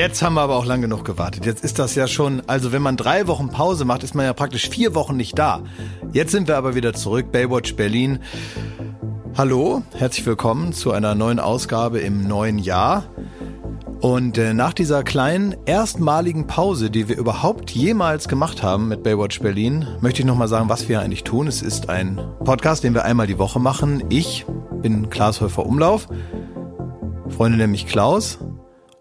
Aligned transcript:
Jetzt 0.00 0.22
haben 0.22 0.32
wir 0.32 0.40
aber 0.40 0.56
auch 0.56 0.64
lang 0.64 0.80
genug 0.80 1.04
gewartet. 1.04 1.44
Jetzt 1.44 1.62
ist 1.62 1.78
das 1.78 1.94
ja 1.94 2.08
schon, 2.08 2.40
also 2.46 2.72
wenn 2.72 2.80
man 2.80 2.96
drei 2.96 3.26
Wochen 3.26 3.50
Pause 3.50 3.84
macht, 3.84 4.02
ist 4.02 4.14
man 4.14 4.24
ja 4.24 4.32
praktisch 4.32 4.70
vier 4.70 4.94
Wochen 4.94 5.14
nicht 5.14 5.38
da. 5.38 5.60
Jetzt 6.14 6.32
sind 6.32 6.48
wir 6.48 6.56
aber 6.56 6.74
wieder 6.74 6.94
zurück, 6.94 7.30
Baywatch 7.30 7.76
Berlin. 7.76 8.20
Hallo, 9.36 9.82
herzlich 9.92 10.24
willkommen 10.24 10.72
zu 10.72 10.92
einer 10.92 11.14
neuen 11.14 11.38
Ausgabe 11.38 12.00
im 12.00 12.26
neuen 12.26 12.58
Jahr. 12.58 13.04
Und 14.00 14.38
äh, 14.38 14.54
nach 14.54 14.72
dieser 14.72 15.02
kleinen 15.02 15.54
erstmaligen 15.66 16.46
Pause, 16.46 16.88
die 16.88 17.10
wir 17.10 17.18
überhaupt 17.18 17.70
jemals 17.70 18.26
gemacht 18.26 18.62
haben 18.62 18.88
mit 18.88 19.02
Baywatch 19.02 19.40
Berlin, 19.40 19.86
möchte 20.00 20.20
ich 20.20 20.26
nochmal 20.26 20.48
sagen, 20.48 20.70
was 20.70 20.88
wir 20.88 21.00
eigentlich 21.00 21.24
tun. 21.24 21.46
Es 21.46 21.60
ist 21.60 21.90
ein 21.90 22.18
Podcast, 22.42 22.84
den 22.84 22.94
wir 22.94 23.04
einmal 23.04 23.26
die 23.26 23.38
Woche 23.38 23.60
machen. 23.60 24.02
Ich 24.08 24.46
bin 24.80 25.10
Klaas 25.10 25.42
Häufer 25.42 25.66
Umlauf, 25.66 26.08
Freunde 27.28 27.66
mich 27.66 27.86
Klaus 27.86 28.38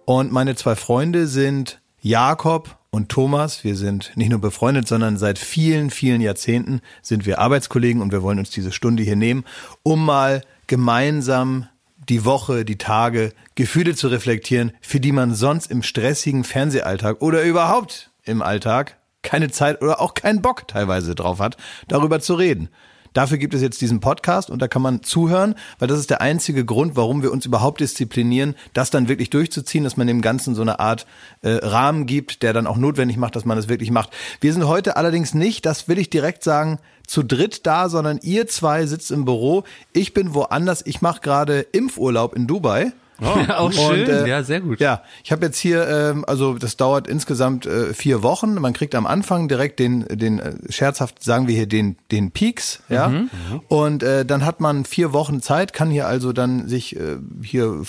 und 0.10 0.32
meine 0.32 0.56
zwei 0.56 0.76
Freunde 0.76 1.28
sind 1.28 1.82
Jakob 2.02 2.80
und 2.90 3.10
Thomas. 3.10 3.64
Wir 3.64 3.76
sind 3.76 4.12
nicht 4.16 4.32
nur 4.32 4.42
befreundet, 4.42 4.88
sondern 4.88 5.18
seit 5.18 5.38
vielen, 5.38 5.92
vielen 5.92 6.20
Jahrzehnten 6.20 6.82
sind 7.04 7.28
wir 7.28 7.38
Arbeitskollegen 7.38 8.02
und 8.02 8.12
wir 8.12 8.24
wollen 8.24 8.40
uns 8.40 8.50
diese 8.50 8.72
Stunde 8.72 9.04
hier 9.04 9.16
nehmen, 9.16 9.46
um 9.84 10.04
mal 10.04 10.42
gemeinsam 10.66 11.68
die 11.96 12.26
Woche, 12.26 12.66
die 12.66 12.80
Tage, 12.80 13.34
Gefühle 13.54 13.94
zu 13.94 14.08
reflektieren, 14.08 14.72
für 14.82 15.00
die 15.00 15.12
man 15.12 15.36
sonst 15.36 15.70
im 15.70 15.84
stressigen 15.84 16.44
Fernsehalltag 16.44 17.22
oder 17.22 17.44
überhaupt 17.44 18.10
im 18.24 18.42
Alltag 18.42 18.98
keine 19.22 19.52
Zeit 19.52 19.80
oder 19.80 20.02
auch 20.02 20.16
keinen 20.16 20.42
Bock 20.42 20.68
teilweise 20.68 21.14
drauf 21.14 21.38
hat, 21.38 21.56
darüber 21.88 22.20
zu 22.20 22.34
reden. 22.34 22.70
Dafür 23.14 23.38
gibt 23.38 23.54
es 23.54 23.62
jetzt 23.62 23.82
diesen 23.82 24.00
Podcast 24.00 24.50
und 24.50 24.62
da 24.62 24.68
kann 24.68 24.82
man 24.82 25.04
zuhören, 25.04 25.56
weil 25.80 25.88
das 25.88 26.00
ist 26.00 26.10
der 26.10 26.22
einzige 26.22 26.66
Grund, 26.66 26.96
warum 26.96 27.22
wir 27.22 27.32
uns 27.32 27.46
überhaupt 27.46 27.80
disziplinieren, 27.80 28.56
das 28.74 28.90
dann 28.92 29.08
wirklich 29.08 29.30
durchzuziehen, 29.30 29.84
dass 29.84 29.98
man 29.98 30.08
dem 30.08 30.22
Ganzen 30.22 30.56
so 30.56 30.62
eine 30.62 30.80
Art 30.80 31.06
äh, 31.42 31.52
Rahmen 31.52 32.06
gibt, 32.06 32.44
der 32.44 32.54
dann 32.54 32.68
auch 32.68 32.78
notwendig 32.78 33.18
macht, 33.18 33.36
dass 33.36 33.46
man 33.46 33.58
es 33.58 33.70
wirklich 33.70 33.92
macht. 33.92 34.12
Wir 34.42 34.54
sind 34.54 34.68
heute 34.68 34.98
allerdings 34.98 35.34
nicht, 35.34 35.66
das 35.66 35.88
will 35.88 35.98
ich 35.98 36.10
direkt 36.10 36.44
sagen, 36.44 36.80
zu 37.08 37.24
dritt 37.24 37.66
da, 37.66 37.90
sondern 37.90 38.20
ihr 38.22 38.48
zwei 38.48 38.86
sitzt 38.86 39.10
im 39.12 39.26
Büro. 39.26 39.64
Ich 39.94 40.14
bin 40.14 40.36
woanders. 40.36 40.86
Ich 40.86 41.02
mache 41.02 41.22
gerade 41.22 41.62
Impfurlaub 41.62 42.36
in 42.36 42.46
Dubai. 42.46 42.92
Oh, 43.22 43.40
ja, 43.48 43.58
auch 43.58 43.72
schön, 43.72 44.02
und, 44.02 44.10
äh, 44.10 44.28
ja, 44.28 44.44
sehr 44.44 44.62
gut. 44.62 44.80
Ja, 44.80 45.04
ich 45.24 45.32
habe 45.32 45.46
jetzt 45.46 45.58
hier, 45.58 45.88
ähm, 45.88 46.26
also 46.28 46.56
das 46.56 46.78
dauert 46.78 47.08
insgesamt 47.08 47.66
äh, 47.66 47.94
vier 47.94 48.24
Wochen. 48.24 48.56
Man 48.56 48.74
kriegt 48.74 48.96
am 48.96 49.06
Anfang 49.06 49.48
direkt 49.48 49.80
den, 49.80 50.06
den 50.10 50.40
äh, 50.40 50.54
scherzhaft 50.70 51.24
sagen 51.24 51.48
wir 51.48 51.56
hier 51.56 51.68
den 51.68 51.98
den 52.12 52.32
Peaks, 52.32 52.82
ja. 52.90 53.10
Mhm. 53.10 53.30
Und 53.68 54.04
äh, 54.04 54.26
dann 54.26 54.46
hat 54.46 54.60
man 54.60 54.86
vier 54.86 55.14
Wochen 55.14 55.42
Zeit, 55.42 55.74
kann 55.74 55.90
hier 55.90 56.08
also 56.08 56.34
dann 56.34 56.68
sich 56.68 56.96
äh, 56.96 57.18
hier 57.44 57.84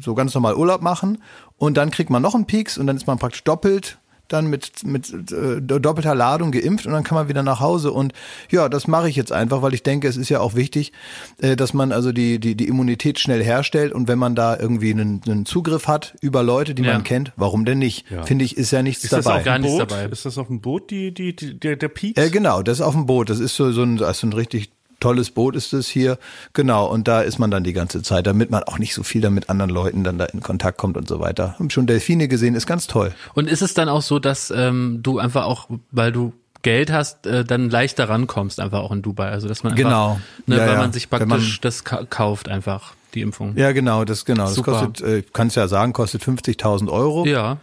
so 0.00 0.14
ganz 0.14 0.34
normal 0.34 0.54
Urlaub 0.54 0.82
machen 0.82 1.18
und 1.56 1.76
dann 1.76 1.90
kriegt 1.90 2.10
man 2.10 2.22
noch 2.22 2.34
einen 2.34 2.46
Peaks 2.46 2.78
und 2.78 2.86
dann 2.86 2.96
ist 2.96 3.06
man 3.06 3.18
praktisch 3.18 3.44
doppelt 3.44 3.98
dann 4.32 4.46
mit, 4.46 4.84
mit 4.84 5.12
äh, 5.32 5.60
doppelter 5.60 6.14
Ladung 6.14 6.52
geimpft 6.52 6.86
und 6.86 6.92
dann 6.92 7.04
kann 7.04 7.16
man 7.16 7.28
wieder 7.28 7.42
nach 7.42 7.60
Hause. 7.60 7.92
Und 7.92 8.12
ja, 8.50 8.68
das 8.68 8.86
mache 8.86 9.08
ich 9.08 9.16
jetzt 9.16 9.32
einfach, 9.32 9.62
weil 9.62 9.74
ich 9.74 9.82
denke, 9.82 10.08
es 10.08 10.16
ist 10.16 10.28
ja 10.28 10.40
auch 10.40 10.54
wichtig, 10.54 10.92
äh, 11.38 11.56
dass 11.56 11.74
man 11.74 11.92
also 11.92 12.12
die, 12.12 12.38
die, 12.38 12.54
die 12.54 12.68
Immunität 12.68 13.18
schnell 13.18 13.42
herstellt 13.42 13.92
und 13.92 14.08
wenn 14.08 14.18
man 14.18 14.34
da 14.34 14.56
irgendwie 14.58 14.90
einen, 14.90 15.20
einen 15.26 15.46
Zugriff 15.46 15.88
hat 15.88 16.16
über 16.20 16.42
Leute, 16.42 16.74
die 16.74 16.82
ja. 16.82 16.92
man 16.92 17.04
kennt, 17.04 17.32
warum 17.36 17.64
denn 17.64 17.78
nicht? 17.78 18.10
Ja. 18.10 18.24
Finde 18.24 18.44
ich, 18.44 18.56
ist 18.56 18.70
ja 18.70 18.82
nichts 18.82 19.04
ist 19.04 19.12
dabei. 19.12 19.22
Das 19.22 19.40
auch 19.40 19.44
gar 19.44 19.58
nichts 19.58 19.78
Boot? 19.78 19.90
dabei. 19.90 20.04
Ist 20.06 20.26
das 20.26 20.38
auf 20.38 20.46
dem 20.46 20.60
Boot, 20.60 20.90
die, 20.90 21.12
die, 21.12 21.34
die 21.34 21.58
der, 21.58 21.76
der 21.76 21.88
Peaks? 21.88 22.20
Äh, 22.20 22.30
genau, 22.30 22.62
das 22.62 22.78
ist 22.78 22.84
auf 22.84 22.94
dem 22.94 23.06
Boot. 23.06 23.30
Das 23.30 23.40
ist 23.40 23.56
so, 23.56 23.72
so 23.72 23.82
ein, 23.82 23.98
ist 23.98 24.22
ein 24.22 24.32
richtig 24.32 24.70
tolles 25.00 25.30
Boot 25.30 25.56
ist 25.56 25.72
es 25.72 25.88
hier. 25.88 26.18
Genau, 26.52 26.86
und 26.86 27.08
da 27.08 27.22
ist 27.22 27.38
man 27.38 27.50
dann 27.50 27.64
die 27.64 27.72
ganze 27.72 28.02
Zeit, 28.02 28.26
damit 28.26 28.50
man 28.50 28.62
auch 28.62 28.78
nicht 28.78 28.94
so 28.94 29.02
viel 29.02 29.20
dann 29.20 29.34
mit 29.34 29.50
anderen 29.50 29.70
Leuten 29.70 30.04
dann 30.04 30.18
da 30.18 30.26
in 30.26 30.40
Kontakt 30.40 30.78
kommt 30.78 30.96
und 30.96 31.08
so 31.08 31.20
weiter. 31.20 31.54
Haben 31.58 31.70
schon 31.70 31.86
Delfine 31.86 32.28
gesehen, 32.28 32.54
ist 32.54 32.66
ganz 32.66 32.86
toll. 32.86 33.12
Und 33.34 33.48
ist 33.48 33.62
es 33.62 33.74
dann 33.74 33.88
auch 33.88 34.02
so, 34.02 34.18
dass 34.18 34.52
ähm, 34.54 35.00
du 35.02 35.18
einfach 35.18 35.44
auch, 35.44 35.68
weil 35.90 36.12
du 36.12 36.32
Geld 36.62 36.92
hast, 36.92 37.26
äh, 37.26 37.44
dann 37.44 37.70
leichter 37.70 38.08
rankommst, 38.08 38.60
einfach 38.60 38.80
auch 38.80 38.92
in 38.92 39.02
Dubai. 39.02 39.30
Also 39.30 39.48
dass 39.48 39.62
man 39.62 39.72
einfach, 39.72 39.84
genau. 39.84 40.20
ne, 40.46 40.56
ja, 40.56 40.62
weil 40.62 40.72
ja. 40.74 40.78
man 40.78 40.92
sich 40.92 41.08
praktisch 41.08 41.28
man, 41.28 41.58
das 41.62 41.84
ka 41.84 42.04
kauft 42.04 42.48
einfach 42.48 42.94
die 43.14 43.22
Impfung. 43.22 43.56
Ja, 43.56 43.72
genau, 43.72 44.04
das 44.04 44.24
genau. 44.24 44.46
Super. 44.46 44.72
Das 44.72 44.80
kostet, 44.80 45.06
äh, 45.06 45.22
kannst 45.32 45.56
ja 45.56 45.68
sagen, 45.68 45.92
kostet 45.92 46.22
50.000 46.22 46.90
Euro. 46.90 47.24
Ja. 47.26 47.58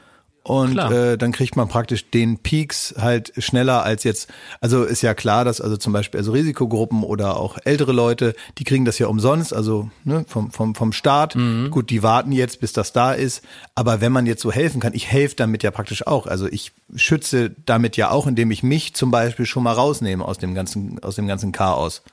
Und 0.48 0.78
äh, 0.78 1.18
dann 1.18 1.34
kriegt 1.34 1.58
man 1.58 1.68
praktisch 1.68 2.10
den 2.10 2.38
Peaks 2.38 2.96
halt 2.98 3.34
schneller 3.38 3.84
als 3.84 4.06
jetzt. 4.06 4.30
Also 4.62 4.86
ist 4.86 5.02
ja 5.02 5.14
klar, 5.14 5.44
dass 5.44 5.60
also 5.60 5.76
zum 5.76 5.92
Beispiel 5.92 6.22
also 6.22 6.32
Risikogruppen 6.32 7.04
oder 7.04 7.36
auch 7.36 7.58
ältere 7.66 7.92
Leute, 7.92 8.34
die 8.58 8.64
kriegen 8.64 8.86
das 8.86 8.98
ja 8.98 9.08
umsonst, 9.08 9.54
also 9.54 9.90
ne, 10.06 10.24
vom, 10.26 10.52
vom, 10.52 10.74
vom 10.74 10.94
Staat. 10.94 11.36
Mhm. 11.36 11.70
Gut, 11.70 11.90
die 11.90 12.02
warten 12.02 12.32
jetzt, 12.32 12.62
bis 12.62 12.72
das 12.72 12.94
da 12.94 13.12
ist. 13.12 13.44
Aber 13.76 14.00
wenn 14.00 14.14
man 14.14 14.26
jetzt 14.26 14.42
so 14.42 14.50
helfen 14.50 14.80
kann, 14.80 14.94
ich 14.94 15.12
helfe 15.12 15.36
damit 15.36 15.64
ja 15.64 15.72
praktisch 15.72 16.08
auch. 16.08 16.28
Also 16.28 16.48
ich 16.48 16.72
schütze 16.96 17.52
damit 17.66 17.98
ja 17.98 18.12
auch, 18.12 18.26
indem 18.26 18.50
ich 18.50 18.64
mich 18.64 18.94
zum 18.94 19.12
Beispiel 19.12 19.46
schon 19.46 19.64
mal 19.64 19.74
rausnehme 19.74 20.24
aus 20.24 20.38
dem 20.38 20.54
ganzen, 20.54 21.04
aus 21.04 21.18
dem 21.18 21.28
ganzen 21.28 21.52
Chaos. 21.52 22.04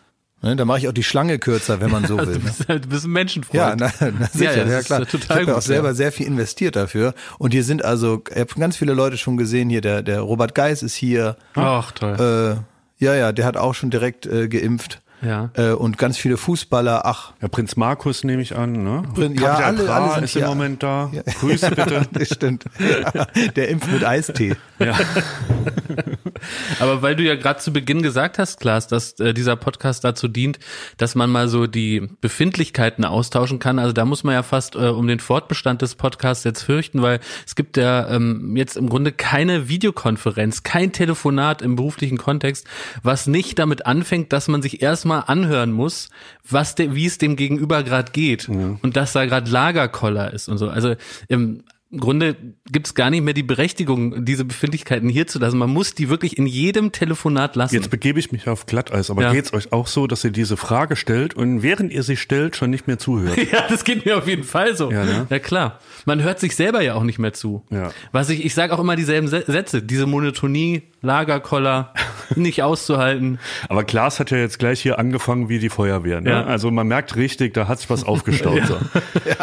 Ne, 0.44 0.56
da 0.56 0.66
mache 0.66 0.80
ich 0.80 0.88
auch 0.88 0.92
die 0.92 1.02
Schlange 1.02 1.38
kürzer, 1.38 1.80
wenn 1.80 1.90
man 1.90 2.06
so 2.06 2.18
will. 2.26 2.34
du, 2.34 2.40
bist, 2.40 2.68
ne? 2.68 2.78
du 2.78 2.88
bist 2.88 3.06
ein 3.06 3.12
Menschenfreund. 3.12 3.54
Ja, 3.54 3.76
na, 3.76 3.90
na 4.00 4.26
sicher, 4.30 4.58
ja, 4.58 4.64
ja, 4.64 4.72
ja 4.72 4.82
klar. 4.82 5.00
Ich 5.00 5.30
habe 5.30 5.44
ja 5.44 5.56
auch 5.56 5.62
selber 5.62 5.88
ja. 5.88 5.94
sehr 5.94 6.12
viel 6.12 6.26
investiert 6.26 6.76
dafür. 6.76 7.14
Und 7.38 7.52
hier 7.52 7.64
sind 7.64 7.82
also, 7.82 8.22
ich 8.30 8.38
habe 8.38 8.54
ganz 8.60 8.76
viele 8.76 8.92
Leute 8.92 9.16
schon 9.16 9.38
gesehen, 9.38 9.70
hier 9.70 9.80
der, 9.80 10.02
der 10.02 10.20
Robert 10.20 10.54
Geis 10.54 10.82
ist 10.82 10.94
hier. 10.94 11.38
Ach, 11.54 11.92
toll. 11.92 12.60
Äh, 13.00 13.04
ja, 13.04 13.14
ja, 13.14 13.32
der 13.32 13.46
hat 13.46 13.56
auch 13.56 13.74
schon 13.74 13.88
direkt 13.88 14.26
äh, 14.26 14.48
geimpft. 14.48 15.00
Ja. 15.22 15.50
Äh, 15.54 15.72
und 15.72 15.98
ganz 15.98 16.18
viele 16.18 16.36
Fußballer, 16.36 17.06
ach. 17.06 17.32
Ja, 17.40 17.48
Prinz 17.48 17.76
Markus 17.76 18.24
nehme 18.24 18.42
ich 18.42 18.56
an, 18.56 18.84
ne? 18.84 19.02
Prin 19.14 19.34
ja, 19.34 19.54
alle, 19.54 19.92
alle 19.92 20.14
sind 20.14 20.24
ist 20.24 20.32
hier. 20.32 20.42
im 20.42 20.48
Moment 20.48 20.82
da. 20.82 21.10
Ja. 21.12 21.22
Grüße 21.22 21.70
bitte. 21.74 22.06
das 22.12 22.28
stimmt. 22.28 22.64
Der 23.56 23.68
impft 23.68 23.90
mit 23.90 24.04
Eistee. 24.04 24.56
ja. 24.78 24.98
Aber 26.80 27.02
weil 27.02 27.16
du 27.16 27.22
ja 27.22 27.36
gerade 27.36 27.60
zu 27.60 27.72
Beginn 27.72 28.02
gesagt 28.02 28.38
hast, 28.38 28.60
Klaas, 28.60 28.86
dass 28.86 29.18
äh, 29.20 29.32
dieser 29.32 29.56
Podcast 29.56 30.04
dazu 30.04 30.28
dient, 30.28 30.58
dass 30.98 31.14
man 31.14 31.30
mal 31.30 31.48
so 31.48 31.66
die 31.66 32.08
Befindlichkeiten 32.20 33.04
austauschen 33.04 33.58
kann. 33.58 33.78
Also 33.78 33.92
da 33.92 34.04
muss 34.04 34.24
man 34.24 34.34
ja 34.34 34.42
fast 34.42 34.74
äh, 34.74 34.88
um 34.88 35.06
den 35.06 35.20
Fortbestand 35.20 35.82
des 35.82 35.94
Podcasts 35.94 36.44
jetzt 36.44 36.62
fürchten, 36.62 37.02
weil 37.02 37.20
es 37.46 37.54
gibt 37.54 37.76
ja 37.76 38.08
ähm, 38.10 38.56
jetzt 38.56 38.76
im 38.76 38.88
Grunde 38.88 39.12
keine 39.12 39.68
Videokonferenz, 39.68 40.62
kein 40.62 40.92
Telefonat 40.92 41.62
im 41.62 41.76
beruflichen 41.76 42.18
Kontext, 42.18 42.66
was 43.02 43.26
nicht 43.26 43.58
damit 43.58 43.86
anfängt, 43.86 44.32
dass 44.32 44.48
man 44.48 44.60
sich 44.60 44.82
erstmal 44.82 45.13
anhören 45.22 45.72
muss, 45.72 46.08
was 46.48 46.74
de, 46.74 46.94
wie 46.94 47.06
es 47.06 47.18
dem 47.18 47.36
Gegenüber 47.36 47.82
gerade 47.82 48.12
geht 48.12 48.48
und 48.48 48.96
dass 48.96 49.12
da 49.12 49.24
gerade 49.24 49.50
Lagerkoller 49.50 50.32
ist 50.32 50.48
und 50.48 50.58
so. 50.58 50.68
Also 50.68 50.94
im 51.28 51.62
im 51.94 52.00
Grunde 52.00 52.36
gibt 52.70 52.86
es 52.88 52.94
gar 52.94 53.08
nicht 53.10 53.22
mehr 53.22 53.34
die 53.34 53.42
Berechtigung, 53.42 54.24
diese 54.24 54.44
Befindlichkeiten 54.44 55.08
hier 55.08 55.26
zu 55.26 55.38
lassen. 55.38 55.58
Man 55.58 55.70
muss 55.70 55.94
die 55.94 56.08
wirklich 56.08 56.36
in 56.38 56.46
jedem 56.46 56.92
Telefonat 56.92 57.56
lassen. 57.56 57.74
Jetzt 57.74 57.90
begebe 57.90 58.18
ich 58.18 58.32
mich 58.32 58.48
auf 58.48 58.66
Glatteis, 58.66 59.10
aber 59.10 59.22
Ja. 59.22 59.32
geht's 59.32 59.52
euch 59.52 59.72
auch 59.72 59.86
so, 59.86 60.06
dass 60.06 60.24
ihr 60.24 60.30
diese 60.32 60.56
Frage 60.56 60.96
stellt 60.96 61.34
und 61.34 61.62
während 61.62 61.92
ihr 61.92 62.02
sie 62.02 62.16
stellt, 62.16 62.56
schon 62.56 62.70
nicht 62.70 62.86
mehr 62.86 62.98
zuhört? 62.98 63.38
Ja, 63.52 63.64
das 63.68 63.84
geht 63.84 64.04
mir 64.04 64.18
auf 64.18 64.26
jeden 64.26 64.42
Fall 64.44 64.76
so. 64.76 64.90
Ja, 64.90 65.04
ne? 65.04 65.26
ja 65.30 65.38
klar. 65.38 65.78
Man 66.06 66.22
hört 66.22 66.40
sich 66.40 66.56
selber 66.56 66.80
ja 66.82 66.94
auch 66.94 67.04
nicht 67.04 67.18
mehr 67.18 67.32
zu. 67.32 67.62
Ja. 67.70 67.90
Was 68.10 68.28
ich, 68.30 68.44
ich 68.44 68.54
sage 68.54 68.72
auch 68.74 68.80
immer 68.80 68.96
dieselben 68.96 69.28
Se- 69.28 69.44
Sätze. 69.46 69.80
Diese 69.82 70.06
Monotonie, 70.06 70.82
Lagerkoller, 71.02 71.92
nicht 72.34 72.62
auszuhalten. 72.62 73.38
Aber 73.68 73.84
Klaas 73.84 74.18
hat 74.18 74.30
ja 74.32 74.38
jetzt 74.38 74.58
gleich 74.58 74.80
hier 74.80 74.98
angefangen 74.98 75.48
wie 75.48 75.58
die 75.60 75.68
Feuerwehr. 75.68 76.20
Ne? 76.20 76.30
Ja. 76.30 76.44
Also 76.44 76.70
man 76.70 76.88
merkt 76.88 77.14
richtig, 77.16 77.54
da 77.54 77.68
hat 77.68 77.78
sich 77.78 77.90
was 77.90 78.02
aufgestaut. 78.04 78.62
so. 78.66 78.74
äh, 78.74 79.34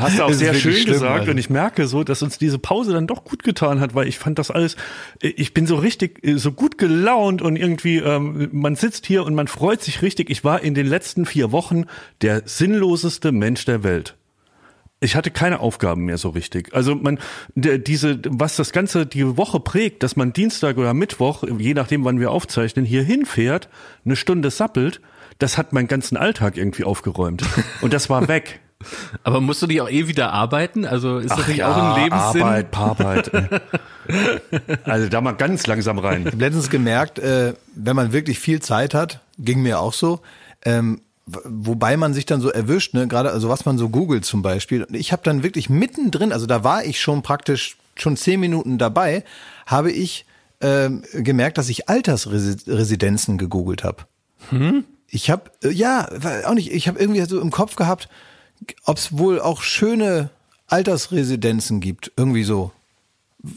hast 0.00 0.18
du 0.18 0.24
auch 0.24 0.32
sehr 0.32 0.54
schön 0.54 0.72
schlimm, 0.74 0.92
gesagt 0.94 1.20
also. 1.20 1.30
und 1.30 1.38
ich 1.38 1.50
merke 1.50 1.86
so, 1.86 1.99
dass 2.04 2.22
uns 2.22 2.38
diese 2.38 2.58
Pause 2.58 2.92
dann 2.92 3.06
doch 3.06 3.24
gut 3.24 3.42
getan 3.42 3.80
hat, 3.80 3.94
weil 3.94 4.08
ich 4.08 4.18
fand 4.18 4.38
das 4.38 4.50
alles, 4.50 4.76
ich 5.20 5.54
bin 5.54 5.66
so 5.66 5.76
richtig, 5.76 6.24
äh, 6.24 6.36
so 6.36 6.52
gut 6.52 6.78
gelaunt 6.78 7.42
und 7.42 7.56
irgendwie, 7.56 7.98
ähm, 7.98 8.48
man 8.52 8.76
sitzt 8.76 9.06
hier 9.06 9.24
und 9.24 9.34
man 9.34 9.48
freut 9.48 9.82
sich 9.82 10.02
richtig. 10.02 10.30
Ich 10.30 10.44
war 10.44 10.62
in 10.62 10.74
den 10.74 10.86
letzten 10.86 11.26
vier 11.26 11.52
Wochen 11.52 11.84
der 12.22 12.42
sinnloseste 12.44 13.32
Mensch 13.32 13.64
der 13.64 13.82
Welt. 13.82 14.16
Ich 15.02 15.16
hatte 15.16 15.30
keine 15.30 15.60
Aufgaben 15.60 16.04
mehr 16.04 16.18
so 16.18 16.28
richtig. 16.28 16.74
Also 16.74 16.94
man, 16.94 17.18
diese, 17.54 18.20
was 18.28 18.56
das 18.56 18.70
Ganze 18.70 19.06
die 19.06 19.38
Woche 19.38 19.58
prägt, 19.58 20.02
dass 20.02 20.14
man 20.14 20.34
Dienstag 20.34 20.76
oder 20.76 20.92
Mittwoch, 20.92 21.42
je 21.58 21.72
nachdem 21.72 22.04
wann 22.04 22.20
wir 22.20 22.30
aufzeichnen, 22.30 22.84
hier 22.84 23.02
hinfährt, 23.02 23.70
eine 24.04 24.14
Stunde 24.14 24.50
sappelt, 24.50 25.00
das 25.38 25.56
hat 25.56 25.72
meinen 25.72 25.88
ganzen 25.88 26.18
Alltag 26.18 26.58
irgendwie 26.58 26.84
aufgeräumt. 26.84 27.42
Und 27.80 27.94
das 27.94 28.10
war 28.10 28.28
weg. 28.28 28.60
Aber 29.22 29.40
musst 29.40 29.60
du 29.62 29.66
dich 29.66 29.80
auch 29.80 29.90
eh 29.90 30.08
wieder 30.08 30.32
arbeiten? 30.32 30.86
Also 30.86 31.18
ist 31.18 31.30
das 31.30 31.46
nicht 31.48 31.64
auch 31.64 31.76
ein 31.76 32.04
Lebenssinn? 32.04 32.42
Arbeit, 32.42 32.76
Arbeit. 32.76 33.30
also 34.84 35.08
da 35.08 35.20
mal 35.20 35.32
ganz 35.32 35.66
langsam 35.66 35.98
rein. 35.98 36.22
Ich 36.22 36.32
habe 36.32 36.44
letztens 36.44 36.70
gemerkt, 36.70 37.18
äh, 37.18 37.54
wenn 37.74 37.96
man 37.96 38.12
wirklich 38.12 38.38
viel 38.38 38.60
Zeit 38.60 38.94
hat, 38.94 39.20
ging 39.38 39.62
mir 39.62 39.80
auch 39.80 39.92
so, 39.92 40.20
ähm, 40.64 41.02
wobei 41.26 41.96
man 41.96 42.14
sich 42.14 42.26
dann 42.26 42.40
so 42.40 42.50
erwischt, 42.50 42.94
ne, 42.94 43.06
gerade 43.06 43.30
also 43.30 43.48
was 43.48 43.64
man 43.64 43.76
so 43.76 43.88
googelt 43.90 44.24
zum 44.24 44.42
Beispiel. 44.42 44.84
Und 44.84 44.94
ich 44.94 45.12
habe 45.12 45.22
dann 45.24 45.42
wirklich 45.42 45.68
mittendrin, 45.68 46.32
also 46.32 46.46
da 46.46 46.64
war 46.64 46.84
ich 46.84 47.00
schon 47.00 47.22
praktisch 47.22 47.76
schon 47.96 48.16
zehn 48.16 48.40
Minuten 48.40 48.78
dabei, 48.78 49.24
habe 49.66 49.92
ich 49.92 50.24
ähm, 50.62 51.02
gemerkt, 51.12 51.58
dass 51.58 51.68
ich 51.68 51.88
Altersresidenzen 51.88 53.38
gegoogelt 53.38 53.84
habe. 53.84 54.04
Ich 55.08 55.30
habe 55.30 55.50
äh, 55.62 55.70
ja 55.70 56.08
auch 56.46 56.54
nicht. 56.54 56.72
Ich 56.72 56.88
habe 56.88 56.98
irgendwie 56.98 57.20
so 57.22 57.40
im 57.40 57.50
Kopf 57.50 57.76
gehabt, 57.76 58.08
ob 58.84 58.98
es 58.98 59.16
wohl 59.18 59.40
auch 59.40 59.62
schöne 59.62 60.30
Altersresidenzen 60.68 61.80
gibt, 61.80 62.12
irgendwie 62.16 62.44
so. 62.44 62.72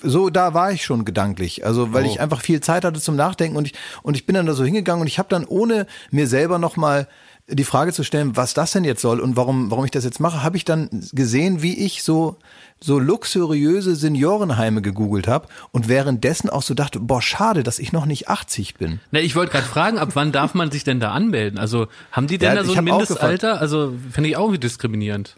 so 0.01 0.29
da 0.29 0.53
war 0.53 0.71
ich 0.71 0.83
schon 0.85 1.05
gedanklich. 1.05 1.65
Also 1.65 1.93
weil 1.93 2.03
Oh. 2.05 2.07
ich 2.07 2.19
einfach 2.21 2.41
viel 2.41 2.61
Zeit 2.61 2.85
hatte 2.85 2.99
zum 3.01 3.15
Nachdenken 3.15 3.57
und 3.57 3.65
ich 3.67 3.73
und 4.01 4.15
ich 4.15 4.25
bin 4.25 4.35
dann 4.35 4.45
da 4.45 4.53
so 4.53 4.63
hingegangen 4.63 5.01
und 5.01 5.07
ich 5.07 5.19
habe 5.19 5.29
dann 5.29 5.45
ohne 5.45 5.87
mir 6.11 6.27
selber 6.27 6.57
noch 6.59 6.77
mal 6.77 7.07
die 7.49 7.65
Frage 7.65 7.91
zu 7.91 8.03
stellen, 8.03 8.37
was 8.37 8.53
das 8.53 8.71
denn 8.71 8.85
jetzt 8.85 9.01
soll 9.01 9.19
und 9.19 9.35
warum 9.35 9.69
warum 9.69 9.83
ich 9.85 9.91
das 9.91 10.05
jetzt 10.05 10.19
mache, 10.21 10.43
habe 10.43 10.55
ich 10.57 10.63
dann 10.65 10.89
gesehen, 11.11 11.61
wie 11.61 11.77
ich 11.85 12.01
so 12.03 12.37
so 12.83 12.99
luxuriöse 12.99 13.95
Seniorenheime 13.95 14.81
gegoogelt 14.81 15.27
habe 15.27 15.47
und 15.71 15.87
währenddessen 15.87 16.49
auch 16.49 16.61
so 16.61 16.73
dachte, 16.73 16.99
boah, 16.99 17.21
schade, 17.21 17.63
dass 17.63 17.79
ich 17.79 17.93
noch 17.93 18.05
nicht 18.05 18.27
80 18.29 18.75
bin. 18.75 18.99
Na, 19.11 19.19
ich 19.21 19.35
wollte 19.35 19.51
gerade 19.53 19.65
fragen, 19.65 19.97
ab 19.97 20.09
wann 20.13 20.31
darf 20.31 20.53
man 20.53 20.69
sich 20.71 20.83
denn 20.83 20.99
da 20.99 21.11
anmelden? 21.11 21.57
Also 21.59 21.87
haben 22.11 22.27
die 22.27 22.37
denn 22.37 22.49
Ja, 22.49 22.55
da 22.55 22.63
so 22.65 22.73
ein 22.73 22.83
Mindestalter? 22.83 23.61
Also 23.61 23.93
finde 24.11 24.29
ich 24.29 24.37
auch 24.37 24.43
irgendwie 24.43 24.59
diskriminierend. 24.59 25.37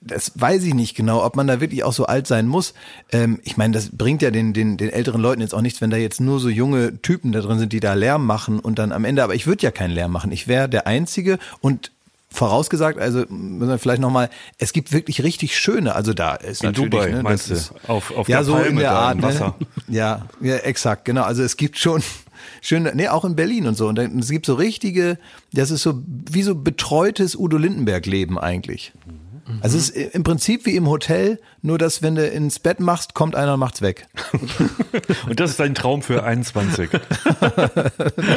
das 0.00 0.32
weiß 0.34 0.64
ich 0.64 0.74
nicht 0.74 0.96
genau, 0.96 1.24
ob 1.24 1.36
man 1.36 1.46
da 1.46 1.60
wirklich 1.60 1.84
auch 1.84 1.92
so 1.92 2.06
alt 2.06 2.26
sein 2.26 2.48
muss. 2.48 2.74
Ähm, 3.12 3.38
ich 3.44 3.56
meine, 3.56 3.72
das 3.74 3.90
bringt 3.90 4.20
ja 4.20 4.32
den, 4.32 4.52
den, 4.52 4.76
den 4.76 4.90
älteren 4.90 5.20
Leuten 5.20 5.40
jetzt 5.40 5.54
auch 5.54 5.60
nichts, 5.60 5.80
wenn 5.80 5.90
da 5.90 5.96
jetzt 5.96 6.20
nur 6.20 6.40
so 6.40 6.48
junge 6.48 7.00
Typen 7.02 7.30
da 7.30 7.40
drin 7.40 7.60
sind, 7.60 7.72
die 7.72 7.78
da 7.80 7.94
Lärm 7.94 8.26
machen 8.26 8.58
und 8.58 8.80
dann 8.80 8.90
am 8.90 9.04
Ende, 9.04 9.22
aber 9.22 9.36
ich 9.36 9.46
würde 9.46 9.62
ja 9.62 9.70
keinen 9.70 9.92
Lärm 9.92 10.10
machen. 10.10 10.32
Ich 10.32 10.48
wäre 10.48 10.68
der 10.68 10.88
Einzige 10.88 11.38
und 11.60 11.92
vorausgesagt, 12.32 12.98
also 12.98 13.20
müssen 13.28 13.68
wir 13.68 13.78
vielleicht 13.78 14.00
nochmal, 14.02 14.30
es 14.58 14.72
gibt 14.72 14.92
wirklich 14.92 15.22
richtig 15.22 15.56
schöne, 15.58 15.94
also 15.94 16.12
da 16.14 16.34
ist 16.34 16.62
In 16.62 16.70
natürlich, 16.70 16.90
Dubai, 16.90 17.10
ne, 17.10 17.22
meinst 17.22 17.50
du? 17.50 17.54
ist- 17.54 17.72
Auf- 17.88 18.14
auf 18.16 18.28
ja, 18.28 18.38
der 18.38 18.44
so 18.44 18.52
Palme 18.54 18.68
in 18.68 18.76
der 18.76 18.92
Art, 18.92 19.22
Wasser. 19.22 19.54
Ne? 19.60 19.66
Ja, 19.94 20.26
ja, 20.40 20.56
exakt, 20.56 21.04
genau. 21.04 21.22
Also 21.22 21.42
es 21.42 21.56
gibt 21.56 21.78
schon 21.78 22.02
schöne, 22.62 22.92
nee, 22.94 23.08
auch 23.08 23.24
in 23.24 23.36
Berlin 23.36 23.66
und 23.66 23.76
so. 23.76 23.86
Und 23.88 23.96
dann, 23.96 24.18
es 24.18 24.30
gibt 24.30 24.46
so 24.46 24.54
richtige, 24.54 25.18
das 25.52 25.70
ist 25.70 25.82
so 25.82 26.02
wie 26.06 26.42
so 26.42 26.54
betreutes 26.54 27.36
Udo 27.36 27.56
Lindenberg-Leben 27.58 28.38
eigentlich. 28.38 28.92
Also 29.60 29.76
es 29.76 29.90
ist 29.90 30.14
im 30.14 30.22
Prinzip 30.22 30.66
wie 30.66 30.76
im 30.76 30.88
Hotel, 30.88 31.40
nur 31.62 31.78
dass 31.78 32.02
wenn 32.02 32.14
du 32.14 32.26
ins 32.26 32.58
Bett 32.58 32.80
machst, 32.80 33.14
kommt 33.14 33.34
einer 33.34 33.54
und 33.54 33.60
macht's 33.60 33.82
weg. 33.82 34.06
Und 35.28 35.40
das 35.40 35.50
ist 35.50 35.60
dein 35.60 35.74
Traum 35.74 36.02
für 36.02 36.24
21. 36.24 36.90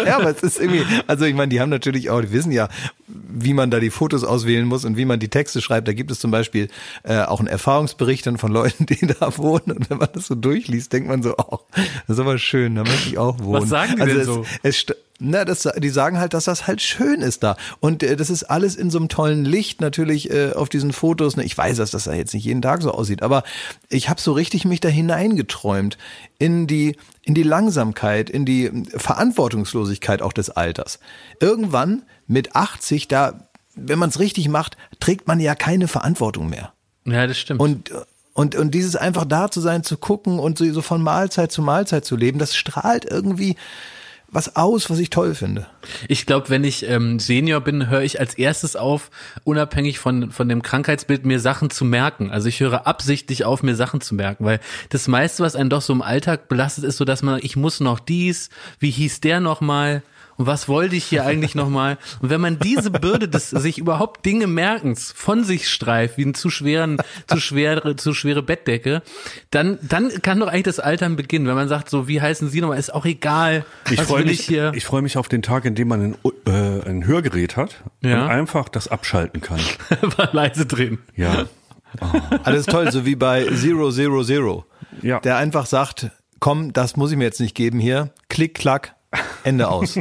Ja, 0.05 0.17
aber 0.17 0.29
es 0.29 0.41
ist 0.41 0.59
irgendwie, 0.59 0.83
also 1.07 1.25
ich 1.25 1.33
meine, 1.33 1.49
die 1.49 1.59
haben 1.59 1.69
natürlich 1.69 2.09
auch, 2.09 2.21
die 2.21 2.31
wissen 2.31 2.51
ja, 2.51 2.69
wie 3.07 3.53
man 3.53 3.71
da 3.71 3.79
die 3.79 3.89
Fotos 3.89 4.23
auswählen 4.23 4.65
muss 4.65 4.85
und 4.85 4.97
wie 4.97 5.05
man 5.05 5.19
die 5.19 5.29
Texte 5.29 5.61
schreibt. 5.61 5.87
Da 5.87 5.93
gibt 5.93 6.11
es 6.11 6.19
zum 6.19 6.31
Beispiel 6.31 6.69
äh, 7.03 7.21
auch 7.21 7.39
einen 7.39 7.47
Erfahrungsbericht 7.47 8.25
dann 8.25 8.37
von 8.37 8.51
Leuten, 8.51 8.85
die 8.89 9.07
da 9.07 9.37
wohnen. 9.37 9.71
Und 9.71 9.89
wenn 9.89 9.97
man 9.97 10.09
das 10.13 10.27
so 10.27 10.35
durchliest, 10.35 10.91
denkt 10.93 11.09
man 11.09 11.23
so, 11.23 11.35
oh, 11.37 11.59
das 12.07 12.17
ist 12.17 12.19
aber 12.19 12.37
schön, 12.37 12.75
da 12.75 12.83
möchte 12.83 13.09
ich 13.09 13.17
auch 13.17 13.39
wohnen. 13.39 13.63
Was 13.63 13.69
sagen 13.69 13.95
die 13.95 14.01
also 14.01 14.13
denn 14.13 14.21
es, 14.21 14.27
so? 14.27 14.45
Es, 14.63 14.85
na, 15.19 15.45
das, 15.45 15.67
die 15.77 15.89
sagen 15.89 16.19
halt, 16.19 16.33
dass 16.33 16.43
das 16.43 16.67
halt 16.67 16.81
schön 16.81 17.21
ist 17.21 17.41
da. 17.41 17.55
Und 17.79 18.03
äh, 18.03 18.17
das 18.17 18.29
ist 18.29 18.43
alles 18.43 18.75
in 18.75 18.89
so 18.89 18.97
einem 18.97 19.07
tollen 19.07 19.45
Licht 19.45 19.79
natürlich 19.79 20.29
äh, 20.29 20.51
auf 20.53 20.67
diesen 20.67 20.91
Fotos. 20.91 21.37
Ne? 21.37 21.43
Ich 21.45 21.57
weiß, 21.57 21.77
dass 21.77 21.91
das 21.91 22.03
da 22.03 22.13
jetzt 22.13 22.33
nicht 22.33 22.43
jeden 22.43 22.61
Tag 22.61 22.81
so 22.81 22.91
aussieht, 22.91 23.23
aber 23.23 23.43
ich 23.89 24.09
habe 24.09 24.19
so 24.19 24.33
richtig 24.33 24.65
mich 24.65 24.81
da 24.81 24.89
hineingeträumt 24.89 25.97
in 26.37 26.67
die, 26.67 26.97
in 27.21 27.33
die 27.33 27.43
Langsamkeit, 27.43 28.29
in 28.29 28.45
die 28.45 28.71
Verantwortungslosigkeit 28.89 30.21
auch 30.21 30.33
des 30.33 30.49
Alters. 30.49 30.99
Irgendwann 31.39 32.03
mit 32.27 32.55
80, 32.55 33.07
da, 33.07 33.47
wenn 33.73 33.99
man 33.99 34.09
es 34.09 34.19
richtig 34.19 34.49
macht, 34.49 34.75
trägt 34.99 35.27
man 35.27 35.39
ja 35.39 35.55
keine 35.55 35.87
Verantwortung 35.87 36.49
mehr. 36.49 36.73
Ja, 37.05 37.25
das 37.25 37.37
stimmt. 37.37 37.61
Und, 37.61 37.91
und, 38.33 38.55
und 38.55 38.71
dieses 38.71 38.97
einfach 38.97 39.23
da 39.23 39.49
zu 39.49 39.61
sein, 39.61 39.83
zu 39.83 39.95
gucken 39.95 40.39
und 40.39 40.57
so, 40.57 40.69
so 40.73 40.81
von 40.81 41.01
Mahlzeit 41.01 41.53
zu 41.53 41.61
Mahlzeit 41.61 42.03
zu 42.03 42.17
leben, 42.17 42.37
das 42.37 42.53
strahlt 42.53 43.05
irgendwie 43.05 43.55
was 44.29 44.55
aus, 44.55 44.89
was 44.89 44.99
ich 44.99 45.09
toll 45.09 45.35
finde. 45.35 45.67
Ich 46.07 46.25
glaube, 46.25 46.49
wenn 46.49 46.63
ich 46.63 46.87
ähm, 46.87 47.19
Senior 47.19 47.61
bin, 47.61 47.89
höre 47.89 48.01
ich 48.01 48.19
als 48.19 48.33
erstes 48.33 48.75
auf, 48.75 49.09
unabhängig 49.43 49.99
von, 49.99 50.31
von 50.31 50.49
dem 50.49 50.61
Krankheitsbild, 50.61 51.25
mir 51.25 51.39
Sachen 51.39 51.69
zu 51.69 51.85
merken. 51.85 52.31
Also 52.31 52.49
ich 52.49 52.59
höre 52.59 52.85
absichtlich 52.87 53.45
auf, 53.45 53.63
mir 53.63 53.75
Sachen 53.75 54.01
zu 54.01 54.15
merken, 54.15 54.45
weil 54.45 54.59
das 54.89 55.07
meiste, 55.07 55.43
was 55.43 55.55
einen 55.55 55.69
doch 55.69 55.81
so 55.81 55.93
im 55.93 56.01
Alltag 56.01 56.47
belastet, 56.49 56.83
ist 56.83 56.97
so, 56.97 57.05
dass 57.05 57.23
man, 57.23 57.39
ich 57.41 57.55
muss 57.55 57.79
noch 57.79 57.99
dies, 57.99 58.49
wie 58.79 58.91
hieß 58.91 59.21
der 59.21 59.39
nochmal? 59.39 60.03
Und 60.37 60.47
was 60.47 60.67
wollte 60.67 60.95
ich 60.95 61.05
hier 61.05 61.25
eigentlich 61.25 61.55
nochmal? 61.55 61.97
Und 62.21 62.29
wenn 62.29 62.41
man 62.41 62.59
diese 62.59 62.91
Bürde 62.91 63.27
des 63.29 63.49
sich 63.51 63.77
überhaupt 63.77 64.25
Dinge 64.25 64.47
merkens 64.47 65.13
von 65.15 65.43
sich 65.43 65.69
streift, 65.69 66.17
wie 66.17 66.23
einen 66.23 66.33
zu 66.33 66.49
schweren, 66.49 66.97
zu 67.27 67.39
schwere, 67.39 67.95
zu 67.95 68.13
schwere 68.13 68.43
Bettdecke, 68.43 69.01
dann, 69.51 69.79
dann 69.81 70.09
kann 70.21 70.39
doch 70.39 70.47
eigentlich 70.47 70.63
das 70.63 70.79
Altern 70.79 71.15
beginnen. 71.15 71.47
Wenn 71.47 71.55
man 71.55 71.69
sagt, 71.69 71.89
so, 71.89 72.07
wie 72.07 72.21
heißen 72.21 72.49
Sie 72.49 72.59
nochmal? 72.61 72.79
Ist 72.79 72.93
auch 72.93 73.05
egal. 73.05 73.65
Ich 73.89 74.01
freue 74.01 74.25
mich, 74.25 74.41
ich 74.41 74.45
hier? 74.45 74.71
ich 74.75 74.85
freue 74.85 75.01
mich 75.01 75.17
auf 75.17 75.27
den 75.29 75.41
Tag, 75.41 75.65
in 75.65 75.75
dem 75.75 75.87
man 75.87 76.01
ein, 76.01 76.15
äh, 76.47 76.89
ein 76.89 77.05
Hörgerät 77.07 77.55
hat 77.55 77.83
Ja. 78.01 78.23
und 78.25 78.29
einfach 78.29 78.67
das 78.69 78.87
abschalten 78.87 79.41
kann. 79.41 79.59
war 80.17 80.29
leise 80.33 80.65
drin. 80.65 80.99
Ja. 81.15 81.45
Alles 82.43 82.65
toll, 82.65 82.91
so 82.91 83.05
wie 83.05 83.15
bei 83.15 83.45
Zero 83.55 83.91
Zero 83.91 84.23
Zero. 84.23 84.65
Ja. 85.01 85.19
Der 85.21 85.37
einfach 85.37 85.65
sagt, 85.65 86.11
komm, 86.39 86.73
das 86.73 86.97
muss 86.97 87.11
ich 87.11 87.17
mir 87.17 87.23
jetzt 87.23 87.39
nicht 87.39 87.55
geben 87.55 87.79
hier. 87.79 88.09
Klick, 88.29 88.55
klack, 88.55 88.94
Ende 89.43 89.67
aus. 89.67 89.97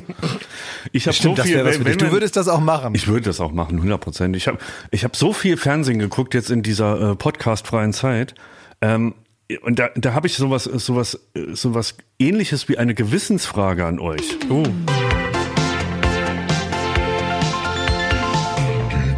Ich 0.93 1.07
habe 1.07 1.17
so 1.17 1.35
viel. 1.37 1.65
wenn- 1.65 1.85
wenn 1.85 1.99
Du 1.99 2.13
würdest 2.13 2.37
das 2.37 2.49
auch 2.49 2.61
machen. 2.61 2.95
Ich 2.95 3.07
würde 3.09 3.23
das 3.27 3.41
auch 3.41 3.53
machen, 3.53 3.79
100 3.79 4.01
Prozent. 4.01 4.37
Ich 4.37 4.47
habe 4.49 4.59
ich 4.91 5.05
hab 5.05 5.17
so 5.17 5.33
viel 5.33 5.57
Fernsehen 5.57 5.99
geguckt 5.99 6.35
jetzt 6.35 6.51
in 6.51 6.63
dieser 6.63 7.13
äh, 7.13 7.17
podcastfreien 7.17 7.93
Zeit. 7.93 8.35
Ähm, 8.81 9.15
und 9.63 9.79
da, 9.79 9.89
da 9.95 10.15
habe 10.15 10.27
ich 10.27 10.35
sowas, 10.37 10.65
sowas, 10.65 11.19
äh, 11.35 11.55
sowas 11.55 11.97
ähnliches 12.19 12.69
wie 12.69 12.79
eine 12.79 12.95
Gewissensfrage 12.95 13.85
an 13.85 13.99
euch. 13.99 14.39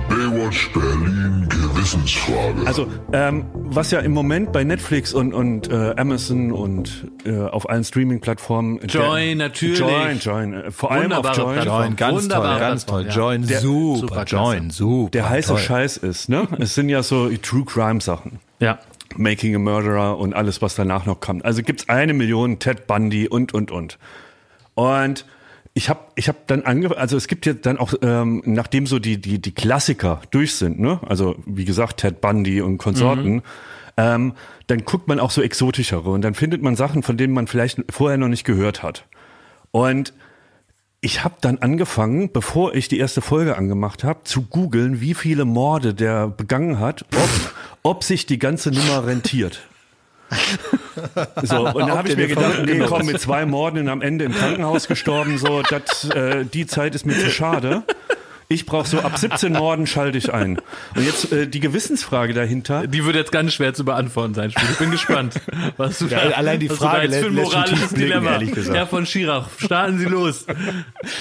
Baywatch 0.08 0.70
Berlin 0.72 1.45
Gewissensfrage. 1.90 2.66
Also, 2.66 2.88
ähm, 3.12 3.44
was 3.54 3.90
ja 3.92 4.00
im 4.00 4.12
Moment 4.12 4.52
bei 4.52 4.64
Netflix 4.64 5.14
und, 5.14 5.32
und 5.32 5.70
äh, 5.70 5.94
Amazon 5.96 6.50
und 6.50 7.06
äh, 7.24 7.38
auf 7.38 7.68
allen 7.70 7.84
Streaming-Plattformen. 7.84 8.80
Join, 8.88 9.38
der- 9.38 9.48
natürlich. 9.48 9.78
Join, 9.78 10.18
Join. 10.18 10.54
Äh, 10.54 10.70
vor 10.72 10.90
allem 10.90 11.12
auf 11.12 11.24
Join. 11.36 11.54
Plattform. 11.54 11.82
Join, 11.82 11.96
ganz 11.96 12.22
Wunderbare 12.22 12.50
toll, 12.58 12.60
ganz 12.68 12.86
toll. 12.86 13.04
ja. 13.06 13.12
Join, 13.14 13.46
Der- 13.46 13.60
super. 13.60 14.24
Join, 14.24 14.70
super. 14.70 15.10
Der 15.12 15.28
heiße 15.30 15.48
toll. 15.50 15.58
Scheiß 15.58 15.96
ist, 15.98 16.28
ne? 16.28 16.48
Es 16.58 16.74
sind 16.74 16.88
ja 16.88 17.02
so 17.04 17.28
True 17.40 17.64
Crime 17.64 18.00
Sachen. 18.00 18.40
Ja. 18.58 18.78
Making 19.16 19.54
a 19.54 19.58
Murderer 19.58 20.18
und 20.18 20.34
alles, 20.34 20.60
was 20.62 20.74
danach 20.74 21.06
noch 21.06 21.20
kommt. 21.20 21.44
Also 21.44 21.62
gibt's 21.62 21.88
eine 21.88 22.12
Million 22.14 22.58
Ted 22.58 22.86
Bundy 22.88 23.28
und, 23.28 23.54
und, 23.54 23.70
und. 23.70 23.98
Und 24.74 25.24
ich 25.76 25.90
habe 25.90 26.00
ich 26.14 26.28
hab 26.28 26.46
dann 26.46 26.62
ange 26.62 26.96
also 26.96 27.18
es 27.18 27.28
gibt 27.28 27.44
ja 27.44 27.52
dann 27.52 27.76
auch, 27.76 27.92
ähm, 28.00 28.42
nachdem 28.46 28.86
so 28.86 28.98
die, 28.98 29.20
die, 29.20 29.38
die 29.38 29.52
Klassiker 29.52 30.22
durch 30.30 30.54
sind, 30.54 30.80
ne? 30.80 31.00
Also 31.06 31.36
wie 31.44 31.66
gesagt, 31.66 31.98
Ted 31.98 32.22
Bundy 32.22 32.62
und 32.62 32.78
Konsorten, 32.78 33.42
ähm, 33.98 34.32
dann 34.68 34.86
guckt 34.86 35.06
man 35.06 35.20
auch 35.20 35.30
so 35.30 35.42
exotischere 35.42 36.08
und 36.08 36.22
dann 36.22 36.32
findet 36.32 36.62
man 36.62 36.76
Sachen, 36.76 37.02
von 37.02 37.18
denen 37.18 37.34
man 37.34 37.46
vielleicht 37.46 37.84
vorher 37.90 38.16
noch 38.16 38.28
nicht 38.28 38.44
gehört 38.44 38.82
hat. 38.82 39.04
Und 39.70 40.14
ich 41.02 41.24
habe 41.24 41.34
dann 41.42 41.58
angefangen, 41.58 42.32
bevor 42.32 42.74
ich 42.74 42.88
die 42.88 42.98
erste 42.98 43.20
Folge 43.20 43.58
angemacht 43.58 44.02
habe, 44.02 44.24
zu 44.24 44.46
googeln, 44.46 45.02
wie 45.02 45.12
viele 45.12 45.44
Morde 45.44 45.92
der 45.92 46.26
begangen 46.26 46.80
hat, 46.80 47.04
ob, 47.14 47.52
ob 47.82 48.02
sich 48.02 48.24
die 48.24 48.38
ganze 48.38 48.70
Nummer 48.70 49.06
rentiert. 49.06 49.68
So, 51.42 51.66
und 51.68 51.78
dann 51.78 51.90
Ob 51.90 51.98
habe 51.98 52.08
ich 52.08 52.16
mir 52.16 52.26
gedacht, 52.26 52.62
nee, 52.64 52.80
komm, 52.86 53.06
mit 53.06 53.20
zwei 53.20 53.46
Morden 53.46 53.78
und 53.80 53.88
am 53.88 54.02
Ende 54.02 54.24
im 54.24 54.34
Krankenhaus 54.34 54.88
gestorben, 54.88 55.38
so, 55.38 55.62
das, 55.62 56.08
äh, 56.10 56.44
die 56.44 56.66
Zeit 56.66 56.94
ist 56.94 57.06
mir 57.06 57.18
zu 57.18 57.30
schade. 57.30 57.82
Ich 58.48 58.64
brauche 58.64 58.86
so 58.86 59.00
ab 59.00 59.18
17 59.18 59.52
Morden 59.52 59.88
schalte 59.88 60.18
ich 60.18 60.32
ein. 60.32 60.60
Und 60.94 61.04
jetzt 61.04 61.32
äh, 61.32 61.48
die 61.48 61.58
Gewissensfrage 61.58 62.32
dahinter. 62.32 62.86
Die 62.86 63.04
wird 63.04 63.16
jetzt 63.16 63.32
ganz 63.32 63.52
schwer 63.54 63.74
zu 63.74 63.84
beantworten 63.84 64.34
sein. 64.34 64.52
Spiel. 64.52 64.68
Ich 64.70 64.78
bin 64.78 64.92
gespannt. 64.92 65.34
Was 65.76 65.98
du 65.98 66.06
Ja, 66.06 66.18
allein 66.18 66.60
die 66.60 66.68
da 66.68 66.74
Frage 66.74 67.08
jetzt 67.08 67.16
für 67.16 67.26
ein 67.26 67.34
lässt 67.34 67.52
moralisches 67.52 67.94
Dilemma. 67.94 68.32
ehrlich 68.32 68.52
gesagt. 68.52 68.76
Herr 68.76 68.86
von 68.86 69.04
Schirach, 69.04 69.48
starten 69.58 69.98
Sie 69.98 70.04
los. 70.04 70.46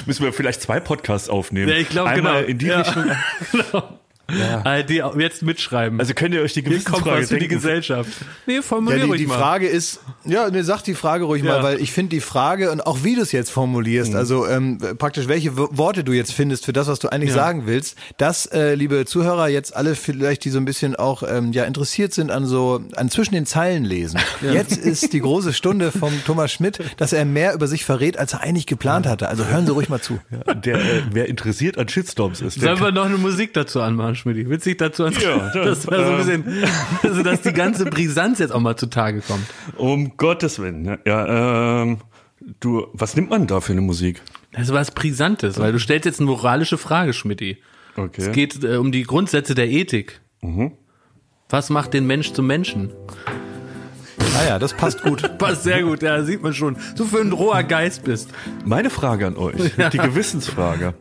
Müssen 0.05 0.24
wir 0.24 0.33
vielleicht 0.33 0.62
zwei 0.62 0.79
Podcasts 0.79 1.27
aufnehmen. 1.27 1.69
Ja, 1.69 1.77
ich 1.77 1.89
glaube 1.89 2.13
genau. 2.13 2.39
in 2.39 2.59
die 2.59 2.67
ja. 2.67 2.81
Richtung. 2.81 3.05
genau. 3.51 4.00
ARD 4.63 5.01
auch 5.03 5.15
jetzt 5.17 5.41
mitschreiben. 5.44 6.00
Also 6.00 6.13
könnt 6.13 6.34
ihr 6.34 6.41
euch 6.41 6.53
die 6.53 6.63
Gewissensfrage 6.63 7.27
für 7.27 7.39
die? 7.39 7.48
Gesellschaft. 7.48 8.10
Nee, 8.46 8.55
Ja, 8.55 8.62
formulier 8.62 9.00
die, 9.03 9.05
ruhig 9.10 9.22
die 9.22 9.27
mal. 9.27 9.38
Frage 9.38 9.67
ist, 9.67 10.00
ja, 10.25 10.50
ne, 10.50 10.63
sag 10.63 10.82
die 10.84 10.96
Frage 10.96 11.25
ruhig 11.25 11.44
Ja. 11.44 11.58
mal, 11.58 11.63
weil 11.63 11.82
ich 11.82 11.91
finde 11.91 12.10
die 12.15 12.22
Frage 12.22 12.72
und 12.72 12.86
auch 12.86 13.03
wie 13.03 13.15
du 13.15 13.22
es 13.22 13.32
jetzt 13.32 13.51
formulierst, 13.51 14.12
Mhm. 14.12 14.17
also 14.17 14.48
ähm, 14.48 14.77
praktisch 14.98 15.27
welche 15.27 15.55
Worte 15.58 16.03
du 16.03 16.12
jetzt 16.13 16.34
findest 16.34 16.65
für 16.65 16.74
das, 16.74 16.88
was 16.88 17.00
du 17.00 17.10
eigentlich 17.10 17.32
sagen 17.34 17.63
willst, 17.65 17.98
das, 18.17 18.46
äh, 18.48 18.74
liebe 18.75 19.05
Zuhörer, 19.05 19.48
jetzt 19.48 19.75
alle 19.75 19.96
vielleicht, 19.96 20.44
die 20.46 20.50
so 20.50 20.58
ein 20.60 20.65
bisschen 20.65 20.96
auch 20.96 21.24
ähm, 21.27 21.51
ja 21.51 21.63
interessiert 21.65 22.13
sind 22.13 22.32
an 22.32 22.46
so 22.46 22.82
an 22.96 23.10
zwischen 23.10 23.34
den 23.36 23.46
Zeilen 23.46 23.84
lesen. 23.86 24.20
Jetzt 24.41 24.77
ist 24.77 25.13
die 25.13 25.20
große 25.20 25.53
Stunde 25.53 25.91
vom 25.91 26.12
Thomas 26.25 26.51
Schmidt, 26.51 26.79
dass 26.98 27.13
er 27.13 27.25
mehr 27.25 27.53
über 27.53 27.67
sich 27.67 27.86
verrät, 27.86 28.17
als 28.17 28.34
er 28.34 28.41
eigentlich 28.41 28.65
geplant 28.67 29.05
hatte. 29.08 29.27
Also 29.29 29.46
hören 29.46 29.65
Sie 29.65 29.72
ruhig 29.72 29.89
mal 29.89 30.01
zu. 30.01 30.20
Der, 30.63 30.75
äh, 30.77 31.01
wer 31.12 31.27
interessiert 31.27 31.77
an 31.77 31.88
Shitstorms 31.88 32.41
ist, 32.41 32.62
der 32.62 32.75
Sollen 32.77 32.79
wir 32.82 32.91
noch 32.91 33.05
eine 33.05 33.17
Musik 33.17 33.53
dazu 33.53 33.82
anmachen, 33.82 34.14
Schmidt? 34.15 34.50
Willst 34.50 34.65
du 34.65 34.69
dich 34.69 34.77
dazu 34.77 35.07
Ja, 35.07 35.50
das 35.53 35.88
war 35.88 36.24
so 36.24 36.31
ein 36.31 36.31
ähm. 36.31 36.43
bisschen, 36.43 36.69
also 37.03 37.24
dass 37.24 37.41
die 37.41 37.53
ganze 37.53 37.86
Brisanz 37.86 38.39
jetzt 38.39 38.51
auch 38.51 38.60
mal 38.60 38.75
zutage 38.75 39.22
kommt. 39.22 39.45
Um 39.77 40.17
Gottes 40.17 40.60
Willen. 40.60 40.86
Ja, 40.86 40.98
Ja, 41.05 41.81
ähm, 41.84 42.00
du, 42.60 42.88
was 42.93 43.15
nimmt 43.15 43.29
man 43.29 43.48
da 43.48 43.60
für 43.62 43.74
eine 43.74 43.81
Musik? 43.81 44.22
Das 44.51 44.69
war 44.69 44.75
was 44.75 44.91
Brisantes, 44.91 45.60
weil 45.60 45.72
du 45.72 45.79
stellst 45.79 46.05
jetzt 46.05 46.19
eine 46.19 46.29
moralische 46.29 46.77
Frage, 46.77 47.13
Schmidti. 47.13 47.57
Okay. 47.98 48.22
Es 48.22 48.31
geht 48.31 48.63
äh, 48.63 48.77
um 48.77 48.91
die 48.91 49.03
Grundsätze 49.03 49.55
der 49.55 49.69
Ethik. 49.69 50.22
Was 51.50 51.69
macht 51.69 51.93
den 51.93 52.05
Mensch 52.07 52.34
zum 52.34 52.48
Menschen? 52.48 52.91
Naja, 54.34 54.60
das 54.60 54.74
passt 54.74 55.01
gut. 55.01 55.38
Passt 55.38 55.63
sehr 55.63 55.84
gut, 55.84 56.01
ja, 56.01 56.22
sieht 56.24 56.41
man 56.41 56.53
schon. 56.53 56.77
So 56.95 57.05
für 57.05 57.22
ein 57.22 57.31
roher 57.31 57.63
Geist 57.63 58.03
bist. 58.03 58.29
Meine 58.65 58.89
Frage 58.89 59.27
an 59.27 59.38
euch, 59.38 59.55
die 59.93 59.98
Gewissensfrage. 59.98 60.93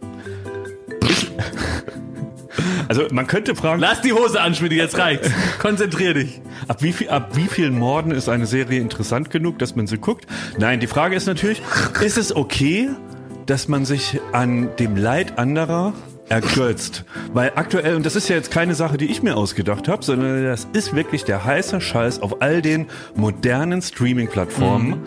Also 2.88 3.04
man 3.11 3.26
könnte 3.26 3.54
fragen, 3.54 3.80
Lass 3.80 4.00
die 4.00 4.12
Hose 4.12 4.40
an, 4.40 4.54
Schmidt, 4.54 4.73
jetzt 4.73 4.99
reicht's. 4.99 5.30
Konzentrier 5.59 6.14
dich. 6.14 6.40
ab 6.68 6.83
wie, 6.83 6.92
viel, 6.92 7.09
ab 7.09 7.30
wie 7.35 7.47
vielen 7.47 7.78
Morden 7.78 8.11
ist 8.11 8.28
eine 8.28 8.47
Serie 8.47 8.80
interessant 8.80 9.30
genug, 9.30 9.59
dass 9.59 9.76
man 9.76 9.87
sie 9.87 9.99
guckt? 9.99 10.26
Nein, 10.59 10.80
die 10.80 10.87
Frage 10.87 11.16
ist 11.16 11.26
natürlich, 11.26 11.62
ist 12.02 12.18
es 12.18 12.35
okay, 12.35 12.90
dass 13.47 13.68
man 13.68 13.85
sich 13.85 14.21
an 14.33 14.71
dem 14.78 14.97
Leid 14.97 15.38
anderer 15.38 15.92
ergötzt? 16.28 17.04
Weil 17.33 17.52
aktuell, 17.54 17.97
und 17.97 18.06
das 18.06 18.16
ist 18.16 18.28
ja 18.28 18.37
jetzt 18.37 18.50
keine 18.50 18.75
Sache, 18.75 18.97
die 18.97 19.06
ich 19.06 19.23
mir 19.23 19.37
ausgedacht 19.37 19.88
habe, 19.88 20.04
sondern 20.04 20.44
das 20.44 20.66
ist 20.73 20.94
wirklich 20.94 21.25
der 21.25 21.44
heiße 21.44 21.80
Scheiß 21.80 22.23
auf 22.23 22.40
all 22.42 22.62
den 22.62 22.87
modernen 23.14 23.83
Streaming-Plattformen. 23.83 25.00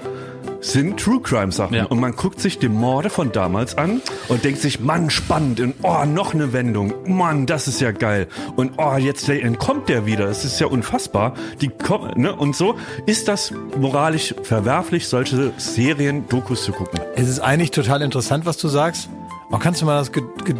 Sind 0.61 0.99
True 0.99 1.21
Crime 1.21 1.51
Sachen 1.51 1.75
Ja. 1.75 1.85
und 1.85 1.99
man 1.99 2.13
guckt 2.15 2.39
sich 2.39 2.59
die 2.59 2.67
Morde 2.69 3.09
von 3.09 3.31
damals 3.31 3.77
an 3.77 4.01
und 4.27 4.43
denkt 4.43 4.59
sich, 4.61 4.79
Mann, 4.79 5.09
spannend 5.09 5.59
und 5.59 5.75
oh, 5.83 6.03
noch 6.05 6.33
eine 6.33 6.51
Wendung, 6.53 6.93
Mann, 7.05 7.45
das 7.45 7.67
ist 7.67 7.79
ja 7.81 7.91
geil 7.91 8.27
und 8.55 8.73
oh, 8.77 8.95
jetzt 8.97 9.29
entkommt 9.29 9.87
der 9.89 10.05
wieder, 10.05 10.25
das 10.25 10.43
ist 10.45 10.59
ja 10.59 10.67
unfassbar. 10.67 11.33
Die 11.61 11.69
kommen, 11.69 12.19
ne? 12.21 12.35
Und 12.35 12.55
so 12.55 12.75
ist 13.05 13.27
das 13.27 13.53
moralisch 13.79 14.33
verwerflich, 14.43 15.07
solche 15.07 15.53
Serien, 15.57 16.27
Dokus 16.27 16.63
zu 16.63 16.71
gucken. 16.71 16.99
Es 17.15 17.27
ist 17.29 17.39
eigentlich 17.39 17.71
total 17.71 18.01
interessant, 18.01 18.45
was 18.45 18.57
du 18.57 18.67
sagst. 18.67 19.09
Aber 19.49 19.59
kannst 19.59 19.81
du 19.81 19.85
mal 19.85 19.99
das 19.99 20.11
Ge 20.11 20.23
Ge 20.43 20.55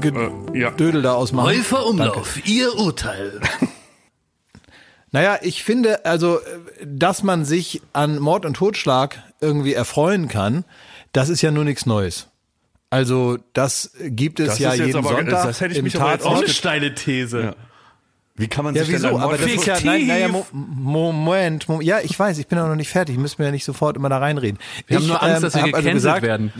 Ge 0.00 0.12
Äh, 0.54 0.58
ja. 0.58 0.70
Dödel 0.70 1.02
da 1.02 1.14
ausmachen? 1.14 1.46
Häufer 1.48 1.86
Umlauf, 1.86 2.46
Ihr 2.46 2.76
Urteil. 2.78 3.40
Naja, 5.10 5.38
ich 5.42 5.64
finde, 5.64 6.04
also, 6.04 6.38
äh, 6.38 6.42
dass 6.86 7.22
man 7.22 7.44
sich 7.44 7.80
an 7.92 8.18
Mord 8.18 8.44
und 8.44 8.54
Totschlag 8.54 9.22
irgendwie 9.40 9.72
erfreuen 9.74 10.28
kann, 10.28 10.64
das 11.12 11.28
ist 11.30 11.40
ja 11.42 11.50
nur 11.50 11.64
nichts 11.64 11.86
Neues. 11.86 12.28
Also, 12.90 13.38
das 13.52 13.92
gibt 14.00 14.40
es 14.40 14.48
Das 14.48 14.58
ja 14.58 14.72
ist 14.72 14.78
jetzt 14.78 14.86
jeden 14.88 14.98
aber- 14.98 15.16
Sonntag 15.16 15.44
das 15.46 15.60
hätte 15.60 15.74
ich 15.74 15.82
mich 15.82 15.98
aber 16.00 16.12
jetzt. 16.12 16.24
Auch 16.26 16.38
eine 16.38 16.48
steile 16.48 16.94
These. 16.94 17.40
Ja. 17.42 17.54
Wie 18.36 18.46
kann 18.46 18.64
man 18.64 18.74
Ja, 18.74 18.82
sich 18.84 18.94
denn 18.94 19.02
wieso? 19.02 19.16
an 19.16 19.22
Aber 19.22 19.36
das 19.36 19.50
ist 19.50 19.66
ja, 19.66 19.78
nein, 19.82 20.06
naja, 20.06 20.28
Mo 20.28 20.46
Moment, 20.52 21.68
Moment. 21.68 21.86
Ja, 21.88 21.98
ich 22.00 22.16
weiß, 22.18 22.38
ich 22.38 22.46
bin 22.46 22.58
auch 22.58 22.68
noch 22.68 22.76
nicht 22.76 22.88
fertig. 22.88 23.16
Ich 23.16 23.20
müssen 23.20 23.36
mir 23.42 23.46
ja 23.46 23.50
nicht 23.52 23.64
sofort 23.64 23.96
immer 23.96 24.08
da 24.08 24.18
reinreden. 24.18 24.60
Wir 24.86 24.96
ich, 24.98 25.02
haben 25.02 25.08
nur 25.08 25.22
Angst, 25.22 25.42
dass 25.42 25.54
wir 25.56 25.74
also 25.74 25.90
gesagt, 25.90 26.22
werden. 26.22 26.52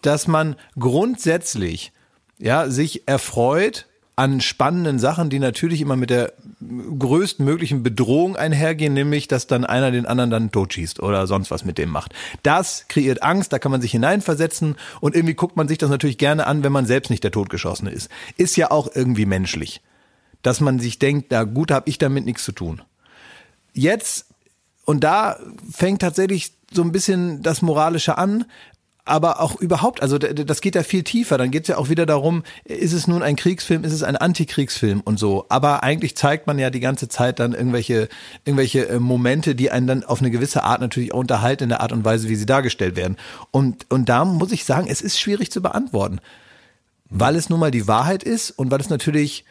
dass 0.00 0.26
man 0.28 0.56
grundsätzlich, 0.78 1.92
ja, 2.38 2.68
sich 2.70 3.06
erfreut 3.06 3.86
an 4.16 4.40
spannenden 4.40 4.98
Sachen, 4.98 5.30
die 5.30 5.38
natürlich 5.38 5.80
immer 5.80 5.96
mit 5.96 6.10
der 6.10 6.32
größtmöglichen 6.98 7.82
Bedrohung 7.82 8.36
einhergehen, 8.36 8.94
nämlich, 8.94 9.28
dass 9.28 9.46
dann 9.46 9.64
einer 9.64 9.90
den 9.90 10.06
anderen 10.06 10.30
dann 10.30 10.50
totschießt 10.50 11.00
oder 11.00 11.26
sonst 11.26 11.50
was 11.50 11.64
mit 11.64 11.76
dem 11.76 11.90
macht. 11.90 12.14
Das 12.42 12.86
kreiert 12.88 13.22
Angst, 13.22 13.52
da 13.52 13.58
kann 13.58 13.72
man 13.72 13.82
sich 13.82 13.92
hineinversetzen 13.92 14.76
und 15.00 15.14
irgendwie 15.14 15.34
guckt 15.34 15.56
man 15.56 15.68
sich 15.68 15.78
das 15.78 15.90
natürlich 15.90 16.18
gerne 16.18 16.46
an, 16.46 16.64
wenn 16.64 16.72
man 16.72 16.86
selbst 16.86 17.10
nicht 17.10 17.24
der 17.24 17.30
Totgeschossene 17.30 17.90
ist. 17.90 18.10
Ist 18.36 18.56
ja 18.56 18.70
auch 18.70 18.88
irgendwie 18.94 19.26
menschlich 19.26 19.82
dass 20.46 20.60
man 20.60 20.78
sich 20.78 21.00
denkt, 21.00 21.26
na 21.30 21.42
gut, 21.42 21.72
habe 21.72 21.88
ich 21.88 21.98
damit 21.98 22.24
nichts 22.24 22.44
zu 22.44 22.52
tun. 22.52 22.80
Jetzt, 23.72 24.26
und 24.84 25.02
da 25.02 25.40
fängt 25.72 26.00
tatsächlich 26.00 26.52
so 26.72 26.82
ein 26.82 26.92
bisschen 26.92 27.42
das 27.42 27.62
Moralische 27.62 28.16
an, 28.16 28.44
aber 29.06 29.40
auch 29.40 29.54
überhaupt, 29.60 30.02
also 30.02 30.18
das 30.18 30.60
geht 30.60 30.74
ja 30.74 30.82
viel 30.82 31.04
tiefer. 31.04 31.38
Dann 31.38 31.52
geht 31.52 31.62
es 31.62 31.68
ja 31.68 31.78
auch 31.78 31.88
wieder 31.88 32.06
darum, 32.06 32.42
ist 32.64 32.92
es 32.92 33.06
nun 33.06 33.22
ein 33.22 33.36
Kriegsfilm, 33.36 33.84
ist 33.84 33.92
es 33.92 34.02
ein 34.02 34.16
Antikriegsfilm 34.16 35.00
und 35.00 35.18
so. 35.18 35.46
Aber 35.48 35.84
eigentlich 35.84 36.16
zeigt 36.16 36.48
man 36.48 36.58
ja 36.58 36.70
die 36.70 36.80
ganze 36.80 37.08
Zeit 37.08 37.38
dann 37.38 37.52
irgendwelche, 37.52 38.08
irgendwelche 38.44 38.88
äh, 38.88 38.98
Momente, 38.98 39.54
die 39.54 39.70
einen 39.70 39.86
dann 39.86 40.04
auf 40.04 40.20
eine 40.20 40.32
gewisse 40.32 40.64
Art 40.64 40.80
natürlich 40.80 41.14
auch 41.14 41.20
unterhalten 41.20 41.64
in 41.64 41.68
der 41.70 41.80
Art 41.80 41.92
und 41.92 42.04
Weise, 42.04 42.28
wie 42.28 42.36
sie 42.36 42.46
dargestellt 42.46 42.96
werden. 42.96 43.16
Und, 43.52 43.86
und 43.90 44.08
da 44.08 44.24
muss 44.24 44.50
ich 44.50 44.64
sagen, 44.64 44.88
es 44.90 45.00
ist 45.00 45.20
schwierig 45.20 45.52
zu 45.52 45.62
beantworten, 45.62 46.18
weil 47.08 47.36
es 47.36 47.48
nun 47.48 47.60
mal 47.60 47.70
die 47.70 47.86
Wahrheit 47.86 48.24
ist 48.24 48.50
und 48.50 48.72
weil 48.72 48.80
es 48.80 48.90
natürlich 48.90 49.44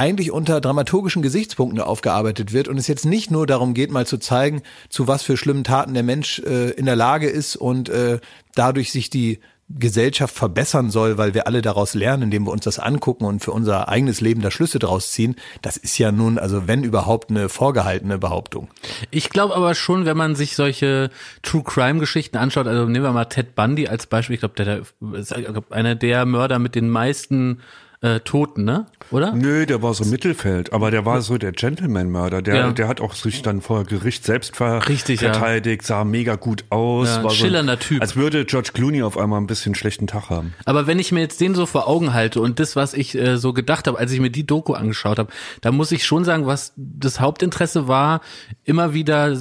eigentlich 0.00 0.30
unter 0.30 0.62
dramaturgischen 0.62 1.20
Gesichtspunkten 1.20 1.78
aufgearbeitet 1.78 2.54
wird 2.54 2.68
und 2.68 2.78
es 2.78 2.88
jetzt 2.88 3.04
nicht 3.04 3.30
nur 3.30 3.46
darum 3.46 3.74
geht, 3.74 3.90
mal 3.90 4.06
zu 4.06 4.16
zeigen, 4.16 4.62
zu 4.88 5.06
was 5.06 5.22
für 5.22 5.36
schlimmen 5.36 5.62
Taten 5.62 5.92
der 5.92 6.02
Mensch 6.02 6.38
äh, 6.38 6.70
in 6.70 6.86
der 6.86 6.96
Lage 6.96 7.28
ist 7.28 7.54
und 7.54 7.90
äh, 7.90 8.18
dadurch 8.54 8.92
sich 8.92 9.10
die 9.10 9.40
Gesellschaft 9.68 10.34
verbessern 10.34 10.88
soll, 10.88 11.18
weil 11.18 11.34
wir 11.34 11.46
alle 11.46 11.60
daraus 11.60 11.92
lernen, 11.92 12.24
indem 12.24 12.46
wir 12.46 12.50
uns 12.50 12.64
das 12.64 12.78
angucken 12.78 13.26
und 13.26 13.44
für 13.44 13.52
unser 13.52 13.90
eigenes 13.90 14.22
Leben 14.22 14.40
da 14.40 14.50
Schlüsse 14.50 14.78
draus 14.78 15.12
ziehen. 15.12 15.36
Das 15.60 15.76
ist 15.76 15.98
ja 15.98 16.10
nun, 16.10 16.38
also 16.38 16.66
wenn 16.66 16.82
überhaupt, 16.82 17.28
eine 17.28 17.50
vorgehaltene 17.50 18.16
Behauptung. 18.16 18.68
Ich 19.10 19.28
glaube 19.28 19.54
aber 19.54 19.74
schon, 19.74 20.06
wenn 20.06 20.16
man 20.16 20.34
sich 20.34 20.56
solche 20.56 21.10
True 21.42 21.62
Crime 21.62 22.00
Geschichten 22.00 22.38
anschaut, 22.38 22.66
also 22.66 22.86
nehmen 22.86 23.04
wir 23.04 23.12
mal 23.12 23.26
Ted 23.26 23.54
Bundy 23.54 23.86
als 23.86 24.06
Beispiel, 24.06 24.34
ich 24.34 24.40
glaube, 24.40 24.54
der, 24.56 24.64
der 24.64 25.18
ist 25.20 25.34
einer 25.70 25.94
der 25.94 26.24
Mörder 26.24 26.58
mit 26.58 26.74
den 26.74 26.88
meisten 26.88 27.60
äh, 28.00 28.20
Toten, 28.20 28.64
ne? 28.64 28.86
Oder? 29.10 29.32
Nö, 29.32 29.66
der 29.66 29.82
war 29.82 29.92
so 29.94 30.04
Mittelfeld, 30.04 30.72
aber 30.72 30.90
der 30.90 31.04
war 31.04 31.20
so 31.22 31.36
der 31.36 31.52
Gentleman-Mörder. 31.52 32.42
Der, 32.42 32.54
Ja. 32.54 32.70
der 32.72 32.88
hat 32.88 33.00
auch 33.00 33.14
sich 33.14 33.42
dann 33.42 33.60
vor 33.60 33.84
Gericht 33.84 34.24
selbst 34.24 34.56
ver 34.56 34.88
Richtig, 34.88 35.20
ja. 35.20 35.32
verteidigt, 35.32 35.84
sah 35.84 36.04
mega 36.04 36.36
gut 36.36 36.64
aus. 36.70 37.08
Ja, 37.08 37.16
ein 37.18 37.24
war 37.24 37.30
so, 37.30 37.36
schillernder 37.36 37.78
Typ. 37.78 38.00
Als 38.00 38.16
würde 38.16 38.44
George 38.44 38.70
Clooney 38.72 39.02
auf 39.02 39.18
einmal 39.18 39.40
ein 39.40 39.46
bisschen 39.46 39.74
schlechten 39.74 40.06
Tag 40.06 40.30
haben. 40.30 40.54
Aber 40.64 40.86
wenn 40.86 40.98
ich 40.98 41.10
mir 41.12 41.20
jetzt 41.20 41.40
den 41.40 41.54
so 41.54 41.66
vor 41.66 41.88
Augen 41.88 42.14
halte 42.14 42.40
und 42.40 42.60
das, 42.60 42.76
was 42.76 42.94
ich 42.94 43.16
äh, 43.16 43.36
so 43.36 43.52
gedacht 43.52 43.86
habe, 43.88 43.98
als 43.98 44.12
ich 44.12 44.20
mir 44.20 44.30
die 44.30 44.46
Doku 44.46 44.74
angeschaut 44.74 45.18
habe, 45.18 45.32
da 45.60 45.72
muss 45.72 45.90
ich 45.92 46.04
schon 46.04 46.24
sagen, 46.24 46.46
was 46.46 46.72
das 46.76 47.20
Hauptinteresse 47.20 47.88
war, 47.88 48.20
immer 48.64 48.94
wieder 48.94 49.36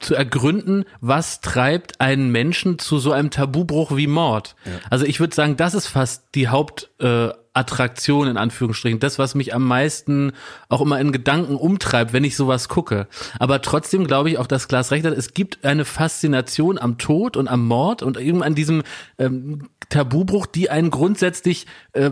zu 0.00 0.14
ergründen, 0.14 0.84
was 1.00 1.40
treibt 1.40 2.00
einen 2.00 2.30
Menschen 2.30 2.78
zu 2.78 2.98
so 2.98 3.12
einem 3.12 3.30
Tabubruch 3.30 3.96
wie 3.96 4.06
Mord. 4.06 4.54
Also 4.90 5.04
ich 5.06 5.18
würde 5.18 5.34
sagen, 5.34 5.56
das 5.56 5.74
ist 5.74 5.86
fast 5.86 6.24
die 6.34 6.48
Hauptattraktion 6.48 7.30
äh, 7.30 7.43
Attraktion 7.54 8.28
in 8.28 8.36
Anführungsstrichen, 8.36 9.00
das, 9.00 9.18
was 9.18 9.34
mich 9.34 9.54
am 9.54 9.66
meisten 9.66 10.32
auch 10.68 10.80
immer 10.80 11.00
in 11.00 11.12
Gedanken 11.12 11.56
umtreibt, 11.56 12.12
wenn 12.12 12.24
ich 12.24 12.36
sowas 12.36 12.68
gucke. 12.68 13.06
Aber 13.38 13.62
trotzdem 13.62 14.06
glaube 14.06 14.30
ich 14.30 14.38
auch, 14.38 14.46
dass 14.46 14.68
Klaas 14.68 14.90
recht 14.90 15.06
hat, 15.06 15.16
es 15.16 15.32
gibt 15.32 15.64
eine 15.64 15.84
Faszination 15.84 16.78
am 16.78 16.98
Tod 16.98 17.36
und 17.36 17.48
am 17.48 17.66
Mord 17.66 18.02
und 18.02 18.18
eben 18.18 18.42
an 18.42 18.54
diesem 18.54 18.82
ähm, 19.18 19.70
Tabubruch, 19.88 20.46
die 20.46 20.68
einen 20.68 20.90
grundsätzlich 20.90 21.66
äh, 21.92 22.10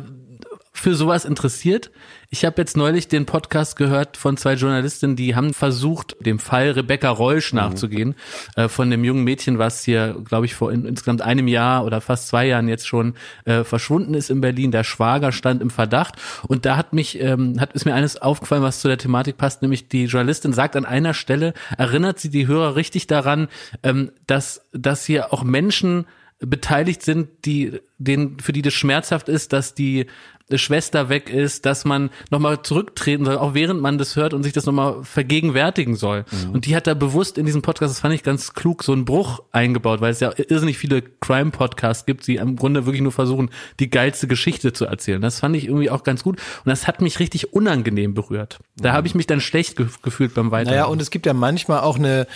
für 0.72 0.94
sowas 0.94 1.24
interessiert. 1.24 1.90
Ich 2.30 2.46
habe 2.46 2.60
jetzt 2.62 2.78
neulich 2.78 3.08
den 3.08 3.26
Podcast 3.26 3.76
gehört 3.76 4.16
von 4.16 4.38
zwei 4.38 4.54
Journalistinnen, 4.54 5.16
die 5.16 5.36
haben 5.36 5.52
versucht, 5.52 6.16
dem 6.20 6.38
Fall 6.38 6.70
Rebecca 6.70 7.10
Reusch 7.10 7.52
nachzugehen, 7.52 8.14
äh, 8.56 8.68
von 8.68 8.90
dem 8.90 9.04
jungen 9.04 9.22
Mädchen, 9.22 9.58
was 9.58 9.84
hier, 9.84 10.16
glaube 10.24 10.46
ich, 10.46 10.54
vor 10.54 10.72
in, 10.72 10.86
insgesamt 10.86 11.20
einem 11.20 11.46
Jahr 11.46 11.84
oder 11.84 12.00
fast 12.00 12.28
zwei 12.28 12.46
Jahren 12.46 12.68
jetzt 12.68 12.88
schon 12.88 13.14
äh, 13.44 13.64
verschwunden 13.64 14.14
ist 14.14 14.30
in 14.30 14.40
Berlin. 14.40 14.70
Der 14.70 14.82
Schwager 14.82 15.30
stand 15.30 15.60
im 15.60 15.68
Verdacht 15.68 16.14
und 16.48 16.64
da 16.64 16.76
hat 16.78 16.94
mich, 16.94 17.20
ähm, 17.20 17.60
hat 17.60 17.74
ist 17.74 17.84
mir 17.84 17.94
eines 17.94 18.20
aufgefallen, 18.20 18.62
was 18.62 18.80
zu 18.80 18.88
der 18.88 18.98
Thematik 18.98 19.36
passt, 19.36 19.60
nämlich 19.60 19.88
die 19.88 20.06
Journalistin 20.06 20.54
sagt 20.54 20.74
an 20.74 20.86
einer 20.86 21.12
Stelle, 21.12 21.52
erinnert 21.76 22.18
sie 22.18 22.30
die 22.30 22.46
Hörer 22.46 22.76
richtig 22.76 23.06
daran, 23.06 23.48
ähm, 23.82 24.10
dass, 24.26 24.62
dass 24.72 25.04
hier 25.04 25.34
auch 25.34 25.44
Menschen 25.44 26.06
beteiligt 26.44 27.02
sind, 27.02 27.28
die 27.44 27.80
denen 27.98 28.38
für 28.40 28.52
die 28.52 28.62
das 28.62 28.74
schmerzhaft 28.74 29.28
ist, 29.28 29.52
dass 29.52 29.74
die 29.74 30.06
Schwester 30.54 31.08
weg 31.08 31.30
ist, 31.30 31.64
dass 31.66 31.84
man 31.84 32.10
nochmal 32.30 32.62
zurücktreten 32.62 33.24
soll, 33.24 33.38
auch 33.38 33.54
während 33.54 33.80
man 33.80 33.96
das 33.96 34.16
hört 34.16 34.34
und 34.34 34.42
sich 34.42 34.52
das 34.52 34.66
nochmal 34.66 35.02
vergegenwärtigen 35.02 35.96
soll. 35.96 36.24
Und 36.52 36.66
die 36.66 36.76
hat 36.76 36.86
da 36.86 36.94
bewusst 36.94 37.38
in 37.38 37.46
diesem 37.46 37.62
Podcast, 37.62 37.94
das 37.94 38.00
fand 38.00 38.14
ich 38.14 38.22
ganz 38.22 38.52
klug, 38.52 38.82
so 38.82 38.92
einen 38.92 39.04
Bruch 39.04 39.42
eingebaut, 39.52 40.00
weil 40.00 40.10
es 40.10 40.20
ja 40.20 40.32
irrsinnig 40.36 40.78
viele 40.78 41.00
Crime-Podcasts 41.02 42.06
gibt, 42.06 42.26
die 42.26 42.36
im 42.36 42.56
Grunde 42.56 42.84
wirklich 42.86 43.02
nur 43.02 43.12
versuchen, 43.12 43.50
die 43.80 43.88
geilste 43.88 44.26
Geschichte 44.26 44.72
zu 44.72 44.84
erzählen. 44.84 45.22
Das 45.22 45.40
fand 45.40 45.56
ich 45.56 45.66
irgendwie 45.66 45.90
auch 45.90 46.02
ganz 46.02 46.22
gut 46.22 46.38
und 46.64 46.68
das 46.68 46.86
hat 46.86 47.00
mich 47.00 47.18
richtig 47.18 47.54
unangenehm 47.54 48.12
berührt. 48.12 48.58
Da 48.76 48.92
habe 48.92 49.06
ich 49.06 49.14
mich 49.14 49.26
dann 49.26 49.40
schlecht 49.40 49.76
ge 49.76 49.86
gefühlt 50.02 50.34
beim 50.34 50.50
Weiterhören. 50.50 50.80
Naja, 50.80 50.90
und 50.90 51.00
es 51.00 51.10
gibt 51.10 51.24
ja 51.24 51.32
manchmal 51.32 51.80
auch 51.80 51.98
eine, 51.98 52.26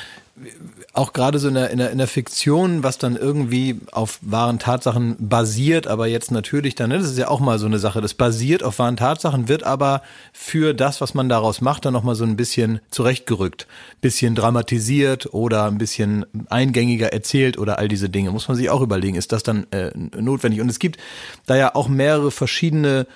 auch 0.96 1.12
gerade 1.12 1.38
so 1.38 1.48
in 1.48 1.54
der, 1.54 1.70
in, 1.70 1.78
der, 1.78 1.90
in 1.90 1.98
der 1.98 2.06
Fiktion, 2.06 2.82
was 2.82 2.98
dann 2.98 3.16
irgendwie 3.16 3.80
auf 3.92 4.18
wahren 4.22 4.58
Tatsachen 4.58 5.16
basiert, 5.18 5.86
aber 5.86 6.06
jetzt 6.06 6.30
natürlich 6.30 6.74
dann, 6.74 6.90
ne, 6.90 6.98
das 6.98 7.10
ist 7.10 7.18
ja 7.18 7.28
auch 7.28 7.40
mal 7.40 7.58
so 7.58 7.66
eine 7.66 7.78
Sache, 7.78 8.00
das 8.00 8.14
basiert 8.14 8.62
auf 8.62 8.78
wahren 8.78 8.96
Tatsachen, 8.96 9.48
wird 9.48 9.62
aber 9.62 10.02
für 10.32 10.74
das, 10.74 11.00
was 11.00 11.14
man 11.14 11.28
daraus 11.28 11.60
macht, 11.60 11.84
dann 11.84 11.92
nochmal 11.92 12.14
so 12.14 12.24
ein 12.24 12.36
bisschen 12.36 12.80
zurechtgerückt, 12.90 13.66
bisschen 14.00 14.34
dramatisiert 14.34 15.32
oder 15.34 15.64
ein 15.64 15.78
bisschen 15.78 16.24
eingängiger 16.48 17.12
erzählt 17.12 17.58
oder 17.58 17.78
all 17.78 17.88
diese 17.88 18.08
Dinge. 18.08 18.30
Muss 18.30 18.48
man 18.48 18.56
sich 18.56 18.70
auch 18.70 18.80
überlegen, 18.80 19.16
ist 19.16 19.32
das 19.32 19.42
dann 19.42 19.66
äh, 19.72 19.90
notwendig? 19.94 20.60
Und 20.60 20.70
es 20.70 20.78
gibt 20.78 20.98
da 21.46 21.56
ja 21.56 21.74
auch 21.74 21.88
mehrere 21.88 22.30
verschiedene 22.30 23.06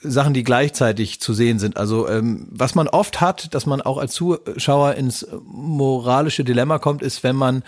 Sachen, 0.00 0.34
die 0.34 0.44
gleichzeitig 0.44 1.20
zu 1.20 1.34
sehen 1.34 1.58
sind. 1.58 1.76
Also 1.76 2.08
ähm, 2.08 2.48
was 2.50 2.74
man 2.74 2.88
oft 2.88 3.20
hat, 3.20 3.54
dass 3.54 3.66
man 3.66 3.80
auch 3.80 3.98
als 3.98 4.12
Zuschauer 4.14 4.94
ins 4.94 5.26
moralische 5.44 6.44
Dilemma 6.44 6.78
kommt, 6.78 7.02
ist, 7.02 7.22
wenn 7.22 7.36
man 7.36 7.62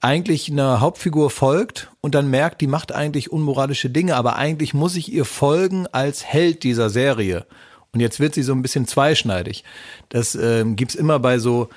eigentlich 0.00 0.50
einer 0.50 0.80
Hauptfigur 0.80 1.30
folgt 1.30 1.90
und 2.00 2.14
dann 2.14 2.30
merkt, 2.30 2.60
die 2.60 2.66
macht 2.66 2.92
eigentlich 2.92 3.30
unmoralische 3.30 3.90
Dinge, 3.90 4.16
aber 4.16 4.36
eigentlich 4.36 4.72
muss 4.72 4.96
ich 4.96 5.12
ihr 5.12 5.26
folgen 5.26 5.86
als 5.92 6.24
Held 6.24 6.62
dieser 6.62 6.88
Serie. 6.88 7.46
Und 7.92 8.00
jetzt 8.00 8.20
wird 8.20 8.34
sie 8.34 8.42
so 8.42 8.52
ein 8.52 8.62
bisschen 8.62 8.86
zweischneidig. 8.86 9.64
Das 10.08 10.34
ähm, 10.34 10.76
gibt's 10.76 10.94
immer 10.94 11.18
bei 11.18 11.38
so 11.38 11.68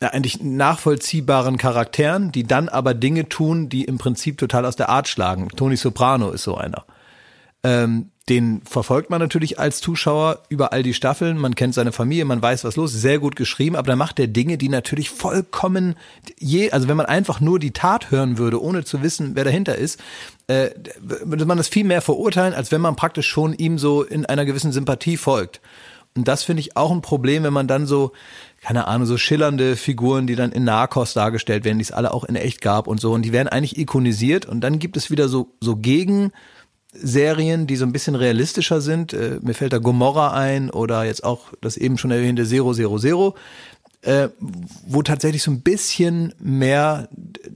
ja, 0.00 0.08
eigentlich 0.08 0.42
nachvollziehbaren 0.42 1.58
Charakteren, 1.58 2.32
die 2.32 2.44
dann 2.44 2.68
aber 2.68 2.94
Dinge 2.94 3.28
tun, 3.28 3.68
die 3.68 3.84
im 3.84 3.98
Prinzip 3.98 4.38
total 4.38 4.64
aus 4.64 4.76
der 4.76 4.88
Art 4.88 5.08
schlagen. 5.08 5.48
Tony 5.54 5.76
Soprano 5.76 6.30
ist 6.30 6.44
so 6.44 6.56
einer. 6.56 6.84
Ähm, 7.62 8.10
den 8.28 8.60
verfolgt 8.64 9.10
man 9.10 9.20
natürlich 9.20 9.58
als 9.58 9.80
Zuschauer 9.80 10.42
über 10.48 10.72
all 10.72 10.82
die 10.82 10.94
Staffeln. 10.94 11.38
Man 11.38 11.54
kennt 11.54 11.74
seine 11.74 11.92
Familie, 11.92 12.24
man 12.24 12.42
weiß, 12.42 12.64
was 12.64 12.76
los 12.76 12.94
ist. 12.94 13.00
Sehr 13.00 13.18
gut 13.18 13.36
geschrieben, 13.36 13.76
aber 13.76 13.86
da 13.86 13.96
macht 13.96 14.18
er 14.20 14.26
Dinge, 14.26 14.58
die 14.58 14.68
natürlich 14.68 15.10
vollkommen 15.10 15.96
je, 16.38 16.70
also 16.70 16.88
wenn 16.88 16.96
man 16.96 17.06
einfach 17.06 17.40
nur 17.40 17.58
die 17.58 17.72
Tat 17.72 18.10
hören 18.10 18.38
würde, 18.38 18.62
ohne 18.62 18.84
zu 18.84 19.02
wissen, 19.02 19.34
wer 19.34 19.44
dahinter 19.44 19.76
ist, 19.76 20.00
äh, 20.46 20.70
würde 21.00 21.46
man 21.46 21.56
das 21.56 21.68
viel 21.68 21.84
mehr 21.84 22.02
verurteilen, 22.02 22.54
als 22.54 22.70
wenn 22.70 22.80
man 22.80 22.96
praktisch 22.96 23.28
schon 23.28 23.54
ihm 23.54 23.78
so 23.78 24.02
in 24.02 24.26
einer 24.26 24.44
gewissen 24.44 24.72
Sympathie 24.72 25.16
folgt. 25.16 25.60
Und 26.16 26.26
das 26.26 26.42
finde 26.42 26.60
ich 26.60 26.76
auch 26.76 26.90
ein 26.90 27.00
Problem, 27.02 27.44
wenn 27.44 27.52
man 27.52 27.68
dann 27.68 27.86
so, 27.86 28.12
keine 28.60 28.88
Ahnung, 28.88 29.06
so 29.06 29.16
schillernde 29.16 29.76
Figuren, 29.76 30.26
die 30.26 30.34
dann 30.34 30.52
in 30.52 30.64
Narcos 30.64 31.14
dargestellt 31.14 31.64
werden, 31.64 31.78
die 31.78 31.84
es 31.84 31.92
alle 31.92 32.12
auch 32.12 32.24
in 32.24 32.34
echt 32.34 32.60
gab 32.60 32.88
und 32.88 33.00
so, 33.00 33.12
und 33.12 33.22
die 33.22 33.32
werden 33.32 33.48
eigentlich 33.48 33.78
ikonisiert 33.78 34.46
und 34.46 34.60
dann 34.60 34.78
gibt 34.78 34.96
es 34.96 35.10
wieder 35.10 35.28
so, 35.28 35.54
so 35.60 35.76
gegen, 35.76 36.32
Serien, 36.92 37.66
die 37.66 37.76
so 37.76 37.84
ein 37.84 37.92
bisschen 37.92 38.14
realistischer 38.14 38.80
sind. 38.80 39.12
Äh, 39.12 39.38
mir 39.42 39.54
fällt 39.54 39.72
da 39.72 39.78
Gomorra 39.78 40.32
ein 40.32 40.70
oder 40.70 41.04
jetzt 41.04 41.24
auch 41.24 41.52
das 41.60 41.76
eben 41.76 41.98
schon 41.98 42.10
erwähnte 42.10 42.46
Zero 42.46 42.72
Zero 42.72 42.98
Zero, 42.98 43.34
äh, 44.02 44.28
wo 44.86 45.02
tatsächlich 45.02 45.42
so 45.42 45.50
ein 45.50 45.60
bisschen 45.60 46.34
mehr, 46.38 47.08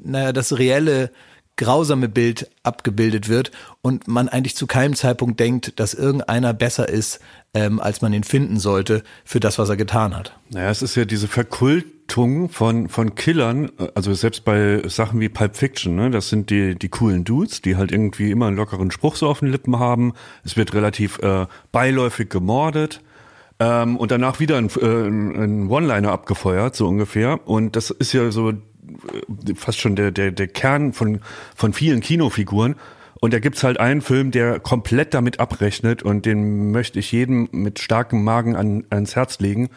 naja, 0.04 0.32
das 0.32 0.58
reelle 0.58 1.10
grausame 1.56 2.08
Bild 2.08 2.50
abgebildet 2.62 3.28
wird 3.28 3.50
und 3.82 4.08
man 4.08 4.28
eigentlich 4.28 4.56
zu 4.56 4.66
keinem 4.66 4.94
Zeitpunkt 4.94 5.38
denkt, 5.38 5.78
dass 5.78 5.94
irgendeiner 5.94 6.54
besser 6.54 6.88
ist, 6.88 7.20
ähm, 7.54 7.80
als 7.80 8.00
man 8.00 8.12
ihn 8.12 8.24
finden 8.24 8.58
sollte 8.58 9.02
für 9.24 9.40
das, 9.40 9.58
was 9.58 9.68
er 9.68 9.76
getan 9.76 10.16
hat. 10.16 10.38
Naja, 10.50 10.70
es 10.70 10.82
ist 10.82 10.94
ja 10.94 11.04
diese 11.04 11.28
Verkultung 11.28 12.48
von, 12.48 12.88
von 12.88 13.14
Killern, 13.14 13.70
also 13.94 14.14
selbst 14.14 14.44
bei 14.44 14.82
Sachen 14.88 15.20
wie 15.20 15.28
Pulp 15.28 15.56
Fiction, 15.56 15.94
ne, 15.94 16.10
das 16.10 16.30
sind 16.30 16.50
die, 16.50 16.74
die 16.74 16.88
coolen 16.88 17.24
Dudes, 17.24 17.60
die 17.60 17.76
halt 17.76 17.92
irgendwie 17.92 18.30
immer 18.30 18.46
einen 18.46 18.56
lockeren 18.56 18.90
Spruch 18.90 19.16
so 19.16 19.28
auf 19.28 19.40
den 19.40 19.48
Lippen 19.48 19.78
haben. 19.78 20.14
Es 20.44 20.56
wird 20.56 20.72
relativ 20.74 21.18
äh, 21.18 21.46
beiläufig 21.70 22.30
gemordet. 22.30 23.00
Ähm, 23.62 23.96
und 23.96 24.10
danach 24.10 24.40
wieder 24.40 24.56
ein, 24.56 24.70
äh, 24.80 25.06
ein 25.06 25.68
One-Liner 25.68 26.10
abgefeuert, 26.10 26.74
so 26.74 26.88
ungefähr. 26.88 27.46
Und 27.46 27.76
das 27.76 27.90
ist 27.90 28.12
ja 28.12 28.30
so 28.32 28.50
äh, 28.50 28.54
fast 29.56 29.80
schon 29.80 29.96
der, 29.96 30.10
der, 30.10 30.30
der 30.30 30.48
Kern 30.48 30.92
von, 30.92 31.20
von 31.54 31.72
vielen 31.72 32.00
Kinofiguren. 32.00 32.76
Und 33.20 33.32
da 33.32 33.38
gibt's 33.38 33.62
halt 33.62 33.78
einen 33.78 34.00
Film, 34.00 34.32
der 34.32 34.58
komplett 34.58 35.14
damit 35.14 35.38
abrechnet 35.38 36.02
und 36.02 36.26
den 36.26 36.72
möchte 36.72 36.98
ich 36.98 37.12
jedem 37.12 37.48
mit 37.52 37.78
starkem 37.78 38.24
Magen 38.24 38.56
an, 38.56 38.84
ans 38.90 39.14
Herz 39.14 39.38
legen. 39.38 39.70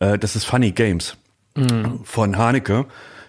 Äh, 0.00 0.18
das 0.18 0.36
ist 0.36 0.44
Funny 0.44 0.72
Games 0.72 1.16
mhm. 1.56 2.00
von 2.04 2.36
Haneke, 2.36 2.84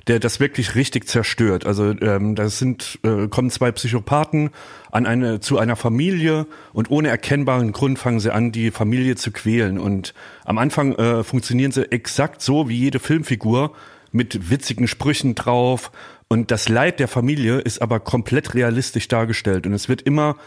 der 0.07 0.19
das 0.19 0.41
wirklich 0.41 0.75
richtig 0.75 1.07
zerstört. 1.07 1.65
Also 1.65 1.91
ähm, 2.01 2.35
das 2.35 2.59
sind 2.59 2.99
äh, 3.03 3.27
kommen 3.27 3.49
zwei 3.49 3.71
Psychopathen 3.71 4.49
an 4.91 5.05
eine 5.05 5.39
zu 5.39 5.57
einer 5.57 5.77
Familie 5.77 6.47
und 6.73 6.91
ohne 6.91 7.07
erkennbaren 7.07 7.71
Grund 7.71 7.99
fangen 7.99 8.19
sie 8.19 8.33
an, 8.33 8.51
die 8.51 8.71
Familie 8.71 9.15
zu 9.15 9.31
quälen. 9.31 9.79
Und 9.79 10.13
am 10.43 10.57
Anfang 10.57 10.95
äh, 10.95 11.23
funktionieren 11.23 11.71
sie 11.71 11.89
exakt 11.91 12.41
so 12.41 12.67
wie 12.67 12.77
jede 12.77 12.99
Filmfigur 12.99 13.73
mit 14.11 14.49
witzigen 14.49 14.87
Sprüchen 14.87 15.35
drauf. 15.35 15.91
Und 16.27 16.51
das 16.51 16.69
Leid 16.69 16.99
der 16.99 17.07
Familie 17.07 17.59
ist 17.59 17.81
aber 17.81 17.99
komplett 17.99 18.53
realistisch 18.53 19.07
dargestellt. 19.07 19.65
Und 19.67 19.73
es 19.73 19.89
wird 19.89 20.01
immer 20.01 20.37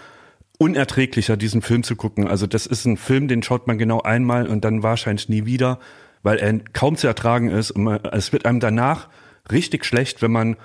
unerträglicher, 0.59 1.37
diesen 1.37 1.63
Film 1.63 1.83
zu 1.83 1.97
gucken. 1.97 2.29
Also 2.29 2.47
das 2.47 2.67
ist 2.67 2.85
ein 2.85 2.97
Film, 2.97 3.29
den 3.29 3.43
schaut 3.43 3.67
man 3.67 3.79
genau 3.79 4.01
einmal 4.01 4.47
und 4.47 4.65
dann 4.65 4.83
wahrscheinlich 4.83 5.29
nie 5.29 5.47
wieder, 5.47 5.79
weil 6.23 6.39
er 6.39 6.59
kaum 6.73 6.97
zu 6.97 7.07
ertragen 7.07 7.51
ist. 7.51 7.71
Und 7.73 7.85
man, 7.85 8.05
es 8.13 8.33
wird 8.33 8.47
einem 8.47 8.61
danach 8.61 9.09
richtig 9.51 9.85
schlecht, 9.85 10.23
wenn 10.23 10.33
man, 10.33 10.57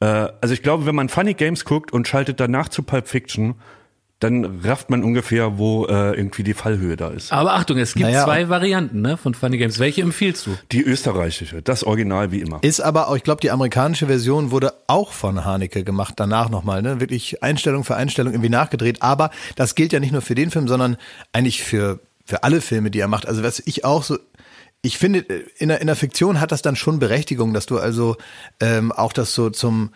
äh, 0.00 0.28
also 0.40 0.52
ich 0.52 0.62
glaube, 0.62 0.86
wenn 0.86 0.94
man 0.94 1.08
Funny 1.08 1.34
Games 1.34 1.64
guckt 1.64 1.92
und 1.92 2.08
schaltet 2.08 2.40
danach 2.40 2.68
zu 2.68 2.82
Pulp 2.82 3.08
Fiction, 3.08 3.54
dann 4.20 4.60
rafft 4.64 4.90
man 4.90 5.04
ungefähr, 5.04 5.58
wo 5.58 5.86
äh, 5.86 6.16
irgendwie 6.16 6.42
die 6.42 6.54
Fallhöhe 6.54 6.96
da 6.96 7.08
ist. 7.08 7.32
Aber 7.32 7.54
Achtung, 7.54 7.78
es 7.78 7.94
gibt 7.94 8.06
naja, 8.06 8.24
zwei 8.24 8.48
Varianten 8.48 9.00
ne, 9.00 9.16
von 9.16 9.32
Funny 9.32 9.58
Games. 9.58 9.78
Welche 9.78 10.02
empfiehlst 10.02 10.46
du? 10.46 10.56
Die 10.72 10.82
österreichische, 10.82 11.62
das 11.62 11.84
Original 11.84 12.32
wie 12.32 12.40
immer. 12.40 12.58
Ist 12.62 12.80
aber 12.80 13.08
auch, 13.08 13.16
ich 13.16 13.22
glaube, 13.22 13.40
die 13.40 13.50
amerikanische 13.52 14.06
Version 14.06 14.50
wurde 14.50 14.72
auch 14.88 15.12
von 15.12 15.44
Haneke 15.44 15.84
gemacht, 15.84 16.14
danach 16.16 16.50
nochmal, 16.50 16.82
ne? 16.82 16.98
Wirklich 17.00 17.44
Einstellung 17.44 17.84
für 17.84 17.94
Einstellung 17.94 18.32
irgendwie 18.32 18.50
nachgedreht. 18.50 19.02
Aber 19.02 19.30
das 19.54 19.76
gilt 19.76 19.92
ja 19.92 20.00
nicht 20.00 20.12
nur 20.12 20.22
für 20.22 20.34
den 20.34 20.50
Film, 20.50 20.66
sondern 20.66 20.96
eigentlich 21.32 21.62
für, 21.62 22.00
für 22.24 22.42
alle 22.42 22.60
Filme, 22.60 22.90
die 22.90 22.98
er 22.98 23.08
macht. 23.08 23.28
Also 23.28 23.44
was 23.44 23.62
ich 23.64 23.84
auch 23.84 24.02
so 24.02 24.18
ich 24.80 24.96
finde, 24.96 25.18
in 25.58 25.68
der, 25.68 25.80
in 25.80 25.88
der 25.88 25.96
Fiktion 25.96 26.40
hat 26.40 26.52
das 26.52 26.62
dann 26.62 26.76
schon 26.76 27.00
Berechtigung, 27.00 27.52
dass 27.52 27.66
du 27.66 27.78
also 27.78 28.16
ähm, 28.60 28.92
auch 28.92 29.12
das 29.12 29.34
so 29.34 29.50
zum 29.50 29.90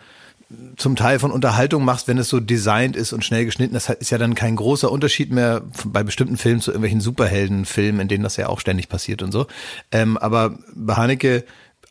zum 0.77 0.95
Teil 0.95 1.19
von 1.19 1.31
Unterhaltung 1.31 1.85
machst, 1.85 2.07
wenn 2.07 2.17
es 2.17 2.29
so 2.29 2.39
designt 2.39 2.95
ist 2.95 3.13
und 3.13 3.23
schnell 3.23 3.45
geschnitten. 3.45 3.73
Das 3.73 3.89
ist 3.89 4.09
ja 4.09 4.17
dann 4.17 4.35
kein 4.35 4.55
großer 4.55 4.91
Unterschied 4.91 5.31
mehr 5.31 5.61
bei 5.85 6.03
bestimmten 6.03 6.37
Filmen 6.37 6.61
zu 6.61 6.71
irgendwelchen 6.71 7.01
Superheldenfilmen, 7.01 8.01
in 8.01 8.07
denen 8.07 8.23
das 8.23 8.37
ja 8.37 8.47
auch 8.47 8.59
ständig 8.59 8.89
passiert 8.89 9.21
und 9.21 9.31
so. 9.31 9.47
Ähm, 9.91 10.17
aber 10.17 10.57
bei 10.73 10.95
Haneke 10.95 11.43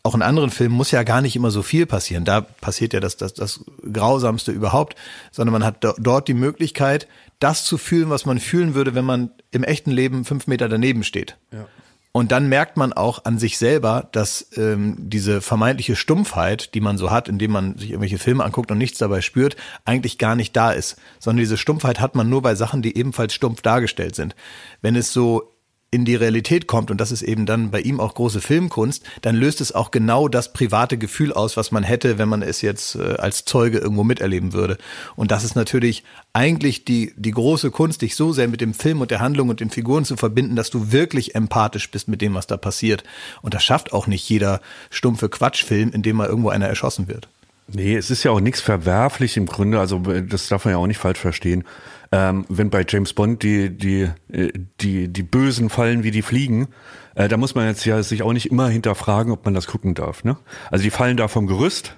auch 0.03 0.15
in 0.15 0.21
anderen 0.21 0.49
Filmen 0.49 0.75
muss 0.75 0.91
ja 0.91 1.03
gar 1.03 1.21
nicht 1.21 1.35
immer 1.35 1.49
so 1.49 1.63
viel 1.63 1.85
passieren. 1.85 2.25
Da 2.25 2.41
passiert 2.41 2.91
ja 2.93 2.99
das, 2.99 3.15
das, 3.15 3.33
das 3.33 3.63
Grausamste 3.91 4.51
überhaupt, 4.51 4.95
sondern 5.31 5.53
man 5.53 5.63
hat 5.63 5.77
dort 5.97 6.27
die 6.27 6.33
Möglichkeit, 6.33 7.07
das 7.39 7.63
zu 7.63 7.77
fühlen, 7.77 8.09
was 8.09 8.25
man 8.25 8.39
fühlen 8.39 8.75
würde, 8.75 8.95
wenn 8.95 9.05
man 9.05 9.31
im 9.51 9.63
echten 9.63 9.91
Leben 9.91 10.25
fünf 10.25 10.47
Meter 10.47 10.67
daneben 10.67 11.03
steht. 11.03 11.37
Ja. 11.51 11.67
Und 12.15 12.31
dann 12.31 12.47
merkt 12.47 12.77
man 12.77 12.93
auch 12.93 13.25
an 13.25 13.39
sich 13.39 13.57
selber, 13.57 14.07
dass 14.11 14.47
ähm, 14.55 14.95
diese 14.99 15.41
vermeintliche 15.41 15.95
Stumpfheit, 15.95 16.75
die 16.75 16.79
man 16.79 16.99
so 16.99 17.09
hat, 17.09 17.27
indem 17.27 17.51
man 17.51 17.75
sich 17.75 17.89
irgendwelche 17.89 18.19
Filme 18.19 18.43
anguckt 18.43 18.69
und 18.69 18.77
nichts 18.77 18.99
dabei 18.99 19.21
spürt, 19.21 19.55
eigentlich 19.83 20.19
gar 20.19 20.35
nicht 20.35 20.55
da 20.55 20.71
ist. 20.71 20.97
Sondern 21.17 21.39
diese 21.39 21.57
Stumpfheit 21.57 21.99
hat 21.99 22.13
man 22.13 22.29
nur 22.29 22.43
bei 22.43 22.53
Sachen, 22.53 22.83
die 22.83 22.95
ebenfalls 22.95 23.33
stumpf 23.33 23.63
dargestellt 23.63 24.13
sind. 24.13 24.35
Wenn 24.83 24.95
es 24.95 25.11
so 25.11 25.52
in 25.93 26.05
die 26.05 26.15
Realität 26.15 26.65
kommt, 26.67 26.89
und 26.89 26.99
das 26.99 27.11
ist 27.11 27.21
eben 27.21 27.45
dann 27.45 27.69
bei 27.69 27.79
ihm 27.79 27.99
auch 27.99 28.15
große 28.15 28.41
Filmkunst, 28.41 29.03
dann 29.21 29.35
löst 29.35 29.61
es 29.61 29.71
auch 29.71 29.91
genau 29.91 30.27
das 30.27 30.51
private 30.51 30.97
Gefühl 30.97 31.31
aus, 31.31 31.55
was 31.55 31.71
man 31.71 31.83
hätte, 31.83 32.17
wenn 32.17 32.27
man 32.27 32.41
es 32.41 32.61
jetzt 32.61 32.95
äh, 32.95 33.15
als 33.17 33.45
Zeuge 33.45 33.77
irgendwo 33.77 34.03
miterleben 34.03 34.53
würde. 34.53 34.77
Und 35.15 35.31
das 35.31 35.43
ist 35.43 35.55
natürlich 35.55 36.03
eigentlich 36.33 36.83
die, 36.83 37.13
die 37.15 37.31
große 37.31 37.69
Kunst, 37.69 38.01
dich 38.01 38.15
so 38.15 38.33
sehr 38.33 38.47
mit 38.47 38.59
dem 38.59 38.73
Film 38.73 39.01
und 39.01 39.11
der 39.11 39.19
Handlung 39.19 39.49
und 39.49 39.59
den 39.59 39.69
Figuren 39.69 40.03
zu 40.03 40.17
verbinden, 40.17 40.55
dass 40.55 40.71
du 40.71 40.91
wirklich 40.91 41.35
empathisch 41.35 41.91
bist 41.91 42.07
mit 42.07 42.21
dem, 42.21 42.33
was 42.33 42.47
da 42.47 42.57
passiert. 42.57 43.03
Und 43.43 43.53
das 43.53 43.63
schafft 43.63 43.93
auch 43.93 44.07
nicht 44.07 44.27
jeder 44.27 44.61
stumpfe 44.89 45.29
Quatschfilm, 45.29 45.91
in 45.91 46.01
dem 46.01 46.15
mal 46.15 46.27
irgendwo 46.27 46.49
einer 46.49 46.67
erschossen 46.67 47.07
wird. 47.07 47.27
Nee, 47.67 47.95
es 47.95 48.09
ist 48.09 48.23
ja 48.23 48.31
auch 48.31 48.41
nichts 48.41 48.61
verwerflich 48.61 49.37
im 49.37 49.45
Grunde, 49.45 49.79
also 49.79 49.99
das 49.99 50.49
darf 50.49 50.65
man 50.65 50.73
ja 50.73 50.77
auch 50.77 50.87
nicht 50.87 50.97
falsch 50.97 51.19
verstehen. 51.19 51.63
Ähm, 52.13 52.45
wenn 52.47 52.69
bei 52.69 52.85
James 52.87 53.11
Bond 53.13 53.41
die, 53.41 53.75
die, 53.75 54.07
äh, 54.31 54.51
die, 54.79 55.07
die 55.07 55.23
Bösen 55.23 55.69
fallen 55.69 56.03
wie 56.03 56.11
die 56.11 56.21
Fliegen, 56.21 56.67
äh, 57.15 57.27
da 57.27 57.37
muss 57.37 57.55
man 57.55 57.65
jetzt 57.65 57.85
ja 57.85 58.03
sich 58.03 58.21
auch 58.21 58.33
nicht 58.33 58.51
immer 58.51 58.69
hinterfragen, 58.69 59.31
ob 59.31 59.45
man 59.45 59.55
das 59.55 59.65
gucken 59.65 59.95
darf. 59.95 60.23
Ne? 60.23 60.37
Also 60.69 60.83
die 60.83 60.91
fallen 60.91 61.17
da 61.17 61.27
vom 61.27 61.47
Gerüst, 61.47 61.97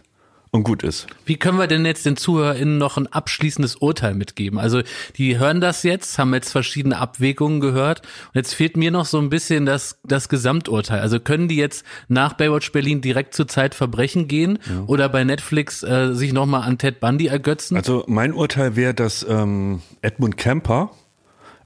und 0.56 0.64
gut 0.64 0.84
ist. 0.84 1.08
Wie 1.26 1.38
können 1.38 1.60
wir 1.60 1.68
denn 1.68 1.86
jetzt 1.86 2.06
den 2.06 2.18
ZuhörerInnen 2.18 2.78
noch 2.78 2.98
ein 2.98 3.08
abschließendes 3.08 3.76
Urteil 3.76 4.16
mitgeben? 4.16 4.58
Also 4.58 4.82
die 5.18 5.38
hören 5.38 5.62
das 5.62 5.84
jetzt, 5.84 6.18
haben 6.18 6.34
jetzt 6.34 6.52
verschiedene 6.52 6.98
Abwägungen 6.98 7.60
gehört 7.60 8.02
und 8.02 8.36
jetzt 8.36 8.54
fehlt 8.54 8.78
mir 8.78 8.92
noch 8.92 9.06
so 9.06 9.20
ein 9.20 9.30
bisschen 9.30 9.66
das, 9.66 10.00
das 10.04 10.30
Gesamturteil. 10.30 11.00
Also 11.00 11.20
können 11.20 11.48
die 11.48 11.58
jetzt 11.58 11.86
nach 12.08 12.34
Baywatch 12.34 12.72
Berlin 12.72 13.02
direkt 13.02 13.36
zur 13.36 13.48
Zeit 13.48 13.76
Verbrechen 13.76 14.28
gehen 14.28 14.60
ja. 14.68 14.84
oder 14.88 15.10
bei 15.10 15.24
Netflix 15.24 15.84
äh, 15.84 16.14
sich 16.14 16.34
nochmal 16.34 16.64
an 16.64 16.78
Ted 16.78 17.00
Bundy 17.00 17.28
ergötzen? 17.28 17.76
Also 17.76 18.04
mein 18.08 18.34
Urteil 18.34 18.76
wäre, 18.76 18.94
dass 18.94 19.26
ähm, 19.28 19.82
Edmund 20.02 20.38
Kemper 20.38 20.92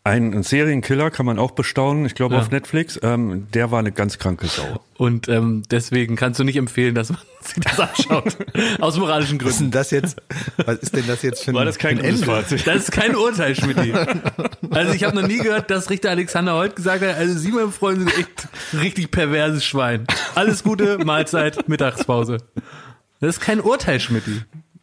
ein 0.04 0.44
Serienkiller 0.44 1.12
kann 1.12 1.26
man 1.26 1.40
auch 1.40 1.52
bestaunen, 1.52 2.06
ich 2.06 2.16
glaube 2.16 2.36
ja. 2.36 2.42
auf 2.42 2.52
Netflix. 2.52 3.00
Ähm, 3.04 3.48
der 3.54 3.72
war 3.72 3.80
eine 3.80 3.92
ganz 3.92 4.18
kranke 4.18 4.48
Sau. 4.48 4.82
Und 4.98 5.28
ähm, 5.28 5.64
deswegen 5.70 6.16
kannst 6.16 6.40
du 6.40 6.44
nicht 6.44 6.56
empfehlen, 6.56 6.96
dass 6.96 7.10
man 7.10 7.20
sich 7.42 7.64
das 7.64 7.80
anschaut. 7.80 8.38
Aus 8.80 8.98
moralischen 8.98 9.38
Gründen. 9.38 9.74
Was 9.74 9.92
ist 9.92 9.92
denn 9.92 10.06
das 10.06 10.16
jetzt? 10.16 10.22
Was 10.66 10.78
ist 10.78 10.96
denn 10.96 11.08
das 11.08 11.22
jetzt 11.22 11.44
für 11.44 11.52
ein, 11.52 11.56
war 11.56 11.66
das 11.66 11.78
kein 11.78 12.00
Ende? 12.00 12.26
Das 12.26 12.52
ist 12.52 12.92
kein 12.92 13.16
Urteil, 13.16 13.56
Schmidt. 13.56 13.78
Also 14.72 14.94
ich 14.94 15.04
habe 15.04 15.16
noch 15.16 15.28
nie 15.28 15.38
gehört, 15.38 15.72
dass 15.72 15.90
Richter 15.90 16.12
Alexander 16.12 16.54
heute 16.54 16.76
gesagt 16.76 17.04
hat, 17.04 17.16
also 17.16 17.38
Sie, 17.38 17.52
mein 17.52 17.72
Freund, 17.72 18.00
sind 18.00 18.18
echt 18.20 18.48
richtig 18.80 19.10
perverses 19.10 19.66
Schwein. 19.66 20.06
Alles 20.36 20.64
Gute, 20.64 21.00
Mahlzeit, 21.00 21.68
Mittagspause. 21.68 22.38
Das 23.20 23.38
ist 23.38 23.42
kein 23.42 23.62
Urteil, 23.62 24.00
Schmidt. 24.00 24.24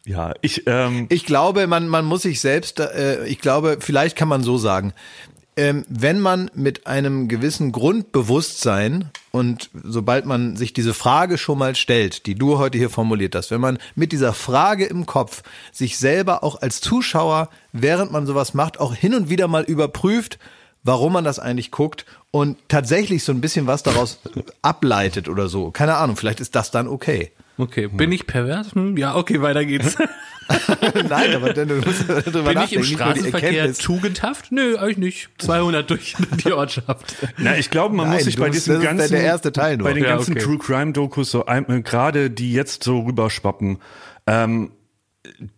Ja, 0.07 0.33
ich, 0.41 0.63
ähm 0.67 1.07
ich 1.09 1.25
glaube, 1.25 1.67
man, 1.67 1.89
man 1.89 2.05
muss 2.05 2.21
sich 2.21 2.39
selbst, 2.39 2.79
äh, 2.79 3.25
ich 3.25 3.39
glaube, 3.39 3.77
vielleicht 3.81 4.15
kann 4.15 4.29
man 4.29 4.41
so 4.41 4.57
sagen, 4.57 4.93
ähm, 5.57 5.85
wenn 5.89 6.21
man 6.21 6.49
mit 6.53 6.87
einem 6.87 7.27
gewissen 7.27 7.73
Grundbewusstsein 7.73 9.09
und 9.31 9.69
sobald 9.83 10.25
man 10.25 10.55
sich 10.55 10.71
diese 10.71 10.93
Frage 10.93 11.37
schon 11.37 11.57
mal 11.57 11.75
stellt, 11.75 12.25
die 12.25 12.35
du 12.35 12.57
heute 12.57 12.77
hier 12.77 12.89
formuliert 12.89 13.35
hast, 13.35 13.51
wenn 13.51 13.59
man 13.59 13.79
mit 13.95 14.13
dieser 14.13 14.33
Frage 14.33 14.85
im 14.85 15.05
Kopf 15.05 15.43
sich 15.73 15.97
selber 15.97 16.41
auch 16.41 16.61
als 16.61 16.79
Zuschauer, 16.79 17.49
während 17.73 18.13
man 18.13 18.25
sowas 18.25 18.53
macht, 18.53 18.79
auch 18.79 18.93
hin 18.93 19.13
und 19.13 19.29
wieder 19.29 19.49
mal 19.49 19.63
überprüft, 19.63 20.39
warum 20.83 21.11
man 21.11 21.25
das 21.25 21.37
eigentlich 21.37 21.71
guckt 21.71 22.05
und 22.31 22.57
tatsächlich 22.69 23.25
so 23.25 23.33
ein 23.33 23.41
bisschen 23.41 23.67
was 23.67 23.83
daraus 23.83 24.19
ableitet 24.61 25.27
oder 25.27 25.49
so. 25.49 25.71
Keine 25.71 25.95
Ahnung, 25.95 26.15
vielleicht 26.15 26.39
ist 26.39 26.55
das 26.55 26.71
dann 26.71 26.87
okay. 26.87 27.33
Okay, 27.57 27.87
bin 27.87 28.11
ich 28.11 28.27
pervers? 28.27 28.73
Hm, 28.75 28.97
ja, 28.97 29.15
okay, 29.15 29.41
weiter 29.41 29.65
geht's. 29.65 29.95
Nein, 31.09 31.35
aber 31.35 31.53
dann, 31.53 31.67
du 31.67 31.75
musst 31.85 32.07
darüber 32.07 32.53
Bin 32.53 32.61
ich 32.63 32.71
im 32.73 32.79
nachdenken, 32.79 32.79
nicht 32.79 32.79
nur 32.79 32.83
die 32.83 32.93
Straßenverkehr 32.95 33.49
Erkenntnis. 33.49 33.77
tugendhaft? 33.79 34.51
Nö, 34.53 34.77
eigentlich 34.77 34.97
nicht. 34.97 35.29
200 35.39 35.89
durch 35.89 36.15
die 36.45 36.53
Ortschaft. 36.53 37.15
Na, 37.37 37.57
ich 37.57 37.69
glaube, 37.69 37.95
man 37.95 38.07
Nein, 38.07 38.15
muss 38.15 38.23
sich 38.25 38.35
du 38.35 38.41
bei 38.41 38.47
musst- 38.47 38.59
diesen 38.65 38.75
das 38.75 38.83
ist 38.83 38.87
der- 38.87 38.97
ganzen, 38.97 39.13
der 39.13 39.23
erste 39.23 39.51
Teil 39.51 39.75
nur. 39.77 39.87
bei 39.87 39.93
den 39.93 40.03
Ja, 40.03 40.11
ganzen 40.15 40.31
okay. 40.35 40.43
True 40.43 40.57
Crime 40.57 40.93
Dokus 40.93 41.31
so 41.31 41.45
ein- 41.47 41.67
äh, 41.69 41.81
gerade 41.81 42.29
die 42.29 42.53
jetzt 42.53 42.83
so 42.83 42.99
rüberschwappen, 43.01 43.79
ähm, 44.25 44.71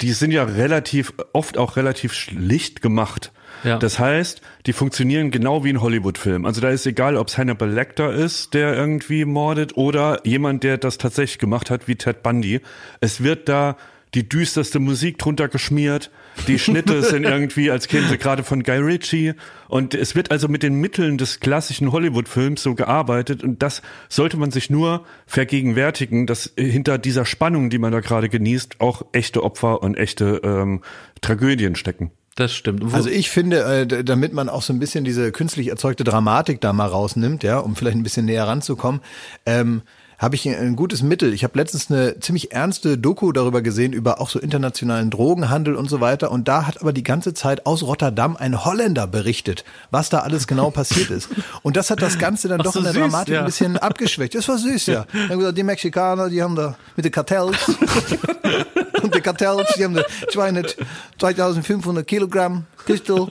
die 0.01 0.11
sind 0.11 0.31
ja 0.31 0.43
relativ 0.43 1.13
oft 1.33 1.57
auch 1.57 1.75
relativ 1.75 2.13
schlicht 2.13 2.81
gemacht. 2.81 3.31
Ja. 3.63 3.77
Das 3.77 3.99
heißt, 3.99 4.41
die 4.65 4.73
funktionieren 4.73 5.31
genau 5.31 5.63
wie 5.63 5.69
ein 5.69 5.81
Hollywood-Film. 5.81 6.45
Also 6.45 6.61
da 6.61 6.69
ist 6.69 6.85
egal, 6.85 7.17
ob 7.17 7.27
es 7.27 7.37
Hannibal 7.37 7.69
Lecter 7.69 8.13
ist, 8.13 8.53
der 8.53 8.75
irgendwie 8.75 9.25
mordet, 9.25 9.75
oder 9.75 10.25
jemand, 10.25 10.63
der 10.63 10.77
das 10.77 10.97
tatsächlich 10.97 11.39
gemacht 11.39 11.69
hat, 11.69 11.87
wie 11.87 11.95
Ted 11.95 12.23
Bundy. 12.23 12.61
Es 13.01 13.21
wird 13.21 13.49
da 13.49 13.75
die 14.13 14.27
düsterste 14.27 14.79
Musik 14.79 15.17
drunter 15.17 15.47
geschmiert. 15.47 16.09
Die 16.47 16.59
Schnitte 16.59 17.03
sind 17.03 17.23
irgendwie, 17.23 17.71
als 17.71 17.87
kämen 17.87 18.09
sie 18.09 18.17
gerade 18.17 18.43
von 18.43 18.63
Guy 18.63 18.77
Ritchie. 18.77 19.33
Und 19.67 19.93
es 19.93 20.15
wird 20.15 20.31
also 20.31 20.47
mit 20.47 20.63
den 20.63 20.75
Mitteln 20.75 21.17
des 21.17 21.39
klassischen 21.39 21.91
Hollywood-Films 21.91 22.63
so 22.63 22.75
gearbeitet. 22.75 23.43
Und 23.43 23.61
das 23.61 23.81
sollte 24.07 24.37
man 24.37 24.51
sich 24.51 24.69
nur 24.69 25.05
vergegenwärtigen, 25.27 26.25
dass 26.25 26.53
hinter 26.57 26.97
dieser 26.97 27.25
Spannung, 27.25 27.69
die 27.69 27.77
man 27.77 27.91
da 27.91 27.99
gerade 27.99 28.29
genießt, 28.29 28.81
auch 28.81 29.03
echte 29.11 29.43
Opfer 29.43 29.81
und 29.81 29.95
echte 29.95 30.41
ähm, 30.43 30.81
Tragödien 31.21 31.75
stecken. 31.75 32.11
Das 32.35 32.53
stimmt. 32.53 32.89
Wo, 32.89 32.95
Also 32.95 33.09
ich 33.09 33.29
finde, 33.29 33.63
äh, 33.63 34.03
damit 34.03 34.31
man 34.31 34.47
auch 34.47 34.61
so 34.61 34.71
ein 34.71 34.79
bisschen 34.79 35.03
diese 35.03 35.31
künstlich 35.33 35.67
erzeugte 35.67 36.05
Dramatik 36.05 36.61
da 36.61 36.71
mal 36.71 36.87
rausnimmt, 36.87 37.43
ja, 37.43 37.59
um 37.59 37.75
vielleicht 37.75 37.97
ein 37.97 38.03
bisschen 38.03 38.25
näher 38.25 38.47
ranzukommen, 38.47 39.01
ähm, 39.45 39.81
habe 40.19 40.35
ich 40.35 40.47
ein, 40.47 40.75
gutes 40.75 41.01
Mittel. 41.01 41.33
Ich 41.33 41.45
habe 41.45 41.57
letztens 41.57 41.89
eine 41.89 42.19
ziemlich 42.19 42.51
ernste 42.51 42.97
Doku 42.97 43.31
darüber 43.31 43.61
gesehen, 43.61 43.93
über 43.93 44.19
auch 44.19 44.29
so 44.29 44.37
internationalen 44.37 45.09
Drogenhandel 45.09 45.75
und 45.75 45.89
so 45.89 46.01
weiter. 46.01 46.29
Und 46.29 46.49
da 46.49 46.67
hat 46.67 46.81
aber 46.81 46.91
die 46.91 47.03
ganze 47.03 47.33
Zeit 47.33 47.65
aus 47.65 47.83
Rotterdam 47.83 48.35
ein 48.35 48.65
Holländer 48.65 49.07
berichtet, 49.07 49.63
was 49.91 50.09
da 50.09 50.19
alles 50.19 50.45
genau 50.45 50.69
passiert 50.71 51.09
ist. 51.09 51.29
Und 51.63 51.77
das 51.77 51.89
hat 51.89 52.01
das 52.01 52.19
Ganze 52.19 52.49
dann 52.49 52.59
Ach, 52.59 52.65
doch 52.65 52.73
so 52.73 52.79
in 52.79 52.83
der 52.85 52.93
süß, 52.93 53.01
Dramatik 53.01 53.33
ja. 53.33 53.39
ein 53.39 53.45
bisschen 53.45 53.77
abgeschwächt. 53.77 54.35
Das 54.35 54.47
war 54.49 54.57
süß, 54.57 54.87
ja. 54.87 55.05
Gesagt, 55.29 55.57
die 55.57 55.63
Mexikaner, 55.63 56.29
die 56.29 56.43
haben 56.43 56.55
da 56.55 56.75
mit 56.97 57.05
den 57.05 57.13
Kartells 57.13 57.57
und 59.01 59.15
die 59.15 59.21
Kartells, 59.21 59.73
die 59.77 59.85
haben 59.85 59.93
da 59.93 60.03
200, 60.31 60.75
2500 61.17 62.05
Kilogramm 62.05 62.65
Crystal 62.89 63.27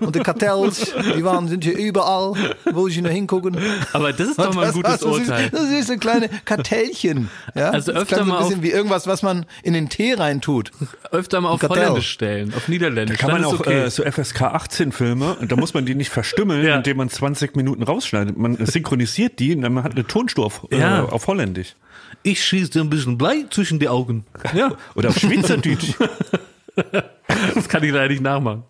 und 0.00 0.14
die 0.14 0.20
Kartells, 0.20 0.92
die 1.16 1.24
waren, 1.24 1.48
sind 1.48 1.64
hier 1.64 1.76
überall, 1.76 2.34
wo 2.72 2.88
sie 2.88 3.02
nur 3.02 3.10
hingucken. 3.10 3.56
aber 3.92 4.12
das 4.12 4.28
ist 4.28 4.38
doch 4.38 4.54
mal 4.54 4.62
ein 4.66 4.66
Das 4.68 4.74
gutes 4.74 5.00
süß. 5.00 5.28
Urteil. 5.28 5.50
Das 5.50 5.62
ist 5.70 5.88
so 5.88 5.96
kleine 5.96 6.28
Kartellchen. 6.44 7.28
Ja? 7.56 7.70
Also 7.70 7.92
das 7.92 8.02
öfter 8.02 8.24
mal 8.24 8.36
ein 8.36 8.42
bisschen 8.44 8.58
auf- 8.58 8.62
wie 8.62 8.70
irgendwas, 8.70 9.06
was 9.08 9.22
man 9.22 9.44
in 9.64 9.72
den 9.72 9.88
Tee 9.88 10.14
reintut. 10.14 10.70
Öfter 11.10 11.40
mal 11.40 11.48
auf. 11.48 11.62
Holländisch 11.62 12.10
stellen, 12.10 12.54
auf 12.56 12.68
Niederländisch. 12.68 13.18
Kann 13.18 13.32
man 13.32 13.42
Dann 13.42 13.50
auch 13.52 13.58
okay. 13.60 13.82
äh, 13.86 13.90
so 13.90 14.04
FSK 14.04 14.42
18 14.42 14.92
Filme, 14.92 15.34
und 15.34 15.50
da 15.50 15.56
muss 15.56 15.74
man 15.74 15.84
die 15.84 15.94
nicht 15.96 16.10
verstümmeln, 16.10 16.64
Ja. 16.64 16.76
indem 16.76 16.96
man 16.98 17.08
20 17.08 17.56
Minuten 17.56 17.82
rausschneidet. 17.82 18.36
Man 18.38 18.56
synchronisiert 18.64 19.38
die 19.40 19.54
und 19.56 19.62
man 19.62 19.82
hat 19.82 19.92
eine 19.92 20.06
Tonspur 20.06 20.46
auf, 20.46 20.66
Ja. 20.70 21.00
äh, 21.00 21.08
auf 21.08 21.26
Holländisch. 21.26 21.74
ich 22.22 22.44
schieße 22.44 22.70
dir 22.70 22.80
ein 22.82 22.90
bisschen 22.90 23.18
Blei 23.18 23.44
zwischen 23.50 23.78
die 23.80 23.88
Augen. 23.88 24.24
Ja. 24.54 24.72
Oder 24.94 25.08
auf 25.08 25.18
Schweizerdeutsch. 25.18 25.94
Das 27.54 27.68
kann 27.68 27.82
ich 27.84 27.92
leider 27.92 28.08
nicht 28.08 28.22
nachmachen. 28.22 28.64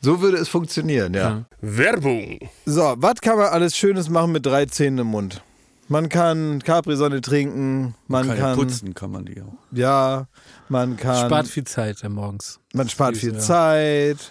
So 0.00 0.20
würde 0.20 0.38
es 0.38 0.48
funktionieren, 0.48 1.12
ja. 1.12 1.44
Werbung. 1.60 2.38
So, 2.64 2.94
was 2.96 3.20
kann 3.20 3.36
man 3.36 3.48
alles 3.48 3.76
Schönes 3.76 4.08
machen 4.08 4.32
mit 4.32 4.46
drei 4.46 4.66
Zähnen 4.66 4.98
im 4.98 5.08
Mund? 5.08 5.42
Man 5.88 6.08
kann 6.08 6.62
Capri-Sonne 6.62 7.20
trinken, 7.20 7.96
man 8.06 8.28
Kann 8.28 8.36
ja 8.36 8.42
kann, 8.44 8.56
putzen 8.56 8.94
kann 8.94 9.10
man 9.10 9.24
die 9.24 9.42
auch. 9.42 9.52
ja, 9.72 10.28
man 10.68 10.96
kann, 10.96 11.26
Spart 11.26 11.48
viel 11.48 11.64
Zeit 11.64 12.02
morgens. 12.08 12.60
man 12.72 12.88
spart 12.88 13.16
viel 13.16 13.34
ja. 13.34 13.38
Zeit. 13.40 14.30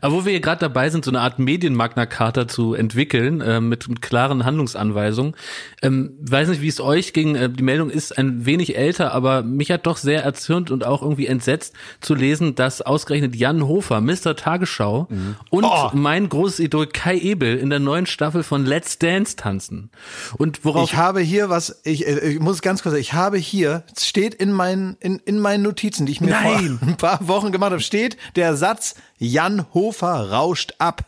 Aber 0.00 0.14
wo 0.14 0.24
wir 0.24 0.32
hier 0.32 0.40
gerade 0.40 0.60
dabei 0.60 0.90
sind, 0.90 1.04
so 1.04 1.10
eine 1.10 1.20
Art 1.20 1.38
Medienmagna 1.38 2.06
Carta 2.06 2.48
zu 2.48 2.74
entwickeln, 2.74 3.40
äh, 3.40 3.60
mit, 3.60 3.88
mit 3.88 4.02
klaren 4.02 4.44
Handlungsanweisungen. 4.44 5.34
Ähm, 5.82 6.12
weiß 6.20 6.48
nicht, 6.48 6.62
wie 6.62 6.68
es 6.68 6.80
euch 6.80 7.12
ging. 7.12 7.34
Äh, 7.34 7.50
die 7.50 7.62
Meldung 7.62 7.90
ist 7.90 8.16
ein 8.16 8.46
wenig 8.46 8.76
älter, 8.76 9.12
aber 9.12 9.42
mich 9.42 9.70
hat 9.70 9.86
doch 9.86 9.96
sehr 9.96 10.22
erzürnt 10.22 10.70
und 10.70 10.84
auch 10.84 11.02
irgendwie 11.02 11.26
entsetzt 11.26 11.74
zu 12.00 12.14
lesen, 12.14 12.54
dass 12.54 12.82
ausgerechnet 12.82 13.36
Jan 13.36 13.66
Hofer, 13.66 14.00
Mr. 14.00 14.36
Tagesschau 14.36 15.06
mhm. 15.10 15.36
und 15.50 15.64
Oh. 15.64 15.90
mein 15.92 16.28
großes 16.28 16.60
Idol 16.60 16.86
Kai 16.86 17.18
Ebel 17.18 17.56
in 17.56 17.70
der 17.70 17.78
neuen 17.78 18.06
Staffel 18.06 18.42
von 18.42 18.64
Let's 18.64 18.98
Dance 18.98 19.36
tanzen. 19.36 19.90
Und 20.36 20.64
worauf 20.64 20.90
Ich 20.90 20.96
habe 20.96 21.20
hier 21.20 21.48
was, 21.48 21.80
ich, 21.84 22.06
äh, 22.06 22.20
ich 22.20 22.40
muss 22.40 22.62
ganz 22.62 22.82
kurz 22.82 22.92
sagen, 22.92 23.00
ich 23.00 23.12
habe 23.14 23.38
hier, 23.38 23.84
es 23.94 24.06
steht 24.06 24.34
in 24.34 24.52
meinen, 24.52 24.96
in, 25.00 25.20
in 25.24 25.40
meinen 25.40 25.62
Notizen, 25.62 26.06
die 26.06 26.12
ich 26.12 26.20
mir 26.20 26.30
Nein. 26.30 26.78
vor 26.78 26.88
ein 26.88 26.96
paar 26.96 27.28
Wochen 27.28 27.52
gemacht 27.52 27.72
habe, 27.72 27.80
steht 27.80 28.16
der 28.36 28.56
Satz, 28.56 28.94
Jan 29.18 29.66
Hofer 29.74 30.30
rauscht 30.30 30.74
ab. 30.78 31.02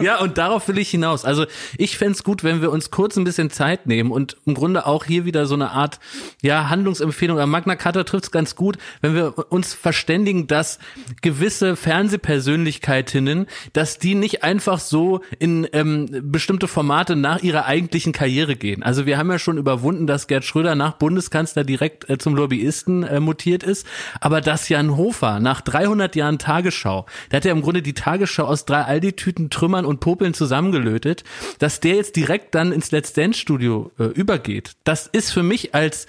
Ja, 0.00 0.20
und 0.20 0.38
darauf 0.38 0.68
will 0.68 0.78
ich 0.78 0.90
hinaus. 0.90 1.24
Also 1.24 1.46
ich 1.78 1.98
fänd's 1.98 2.24
gut, 2.24 2.44
wenn 2.44 2.60
wir 2.60 2.70
uns 2.70 2.90
kurz 2.90 3.16
ein 3.16 3.24
bisschen 3.24 3.50
Zeit 3.50 3.86
nehmen 3.86 4.10
und 4.10 4.36
im 4.46 4.54
Grunde 4.54 4.86
auch 4.86 5.04
hier 5.04 5.24
wieder 5.24 5.46
so 5.46 5.54
eine 5.54 5.70
Art 5.70 6.00
ja, 6.42 6.68
Handlungsempfehlung. 6.68 7.38
Am 7.38 7.50
Magna 7.50 7.76
Carta 7.76 8.04
trifft's 8.04 8.30
ganz 8.30 8.56
gut, 8.56 8.78
wenn 9.00 9.14
wir 9.14 9.50
uns 9.50 9.74
verständigen, 9.74 10.46
dass 10.46 10.78
gewisse 11.22 11.76
Fernsehpersönlichkeitinnen, 11.76 13.46
dass 13.72 13.98
die 13.98 14.14
nicht 14.14 14.44
einfach 14.44 14.80
so 14.80 15.20
in 15.38 15.66
ähm, 15.72 16.08
bestimmte 16.22 16.68
Formate 16.68 17.16
nach 17.16 17.42
ihrer 17.42 17.66
eigentlichen 17.66 18.12
Karriere 18.12 18.56
gehen. 18.56 18.82
Also 18.82 19.06
wir 19.06 19.18
haben 19.18 19.30
ja 19.30 19.38
schon 19.38 19.58
überwunden, 19.58 20.06
dass 20.06 20.26
Gerd 20.26 20.44
Schröder 20.44 20.74
nach 20.74 20.94
Bundeskanzler 20.94 21.64
direkt 21.64 22.08
äh, 22.08 22.18
zum 22.18 22.34
Lobbyisten 22.34 23.02
äh, 23.02 23.20
mutiert 23.20 23.62
ist, 23.62 23.86
aber 24.20 24.40
dass 24.40 24.68
Jan 24.68 24.96
Hofer 24.96 25.40
nach 25.40 25.60
300 25.60 26.16
Jahren 26.16 26.38
Tagesschau, 26.38 27.06
der 27.30 27.38
hat 27.38 27.44
ja 27.44 27.52
im 27.52 27.62
Grunde 27.62 27.82
die 27.82 27.94
Tagesschau 27.94 28.44
aus 28.44 28.64
drei 28.64 28.85
Aldi-Tüten 28.86 29.50
Trümmern 29.50 29.84
und 29.84 30.00
Popeln 30.00 30.34
zusammengelötet, 30.34 31.24
dass 31.58 31.80
der 31.80 31.96
jetzt 31.96 32.16
direkt 32.16 32.54
dann 32.54 32.72
ins 32.72 32.90
Let's 32.90 33.12
Dance 33.12 33.38
Studio 33.38 33.90
äh, 33.98 34.04
übergeht. 34.04 34.72
Das 34.84 35.06
ist 35.06 35.32
für 35.32 35.42
mich 35.42 35.74
als, 35.74 36.06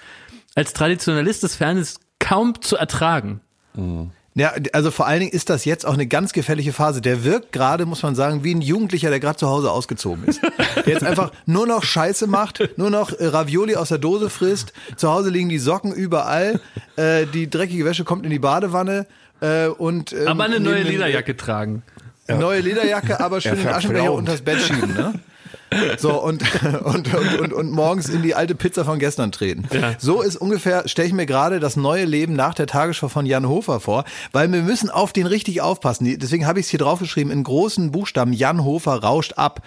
als 0.54 0.72
Traditionalist 0.72 1.42
des 1.42 1.56
Fernsehens 1.56 2.00
kaum 2.18 2.60
zu 2.60 2.76
ertragen. 2.76 3.40
Ja, 4.34 4.52
also 4.72 4.92
vor 4.92 5.06
allen 5.06 5.20
Dingen 5.20 5.32
ist 5.32 5.50
das 5.50 5.64
jetzt 5.64 5.84
auch 5.84 5.94
eine 5.94 6.06
ganz 6.06 6.32
gefährliche 6.32 6.72
Phase. 6.72 7.00
Der 7.00 7.24
wirkt 7.24 7.50
gerade, 7.50 7.86
muss 7.86 8.02
man 8.02 8.14
sagen, 8.14 8.44
wie 8.44 8.54
ein 8.54 8.60
Jugendlicher, 8.60 9.10
der 9.10 9.18
gerade 9.18 9.36
zu 9.36 9.48
Hause 9.48 9.70
ausgezogen 9.72 10.24
ist. 10.24 10.40
Der 10.86 10.92
jetzt 10.92 11.02
einfach 11.04 11.32
nur 11.46 11.66
noch 11.66 11.82
Scheiße 11.82 12.28
macht, 12.28 12.76
nur 12.76 12.90
noch 12.90 13.12
äh, 13.12 13.26
Ravioli 13.26 13.74
aus 13.74 13.88
der 13.88 13.98
Dose 13.98 14.30
frisst. 14.30 14.72
Zu 14.96 15.10
Hause 15.10 15.30
liegen 15.30 15.48
die 15.48 15.58
Socken 15.58 15.92
überall. 15.92 16.60
Äh, 16.96 17.26
die 17.26 17.50
dreckige 17.50 17.84
Wäsche 17.84 18.04
kommt 18.04 18.24
in 18.24 18.30
die 18.30 18.38
Badewanne. 18.38 19.06
Äh, 19.40 19.68
und, 19.68 20.12
ähm, 20.12 20.28
Aber 20.28 20.44
eine 20.44 20.60
neue 20.60 20.82
Lederjacke 20.82 21.36
tragen. 21.36 21.82
Neue 22.28 22.60
Lederjacke, 22.60 23.20
aber 23.24 23.40
schön 23.40 23.56
den 23.56 23.68
Aschenbecher 23.68 24.12
unters 24.12 24.42
Bett 24.42 24.60
schieben, 24.60 24.94
ne? 24.94 25.14
So, 25.98 26.22
und, 26.22 26.42
und, 26.82 27.14
und, 27.14 27.52
und, 27.52 27.70
morgens 27.70 28.08
in 28.08 28.22
die 28.22 28.34
alte 28.34 28.54
Pizza 28.54 28.84
von 28.84 28.98
gestern 28.98 29.32
treten. 29.32 29.68
So 29.98 30.22
ist 30.22 30.36
ungefähr, 30.36 30.88
stelle 30.88 31.08
ich 31.08 31.14
mir 31.14 31.26
gerade 31.26 31.60
das 31.60 31.76
neue 31.76 32.04
Leben 32.04 32.32
nach 32.34 32.54
der 32.54 32.66
Tagesschau 32.66 33.08
von 33.08 33.26
Jan 33.26 33.48
Hofer 33.48 33.80
vor, 33.80 34.04
weil 34.32 34.50
wir 34.50 34.62
müssen 34.62 34.90
auf 34.90 35.12
den 35.12 35.26
richtig 35.26 35.60
aufpassen. 35.60 36.18
Deswegen 36.18 36.46
habe 36.46 36.60
ich 36.60 36.66
es 36.66 36.70
hier 36.70 36.78
draufgeschrieben, 36.78 37.32
in 37.32 37.44
großen 37.44 37.90
Buchstaben, 37.90 38.32
Jan 38.32 38.64
Hofer 38.64 39.02
rauscht 39.02 39.34
ab. 39.36 39.62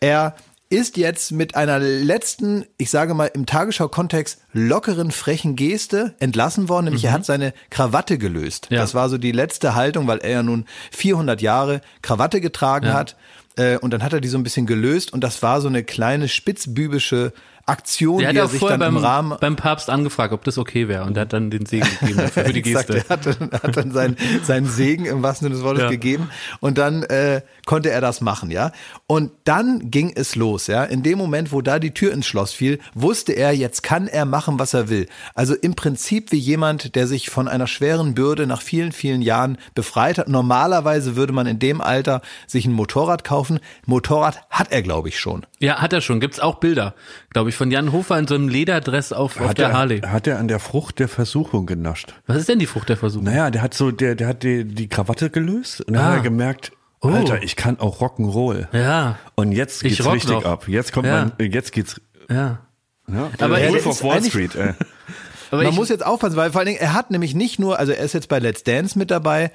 Er 0.00 0.34
ist 0.68 0.96
jetzt 0.96 1.30
mit 1.30 1.54
einer 1.54 1.78
letzten, 1.78 2.66
ich 2.76 2.90
sage 2.90 3.14
mal 3.14 3.26
im 3.26 3.46
Tagesschau-Kontext, 3.46 4.40
lockeren, 4.52 5.12
frechen 5.12 5.54
Geste 5.54 6.14
entlassen 6.18 6.68
worden, 6.68 6.86
nämlich 6.86 7.04
er 7.04 7.12
hat 7.12 7.24
seine 7.24 7.52
Krawatte 7.70 8.18
gelöst. 8.18 8.68
Ja. 8.70 8.80
Das 8.80 8.94
war 8.94 9.08
so 9.08 9.16
die 9.18 9.32
letzte 9.32 9.74
Haltung, 9.74 10.06
weil 10.08 10.18
er 10.18 10.30
ja 10.30 10.42
nun 10.42 10.66
400 10.90 11.40
Jahre 11.40 11.82
Krawatte 12.02 12.40
getragen 12.40 12.92
hat. 12.92 13.16
Äh, 13.56 13.78
und 13.78 13.92
dann 13.92 14.02
hat 14.02 14.12
er 14.12 14.20
die 14.20 14.28
so 14.28 14.38
ein 14.38 14.42
bisschen 14.42 14.66
gelöst 14.66 15.12
und 15.12 15.22
das 15.22 15.42
war 15.42 15.60
so 15.60 15.68
eine 15.68 15.84
kleine 15.84 16.28
spitzbübische 16.28 17.32
Aktion, 17.66 18.18
Der 18.20 18.28
hat 18.28 18.34
die 18.34 18.38
er 18.38 18.46
sich 18.48 18.60
vorher 18.60 18.78
dann 18.78 18.94
beim, 18.94 18.96
im 18.98 19.04
Rahmen 19.04 19.36
beim 19.40 19.56
Papst 19.56 19.90
angefragt, 19.90 20.32
ob 20.32 20.44
das 20.44 20.56
okay 20.56 20.86
wäre. 20.86 21.04
Und 21.04 21.18
hat 21.18 21.32
dann 21.32 21.50
den 21.50 21.66
Segen 21.66 21.86
gegeben 22.00 22.18
dafür, 22.18 22.44
für 22.44 22.52
die 22.52 22.62
Geste. 22.62 22.98
er 22.98 23.08
hat 23.08 23.26
dann, 23.26 23.50
hat 23.52 23.76
dann 23.76 23.90
seinen, 23.92 24.16
seinen 24.44 24.66
Segen 24.66 25.04
im 25.04 25.22
wahrsten 25.22 25.46
Sinne 25.46 25.56
des 25.56 25.64
Wortes 25.64 25.82
Ja. 25.82 25.90
gegeben 25.90 26.30
und 26.60 26.78
dann 26.78 27.02
äh, 27.02 27.42
konnte 27.66 27.90
er 27.90 28.00
das 28.00 28.20
machen, 28.20 28.50
ja. 28.52 28.70
Und 29.08 29.32
dann 29.44 29.90
ging 29.90 30.12
es 30.14 30.36
los, 30.36 30.68
ja. 30.68 30.84
In 30.84 31.02
dem 31.02 31.18
Moment, 31.18 31.50
wo 31.52 31.60
da 31.60 31.78
die 31.80 31.92
Tür 31.92 32.12
ins 32.12 32.26
Schloss 32.26 32.52
fiel, 32.52 32.78
wusste 32.94 33.32
er, 33.32 33.52
jetzt 33.52 33.82
kann 33.82 34.06
er 34.06 34.24
machen, 34.26 34.58
was 34.60 34.72
er 34.72 34.88
will. 34.88 35.08
Also 35.34 35.54
im 35.54 35.74
Prinzip 35.74 36.30
wie 36.32 36.38
jemand, 36.38 36.94
der 36.94 37.06
sich 37.08 37.30
von 37.30 37.48
einer 37.48 37.66
schweren 37.66 38.14
Bürde 38.14 38.46
nach 38.46 38.62
vielen, 38.62 38.92
vielen 38.92 39.22
Jahren 39.22 39.58
befreit 39.74 40.18
hat. 40.18 40.28
Normalerweise 40.28 41.16
würde 41.16 41.32
man 41.32 41.46
in 41.48 41.58
dem 41.58 41.80
Alter 41.80 42.22
sich 42.46 42.64
ein 42.66 42.72
Motorrad 42.72 43.24
kaufen. 43.24 43.58
Motorrad 43.86 44.40
hat 44.50 44.70
er, 44.70 44.82
glaube 44.82 45.08
ich, 45.08 45.18
schon. 45.18 45.44
Ja, 45.58 45.80
hat 45.82 45.92
er 45.92 46.00
schon. 46.00 46.20
Gibt's 46.20 46.38
auch 46.38 46.56
Bilder, 46.56 46.94
glaube 47.30 47.48
ich, 47.50 47.55
von 47.56 47.70
Jan 47.70 47.92
Hofer 47.92 48.18
in 48.18 48.26
so 48.26 48.34
einem 48.34 48.48
Lederdress 48.48 49.12
auf, 49.12 49.40
auf 49.40 49.48
Hat 49.48 49.58
der 49.58 49.68
er, 49.68 49.72
Harley. 49.74 50.00
hat 50.00 50.26
er 50.26 50.38
an 50.38 50.48
der 50.48 50.58
Frucht 50.60 50.98
der 50.98 51.08
Versuchung 51.08 51.66
genascht? 51.66 52.14
Was 52.26 52.36
ist 52.38 52.48
denn 52.48 52.58
die 52.58 52.66
Frucht 52.66 52.88
der 52.88 52.96
Versuchung? 52.96 53.24
Naja, 53.24 53.50
der 53.50 53.62
hat 53.62 53.74
so, 53.74 53.90
der, 53.90 54.14
der 54.14 54.28
hat 54.28 54.42
die, 54.42 54.64
die 54.64 54.88
Krawatte 54.88 55.30
gelöst 55.30 55.80
und 55.82 55.94
dann 55.94 56.02
Ah. 56.04 56.08
hat 56.10 56.16
er 56.18 56.22
gemerkt, 56.22 56.72
Oh. 57.02 57.08
Alter, 57.08 57.42
ich 57.42 57.56
kann 57.56 57.78
auch 57.78 58.00
Rock'n'Roll. 58.00 58.68
Ja. 58.72 59.18
Und 59.34 59.52
jetzt 59.52 59.84
Ich 59.84 59.96
geht's 59.96 60.06
rock 60.06 60.14
richtig 60.14 60.30
noch. 60.30 60.44
ab. 60.46 60.66
Jetzt 60.66 60.92
kommt 60.92 61.06
Ja. 61.06 61.30
man, 61.38 61.50
jetzt 61.52 61.70
geht's. 61.72 62.00
Ja. 62.30 62.60
Ja, 63.06 63.30
Aber 63.38 63.56
der 63.56 63.66
er 63.66 63.70
Wolf 63.72 63.80
ist 63.82 63.86
of 63.86 64.02
Wall 64.02 64.24
Street. 64.24 64.54
Äh. 64.56 64.72
Aber 65.50 65.62
Man 65.62 65.72
ich, 65.72 65.76
muss 65.76 65.90
jetzt 65.90 66.04
aufpassen, 66.04 66.36
weil 66.36 66.50
vor 66.50 66.60
allen 66.60 66.66
Dingen, 66.68 66.80
er 66.80 66.94
hat 66.94 67.10
nämlich 67.10 67.34
nicht 67.34 67.58
nur, 67.60 67.78
also 67.78 67.92
er 67.92 68.02
ist 68.02 68.14
jetzt 68.14 68.28
bei 68.28 68.38
Let's 68.40 68.64
Dance 68.64 68.98
mit 68.98 69.10
dabei, 69.12 69.52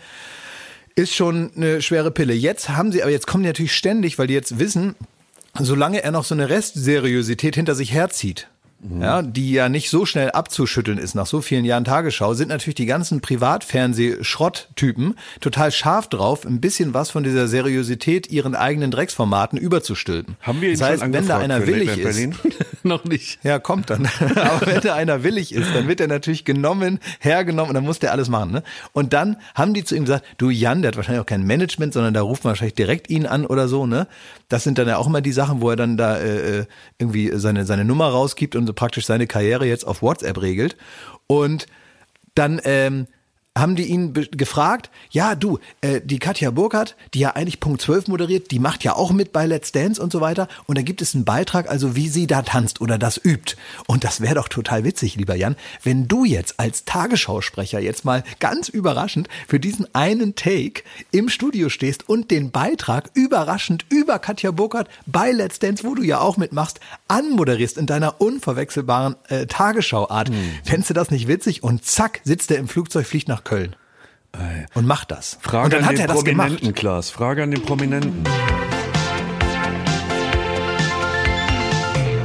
ist 0.96 1.14
schon 1.16 1.52
eine 1.56 1.82
schwere 1.82 2.12
Pille. 2.12 2.34
Jetzt 2.34 2.70
haben 2.70 2.92
sie, 2.92 3.02
aber 3.02 3.12
jetzt 3.12 3.26
kommen 3.28 3.44
die 3.44 3.50
natürlich 3.50 3.74
ständig, 3.76 4.20
weil 4.20 4.28
die 4.28 4.34
jetzt 4.34 4.60
wissen, 4.60 4.96
solange 5.60 6.04
er 6.04 6.12
noch 6.12 6.24
so 6.24 6.36
eine 6.36 6.50
Restseriosität 6.50 7.56
hinter 7.56 7.76
sich 7.76 7.92
herzieht, 7.92 8.48
ja, 9.00 9.22
die 9.22 9.52
ja 9.52 9.70
nicht 9.70 9.90
so 9.90 10.06
schnell 10.06 10.32
abzuschütteln 10.32 10.98
ist 10.98 11.14
nach 11.14 11.28
so 11.28 11.42
vielen 11.42 11.66
Jahren 11.66 11.84
Tagesschau, 11.84 12.34
sind 12.34 12.48
natürlich 12.48 12.76
die 12.76 12.88
ganzen 12.88 13.22
Privatfernseh-Schrotttypen 13.22 15.16
total 15.40 15.72
scharf 15.72 16.08
drauf, 16.08 16.46
ein 16.46 16.62
bisschen 16.62 16.94
was 16.94 17.12
von 17.12 17.24
dieser 17.24 17.48
Seriosität 17.48 18.32
ihren 18.32 18.56
eigenen 18.56 18.90
Drecksformaten 18.90 19.60
überzustülpen. 19.60 20.36
Haben 20.42 20.62
wir 20.62 20.70
ihn 20.70 20.80
das 20.80 20.90
heißt, 20.90 21.04
schon 21.04 21.14
wenn 21.14 21.28
da 21.28 21.38
angefragt 21.38 21.62
einer 21.62 21.68
willig 21.68 21.98
ist, 21.98 22.04
Berlin? 22.04 22.36
noch 22.84 23.06
nicht. 23.06 23.40
ja, 23.44 23.60
kommt 23.60 23.92
dann. 23.92 24.10
Aber 24.36 24.66
wenn 24.66 24.82
da 24.82 24.96
einer 24.96 25.24
willig 25.24 25.54
ist, 25.54 25.76
dann 25.76 25.88
wird 25.88 26.00
er 26.00 26.08
natürlich 26.08 26.44
genommen, 26.44 27.00
hergenommen 27.20 27.70
und 27.70 27.76
dann 27.76 27.84
muss 27.84 28.00
der 28.00 28.12
alles 28.12 28.30
machen. 28.30 28.52
Ne? 28.52 28.64
Und 28.94 29.14
dann 29.14 29.38
haben 29.54 29.76
die 29.76 29.84
zu 29.84 29.96
ihm 29.96 30.06
gesagt, 30.06 30.26
du 30.38 30.50
Jan, 30.50 30.82
der 30.82 30.90
hat 30.90 30.96
wahrscheinlich 30.96 31.22
auch 31.22 31.28
kein 31.28 31.44
Management, 31.44 31.94
sondern 31.94 32.16
da 32.16 32.22
ruft 32.22 32.44
man 32.44 32.52
wahrscheinlich 32.52 32.76
direkt 32.76 33.12
ihn 33.12 33.28
an 33.28 33.46
oder 33.46 33.68
so. 33.68 33.86
Ne? 33.86 34.08
Das 34.52 34.64
sind 34.64 34.78
dann 34.78 34.88
ja 34.88 34.98
auch 34.98 35.08
immer 35.08 35.22
die 35.22 35.32
Sachen, 35.32 35.62
wo 35.62 35.70
er 35.70 35.78
dann 35.78 35.96
da 35.96 36.18
äh, 36.18 36.66
irgendwie 36.98 37.32
seine, 37.36 37.66
seine 37.66 37.86
Nummer 37.86 38.10
rausgibt 38.10 38.58
und 38.58 38.68
so 38.68 38.74
praktisch 38.74 39.06
seine 39.06 39.26
Karriere 39.26 39.66
jetzt 39.66 39.88
auf 39.88 40.02
WhatsApp 40.02 40.42
regelt. 40.42 40.76
Und 41.26 41.68
dann 42.36 42.60
ähm, 42.66 43.08
haben 43.58 43.76
die 43.76 43.84
ihn 43.84 44.14
gefragt, 44.14 44.90
ja 45.10 45.36
du, 45.36 45.60
äh, 45.82 46.00
die 46.02 46.20
Katja 46.20 46.52
Burkhardt, 46.52 46.96
die 47.14 47.20
ja 47.20 47.32
eigentlich 47.32 47.60
Punkt 47.60 47.82
12 47.82 48.08
moderiert, 48.08 48.50
die 48.52 48.60
macht 48.60 48.86
ja 48.86 48.96
auch 48.96 49.12
mit 49.12 49.34
bei 49.34 49.46
Let's 49.46 49.74
Dance 49.74 50.02
und 50.02 50.14
so 50.14 50.22
weiter 50.22 50.48
und 50.68 50.78
da 50.78 50.82
gibt 50.84 51.02
es 51.02 51.14
einen 51.16 51.26
Beitrag, 51.26 51.70
also 51.70 51.98
wie 51.98 52.08
sie 52.08 52.28
da 52.28 52.44
tanzt 52.44 52.80
oder 52.80 52.98
das 52.98 53.20
übt. 53.22 53.58
Und 53.88 54.06
das 54.06 54.22
wäre 54.22 54.36
doch 54.36 54.48
total 54.48 54.86
witzig, 54.86 55.18
lieber 55.18 55.36
Jan, 55.36 55.58
wenn 55.84 56.08
du 56.08 56.24
jetzt 56.24 56.62
als 56.62 56.86
Tagesschausprecher 56.86 57.82
jetzt 57.82 58.06
mal 58.06 58.24
ganz 58.40 58.70
überraschend 58.70 59.28
für 59.50 59.60
diesen 59.60 59.94
einen 59.94 60.36
Take 60.36 60.84
im 61.12 61.28
Studio 61.28 61.68
stehst 61.68 62.08
und 62.08 62.32
den 62.32 62.52
Beitrag 62.52 63.12
überraschend 63.16 63.86
über 63.90 64.20
Katja 64.20 64.52
Burkhardt 64.52 64.88
bei 65.06 65.32
Let's 65.32 65.60
Dance, 65.60 65.84
wo 65.84 65.94
du 65.94 66.04
ja 66.04 66.22
auch 66.22 66.38
mitmachst, 66.38 66.80
anmoderierst 67.10 67.78
in 67.78 67.86
deiner 67.86 68.22
unverwechselbaren 68.22 69.18
äh, 69.28 69.46
Tagesschauart. 69.46 70.30
Hm. 70.30 70.36
Fändest 70.64 70.92
du 70.92 70.94
das 70.94 71.12
nicht 71.12 71.28
witzig? 71.28 71.64
Und 71.64 71.84
zack, 71.84 72.22
sitzt 72.24 72.50
er 72.52 72.58
im 72.58 72.70
Flugzeug, 72.70 73.06
fliegt 73.06 73.28
nach 73.28 73.41
Köln. 73.42 73.76
Und 74.76 74.88
macht 74.88 75.12
das. 75.12 75.38
Frage 75.42 75.66
und 75.66 75.74
dann 75.74 75.82
an 75.82 75.86
hat 75.88 75.94
den 75.94 76.02
er 76.02 76.08
das 76.08 76.24
gemacht. 76.24 76.48
Prominenten, 76.48 76.74
Klaas. 76.74 77.10
Frage 77.10 77.44
an 77.44 77.52
den 77.52 77.62
Prominenten. 77.62 78.24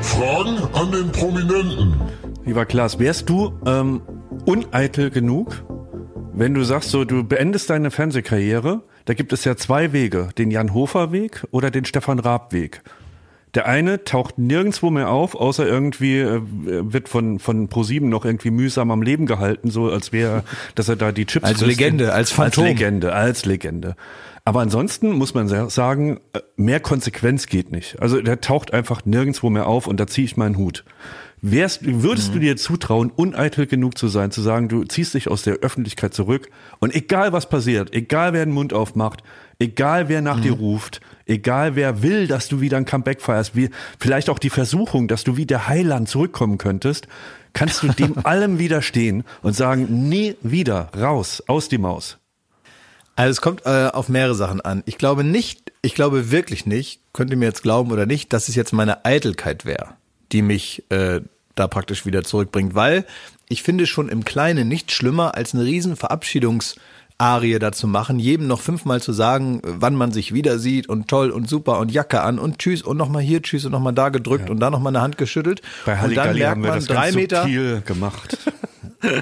Fragen 0.03 0.59
an 0.73 0.93
den 0.93 1.13
Prominenten. 1.13 2.01
Lieber 2.45 2.65
Klaas, 2.65 2.99
wärst 2.99 3.29
du 3.29 3.59
ähm, 3.67 4.03
uneitel 4.47 5.11
genug, 5.11 5.65
wenn 6.33 6.55
du 6.55 6.63
sagst, 6.63 6.91
so 6.91 7.05
du 7.05 7.25
beendest 7.25 7.71
deine 7.71 7.91
Fernsehkarriere? 7.91 8.83
Da 9.05 9.15
gibt 9.15 9.33
es 9.33 9.45
ja 9.45 9.57
zwei 9.57 9.93
Wege, 9.93 10.29
den 10.39 10.51
Jan 10.51 10.73
Hofer 10.73 11.13
Weg 11.13 11.45
oder 11.51 11.71
den 11.71 11.85
Stefan 11.85 12.19
Raab 12.19 12.53
Weg. 12.53 12.83
Der 13.57 13.67
eine 13.67 14.05
taucht 14.05 14.39
nirgendwo 14.39 14.91
mehr 14.91 15.11
auf, 15.11 15.35
außer 15.35 15.67
irgendwie 15.67 16.19
äh, 16.21 16.41
wird 16.65 17.09
von 17.09 17.41
von 17.41 17.67
ProSieben 17.69 18.09
noch 18.09 18.25
irgendwie 18.25 18.51
mühsam 18.51 18.91
am 18.93 19.03
Leben 19.03 19.27
gehalten, 19.27 19.71
so 19.71 19.91
als 19.91 20.13
wäre, 20.13 20.45
dass 20.77 20.89
er 20.89 20.95
da 20.97 21.11
die 21.11 21.27
Chips 21.27 21.45
Als. 21.47 21.61
Legende, 21.63 22.13
als 22.13 22.31
Phantom. 22.31 22.65
als 22.65 22.73
Legende, 22.79 23.13
als 23.15 23.45
Legende. 23.47 23.97
Aber 24.45 24.61
ansonsten 24.61 25.11
muss 25.11 25.35
man 25.35 25.49
sa- 25.49 25.69
sagen, 25.71 26.21
äh, 26.33 26.41
mehr 26.57 26.79
Konsequenz 26.79 27.47
geht 27.47 27.73
nicht. 27.73 28.01
Also 28.01 28.21
der 28.23 28.41
taucht 28.41 28.73
einfach 28.73 29.05
nirgendwo 29.05 29.51
mehr 29.51 29.67
auf 29.67 29.89
und 29.89 29.99
da 29.99 30.07
ziehe 30.07 30.25
ich 30.27 30.37
meinen 30.37 30.57
Hut. 30.57 30.85
Wärst, 31.43 31.81
würdest 31.85 32.35
du 32.35 32.39
dir 32.39 32.57
zutrauen, 32.57 33.11
uneitel 33.15 33.67
genug 33.67 33.99
zu 33.99 34.09
sein, 34.09 34.31
zu 34.31 34.41
sagen, 34.41 34.69
du 34.69 34.85
ziehst 34.85 35.15
dich 35.15 35.29
aus 35.29 35.43
der 35.43 35.57
Öffentlichkeit 35.57 36.15
zurück 36.15 36.49
und 36.79 36.95
egal 36.95 37.33
was 37.33 37.49
passiert, 37.49 37.93
egal 37.95 38.33
wer 38.33 38.45
den 38.45 38.55
Mund 38.55 38.73
aufmacht, 38.73 39.23
egal 39.59 40.09
wer 40.09 40.23
nach 40.23 40.41
dir 40.41 40.53
ruft, 40.53 41.01
egal 41.27 41.77
wer 41.77 42.03
will, 42.03 42.27
dass 42.27 42.49
du 42.49 42.61
wieder 42.61 42.77
ein 42.77 42.85
Comeback 42.85 43.21
feierst, 43.21 43.57
wie, 43.57 43.71
vielleicht 43.99 44.31
auch 44.31 44.39
die 44.39 44.51
Versuchung, 44.51 45.09
dass 45.09 45.25
du 45.25 45.37
wie 45.37 45.47
der 45.47 45.69
Heiland 45.69 46.09
zurückkommen 46.09 46.59
könntest, 46.59 47.09
kannst 47.53 47.83
du 47.83 47.89
dem 47.89 48.15
allem 48.25 48.59
widerstehen 48.59 49.25
und 49.43 49.55
sagen, 49.55 50.09
nie 50.09 50.37
wieder, 50.43 50.91
raus, 50.97 51.43
aus 51.47 51.69
die 51.69 51.79
Maus. 51.79 52.19
Also 53.17 53.31
es 53.31 53.41
kommt 53.41 53.65
äh, 53.65 53.89
auf 53.93 54.11
mehrere 54.11 54.35
Sachen 54.35 54.61
an. 54.61 54.83
Ich 54.85 54.99
glaube 54.99 55.25
nicht, 55.25 55.73
ich 55.81 55.95
glaube 55.95 56.31
wirklich 56.31 56.67
nicht, 56.67 57.01
könnt 57.15 57.31
ihr 57.31 57.39
mir 57.39 57.47
jetzt 57.47 57.63
glauben 57.63 57.91
oder 57.91 58.05
nicht, 58.05 58.33
dass 58.35 58.49
es 58.49 58.55
jetzt 58.55 58.75
meine 58.75 59.07
Eitelkeit 59.07 59.65
wäre, 59.65 59.95
die 60.33 60.43
mich 60.43 60.85
äh, 60.91 61.23
da 61.55 61.67
praktisch 61.67 62.05
wieder 62.05 62.25
zurückbringt, 62.25 62.75
weil 62.75 63.07
ich 63.49 63.63
finde 63.63 63.87
schon 63.87 64.11
im 64.11 64.25
Kleinen 64.25 64.69
nicht 64.69 64.93
schlimmer 64.93 65.35
als 65.35 65.55
eine 65.55 65.65
riesen 65.65 65.97
Verabschiedungs 65.97 66.77
Arie 67.19 67.59
dazu 67.59 67.87
machen, 67.87 68.19
jedem 68.19 68.47
noch 68.47 68.61
fünfmal 68.61 69.01
zu 69.01 69.13
sagen, 69.13 69.61
wann 69.63 69.95
man 69.95 70.13
sich 70.13 70.35
wieder 70.35 70.59
sieht 70.59 70.89
und 70.89 71.09
toll 71.09 71.31
und 71.31 71.49
super 71.49 71.79
und 71.79 71.91
Jacke 71.91 72.21
an 72.21 72.39
und 72.39 72.59
tschüss 72.59 72.83
und 72.83 72.97
nochmal 72.97 73.23
hier 73.23 73.41
tschüss 73.43 73.65
und 73.65 73.73
nochmal 73.73 73.95
da 73.95 74.11
gedrückt 74.11 74.47
ja. 74.47 74.51
und 74.51 74.61
da 74.61 74.71
nochmal 74.71 74.95
eine 74.95 75.03
Hand 75.03 75.17
geschüttelt. 75.17 75.63
Bei 75.87 75.93
und 75.93 75.99
dann 75.99 76.03
Halligalli 76.03 76.39
merkt 76.41 76.51
haben 76.51 76.63
wir 76.63 76.71
man 76.71 76.79
das 76.79 76.87
drei 76.87 77.13
Meter. 77.13 77.81
gemacht. 77.85 78.39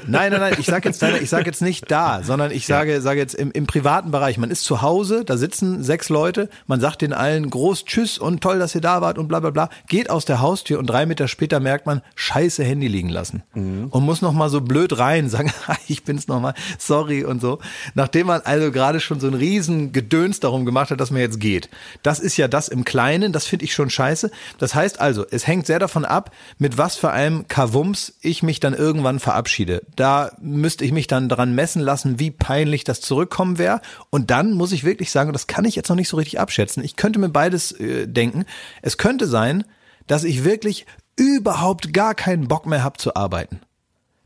Nein, 0.06 0.32
nein, 0.32 0.40
nein, 0.40 0.56
ich 0.58 0.66
sage 0.66 0.88
jetzt, 0.88 1.02
nein, 1.02 1.16
ich 1.22 1.30
sage 1.30 1.46
jetzt 1.46 1.62
nicht 1.62 1.90
da, 1.90 2.22
sondern 2.22 2.50
ich 2.50 2.66
sage, 2.66 3.00
sage 3.00 3.20
jetzt 3.20 3.34
im, 3.34 3.50
im 3.52 3.66
privaten 3.66 4.10
Bereich. 4.10 4.38
Man 4.38 4.50
ist 4.50 4.64
zu 4.64 4.82
Hause, 4.82 5.24
da 5.24 5.36
sitzen 5.36 5.82
sechs 5.82 6.08
Leute, 6.08 6.48
man 6.66 6.80
sagt 6.80 7.02
den 7.02 7.12
allen 7.12 7.50
groß 7.50 7.84
Tschüss 7.84 8.18
und 8.18 8.40
toll, 8.40 8.58
dass 8.58 8.74
ihr 8.74 8.80
da 8.80 9.00
wart 9.00 9.18
und 9.18 9.28
bla 9.28 9.40
bla 9.40 9.50
bla, 9.50 9.68
geht 9.88 10.10
aus 10.10 10.24
der 10.24 10.40
Haustür 10.40 10.78
und 10.78 10.86
drei 10.86 11.06
Meter 11.06 11.28
später 11.28 11.60
merkt 11.60 11.86
man, 11.86 12.02
scheiße 12.14 12.64
Handy 12.64 12.88
liegen 12.88 13.08
lassen. 13.08 13.42
Und 13.90 14.04
muss 14.04 14.22
noch 14.22 14.32
mal 14.32 14.48
so 14.48 14.60
blöd 14.60 14.98
rein, 14.98 15.28
sagen, 15.34 15.52
ich 15.88 16.04
bin's 16.04 16.28
noch 16.28 16.40
mal, 16.40 16.54
sorry 16.78 17.24
und 17.24 17.40
so. 17.40 17.58
Nachdem 17.94 18.26
man 18.28 18.40
also 18.42 18.70
gerade 18.70 19.00
schon 19.00 19.20
so 19.20 19.26
ein 19.26 19.34
riesen 19.34 19.92
Gedöns 19.92 20.40
darum 20.40 20.64
gemacht 20.64 20.90
hat, 20.90 21.00
dass 21.00 21.10
man 21.10 21.20
jetzt 21.20 21.40
geht. 21.40 21.68
Das 22.02 22.20
ist 22.20 22.36
ja 22.36 22.48
das 22.48 22.68
im 22.68 22.84
Kleinen, 22.84 23.32
das 23.32 23.46
finde 23.46 23.64
ich 23.64 23.74
schon 23.74 23.90
scheiße. 23.90 24.30
Das 24.58 24.74
heißt 24.74 25.00
also, 25.00 25.24
es 25.30 25.46
hängt 25.46 25.66
sehr 25.66 25.78
davon 25.78 26.04
ab, 26.04 26.30
mit 26.58 26.78
was 26.78 26.96
für 26.96 27.10
einem 27.10 27.48
Kavums 27.48 28.14
ich 28.20 28.42
mich 28.42 28.60
dann 28.60 28.74
irgendwann 28.74 29.20
verabschiede. 29.20 29.53
Da 29.96 30.32
müsste 30.40 30.84
ich 30.84 30.92
mich 30.92 31.06
dann 31.06 31.28
dran 31.28 31.54
messen 31.54 31.80
lassen, 31.80 32.18
wie 32.18 32.30
peinlich 32.30 32.84
das 32.84 33.00
zurückkommen 33.00 33.58
wäre. 33.58 33.80
Und 34.10 34.30
dann 34.30 34.52
muss 34.52 34.72
ich 34.72 34.84
wirklich 34.84 35.10
sagen, 35.10 35.28
und 35.28 35.34
das 35.34 35.46
kann 35.46 35.64
ich 35.64 35.76
jetzt 35.76 35.88
noch 35.88 35.96
nicht 35.96 36.08
so 36.08 36.16
richtig 36.16 36.40
abschätzen, 36.40 36.84
ich 36.84 36.96
könnte 36.96 37.18
mir 37.18 37.28
beides 37.28 37.72
äh, 37.72 38.06
denken. 38.06 38.44
Es 38.82 38.98
könnte 38.98 39.26
sein, 39.26 39.64
dass 40.06 40.24
ich 40.24 40.44
wirklich 40.44 40.86
überhaupt 41.16 41.92
gar 41.92 42.14
keinen 42.14 42.48
Bock 42.48 42.66
mehr 42.66 42.82
habe 42.82 42.98
zu 42.98 43.14
arbeiten. 43.14 43.60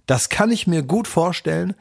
Das 0.07 0.29
kann 0.29 0.51
ich 0.51 0.67
mir 0.67 0.83
gut 0.83 1.07
vorstellen, 1.07 1.75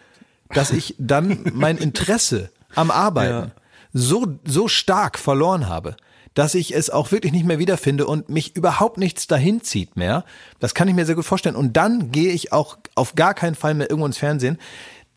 dass 0.49 0.71
ich 0.71 0.95
dann 0.97 1.51
mein 1.53 1.77
Interesse 1.79 2.51
am 2.75 2.91
Arbeiten 2.91 3.51
so, 3.93 4.37
so 4.45 4.67
stark 4.67 5.17
verloren 5.17 5.67
habe, 5.67 5.95
dass 6.37 6.53
ich 6.53 6.75
es 6.75 6.91
auch 6.91 7.11
wirklich 7.11 7.33
nicht 7.33 7.47
mehr 7.47 7.57
wiederfinde 7.57 8.05
und 8.05 8.29
mich 8.29 8.55
überhaupt 8.55 8.99
nichts 8.99 9.25
dahin 9.25 9.63
zieht 9.63 9.97
mehr. 9.97 10.23
Das 10.59 10.75
kann 10.75 10.87
ich 10.87 10.93
mir 10.93 11.07
sehr 11.07 11.15
gut 11.15 11.25
vorstellen. 11.25 11.55
Und 11.55 11.75
dann 11.75 12.11
gehe 12.11 12.31
ich 12.31 12.53
auch 12.53 12.77
auf 12.93 13.15
gar 13.15 13.33
keinen 13.33 13.55
Fall 13.55 13.73
mehr 13.73 13.89
irgendwo 13.89 14.05
ins 14.05 14.19
Fernsehen. 14.19 14.59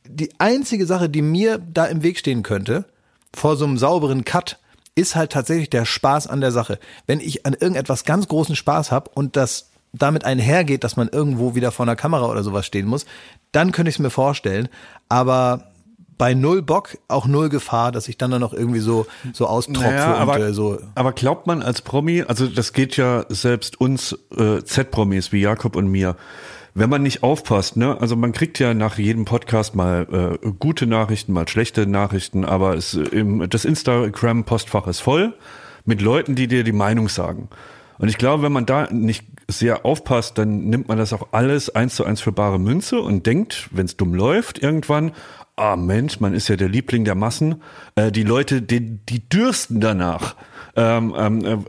Die 0.09 0.31
einzige 0.39 0.87
Sache, 0.87 1.11
die 1.11 1.21
mir 1.21 1.59
da 1.59 1.85
im 1.85 2.03
Weg 2.03 2.19
stehen 2.19 2.43
könnte, 2.43 2.87
vor 3.35 3.57
so 3.57 3.67
einem 3.67 3.77
sauberen 3.77 4.25
Cut, 4.25 4.59
ist 4.95 5.15
halt 5.15 5.31
tatsächlich 5.31 5.69
der 5.69 5.85
Spaß 5.85 6.27
an 6.27 6.41
der 6.41 6.53
Sache. 6.53 6.79
Wenn 7.07 7.21
ich 7.21 7.45
an 7.45 7.53
irgendetwas 7.53 8.07
ganz 8.07 8.27
großen 8.27 8.57
Spaß 8.57 8.91
habe 8.91 9.11
und 9.13 9.37
das 9.37 9.69
damit 9.93 10.25
einhergeht, 10.25 10.85
dass 10.85 10.97
man 10.97 11.09
irgendwo 11.09 11.55
wieder 11.55 11.71
vor 11.71 11.85
einer 11.85 11.97
Kamera 11.97 12.31
oder 12.31 12.43
sowas 12.43 12.65
stehen 12.65 12.87
muss, 12.87 13.05
dann 13.53 13.73
könnte 13.73 13.91
ich 13.91 13.97
es 13.97 14.01
mir 14.01 14.09
vorstellen. 14.09 14.71
Aber 15.11 15.70
bei 16.21 16.35
null 16.35 16.61
Bock 16.61 16.99
auch 17.09 17.27
null 17.27 17.49
Gefahr, 17.49 17.93
dass 17.93 18.07
ich 18.07 18.19
dann 18.19 18.31
dann 18.31 18.43
noch 18.43 18.53
irgendwie 18.53 18.81
so 18.81 19.07
so 19.33 19.47
austropfe 19.47 19.89
Naja, 19.89 20.17
aber, 20.17 20.35
und 20.35 20.43
äh, 20.43 20.53
so. 20.53 20.79
aber 20.95 21.13
glaubt 21.13 21.47
man 21.47 21.63
als 21.63 21.81
Promi, 21.81 22.25
also 22.29 22.47
das 22.47 22.75
geht 22.75 22.99
ja 22.99 23.25
selbst 23.31 23.81
uns 23.81 24.13
äh, 24.37 24.63
Z-Promis 24.63 25.33
wie 25.33 25.41
Jakob 25.41 25.77
und 25.77 25.89
mir, 25.89 26.17
wenn 26.75 26.91
man 26.91 27.03
nicht 27.03 27.23
aufpasst, 27.23 27.79
ne, 27.79 27.97
also 27.99 28.17
man 28.17 28.33
kriegt 28.33 28.59
ja 28.59 28.75
nach 28.75 28.99
jedem 28.99 29.25
Podcast 29.25 29.75
mal 29.75 30.39
äh, 30.43 30.51
gute 30.59 30.87
Nachrichten, 30.87 31.33
mal 31.33 31.49
schlechte 31.49 31.87
Nachrichten, 31.87 32.45
aber 32.45 32.75
es, 32.75 32.93
im, 32.93 33.49
das 33.49 33.65
Instagram-Postfach 33.65 34.89
ist 34.89 35.01
voll 35.01 35.33
mit 35.87 36.03
Leuten, 36.03 36.35
die 36.35 36.49
dir 36.49 36.65
die 36.65 36.73
Meinung 36.73 37.09
sagen. 37.09 37.49
Und 37.97 38.09
ich 38.09 38.19
glaube, 38.19 38.43
wenn 38.43 38.53
man 38.53 38.67
da 38.67 38.89
nicht 38.91 39.25
sehr 39.47 39.85
aufpasst, 39.85 40.39
dann 40.39 40.65
nimmt 40.71 40.89
man 40.89 40.97
das 40.97 41.13
auch 41.13 41.29
alles 41.33 41.75
eins 41.75 41.97
zu 41.97 42.05
eins 42.05 42.21
für 42.21 42.33
bare 42.33 42.59
Münze 42.59 43.01
und 43.01 43.27
denkt, 43.27 43.69
wenn 43.73 43.85
es 43.85 43.97
dumm 43.97 44.15
läuft, 44.15 44.63
irgendwann, 44.63 45.13
ah 45.61 45.77
Mensch, 45.77 46.20
man 46.20 46.35
ist 46.35 46.49
ja 46.49 46.57
der 46.57 46.68
Liebling 46.68 47.05
der 47.05 47.14
Massen. 47.14 47.62
Äh, 47.94 48.11
die 48.11 48.23
Leute, 48.23 48.62
die, 48.62 48.81
die 48.81 49.29
dürsten 49.29 49.81
danach, 49.81 50.35
ähm, 50.77 51.14
ähm, 51.16 51.44
äh, 51.44 51.64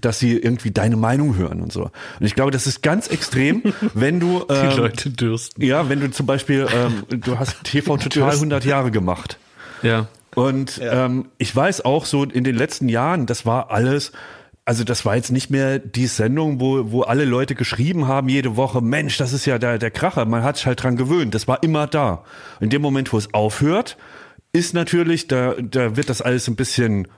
dass 0.00 0.18
sie 0.18 0.36
irgendwie 0.36 0.70
deine 0.72 0.96
Meinung 0.96 1.36
hören 1.36 1.60
und 1.62 1.72
so. 1.72 1.84
Und 1.84 2.26
ich 2.26 2.34
glaube, 2.34 2.50
das 2.50 2.66
ist 2.66 2.82
ganz 2.82 3.08
extrem, 3.08 3.62
wenn 3.94 4.20
du 4.20 4.44
ähm, 4.48 4.70
Die 4.70 4.76
Leute 4.76 5.10
dürsten. 5.10 5.62
ja, 5.62 5.88
wenn 5.88 6.00
du 6.00 6.10
zum 6.10 6.26
Beispiel, 6.26 6.66
ähm, 6.74 7.20
du 7.20 7.38
hast 7.38 7.64
TV 7.64 7.96
Total 7.98 8.30
100 8.30 8.64
Jahre 8.64 8.90
gemacht. 8.90 9.38
Ja. 9.82 10.08
Und 10.34 10.80
ähm, 10.82 11.26
ich 11.38 11.54
weiß 11.54 11.84
auch 11.84 12.06
so 12.06 12.24
in 12.24 12.44
den 12.44 12.56
letzten 12.56 12.88
Jahren, 12.88 13.26
das 13.26 13.44
war 13.44 13.70
alles, 13.70 14.12
also 14.64 14.84
das 14.84 15.04
war 15.04 15.16
jetzt 15.16 15.32
nicht 15.32 15.50
mehr 15.50 15.78
die 15.78 16.06
Sendung, 16.06 16.60
wo, 16.60 16.92
wo 16.92 17.02
alle 17.02 17.24
Leute 17.24 17.54
geschrieben 17.54 18.06
haben 18.06 18.28
jede 18.28 18.56
Woche, 18.56 18.80
Mensch, 18.80 19.16
das 19.16 19.32
ist 19.32 19.46
ja 19.46 19.58
der, 19.58 19.78
der 19.78 19.90
Kracher, 19.90 20.24
man 20.24 20.44
hat 20.44 20.56
sich 20.56 20.66
halt 20.66 20.82
dran 20.82 20.96
gewöhnt, 20.96 21.34
das 21.34 21.48
war 21.48 21.62
immer 21.62 21.86
da. 21.86 22.24
In 22.60 22.70
dem 22.70 22.82
Moment, 22.82 23.12
wo 23.12 23.18
es 23.18 23.34
aufhört, 23.34 23.96
ist 24.52 24.74
natürlich, 24.74 25.26
da, 25.26 25.54
da 25.60 25.96
wird 25.96 26.08
das 26.08 26.22
alles 26.22 26.46
ein 26.46 26.56
bisschen 26.56 27.08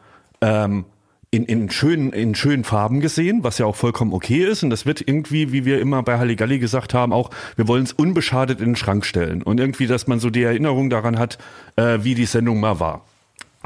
ähm, 0.41 0.87
in, 1.31 1.45
in, 1.47 1.69
schönen, 1.69 2.13
in 2.13 2.35
schönen 2.35 2.65
Farben 2.65 3.01
gesehen, 3.01 3.43
was 3.43 3.59
ja 3.59 3.67
auch 3.67 3.75
vollkommen 3.75 4.13
okay 4.13 4.45
ist. 4.45 4.63
Und 4.63 4.71
das 4.71 4.87
wird 4.87 5.01
irgendwie, 5.01 5.53
wie 5.53 5.65
wir 5.65 5.81
immer 5.81 6.03
bei 6.05 6.17
Halligalli 6.17 6.61
gesagt 6.61 6.95
haben, 6.95 7.13
auch, 7.13 7.31
wir 7.57 7.67
wollen 7.67 7.83
es 7.83 7.93
unbeschadet 7.93 8.61
in 8.61 8.67
den 8.67 8.77
Schrank 8.77 9.05
stellen. 9.05 9.43
Und 9.43 9.59
irgendwie, 9.59 9.89
dass 9.89 10.07
man 10.07 10.21
so 10.21 10.31
die 10.31 10.45
Erinnerung 10.45 10.91
daran 10.91 11.19
hat, 11.19 11.39
äh, 11.75 11.99
wie 12.03 12.15
die 12.15 12.27
Sendung 12.27 12.61
mal 12.61 12.79
war. 12.79 13.05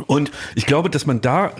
Und 0.06 0.30
ich 0.54 0.66
glaube, 0.66 0.90
dass 0.90 1.06
man 1.06 1.20
da, 1.20 1.52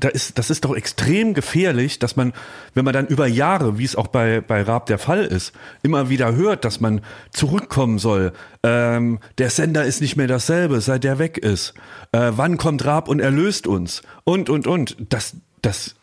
da 0.00 0.08
ist, 0.08 0.38
das 0.38 0.50
ist 0.50 0.64
doch 0.64 0.74
extrem 0.74 1.34
gefährlich, 1.34 1.98
dass 1.98 2.16
man, 2.16 2.32
wenn 2.74 2.84
man 2.84 2.92
dann 2.92 3.06
über 3.06 3.26
Jahre, 3.26 3.78
wie 3.78 3.84
es 3.84 3.96
auch 3.96 4.08
bei, 4.08 4.40
bei 4.40 4.62
Raab 4.62 4.86
der 4.86 4.98
Fall 4.98 5.24
ist, 5.24 5.52
immer 5.82 6.08
wieder 6.10 6.34
hört, 6.34 6.64
dass 6.64 6.80
man 6.80 7.00
zurückkommen 7.30 7.98
soll. 7.98 8.32
Ähm, 8.62 9.20
der 9.38 9.50
Sender 9.50 9.84
ist 9.84 10.00
nicht 10.00 10.16
mehr 10.16 10.26
dasselbe, 10.26 10.80
seit 10.80 11.04
der 11.04 11.18
weg 11.18 11.38
ist. 11.38 11.74
Äh, 12.12 12.32
wann 12.34 12.56
kommt 12.56 12.84
Raab 12.84 13.08
und 13.08 13.20
erlöst 13.20 13.66
uns? 13.66 14.02
Und, 14.24 14.50
und, 14.50 14.66
und. 14.66 14.96
Das, 15.08 15.34
das, 15.62 15.94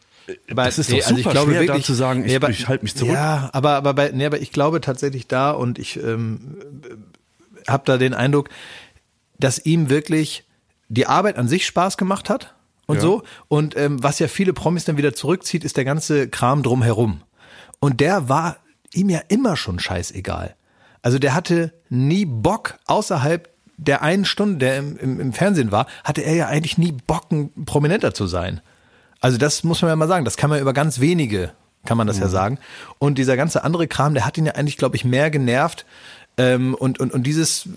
Aber, 0.49 0.63
das 0.63 0.79
ist 0.79 0.89
nee, 0.89 0.99
doch 0.99 1.07
also 1.07 1.17
super 1.17 1.29
ich 1.29 1.33
glaube 1.33 1.51
schwer, 1.51 1.61
wirklich, 1.61 1.83
da 1.83 1.85
zu 1.85 1.93
sagen, 1.93 2.21
ich, 2.21 2.27
nee, 2.27 2.35
aber- 2.37 2.49
ich 2.49 2.67
halte 2.67 2.83
mich 2.85 2.95
zurück. 2.95 3.13
Ja, 3.13 3.49
aber 3.53 3.75
aber 3.75 3.93
bei, 3.93 4.11
nee, 4.13 4.25
aber 4.25 4.39
ich 4.39 4.51
glaube 4.51 4.81
tatsächlich 4.81 5.27
da 5.27 5.51
und 5.51 5.79
ich 5.79 5.97
ähm, 5.97 6.57
habe 7.67 7.83
da 7.85 7.97
den 7.97 8.13
Eindruck, 8.13 8.49
dass 9.39 9.63
ihm 9.63 9.89
wirklich 9.89 10.45
die 10.89 11.07
Arbeit 11.07 11.37
an 11.37 11.47
sich 11.47 11.65
Spaß 11.65 11.97
gemacht 11.97 12.29
hat 12.29 12.53
und 12.85 12.95
Ja. 12.95 13.01
so 13.01 13.23
und 13.47 13.75
ähm, 13.77 14.01
was 14.01 14.19
ja 14.19 14.27
viele 14.27 14.53
Promis 14.53 14.85
dann 14.85 14.97
wieder 14.97 15.13
zurückzieht, 15.13 15.63
ist 15.63 15.77
der 15.77 15.85
ganze 15.85 16.29
Kram 16.29 16.63
drumherum. 16.63 17.21
Und 17.79 17.99
der 17.99 18.29
war 18.29 18.57
ihm 18.93 19.09
ja 19.09 19.19
immer 19.27 19.55
schon 19.57 19.79
scheißegal. 19.79 20.55
Also 21.01 21.19
der 21.19 21.33
hatte 21.35 21.73
nie 21.89 22.25
Bock 22.25 22.75
außerhalb 22.85 23.49
der 23.77 24.01
einen 24.01 24.25
Stunde, 24.25 24.57
der 24.57 24.77
im, 24.77 24.97
im, 24.97 25.19
im 25.19 25.33
Fernsehen 25.33 25.71
war, 25.71 25.85
hatte 26.03 26.21
er 26.21 26.33
ja 26.33 26.47
eigentlich 26.47 26.77
nie 26.79 26.91
Bock, 26.93 27.31
ein 27.31 27.65
Prominenter 27.65 28.13
zu 28.13 28.25
sein. 28.25 28.61
Also 29.21 29.37
das 29.37 29.63
muss 29.63 29.81
man 29.81 29.89
ja 29.89 29.95
mal 29.95 30.07
sagen, 30.07 30.25
das 30.25 30.37
kann 30.37 30.49
man 30.49 30.59
über 30.59 30.73
ganz 30.73 30.99
wenige, 30.99 31.51
kann 31.85 31.97
man 31.97 32.07
das 32.07 32.17
ja 32.19 32.27
sagen. 32.27 32.57
Und 32.97 33.17
dieser 33.19 33.37
ganze 33.37 33.63
andere 33.63 33.87
Kram, 33.87 34.15
der 34.15 34.25
hat 34.25 34.37
ihn 34.37 34.47
ja 34.47 34.53
eigentlich, 34.53 34.77
glaube 34.77 34.95
ich, 34.95 35.05
mehr 35.05 35.29
genervt. 35.29 35.85
Ähm, 36.39 36.75
und, 36.75 36.99
und, 36.99 37.13
und 37.13 37.23
dieses, 37.23 37.67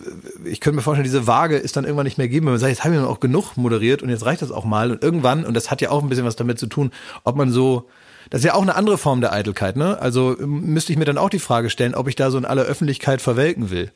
ich 0.44 0.60
könnte 0.60 0.76
mir 0.76 0.82
vorstellen, 0.82 1.04
diese 1.04 1.26
Waage 1.26 1.56
ist 1.56 1.76
dann 1.76 1.84
irgendwann 1.84 2.04
nicht 2.04 2.18
mehr 2.18 2.28
geben, 2.28 2.46
wenn 2.46 2.52
man 2.52 2.60
sagt, 2.60 2.70
jetzt 2.70 2.84
habe 2.84 2.94
ich 2.94 3.00
auch 3.00 3.20
genug 3.20 3.56
moderiert 3.56 4.02
und 4.02 4.10
jetzt 4.10 4.26
reicht 4.26 4.42
das 4.42 4.52
auch 4.52 4.66
mal. 4.66 4.90
Und 4.90 5.02
irgendwann, 5.02 5.46
und 5.46 5.54
das 5.54 5.70
hat 5.70 5.80
ja 5.80 5.90
auch 5.90 6.02
ein 6.02 6.10
bisschen 6.10 6.26
was 6.26 6.36
damit 6.36 6.58
zu 6.58 6.66
tun, 6.66 6.90
ob 7.24 7.36
man 7.36 7.50
so, 7.50 7.88
das 8.28 8.40
ist 8.40 8.44
ja 8.44 8.54
auch 8.54 8.62
eine 8.62 8.76
andere 8.76 8.98
Form 8.98 9.22
der 9.22 9.32
Eitelkeit, 9.32 9.76
ne? 9.76 9.98
Also 9.98 10.38
ähm, 10.38 10.60
müsste 10.72 10.92
ich 10.92 10.98
mir 10.98 11.06
dann 11.06 11.16
auch 11.16 11.30
die 11.30 11.38
Frage 11.38 11.70
stellen, 11.70 11.94
ob 11.94 12.06
ich 12.06 12.16
da 12.16 12.30
so 12.30 12.36
in 12.36 12.44
aller 12.44 12.62
Öffentlichkeit 12.62 13.22
verwelken 13.22 13.70
will. 13.70 13.92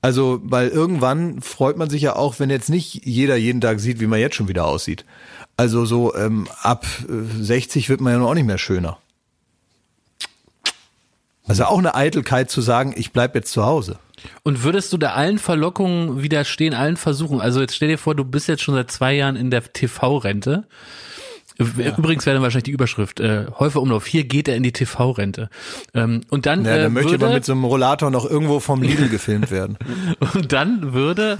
Also, 0.00 0.40
weil 0.42 0.68
irgendwann 0.68 1.40
freut 1.42 1.76
man 1.76 1.90
sich 1.90 2.02
ja 2.02 2.16
auch, 2.16 2.38
wenn 2.38 2.48
jetzt 2.48 2.70
nicht 2.70 3.04
jeder 3.04 3.36
jeden 3.36 3.60
Tag 3.60 3.80
sieht, 3.80 4.00
wie 4.00 4.06
man 4.06 4.20
jetzt 4.20 4.36
schon 4.36 4.48
wieder 4.48 4.64
aussieht. 4.64 5.04
Also 5.56 5.84
so 5.84 6.14
ähm, 6.14 6.46
ab 6.62 6.86
äh, 7.08 7.42
60 7.42 7.88
wird 7.88 8.00
man 8.00 8.12
ja 8.12 8.20
auch 8.20 8.34
nicht 8.34 8.46
mehr 8.46 8.58
schöner. 8.58 8.98
Also 11.48 11.64
auch 11.64 11.78
eine 11.78 11.94
Eitelkeit 11.94 12.50
zu 12.50 12.60
sagen, 12.60 12.94
ich 12.96 13.12
bleib 13.12 13.34
jetzt 13.34 13.52
zu 13.52 13.64
Hause. 13.64 13.98
Und 14.42 14.64
würdest 14.64 14.92
du 14.92 14.96
da 14.96 15.12
allen 15.12 15.38
Verlockungen 15.38 16.22
widerstehen, 16.22 16.74
allen 16.74 16.96
Versuchen? 16.96 17.40
Also 17.40 17.60
jetzt 17.60 17.76
stell 17.76 17.88
dir 17.88 17.98
vor, 17.98 18.14
du 18.14 18.24
bist 18.24 18.48
jetzt 18.48 18.62
schon 18.62 18.74
seit 18.74 18.90
zwei 18.90 19.14
Jahren 19.14 19.36
in 19.36 19.50
der 19.50 19.72
TV-Rente. 19.72 20.64
Übrigens 21.58 22.26
wäre 22.26 22.34
dann 22.34 22.42
wahrscheinlich 22.42 22.64
die 22.64 22.70
Überschrift, 22.72 23.18
äh, 23.20 23.46
Häufer 23.58 23.80
Umlauf, 23.80 24.06
hier 24.06 24.24
geht 24.24 24.46
er 24.48 24.56
in 24.56 24.62
die 24.62 24.72
TV-Rente. 24.72 25.48
Ähm, 25.94 26.20
und 26.28 26.44
dann, 26.46 26.64
Ja, 26.64 26.76
äh, 26.76 26.82
dann 26.82 26.92
möchte 26.92 27.12
würde, 27.12 27.24
aber 27.26 27.34
mit 27.34 27.44
so 27.44 27.52
einem 27.52 27.64
Rollator 27.64 28.10
noch 28.10 28.28
irgendwo 28.28 28.60
vom 28.60 28.82
Lidl 28.82 29.08
gefilmt 29.08 29.50
werden. 29.50 29.78
und 30.34 30.52
dann 30.52 30.92
würde 30.92 31.38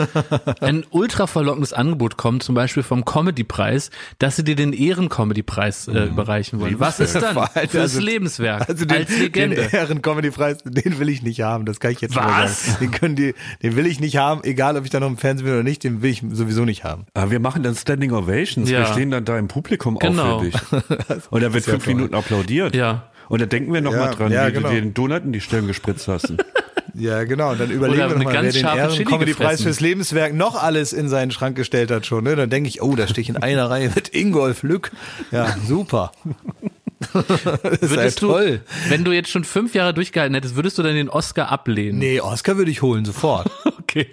ein 0.61 0.85
ultra 0.91 1.27
verlockendes 1.27 1.73
Angebot 1.73 2.17
kommen, 2.17 2.41
zum 2.41 2.55
Beispiel 2.55 2.83
vom 2.83 3.05
Comedy-Preis, 3.05 3.91
dass 4.19 4.37
sie 4.37 4.45
dir 4.45 4.57
den 4.57 4.73
Ehren-Comedy-Preis 4.73 5.89
äh, 5.89 6.05
überreichen 6.05 6.61
wollen. 6.61 6.81
Was 6.81 6.99
ist 7.01 7.15
dann 7.15 7.35
fürs 7.69 7.75
also- 7.75 8.01
Lebenswerk 8.01 8.69
Also 8.69 8.85
den, 8.87 8.97
als 8.99 9.09
den 9.09 9.21
Legende? 9.21 9.69
Ehren-Comedy-Preis, 9.73 10.59
den 10.65 10.99
will 10.99 11.09
ich 11.09 11.23
nicht 11.23 11.41
haben, 11.43 11.67
das 11.67 11.81
kann 11.81 11.91
ich 11.91 12.01
jetzt 12.01 12.15
schon 12.15 12.25
mal 12.25 12.45
Was? 12.45 12.67
sagen. 12.67 12.79
Den 12.81 12.91
können 12.91 13.17
die, 13.17 13.35
den 13.63 13.77
will 13.77 13.87
ich 13.87 14.01
nicht 14.01 14.17
haben, 14.17 14.43
egal 14.45 14.77
ob 14.77 14.85
ich 14.85 14.91
da 14.91 15.01
noch 15.01 15.09
im 15.09 15.19
Fernsehen 15.19 15.45
bin 15.45 15.55
oder 15.55 15.63
nicht, 15.63 15.85
den 15.85 16.01
will 16.03 16.11
ich 16.11 16.23
sowieso 16.33 16.65
nicht 16.65 16.85
haben. 16.85 17.07
Aber 17.15 17.31
wir 17.31 17.41
machen 17.41 17.63
dann 17.63 17.75
Standing 17.75 18.13
Ovations. 18.13 18.71
Ja. 18.71 18.81
Wir 18.81 18.87
stehen 18.87 19.11
dann 19.11 19.25
da 19.25 19.39
im 19.39 19.49
Publikum 19.49 19.99
Genau. 20.11 20.37
auf 20.37 20.43
für 20.43 20.51
dich. 20.51 21.23
Und 21.31 21.43
da 21.43 21.53
wird 21.53 21.65
fünf 21.65 21.85
toll. 21.85 21.95
Minuten 21.95 22.15
applaudiert. 22.15 22.75
Ja. 22.75 23.11
Und 23.29 23.41
da 23.41 23.47
denken 23.47 23.73
wir 23.73 23.81
noch 23.81 23.93
Ja, 23.93 23.99
mal 23.99 24.11
dran, 24.15 24.33
ja, 24.33 24.47
wie 24.49 24.53
genau. 24.53 24.69
du 24.69 24.75
den 24.75 24.95
Donut 24.95 25.25
in 25.25 25.33
die 25.33 25.41
Stirn 25.41 25.67
gespritzt 25.67 26.09
hast. 26.09 26.33
Ja, 26.99 27.25
genau. 27.25 27.51
Und 27.51 27.61
dann 27.61 27.71
überlegen 27.71 28.01
Oder 28.01 28.09
wir 28.09 28.17
eine 28.17 28.25
noch 28.25 28.33
mal, 28.33 28.33
wer 28.33 28.43
ganz 28.43 28.55
den 28.55 28.65
Ehren-Comedy-Preis 28.65 29.63
fürs 29.63 29.81
Lebenswerk 29.81 30.33
noch 30.33 30.55
alles 30.63 30.95
in 30.95 31.11
seinen 31.11 31.31
Schrank 31.31 31.55
gestellt 31.55 31.91
hat 31.91 32.07
schon. 32.07 32.25
Ne? 32.25 32.37
Dann 32.37 32.49
denke 32.49 32.71
ich, 32.71 32.81
oh, 32.81 32.97
da 32.97 33.07
stehe 33.07 33.21
ich 33.21 33.29
in 33.29 33.37
einer 33.37 33.69
Reihe 33.69 33.93
mit 33.95 34.15
Ingolf 34.15 34.63
Lück. 34.63 34.93
Ja, 35.31 35.57
super. 35.67 36.13
das 37.13 37.23
ist 37.83 37.91
Würdest 37.91 38.23
ja 38.23 38.29
toll. 38.29 38.61
du, 38.87 38.91
wenn 38.91 39.05
du 39.05 39.13
jetzt 39.13 39.29
schon 39.29 39.45
fünf 39.45 39.75
Jahre 39.75 39.93
durchgehalten 39.93 40.35
hättest, 40.35 40.57
würdest 40.57 40.79
du 40.79 40.83
dann 40.83 40.95
den 40.95 41.11
Oscar 41.11 41.53
ablehnen? 41.53 41.99
Nee, 41.99 42.21
Oscar 42.21 42.57
würde 42.57 42.71
ich 42.71 42.81
holen, 42.81 43.05
sofort. 43.05 43.51
Okay. 43.79 44.07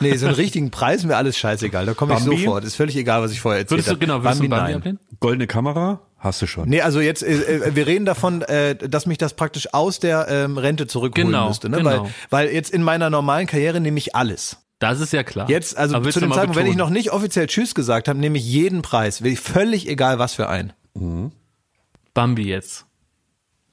Nee, 0.00 0.16
so 0.16 0.26
einen 0.26 0.34
richtigen 0.34 0.70
Preis 0.70 1.04
mir 1.04 1.16
alles 1.16 1.36
scheißegal. 1.38 1.86
Da 1.86 1.94
komme 1.94 2.14
ich 2.14 2.20
Bambi? 2.24 2.38
sofort. 2.38 2.64
Ist 2.64 2.76
völlig 2.76 2.96
egal, 2.96 3.22
was 3.22 3.32
ich 3.32 3.40
vorher 3.40 3.60
erzählt 3.60 3.70
Würdest 3.78 3.88
du, 3.88 3.92
habe. 3.92 4.00
genau, 4.00 4.22
würdest 4.22 4.40
du 4.40 4.48
Bambi, 4.48 4.56
Bambi 4.56 4.70
nein. 4.72 4.76
ablehnen? 4.76 4.98
Goldene 5.20 5.46
Kamera 5.46 6.00
hast 6.18 6.42
du 6.42 6.46
schon. 6.46 6.68
Nee, 6.68 6.82
also 6.82 7.00
jetzt, 7.00 7.22
äh, 7.22 7.32
äh, 7.32 7.74
wir 7.74 7.86
reden 7.86 8.04
davon, 8.04 8.42
äh, 8.42 8.76
dass 8.76 9.06
mich 9.06 9.18
das 9.18 9.34
praktisch 9.34 9.72
aus 9.72 9.98
der 9.98 10.28
ähm, 10.28 10.58
Rente 10.58 10.86
zurückholen 10.86 11.28
Genau, 11.28 11.48
müsste. 11.48 11.68
Ne? 11.68 11.78
genau. 11.78 12.04
Weil, 12.04 12.10
weil 12.48 12.54
jetzt 12.54 12.70
in 12.72 12.82
meiner 12.82 13.10
normalen 13.10 13.46
Karriere 13.46 13.80
nehme 13.80 13.98
ich 13.98 14.14
alles. 14.14 14.58
Das 14.78 15.00
ist 15.00 15.12
ja 15.12 15.22
klar. 15.22 15.48
Jetzt, 15.48 15.76
also 15.76 16.00
zu 16.00 16.20
dem 16.20 16.32
Zeitpunkt, 16.32 16.56
wenn 16.56 16.66
ich 16.66 16.76
noch 16.76 16.90
nicht 16.90 17.12
offiziell 17.12 17.46
Tschüss 17.46 17.74
gesagt 17.74 18.08
habe, 18.08 18.18
nehme 18.18 18.36
ich 18.38 18.44
jeden 18.44 18.82
Preis. 18.82 19.22
Will 19.22 19.32
ich 19.32 19.40
völlig 19.40 19.88
egal, 19.88 20.18
was 20.18 20.34
für 20.34 20.48
einen. 20.48 20.72
Bambi 22.14 22.42
jetzt. 22.42 22.84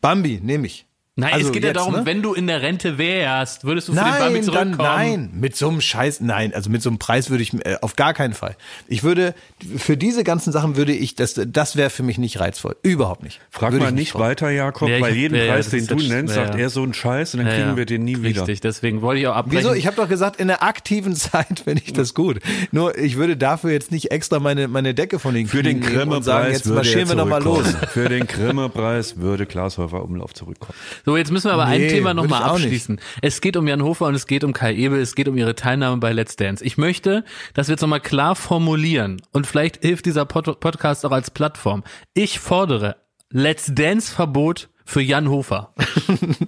Bambi 0.01 0.39
nehme 0.41 0.67
ich. 0.67 0.85
Nein, 1.19 1.33
Also 1.33 1.47
es 1.47 1.51
geht 1.53 1.63
ja 1.63 1.69
jetzt, 1.69 1.77
darum, 1.77 1.93
ne? 1.93 2.05
wenn 2.05 2.21
du 2.21 2.33
in 2.33 2.47
der 2.47 2.61
Rente 2.61 2.97
wärst, 2.97 3.63
würdest 3.63 3.87
du 3.87 3.93
für 3.93 3.99
den 3.99 4.05
Bambi 4.05 4.19
Nein, 4.19 4.33
dann 4.33 4.43
zurückkommen? 4.73 4.77
nein, 4.77 5.29
mit 5.33 5.55
so 5.55 5.69
einem 5.69 5.81
Scheiß, 5.81 6.21
nein, 6.21 6.53
also 6.53 6.69
mit 6.69 6.81
so 6.81 6.89
einem 6.89 6.99
Preis 6.99 7.29
würde 7.29 7.43
ich 7.43 7.53
äh, 7.65 7.77
auf 7.81 7.95
gar 7.95 8.13
keinen 8.13 8.33
Fall. 8.33 8.55
Ich 8.87 9.03
würde 9.03 9.33
für 9.77 9.97
diese 9.97 10.23
ganzen 10.23 10.51
Sachen 10.51 10.75
würde 10.77 10.93
ich 10.93 11.15
das 11.15 11.39
das 11.47 11.75
wäre 11.75 11.89
für 11.89 12.03
mich 12.03 12.17
nicht 12.17 12.39
reizvoll, 12.39 12.75
überhaupt 12.83 13.23
nicht. 13.23 13.39
Frag 13.49 13.71
würde 13.71 13.85
mal 13.85 13.89
ich 13.89 13.95
nicht 13.95 14.13
drauf. 14.13 14.21
weiter, 14.21 14.49
Jakob, 14.49 14.89
Ja, 14.89 14.99
hab- 15.01 15.13
jeden 15.13 15.35
ja, 15.35 15.45
Preis, 15.53 15.69
den 15.69 15.85
du 15.87 15.95
nennst, 15.95 16.35
ja, 16.35 16.45
sagt 16.45 16.57
er 16.59 16.69
so 16.69 16.83
einen 16.83 16.93
Scheiß 16.93 17.33
und 17.33 17.39
dann 17.39 17.47
Ja, 17.47 17.53
kriegen 17.53 17.69
ja. 17.69 17.77
wir 17.77 17.85
den 17.85 18.03
nie 18.03 18.21
wieder. 18.21 18.41
Richtig, 18.41 18.61
deswegen 18.61 19.01
wollte 19.01 19.21
ich 19.21 19.27
auch 19.27 19.35
abbrechen. 19.35 19.59
Wieso? 19.65 19.73
Ich 19.73 19.85
habe 19.87 19.95
doch 19.95 20.07
gesagt, 20.09 20.39
in 20.39 20.47
der 20.47 20.63
aktiven 20.63 21.15
Zeit 21.15 21.61
finde 21.63 21.81
ich 21.85 21.93
das 21.93 22.13
gut. 22.13 22.39
Nur 22.71 22.97
ich 22.97 23.17
würde 23.17 23.37
dafür 23.37 23.71
jetzt 23.71 23.91
nicht 23.91 24.11
extra 24.11 24.39
meine 24.39 24.67
meine 24.67 24.93
Decke 24.93 25.19
von 25.19 25.33
den 25.33 25.47
Für 25.47 25.63
den 25.63 25.79
nehmen 25.79 26.11
und 26.11 26.23
sagen, 26.23 26.51
jetzt 26.51 26.65
würde 26.65 26.75
marschieren 26.77 27.01
er 27.01 27.09
wir 27.09 27.15
noch 27.15 27.25
mal 27.27 27.43
los. 27.43 27.63
zurückkommen. 27.63 27.87
Für 27.91 28.09
den 28.09 28.27
Grimme-Preis 28.27 29.17
würde 29.17 29.45
Glashäufer 29.45 30.03
Umlauf 30.03 30.33
zurückkommen. 30.33 30.73
So, 31.09 31.17
jetzt 31.17 31.31
müssen 31.31 31.47
wir 31.49 31.53
aber 31.53 31.65
ein 31.65 31.81
Nee, 31.81 31.87
Thema 31.87 32.09
würde 32.09 32.21
nochmal 32.21 32.43
auch 32.43 32.57
nicht. 32.57 32.65
abschließen. 32.65 33.01
Es 33.23 33.41
geht 33.41 33.57
um 33.57 33.67
Jan 33.67 33.81
Hofer 33.81 34.05
und 34.05 34.13
es 34.13 34.27
geht 34.27 34.43
um 34.43 34.53
Kai 34.53 34.75
Ebel, 34.75 34.99
es 35.01 35.15
geht 35.15 35.27
um 35.27 35.35
ihre 35.35 35.55
Teilnahme 35.55 35.97
bei 35.97 36.13
Let's 36.13 36.35
Dance. 36.35 36.63
Ich 36.63 36.77
möchte, 36.77 37.25
dass 37.55 37.67
wir 37.67 37.73
jetzt 37.73 37.81
nochmal 37.81 37.99
klar 37.99 38.35
formulieren 38.35 39.19
und 39.31 39.47
vielleicht 39.47 39.81
hilft 39.81 40.05
dieser 40.05 40.25
Pod 40.25 40.59
Podcast 40.59 41.07
auch 41.07 41.11
als 41.11 41.31
Plattform. 41.31 41.83
Ich 42.13 42.37
fordere 42.39 42.97
Let's 43.31 43.71
Dance 43.73 44.13
Verbot 44.13 44.69
für 44.85 45.01
Jan 45.01 45.31
Hofer. 45.31 45.73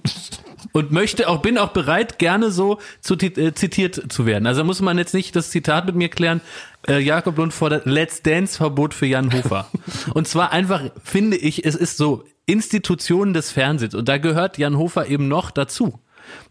und 0.72 0.92
möchte 0.92 1.28
auch, 1.28 1.42
bin 1.42 1.58
auch 1.58 1.70
bereit, 1.70 2.20
gerne 2.20 2.52
so 2.52 2.78
zu, 3.00 3.14
äh, 3.14 3.54
zitiert 3.54 4.12
zu 4.12 4.26
werden. 4.26 4.46
Also 4.46 4.62
muss 4.62 4.80
man 4.80 4.96
jetzt 4.96 5.12
nicht 5.12 5.34
das 5.34 5.50
Zitat 5.50 5.86
mit 5.86 5.96
mir 5.96 6.08
klären. 6.08 6.40
Äh, 6.86 7.00
Jakob 7.00 7.36
Lund 7.36 7.52
fordert 7.52 7.86
Let's 7.86 8.22
Dance 8.22 8.56
Verbot 8.56 8.94
für 8.94 9.06
Jan 9.06 9.32
Hofer. 9.32 9.68
und 10.14 10.28
zwar 10.28 10.52
einfach, 10.52 10.84
finde 11.02 11.36
ich, 11.36 11.64
es 11.64 11.74
ist 11.74 11.96
so, 11.96 12.24
Institutionen 12.52 13.34
des 13.34 13.50
Fernsehens, 13.50 13.94
und 13.94 14.08
da 14.08 14.18
gehört 14.18 14.58
Jan 14.58 14.76
Hofer 14.76 15.06
eben 15.06 15.28
noch 15.28 15.50
dazu. 15.50 15.98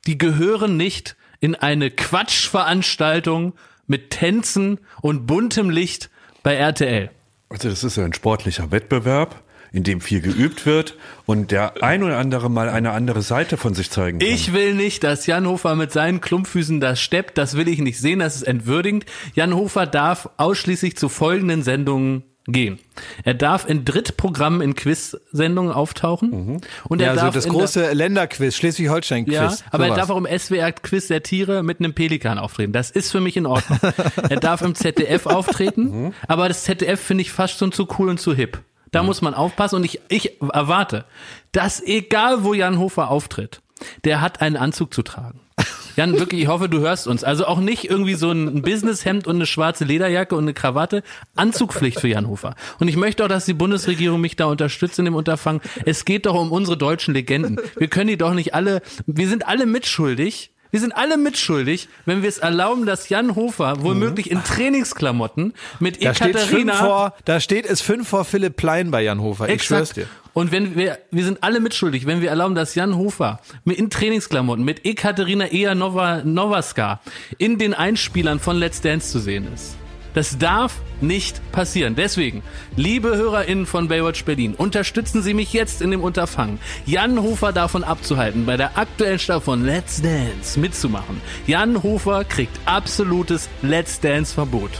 Die 0.06 0.18
gehören 0.18 0.76
nicht 0.76 1.16
in 1.40 1.56
eine 1.56 1.92
Quatschveranstaltung 1.92 3.54
mit 3.88 4.10
Tänzen 4.10 4.80
und 5.02 5.26
buntem 5.28 5.70
Licht 5.70 6.10
bei 6.44 6.56
RTL. 6.56 7.10
Also 7.50 7.70
das 7.70 7.84
ist 7.84 7.98
ja 7.98 8.06
ein 8.06 8.14
sportlicher 8.14 8.72
Wettbewerb, 8.72 9.44
in 9.74 9.84
dem 9.84 10.02
viel 10.02 10.22
geübt 10.22 10.66
wird 10.66 10.98
und 11.26 11.52
der 11.52 11.84
ein 11.84 12.04
oder 12.04 12.18
andere 12.18 12.50
mal 12.50 12.70
eine 12.70 12.92
andere 12.92 13.22
Seite 13.22 13.58
von 13.58 13.74
sich 13.74 13.90
zeigen 13.90 14.20
kann. 14.20 14.28
Ich 14.28 14.54
will 14.54 14.74
nicht, 14.74 15.04
dass 15.04 15.26
Jan 15.28 15.48
Hofer 15.48 15.76
mit 15.76 15.92
seinen 15.92 16.22
Klumpfüßen 16.22 16.80
das 16.80 17.02
steppt. 17.02 17.38
Das 17.38 17.56
will 17.58 17.68
ich 17.68 17.80
nicht 17.80 18.00
sehen. 18.00 18.20
Das 18.20 18.36
ist 18.36 18.44
entwürdigend. 18.44 19.06
Jan 19.34 19.54
Hofer 19.56 19.86
darf 19.86 20.30
ausschließlich 20.38 20.98
zu 20.98 21.10
folgenden 21.10 21.64
Sendungen 21.64 22.24
gehen. 22.48 22.80
Er 23.24 23.34
darf 23.36 23.68
in 23.70 23.86
Drittprogrammen 23.86 24.62
in 24.62 24.76
Quiz-Sendungen 24.76 25.72
auftauchen. 25.72 26.62
Und 26.86 27.00
er 27.02 27.06
Ja, 27.06 27.12
also 27.12 27.26
darf 27.26 27.34
das 27.36 27.46
in 27.46 27.52
der- 27.54 27.60
große 27.62 27.94
Länderquiz, 27.94 28.56
Schleswig-Holstein-Quiz. 28.56 29.34
Ja, 29.36 29.54
aber 29.72 29.84
er 29.86 29.90
sowas. 29.90 30.00
darf 30.00 30.10
auch 30.10 30.18
im 30.18 30.26
SWR 30.26 30.72
Quiz 30.72 31.08
der 31.08 31.22
Tiere 31.24 31.62
mit 31.64 31.80
einem 31.80 31.94
Pelikan 31.94 32.40
auftreten. 32.40 32.74
Das 32.74 32.90
ist 32.90 33.12
für 33.12 33.22
mich 33.22 33.38
in 33.38 33.46
Ordnung. 33.46 33.80
er 34.30 34.40
darf 34.40 34.62
im 34.62 34.74
ZDF 34.76 35.28
auftreten, 35.28 36.14
aber 36.28 36.48
das 36.48 36.64
ZDF 36.64 37.00
finde 37.00 37.22
ich 37.22 37.32
fast 37.32 37.60
schon 37.60 37.72
zu 37.72 37.88
cool 38.00 38.10
und 38.10 38.20
zu 38.20 38.34
hip. 38.34 38.60
Da 38.92 39.04
muss 39.04 39.22
man 39.22 39.34
aufpassen 39.34 39.76
und 39.78 39.84
ich, 39.86 40.02
ich 40.10 40.42
erwarte, 40.42 41.06
dass 41.54 41.82
egal 41.82 42.44
wo 42.44 42.54
Jan 42.54 42.78
Hofer 42.80 43.10
auftritt, 43.10 43.62
der 44.04 44.20
hat 44.20 44.42
einen 44.42 44.58
Anzug 44.58 44.94
zu 44.94 45.02
tragen. 45.04 45.40
Jan, 45.96 46.18
wirklich, 46.20 46.42
ich 46.42 46.48
hoffe, 46.48 46.70
du 46.70 46.80
hörst 46.80 47.08
uns. 47.08 47.24
Also 47.24 47.46
auch 47.46 47.60
nicht 47.60 47.90
irgendwie 47.90 48.16
so 48.16 48.32
ein 48.32 48.62
Businesshemd 48.62 49.28
und 49.28 49.36
eine 49.36 49.46
schwarze 49.46 49.86
Lederjacke 49.86 50.36
und 50.36 50.44
eine 50.44 50.54
Krawatte. 50.54 51.04
Anzugpflicht 51.36 52.00
für 52.00 52.08
Jan 52.08 52.28
Hofer. 52.28 52.56
Und 52.80 52.88
ich 52.88 52.96
möchte 52.96 53.24
auch, 53.24 53.28
dass 53.28 53.46
die 53.46 53.54
Bundesregierung 53.54 54.22
mich 54.22 54.36
da 54.36 54.46
unterstützt 54.46 55.00
in 55.00 55.06
dem 55.06 55.16
Unterfangen. 55.16 55.62
Es 55.86 56.06
geht 56.06 56.26
doch 56.26 56.36
um 56.36 56.52
unsere 56.52 56.78
deutschen 56.78 57.14
Legenden. 57.14 57.60
Wir 57.78 57.88
können 57.88 58.08
die 58.08 58.18
doch 58.18 58.34
nicht 58.34 58.54
alle, 58.54 58.82
wir 59.06 59.28
sind 59.28 59.48
alle 59.48 59.66
mitschuldig. 59.66 60.52
Wir 60.72 60.80
sind 60.80 60.96
alle 60.96 61.18
mitschuldig, 61.18 61.90
wenn 62.06 62.22
wir 62.22 62.30
es 62.30 62.38
erlauben, 62.38 62.86
dass 62.86 63.10
Jan 63.10 63.36
Hofer 63.36 63.84
womöglich 63.84 64.32
in 64.32 64.42
Trainingsklamotten 64.44 65.54
mit 65.80 66.04
Da 66.04 66.16
steht 66.16 66.36
Ekaterina 66.36 66.74
vor, 66.76 67.14
da 67.26 67.40
steht 67.42 67.66
es 67.66 67.82
fünf 67.82 68.08
vor 68.08 68.24
Philipp 68.24 68.56
Plein 68.56 68.90
bei 68.90 69.02
Jan 69.02 69.22
Hofer. 69.22 69.50
Ich 69.50 69.64
schwör's 69.64 69.92
dir. 69.94 70.08
Und 70.34 70.54
wenn 70.54 70.78
wir, 70.78 70.98
wir 71.12 71.26
sind 71.26 71.44
alle 71.44 71.60
mitschuldig, 71.60 72.06
wenn 72.06 72.22
wir 72.22 72.30
erlauben, 72.30 72.56
dass 72.56 72.74
Jan 72.76 72.96
Hofer 72.96 73.42
mit 73.66 73.78
in 73.78 73.90
Trainingsklamotten 73.90 74.64
mit 74.64 74.86
Ekaterina 74.86 75.52
Ea 75.52 75.76
Nova, 75.76 76.24
Novaska 76.24 77.02
in 77.38 77.58
den 77.58 77.74
Einspielern 77.74 78.40
von 78.40 78.56
Let's 78.56 78.80
Dance 78.80 79.12
zu 79.12 79.20
sehen 79.20 79.48
ist. 79.54 79.76
Das 80.14 80.38
darf 80.38 80.82
nicht 81.00 81.42
passieren. 81.52 81.96
Deswegen, 81.96 82.44
liebe 82.76 83.16
HörerInnen 83.16 83.66
von 83.66 83.88
Baywatch 83.88 84.26
Berlin, 84.26 84.54
unterstützen 84.56 85.22
Sie 85.22 85.34
mich 85.34 85.54
jetzt 85.54 85.82
in 85.82 85.92
dem 85.92 86.02
Unterfangen, 86.02 86.60
Jan 86.86 87.22
Hofer 87.22 87.54
davon 87.54 87.84
abzuhalten, 87.84 88.46
bei 88.46 88.58
der 88.58 88.78
aktuellen 88.78 89.20
Staffel 89.20 89.42
von 89.42 89.66
Let's 89.66 90.02
Dance 90.02 90.60
mitzumachen. 90.60 91.22
Jan 91.48 91.82
Hofer 91.82 92.24
kriegt 92.24 92.60
absolutes 92.66 93.50
Let's 93.62 94.00
Dance 94.00 94.34
Verbot. 94.34 94.72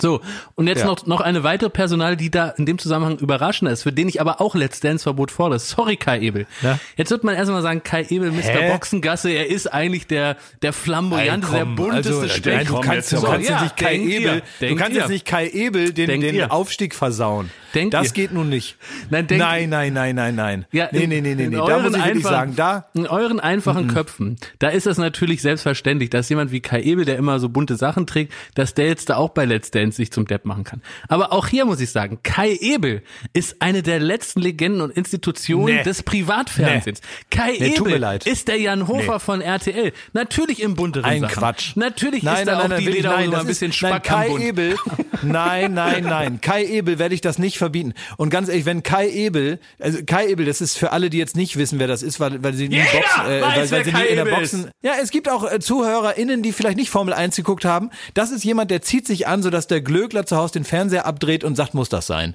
So, 0.00 0.20
und 0.54 0.66
jetzt 0.66 0.80
Ja. 0.80 0.86
noch, 0.86 1.06
noch 1.06 1.20
eine 1.20 1.42
weitere 1.42 1.70
Personal, 1.70 2.16
die 2.16 2.30
da 2.30 2.48
in 2.50 2.66
dem 2.66 2.78
Zusammenhang 2.78 3.18
überraschender 3.18 3.72
ist, 3.72 3.82
für 3.82 3.92
den 3.92 4.08
ich 4.08 4.20
aber 4.20 4.40
auch 4.40 4.54
Let's 4.54 4.80
Dance 4.80 5.02
Verbot 5.02 5.30
fordere. 5.30 5.58
Sorry, 5.58 5.96
Kai 5.96 6.20
Ebel. 6.20 6.46
Ja. 6.62 6.78
Jetzt 6.96 7.10
wird 7.10 7.24
man 7.24 7.34
erstmal 7.34 7.62
sagen, 7.62 7.82
Kai 7.82 8.06
Ebel, 8.08 8.30
Mr. 8.30 8.42
Hä? 8.42 8.72
Boxengasse, 8.72 9.30
er 9.30 9.48
ist 9.48 9.66
eigentlich 9.72 10.06
der, 10.06 10.36
der 10.62 10.72
flamboyante, 10.72 11.50
der 11.52 11.64
bunteste 11.64 12.14
also, 12.14 12.28
Speck. 12.28 12.66
du 12.68 12.80
kannst, 12.80 13.12
jetzt 13.12 13.22
du 13.22 13.26
kannst 13.26 13.48
jetzt 13.48 13.50
ja, 13.50 13.62
nicht 13.62 13.76
Kai 13.76 13.96
Ebel, 13.96 14.42
du 14.60 14.76
kannst 14.76 14.96
jetzt 14.96 15.08
nicht 15.10 15.24
Kai 15.24 15.48
Ebel 15.48 15.92
den, 15.92 16.20
den. 16.20 16.50
Aufstieg 16.50 16.94
versauen. 16.94 17.50
Denkt 17.74 17.94
das 17.94 18.08
ihr. 18.08 18.12
geht 18.12 18.32
nun 18.32 18.48
nicht. 18.48 18.76
Nein, 19.10 19.26
denkt 19.26 19.44
nein, 19.44 19.68
nein, 19.68 19.92
nein, 19.92 20.14
nein, 20.14 20.34
nein. 20.34 20.66
Ja, 20.72 20.88
nee, 20.92 21.06
nee, 21.06 21.20
nee, 21.20 21.34
nee, 21.34 21.48
nee. 21.48 21.56
Da 21.56 21.78
muss 21.78 21.94
ich 21.94 22.02
einfachen- 22.02 22.22
sagen, 22.22 22.56
da, 22.56 22.86
In 22.94 23.06
euren 23.06 23.40
einfachen 23.40 23.88
Köpfen, 23.88 24.36
da 24.58 24.68
ist 24.68 24.86
es 24.86 24.98
natürlich 24.98 25.42
selbstverständlich, 25.42 26.10
dass 26.10 26.28
jemand 26.28 26.50
wie 26.50 26.60
Kai 26.60 26.82
Ebel, 26.82 27.04
der 27.04 27.16
immer 27.16 27.38
so 27.40 27.48
bunte 27.48 27.76
Sachen 27.76 28.06
trägt, 28.06 28.32
dass 28.54 28.74
der 28.74 28.86
jetzt 28.86 29.10
da 29.10 29.16
auch 29.16 29.30
bei 29.30 29.44
Let's 29.44 29.70
Dance 29.70 29.87
sich 29.92 30.10
zum 30.12 30.26
Depp 30.26 30.44
machen 30.44 30.64
kann. 30.64 30.82
Aber 31.08 31.32
auch 31.32 31.46
hier 31.46 31.64
muss 31.64 31.80
ich 31.80 31.90
sagen, 31.90 32.20
Kai 32.22 32.56
Ebel 32.60 33.02
ist 33.32 33.60
eine 33.60 33.82
der 33.82 34.00
letzten 34.00 34.40
Legenden 34.40 34.80
und 34.80 34.90
Institutionen 34.90 35.76
Nee. 35.76 35.82
des 35.82 36.02
Privatfernsehens. 36.02 37.00
Kai 37.30 37.56
Nee, 37.58 37.70
tut 37.70 37.86
mir 37.86 37.92
Ebel 37.92 38.00
leid. 38.00 38.26
ist 38.26 38.48
der 38.48 38.58
Jan 38.60 38.86
Hofer 38.88 39.20
von 39.20 39.40
RTL. 39.40 39.92
Natürlich 40.12 40.60
im 40.62 40.74
bunteren 40.74 41.04
ein 41.04 41.20
Sachen. 41.20 41.34
Quatsch. 41.34 41.76
Natürlich 41.76 42.22
nein, 42.22 42.38
ist 42.38 42.46
da 42.48 42.52
nein, 42.56 42.64
auch 42.64 42.68
nein, 42.68 42.80
die 42.80 42.86
Lederhose 42.88 43.28
nein, 43.30 43.34
ein 43.40 43.46
bisschen 43.46 43.70
ist, 43.70 43.82
nein, 43.82 43.92
Spack 43.92 44.10
am 44.12 44.18
Kai 44.20 44.28
Bund. 44.28 44.42
Ebel, 44.44 44.76
nein, 45.22 45.74
nein, 45.74 46.04
nein. 46.04 46.40
Kai 46.40 46.64
Ebel 46.64 46.98
werde 46.98 47.14
ich 47.14 47.20
das 47.20 47.38
nicht 47.38 47.58
verbieten. 47.58 47.94
Und 48.16 48.30
ganz 48.30 48.48
ehrlich, 48.48 48.66
wenn 48.66 48.82
Kai 48.82 49.08
Ebel, 49.10 49.58
also 49.78 49.98
Kai 50.06 50.26
Ebel, 50.28 50.46
das 50.46 50.60
ist 50.60 50.76
für 50.78 50.92
alle, 50.92 51.10
die 51.10 51.18
jetzt 51.18 51.36
nicht 51.36 51.56
wissen, 51.56 51.78
wer 51.78 51.86
das 51.86 52.02
ist, 52.02 52.20
weil, 52.20 52.42
weil 52.42 52.54
sie 52.54 52.68
nie 52.68 52.78
Boxen, 52.80 53.26
äh, 53.26 53.42
weil, 53.42 53.70
weil 53.70 53.84
sie 53.84 53.90
Kai 53.92 54.02
nie 54.02 54.08
in 54.08 54.16
der 54.16 54.24
Boxen. 54.26 54.64
ist. 54.64 54.70
Ja, 54.82 54.92
es 55.02 55.10
gibt 55.10 55.28
auch 55.28 55.50
äh, 55.50 55.58
ZuhörerInnen, 55.60 56.42
die 56.42 56.52
vielleicht 56.52 56.76
nicht 56.76 56.90
Formel 56.90 57.14
1 57.14 57.36
geguckt 57.36 57.64
haben. 57.64 57.90
Das 58.14 58.30
ist 58.30 58.44
jemand, 58.44 58.70
der 58.70 58.82
zieht 58.82 59.06
sich 59.06 59.26
an, 59.26 59.42
sodass 59.42 59.66
der 59.66 59.77
Glöckler 59.82 60.26
zu 60.26 60.36
Hause 60.36 60.54
den 60.54 60.64
Fernseher 60.64 61.06
abdreht 61.06 61.44
und 61.44 61.56
sagt, 61.56 61.74
muss 61.74 61.88
das 61.88 62.06
sein. 62.06 62.34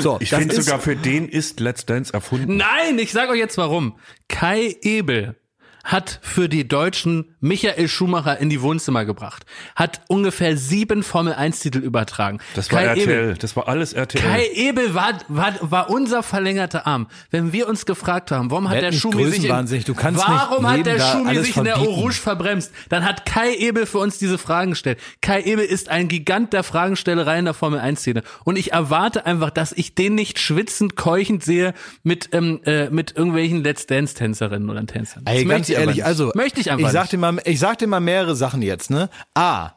So, 0.00 0.18
Ich 0.20 0.30
finde 0.30 0.54
sogar, 0.60 0.78
für 0.78 0.96
den 0.96 1.28
ist 1.28 1.60
Let's 1.60 1.84
Dance 1.86 2.12
erfunden. 2.12 2.56
Nein, 2.56 2.98
ich 2.98 3.12
sage 3.12 3.32
euch 3.32 3.38
jetzt 3.38 3.58
warum. 3.58 3.96
Kai 4.28 4.76
Ebel 4.82 5.34
hat 5.84 6.18
für 6.22 6.48
die 6.48 6.66
Deutschen 6.66 7.34
Michael 7.40 7.88
Schumacher 7.88 8.38
in 8.38 8.50
die 8.50 8.62
Wohnzimmer 8.62 9.04
gebracht, 9.04 9.44
hat 9.74 10.00
ungefähr 10.08 10.56
sieben 10.56 11.02
Formel 11.02 11.34
1 11.34 11.60
Titel 11.60 11.78
übertragen. 11.78 12.38
Das 12.54 12.70
war 12.70 12.80
Kai 12.80 12.86
RTL, 12.86 13.02
Ebel, 13.02 13.34
das 13.38 13.56
war 13.56 13.68
alles 13.68 13.92
RTL. 13.92 14.22
Kai 14.22 14.48
Ebel 14.54 14.94
war, 14.94 15.18
war, 15.28 15.54
war 15.60 15.90
unser 15.90 16.22
verlängerter 16.22 16.86
Arm. 16.86 17.08
Wenn 17.30 17.52
wir 17.52 17.68
uns 17.68 17.86
gefragt 17.86 18.30
haben, 18.30 18.50
warum 18.50 18.68
hat 18.68 18.80
der 18.80 18.92
Schumi 18.92 19.24
sich 19.26 19.44
in, 19.44 19.50
warum 19.50 20.68
hat 20.68 20.86
der 20.86 21.00
Schumi 21.00 21.36
sich 21.38 21.56
in 21.56 21.64
der 21.64 21.76
verbieten. 21.76 22.00
Rouge 22.00 22.14
verbremst, 22.14 22.72
dann 22.88 23.04
hat 23.04 23.26
Kai 23.26 23.54
Ebel 23.56 23.86
für 23.86 23.98
uns 23.98 24.18
diese 24.18 24.38
Fragen 24.38 24.70
gestellt. 24.70 24.98
Kai 25.20 25.42
Ebel 25.42 25.64
ist 25.64 25.88
ein 25.88 26.08
Gigant 26.08 26.52
der 26.52 26.62
Fragenstellerei 26.62 27.38
in 27.38 27.44
der 27.44 27.54
Formel 27.54 27.80
1 27.80 28.00
Szene 28.00 28.22
und 28.44 28.56
ich 28.56 28.72
erwarte 28.72 29.26
einfach, 29.26 29.50
dass 29.50 29.72
ich 29.72 29.94
den 29.94 30.14
nicht 30.14 30.38
schwitzend, 30.38 30.96
keuchend 30.96 31.42
sehe 31.44 31.74
mit 32.02 32.30
ähm, 32.32 32.60
äh, 32.64 32.90
mit 32.90 33.16
irgendwelchen 33.16 33.64
Let's 33.64 33.86
Dance 33.86 34.14
Tänzerinnen 34.14 34.70
oder 34.70 34.84
Tänzern. 34.86 35.24
Das 35.24 35.34
Ey, 35.34 35.44
ganz 35.44 35.71
ehrlich, 35.80 35.96
nicht. 35.96 36.04
also 36.04 36.32
möchte 36.34 36.60
ich 36.60 36.70
einfach 36.70 36.86
ich 36.86 36.92
sag 36.92 37.02
nicht. 37.02 37.12
dir 37.12 37.18
mal, 37.18 37.38
ich 37.44 37.58
sag 37.58 37.78
dir 37.78 37.86
mal 37.86 38.00
mehrere 38.00 38.36
Sachen 38.36 38.62
jetzt, 38.62 38.90
ne? 38.90 39.08
A, 39.34 39.70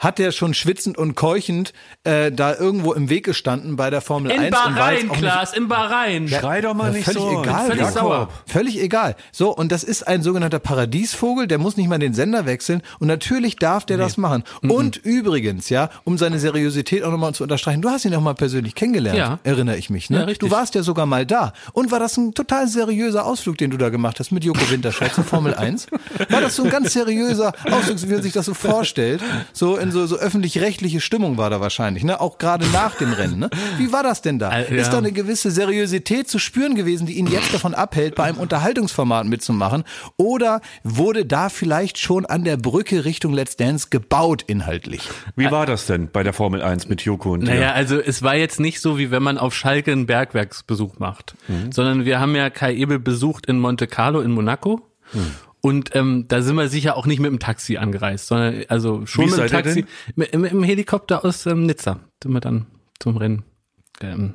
hat 0.00 0.18
der 0.18 0.32
schon 0.32 0.52
schwitzend 0.54 0.98
und 0.98 1.14
keuchend 1.14 1.72
äh, 2.02 2.32
da 2.32 2.54
irgendwo 2.56 2.92
im 2.92 3.08
Weg 3.08 3.24
gestanden 3.24 3.76
bei 3.76 3.90
der 3.90 4.00
Formel 4.00 4.32
in 4.32 4.40
1 4.40 4.46
und 4.48 4.52
war 4.64 4.74
Bahrain, 4.74 5.06
nicht 5.06 5.12
Klaas, 5.18 5.52
in 5.52 5.68
Bahrain. 5.68 6.28
Schrei 6.28 6.60
doch 6.62 6.74
mal 6.74 6.86
Ja, 6.88 6.92
nicht 6.96 7.04
völlig 7.04 7.20
so. 7.22 7.42
egal, 7.42 7.66
völlig 7.66 7.80
Jakob. 7.82 7.94
sauer. 7.94 8.28
Völlig 8.46 8.80
egal. 8.82 9.14
So, 9.30 9.54
und 9.54 9.70
das 9.70 9.84
ist 9.84 10.08
ein 10.08 10.22
sogenannter 10.22 10.58
Paradiesvogel, 10.58 11.46
der 11.46 11.58
muss 11.58 11.76
nicht 11.76 11.88
mal 11.88 11.98
den 11.98 12.14
Sender 12.14 12.46
wechseln 12.46 12.82
und 12.98 13.06
natürlich 13.06 13.56
darf 13.56 13.84
der 13.86 13.98
das 13.98 14.16
machen. 14.16 14.42
Und 14.62 14.96
übrigens, 14.96 15.68
ja, 15.68 15.90
um 16.04 16.16
seine 16.18 16.38
Seriosität 16.38 17.04
auch 17.04 17.10
nochmal 17.10 17.34
zu 17.34 17.42
unterstreichen, 17.42 17.82
du 17.82 17.90
hast 17.90 18.04
ihn 18.06 18.14
auch 18.14 18.20
mal 18.22 18.34
persönlich 18.34 18.74
kennengelernt, 18.74 19.18
Ja. 19.18 19.38
erinnere 19.44 19.76
ich 19.76 19.90
mich, 19.90 20.08
ne? 20.10 20.16
Ja, 20.20 20.24
richtig. 20.24 20.48
du 20.48 20.54
warst 20.54 20.74
ja 20.74 20.82
sogar 20.82 21.04
mal 21.06 21.26
da. 21.26 21.52
Und 21.72 21.90
war 21.90 22.00
das 22.00 22.16
ein 22.16 22.32
total 22.32 22.66
seriöser 22.68 23.26
Ausflug, 23.26 23.58
den 23.58 23.70
du 23.70 23.76
da 23.76 23.90
gemacht 23.90 24.18
hast 24.18 24.30
mit 24.32 24.44
Joko 24.44 24.70
Winterscheid 24.70 25.12
zur 25.14 25.24
Formel 25.24 25.54
1? 25.54 25.88
War 26.30 26.40
das 26.40 26.56
so 26.56 26.64
ein 26.64 26.70
ganz 26.70 26.94
seriöser 26.94 27.52
Ausflug, 27.70 28.00
wie 28.02 28.12
man 28.14 28.22
sich 28.22 28.32
das 28.32 28.46
so 28.46 28.54
vorstellt? 28.54 29.20
So 29.52 29.76
in 29.76 29.89
so, 29.90 30.06
so 30.06 30.16
öffentlich-rechtliche 30.16 31.00
Stimmung 31.00 31.36
war 31.36 31.50
da 31.50 31.60
wahrscheinlich, 31.60 32.04
ne? 32.04 32.20
Auch 32.20 32.38
gerade 32.38 32.66
nach 32.68 32.94
dem 32.96 33.12
Rennen, 33.12 33.38
ne? 33.38 33.50
Wie 33.78 33.92
war 33.92 34.02
das 34.02 34.22
denn 34.22 34.38
da? 34.38 34.50
Ja. 34.58 34.64
Ist 34.64 34.90
da 34.90 34.98
eine 34.98 35.12
gewisse 35.12 35.50
Seriosität 35.50 36.28
zu 36.28 36.38
spüren 36.38 36.74
gewesen, 36.74 37.06
die 37.06 37.14
ihn 37.18 37.26
jetzt 37.26 37.52
davon 37.54 37.74
abhält, 37.74 38.14
bei 38.14 38.24
einem 38.24 38.38
Unterhaltungsformat 38.38 39.26
mitzumachen? 39.26 39.84
Oder 40.16 40.60
wurde 40.84 41.24
da 41.26 41.48
vielleicht 41.48 41.98
schon 41.98 42.26
an 42.26 42.44
der 42.44 42.56
Brücke 42.56 43.04
Richtung 43.04 43.32
Let's 43.32 43.56
Dance 43.56 43.88
gebaut 43.90 44.42
inhaltlich? 44.46 45.02
Wie 45.36 45.50
war 45.50 45.66
das 45.66 45.86
denn 45.86 46.10
bei 46.10 46.22
der 46.22 46.32
Formel 46.32 46.62
1 46.62 46.88
mit 46.88 47.02
Joko 47.02 47.32
und 47.32 47.44
Naja, 47.44 47.60
dir? 47.60 47.74
also 47.74 47.98
es 47.98 48.22
war 48.22 48.36
jetzt 48.36 48.60
nicht 48.60 48.80
so, 48.80 48.98
wie 48.98 49.10
wenn 49.10 49.22
man 49.22 49.38
auf 49.38 49.54
Schalke 49.54 49.92
einen 49.92 50.06
Bergwerksbesuch 50.06 50.98
macht, 50.98 51.34
Mhm. 51.48 51.72
sondern 51.72 52.04
wir 52.04 52.20
haben 52.20 52.34
ja 52.36 52.50
Kai 52.50 52.74
Ebel 52.74 52.98
besucht 52.98 53.46
in 53.46 53.58
Monte 53.58 53.86
Carlo 53.86 54.20
in 54.20 54.30
Monaco. 54.32 54.80
Mhm. 55.12 55.34
Und 55.62 55.94
ähm, 55.94 56.26
da 56.28 56.42
sind 56.42 56.56
wir 56.56 56.68
sicher 56.68 56.96
auch 56.96 57.06
nicht 57.06 57.20
mit 57.20 57.30
dem 57.30 57.38
Taxi 57.38 57.76
angereist, 57.76 58.28
sondern 58.28 58.64
also 58.68 59.04
schon 59.06 59.26
Wie 59.26 59.30
mit 59.30 59.38
dem 59.40 59.48
Taxi, 59.48 59.84
mit, 60.14 60.34
mit, 60.34 60.52
dem 60.52 60.62
Helikopter 60.62 61.24
aus 61.24 61.46
ähm, 61.46 61.66
Nizza 61.66 62.00
sind 62.22 62.32
wir 62.32 62.40
dann 62.40 62.66
zum 62.98 63.16
Rennen. 63.16 63.44
Ähm, 64.00 64.34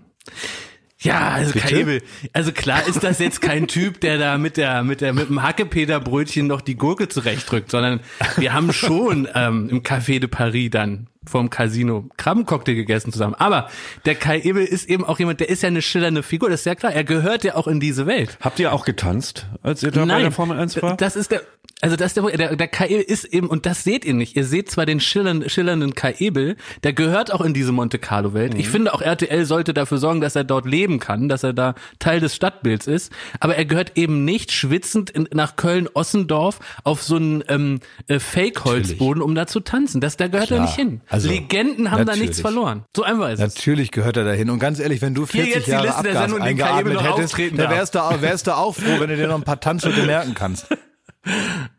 ja, 0.99 1.29
also 1.29 1.57
Kai 1.57 1.71
Ebel. 1.71 2.01
Also 2.33 2.51
klar 2.51 2.87
ist 2.87 3.03
das 3.03 3.19
jetzt 3.19 3.41
kein 3.41 3.67
Typ, 3.69 4.01
der 4.01 4.17
da 4.17 4.37
mit 4.37 4.57
der 4.57 4.83
mit 4.83 5.01
der 5.01 5.13
mit 5.13 5.29
dem 5.29 5.41
Hackepeterbrötchen 5.43 6.47
noch 6.47 6.61
die 6.61 6.75
Gurke 6.75 7.07
zurechtdrückt, 7.07 7.71
sondern 7.71 8.01
wir 8.37 8.53
haben 8.53 8.73
schon 8.73 9.27
ähm, 9.33 9.69
im 9.69 9.83
Café 9.83 10.19
de 10.19 10.27
Paris 10.27 10.69
dann 10.71 11.07
vom 11.27 11.49
Casino 11.49 12.09
Krabbencocktail 12.17 12.75
gegessen 12.75 13.11
zusammen. 13.11 13.35
Aber 13.35 13.69
der 14.05 14.15
Kai 14.15 14.39
Ebel 14.41 14.65
ist 14.65 14.89
eben 14.89 15.03
auch 15.03 15.19
jemand, 15.19 15.39
der 15.39 15.49
ist 15.49 15.63
ja 15.63 15.67
eine 15.67 15.81
schillernde 15.81 16.23
Figur, 16.23 16.49
das 16.49 16.61
ist 16.61 16.65
ja 16.65 16.75
klar. 16.75 16.93
Er 16.93 17.03
gehört 17.03 17.43
ja 17.43 17.55
auch 17.55 17.67
in 17.67 17.79
diese 17.79 18.05
Welt. 18.05 18.37
Habt 18.41 18.59
ihr 18.59 18.73
auch 18.73 18.85
getanzt, 18.85 19.47
als 19.63 19.83
ihr 19.83 19.91
da 19.91 20.05
bei 20.05 20.21
der 20.21 20.31
Formel 20.31 20.59
1 20.59 20.81
war? 20.81 20.97
Das 20.97 21.15
ist 21.15 21.31
der, 21.31 21.41
also 21.81 21.95
das 21.95 22.07
ist 22.07 22.17
der, 22.17 22.37
der, 22.37 22.55
der 22.55 22.67
Kai 22.67 22.87
Ebel 22.87 23.01
ist 23.01 23.25
eben, 23.25 23.47
und 23.47 23.65
das 23.65 23.83
seht 23.83 24.05
ihr 24.05 24.13
nicht. 24.13 24.35
Ihr 24.35 24.45
seht 24.45 24.71
zwar 24.71 24.85
den 24.85 24.99
schillernden, 24.99 25.49
schillernden 25.49 25.93
Kai 25.93 26.15
Ebel, 26.19 26.55
der 26.83 26.93
gehört 26.93 27.33
auch 27.33 27.41
in 27.41 27.53
diese 27.53 27.71
Monte 27.71 27.99
Carlo 27.99 28.33
Welt. 28.33 28.53
Mhm. 28.53 28.59
Ich 28.59 28.69
finde 28.69 28.93
auch 28.93 29.01
RTL 29.01 29.45
sollte 29.45 29.73
dafür 29.73 29.97
sorgen, 29.97 30.21
dass 30.21 30.35
er 30.35 30.43
dort 30.43 30.65
leben 30.65 30.99
kann, 30.99 31.29
dass 31.29 31.43
er 31.43 31.53
da 31.53 31.75
Teil 31.99 32.19
des 32.19 32.35
Stadtbilds 32.35 32.87
ist. 32.87 33.11
Aber 33.39 33.55
er 33.55 33.65
gehört 33.65 33.93
eben 33.95 34.25
nicht 34.25 34.51
schwitzend 34.51 35.09
in, 35.09 35.27
nach 35.33 35.55
Köln-Ossendorf 35.57 36.59
auf 36.83 37.03
so 37.03 37.17
einen 37.17 37.43
ähm, 37.49 37.79
äh, 38.07 38.19
Fake-Holzboden, 38.19 39.21
um 39.21 39.35
da 39.35 39.45
zu 39.45 39.59
tanzen. 39.59 40.01
Das, 40.01 40.17
da 40.17 40.27
gehört 40.27 40.51
er 40.51 40.57
Klar. 40.57 40.67
nicht 40.67 40.75
hin. 40.75 41.01
Also, 41.15 41.29
Legenden 41.29 41.91
haben 41.91 41.99
da 41.99 42.05
natürlich. 42.05 42.21
nichts 42.29 42.41
verloren. 42.41 42.83
So 42.95 43.03
einfach 43.03 43.29
ist 43.29 43.39
es. 43.41 43.55
Natürlich 43.55 43.91
gehört 43.91 44.17
er 44.17 44.23
dahin. 44.23 44.49
Und 44.49 44.59
ganz 44.59 44.79
ehrlich, 44.79 45.01
wenn 45.01 45.13
du 45.13 45.21
Hier 45.25 45.43
40 45.43 45.55
jetzt 45.55 45.67
die 45.67 45.71
Jahre 45.71 45.87
Liste 45.87 45.99
Abgas 45.99 46.29
Ebel 46.31 46.41
eingeatmet 46.41 46.93
noch 46.93 47.17
hättest, 47.17 47.37
da 47.37 47.49
darf. 47.63 47.71
wärst 47.71 47.95
du, 47.95 47.99
auch- 47.99 48.21
wärst 48.21 48.47
du 48.47 48.51
auch 48.57 48.75
froh, 48.75 48.99
wenn 48.99 49.09
du 49.09 49.15
dir 49.17 49.27
noch 49.27 49.35
ein 49.35 49.43
paar 49.43 49.59
Tanzschritte 49.59 50.03
merken 50.03 50.33
kannst. 50.33 50.67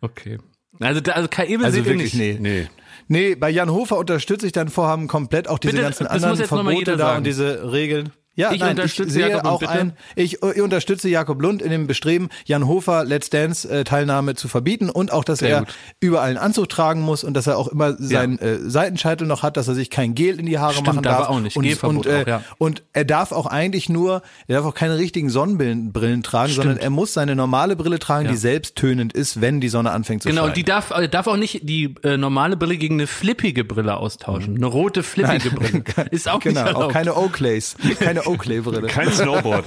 Okay. 0.01 0.39
Also, 0.80 1.01
da, 1.01 1.12
also 1.12 1.28
Kai 1.28 1.47
Ebel 1.47 1.64
Also 1.66 1.76
seht 1.76 1.87
wirklich, 1.87 2.14
nicht. 2.14 2.41
nee. 2.41 2.61
nee. 2.62 2.68
Nee, 3.09 3.34
bei 3.37 3.49
Jan 3.51 3.70
Hofer 3.70 3.97
unterstütze 3.97 4.47
ich 4.47 4.53
dein 4.53 4.68
Vorhaben 4.68 5.07
komplett, 5.07 5.47
auch 5.49 5.61
diese 5.61 5.74
Bitte, 5.74 5.84
ganzen 5.84 6.07
anderen 6.09 6.37
Verbote 6.37 6.97
da 6.97 7.16
und 7.16 7.24
diese 7.24 7.70
Regeln. 7.72 8.11
Ja, 8.37 8.53
Ich 8.53 8.61
nein, 8.61 8.70
unterstütze 8.70 9.09
ich 9.09 9.14
sehe 9.14 9.28
Jakob 9.30 9.47
auch 9.51 9.61
bitte? 9.61 9.72
ein, 9.72 9.93
ich, 10.14 10.43
ich 10.43 10.61
unterstütze 10.62 11.09
Jakob 11.09 11.41
Lund 11.41 11.62
in 11.62 11.70
dem 11.70 11.87
Bestreben, 11.87 12.28
Jan 12.45 12.66
Hofer 12.66 13.05
Let's 13.05 13.30
Dance 13.30 13.68
äh, 13.68 13.82
Teilnahme 13.84 14.34
zu 14.34 14.47
verbieten 14.49 14.91
und 14.91 15.11
auch, 15.12 15.24
dass 15.24 15.39
Sehr 15.39 15.49
er 15.51 15.59
gut. 15.61 15.74
überall 16.01 16.28
einen 16.28 16.39
Anzug 16.39 16.68
tragen 16.68 17.01
muss 17.01 17.24
und 17.24 17.34
dass 17.34 17.47
er 17.47 17.57
auch 17.57 17.68
immer 17.68 17.95
seinen 17.99 18.39
äh, 18.39 18.59
Seitenscheitel 18.59 19.26
noch 19.26 19.43
hat, 19.43 19.57
dass 19.57 19.68
er 19.68 19.74
sich 19.74 19.89
kein 19.89 20.14
Gel 20.14 20.39
in 20.39 20.45
die 20.47 20.59
Haare 20.59 20.74
Stimmt, 20.74 20.87
machen 20.89 21.03
darf 21.03 21.20
er 21.20 21.30
auch 21.30 21.41
nicht. 21.41 21.57
Und, 21.57 21.82
und, 21.82 22.07
äh, 22.07 22.22
auch, 22.22 22.26
ja. 22.26 22.43
und 22.59 22.82
er 22.93 23.05
darf 23.07 23.32
auch 23.32 23.47
eigentlich 23.47 23.89
nur, 23.89 24.20
er 24.49 24.57
darf 24.59 24.66
auch 24.66 24.74
keine 24.74 24.99
richtigen 24.99 25.30
Sonnenbrillen 25.30 25.93
Brillen 25.93 26.22
tragen, 26.22 26.53
sondern 26.53 26.76
er 26.76 26.91
muss 26.91 27.14
seine 27.14 27.34
normale 27.37 27.74
Brille 27.74 27.99
tragen, 27.99 28.26
Ja. 28.26 28.32
die 28.32 28.37
selbsttönend 28.37 29.14
ist, 29.14 29.41
wenn 29.41 29.62
die 29.62 29.68
Sonne 29.70 29.93
anfängt 29.93 30.22
zu 30.22 30.28
Genau, 30.28 30.43
scheinen. 30.43 30.51
und 30.51 30.57
die 30.59 30.64
darf, 30.64 30.91
äh, 30.91 31.09
darf 31.09 31.26
auch 31.26 31.37
nicht 31.39 31.61
die 31.68 31.95
äh, 32.03 32.18
normale 32.18 32.59
Brille 32.59 32.76
gegen 32.76 32.97
eine 32.97 33.07
flippige 33.07 33.64
Brille 33.64 33.97
austauschen. 33.97 34.57
Eine 34.57 34.66
rote 34.66 35.03
flippige 35.03 35.51
Brille. 35.51 35.84
Ist 36.11 36.28
auch 36.28 36.41
genau, 36.41 36.61
nicht 36.61 36.66
erlaubt. 36.72 36.84
auch 36.84 36.93
keine 36.93 37.16
Oakleys, 37.16 37.76
keine 38.01 38.26
Oakley-Brille. 38.27 38.87
Kein 38.89 39.11
Snowboard. 39.12 39.66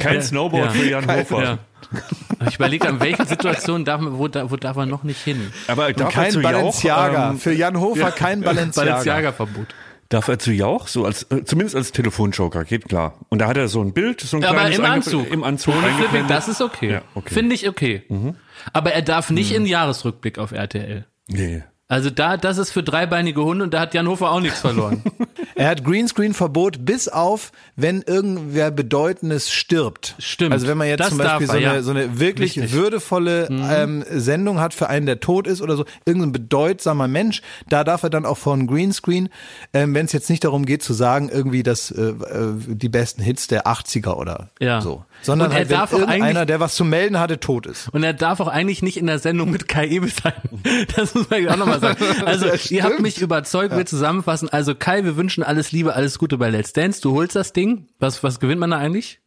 Kein 0.00 0.22
Snowboard 0.22 0.66
Ja. 0.66 0.70
für 0.70 0.88
Jan 0.88 1.06
Hofer. 1.10 1.42
Ja. 1.42 1.58
Ich 2.48 2.56
überlege, 2.56 2.88
an 2.88 3.00
welchen 3.00 3.26
Situationen 3.26 3.84
darf 3.84 4.00
man, 4.00 4.14
wo, 4.18 4.28
wo 4.50 4.56
darf 4.56 4.76
man 4.76 4.88
noch 4.88 5.04
nicht 5.04 5.22
hin? 5.22 5.52
Aber 5.68 5.92
darf 5.92 6.14
er 6.14 6.22
Kein 6.22 6.32
zu 6.32 6.40
Jauch, 6.40 6.50
Balenciaga. 6.52 7.30
ähm, 7.30 7.38
Für 7.38 7.52
Jan 7.52 7.78
Hofer 7.80 8.10
kein 8.10 8.40
Balenciaga. 8.42 8.90
Balenciaga-Verbot. 8.90 9.66
darf 10.10 10.28
er 10.28 10.38
zu 10.38 10.52
Jauch, 10.52 10.88
so 10.88 11.04
als, 11.04 11.24
äh, 11.30 11.44
zumindest 11.44 11.76
als 11.76 11.92
Telefonjoker, 11.92 12.64
geht 12.64 12.88
klar. 12.88 13.14
Und 13.28 13.40
da 13.40 13.46
hat 13.46 13.56
er 13.56 13.68
so 13.68 13.80
ein 13.82 13.92
Bild, 13.92 14.20
so 14.20 14.36
ein 14.38 14.44
Aber 14.44 14.54
kleines 14.58 14.78
im 14.78 14.84
einge- 14.84 14.88
Anzug. 14.90 15.30
Im 15.30 15.44
Anzug 15.44 15.74
Ohne 15.76 15.86
Flipping, 15.92 16.26
das 16.28 16.48
ist 16.48 16.60
okay. 16.62 16.92
Ja, 16.92 17.02
okay. 17.14 17.32
Finde 17.34 17.54
ich 17.54 17.68
okay. 17.68 18.02
Aber 18.72 18.92
er 18.92 19.02
darf 19.02 19.30
nicht 19.30 19.52
in 19.52 19.64
Jahresrückblick 19.66 20.38
auf 20.38 20.52
RTL. 20.52 21.06
Nee. 21.28 21.62
Also 21.90 22.10
da, 22.10 22.36
das 22.36 22.58
ist 22.58 22.70
für 22.70 22.82
dreibeinige 22.82 23.42
Hunde 23.42 23.64
und 23.64 23.72
da 23.72 23.80
hat 23.80 23.94
Jan 23.94 24.06
Hofer 24.06 24.30
auch 24.30 24.40
nichts 24.40 24.60
verloren. 24.60 25.02
Er 25.54 25.70
hat 25.70 25.82
Greenscreen-Verbot 25.82 26.84
bis 26.84 27.08
auf, 27.08 27.50
wenn 27.74 28.02
irgendwer 28.02 28.70
Bedeutendes 28.70 29.50
stirbt. 29.50 30.14
Stimmt. 30.20 30.52
Also 30.52 30.68
wenn 30.68 30.78
man 30.78 30.86
jetzt 30.86 31.00
Das 31.00 31.08
zum 31.08 31.18
Beispiel 31.18 31.48
so, 31.48 31.52
er, 31.54 31.58
eine, 31.58 31.78
ja. 31.78 31.82
so 31.82 31.90
eine 31.90 32.20
wirklich 32.20 32.56
Richtig. 32.60 32.72
würdevolle 32.74 33.48
ähm, 33.50 34.04
Sendung 34.08 34.60
hat 34.60 34.72
für 34.72 34.88
einen, 34.88 35.06
der 35.06 35.18
tot 35.18 35.48
ist 35.48 35.60
oder 35.60 35.76
so, 35.76 35.84
irgendein 36.04 36.30
bedeutsamer 36.30 37.08
Mensch, 37.08 37.42
da 37.68 37.82
darf 37.82 38.04
er 38.04 38.10
dann 38.10 38.24
auch 38.24 38.38
von 38.38 38.68
Greenscreen, 38.68 39.30
ähm, 39.72 39.94
wenn 39.96 40.06
es 40.06 40.12
jetzt 40.12 40.30
nicht 40.30 40.44
darum 40.44 40.64
geht 40.64 40.84
zu 40.84 40.92
sagen, 40.92 41.28
irgendwie 41.28 41.64
das, 41.64 41.90
äh, 41.90 42.02
äh, 42.10 42.14
die 42.68 42.88
besten 42.88 43.20
Hits 43.20 43.48
der 43.48 43.66
80er 43.66 44.14
oder 44.16 44.50
Ja. 44.60 44.80
so. 44.80 45.04
Sondern 45.20 45.48
Und 45.48 45.52
er 45.52 45.58
halt, 45.58 45.68
wenn 45.70 45.76
darf 45.78 45.92
auch 45.92 46.06
eigentlich- 46.06 46.46
der 46.46 46.60
was 46.60 46.74
zu 46.76 46.84
melden 46.84 47.18
hatte, 47.18 47.40
tot 47.40 47.66
ist. 47.66 47.88
Und 47.90 48.02
er 48.04 48.12
darf 48.14 48.40
auch 48.40 48.48
eigentlich 48.48 48.82
nicht 48.82 48.96
in 48.96 49.06
der 49.06 49.18
Sendung 49.18 49.50
mit 49.50 49.68
Kai 49.68 49.88
Ebel 49.88 50.10
sein. 50.10 50.32
Das 50.96 51.14
muss 51.14 51.28
man 51.28 51.48
auch 51.48 51.56
nochmal 51.56 51.80
sagen. 51.80 51.96
Also, 52.24 52.46
ihr 52.74 52.84
habt 52.84 53.00
mich 53.00 53.20
überzeugt, 53.20 53.76
wir 53.76 53.84
zusammenfassen. 53.86 54.48
Also, 54.48 54.74
Kai, 54.74 55.04
wir 55.04 55.16
wünschen 55.16 55.42
alles 55.42 55.72
Liebe, 55.72 55.94
alles 55.94 56.18
Gute 56.18 56.38
bei 56.38 56.50
Let's 56.50 56.72
Dance. 56.72 57.00
Du 57.00 57.12
holst 57.14 57.34
das 57.36 57.52
Ding. 57.52 57.88
Was, 57.98 58.22
was 58.22 58.38
gewinnt 58.40 58.60
man 58.60 58.70
da 58.70 58.78
eigentlich? 58.78 59.20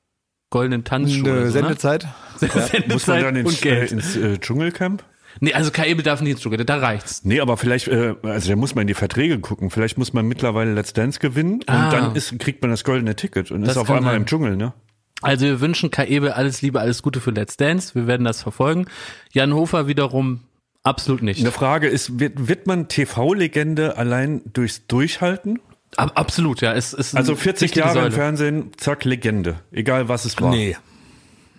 Goldenen 0.50 0.84
Tanzschuh. 0.84 1.20
Eine 1.26 1.32
oder 1.32 1.40
so, 1.40 1.46
ne? 1.46 1.52
Sendezeit. 1.52 2.08
Sendezeit 2.38 2.88
Muss 2.90 3.08
man 3.08 3.22
dann 3.22 3.36
ins, 3.36 3.50
und 3.50 3.62
Geld. 3.62 3.92
äh, 3.92 3.94
ins 3.94 4.16
äh, 4.16 4.38
Dschungelcamp? 4.38 5.04
Nee, 5.40 5.54
also 5.54 5.72
Kai 5.72 5.88
Ebel 5.90 6.04
darf 6.04 6.22
nicht 6.22 6.32
ins 6.34 6.42
Dschungel, 6.42 6.66
da 6.66 6.76
reicht's. 6.78 7.24
Nee, 7.24 7.40
aber 7.40 7.56
vielleicht, 7.56 7.88
äh, 7.88 8.16
also 8.24 8.50
da 8.50 8.56
muss 8.58 8.76
man 8.76 8.82
in 8.82 8.88
die 8.88 8.94
Verträge 8.94 9.40
gucken. 9.40 9.70
Vielleicht 9.70 9.98
muss 9.98 10.12
man 10.12 10.26
mittlerweile 10.26 10.74
Let's 10.74 10.92
Dance 10.92 11.20
gewinnen 11.20 11.54
und 11.62 11.70
Ah. 11.70 11.90
dann 11.90 12.16
ist, 12.16 12.38
kriegt 12.40 12.62
man 12.62 12.70
das 12.72 12.84
goldene 12.84 13.16
Ticket 13.16 13.50
und 13.52 13.62
Das 13.62 13.72
ist 13.72 13.78
auf 13.78 13.90
einmal 13.90 14.12
sein. 14.14 14.22
im 14.24 14.26
Dschungel, 14.26 14.58
ne? 14.58 14.74
Also 15.22 15.46
wir 15.46 15.60
wünschen 15.62 15.92
Kai 15.92 16.08
Ebel 16.08 16.32
alles 16.32 16.62
Liebe, 16.62 16.80
alles 16.80 17.02
Gute 17.04 17.20
für 17.22 17.32
Let's 17.32 17.58
Dance. 17.58 17.96
Wir 17.96 18.08
werden 18.08 18.24
das 18.24 18.42
verfolgen. 18.42 18.86
Jan 19.32 19.54
Hofer 19.54 19.88
wiederum 19.88 20.42
absolut 20.84 21.22
nicht. 21.22 21.40
Eine 21.42 21.52
Frage 21.52 21.88
ist, 21.88 22.20
wird, 22.20 22.48
wird 22.48 22.68
man 22.68 22.88
TV-Legende 22.88 23.98
allein 23.98 24.42
durchs 24.54 24.88
Durchhalten? 24.88 25.60
Ab, 25.98 26.12
absolut, 26.16 26.62
ja. 26.62 26.74
Es 26.74 26.94
ist 26.94 27.16
Also 27.16 27.34
eine 27.34 27.42
40 27.42 27.64
wichtige 27.70 27.80
Jahre 27.86 27.98
im 28.00 28.04
Säule. 28.06 28.16
Fernsehen, 28.16 28.72
zack, 28.78 29.04
Legende. 29.06 29.60
Egal 29.72 30.08
was 30.10 30.26
es 30.26 30.40
war. 30.42 30.50
Nee. 30.52 30.76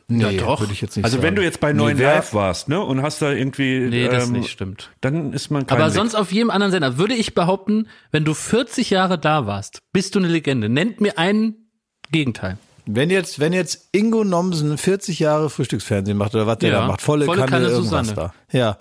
Nee, 0.09 0.37
Ja, 0.37 0.43
doch. 0.45 0.61
würde 0.61 0.73
ich 0.73 0.81
jetzt 0.81 0.97
nicht 0.97 1.05
Also 1.05 1.17
sagen. 1.19 1.27
wenn 1.29 1.37
du 1.37 1.43
jetzt 1.43 1.61
bei 1.61 1.73
9 1.73 1.97
wer- 1.97 2.17
Live 2.17 2.35
warst, 2.35 2.69
ne, 2.69 2.81
und 2.83 3.01
hast 3.03 3.23
da 3.23 3.31
irgendwie, 3.33 3.79
Nee, 3.89 4.09
das 4.09 4.27
ähm, 4.27 4.33
nicht 4.33 4.51
stimmt. 4.51 4.91
dann 5.01 5.33
ist 5.33 5.51
man 5.51 5.67
kein 5.67 5.79
Aber 5.79 5.87
Leg- 5.87 5.95
sonst 5.95 6.15
auf 6.15 6.33
jedem 6.33 6.51
anderen 6.51 6.73
Sender 6.73 6.99
würde 6.99 7.15
ich 7.15 7.35
behaupten, 7.35 7.87
wenn 8.11 8.25
du 8.25 8.35
40 8.35 8.91
Jahre 8.91 9.19
da 9.19 9.47
warst, 9.47 9.79
bist 9.93 10.15
du 10.15 10.19
eine 10.19 10.29
Legende. 10.29 10.69
Nennt 10.69 11.01
mir 11.01 11.17
einen 11.19 11.69
Gegenteil. 12.11 12.59
Wenn 12.87 13.11
jetzt, 13.11 13.39
wenn 13.39 13.53
jetzt 13.53 13.89
Ingo 13.93 14.25
Nomsen 14.25 14.77
40 14.77 15.19
Jahre 15.21 15.51
Frühstücksfernsehen 15.51 16.17
macht 16.19 16.35
oder 16.35 16.47
was 16.47 16.59
der 16.59 16.71
Ja. 16.71 16.81
da 16.81 16.87
macht, 16.89 17.01
volle, 17.03 17.25
Volle 17.27 17.41
Kanne, 17.41 17.51
Kanne 17.51 17.67
irgendwas 17.69 18.09
Susanne. 18.09 18.33
da. 18.51 18.57
Ja. 18.59 18.77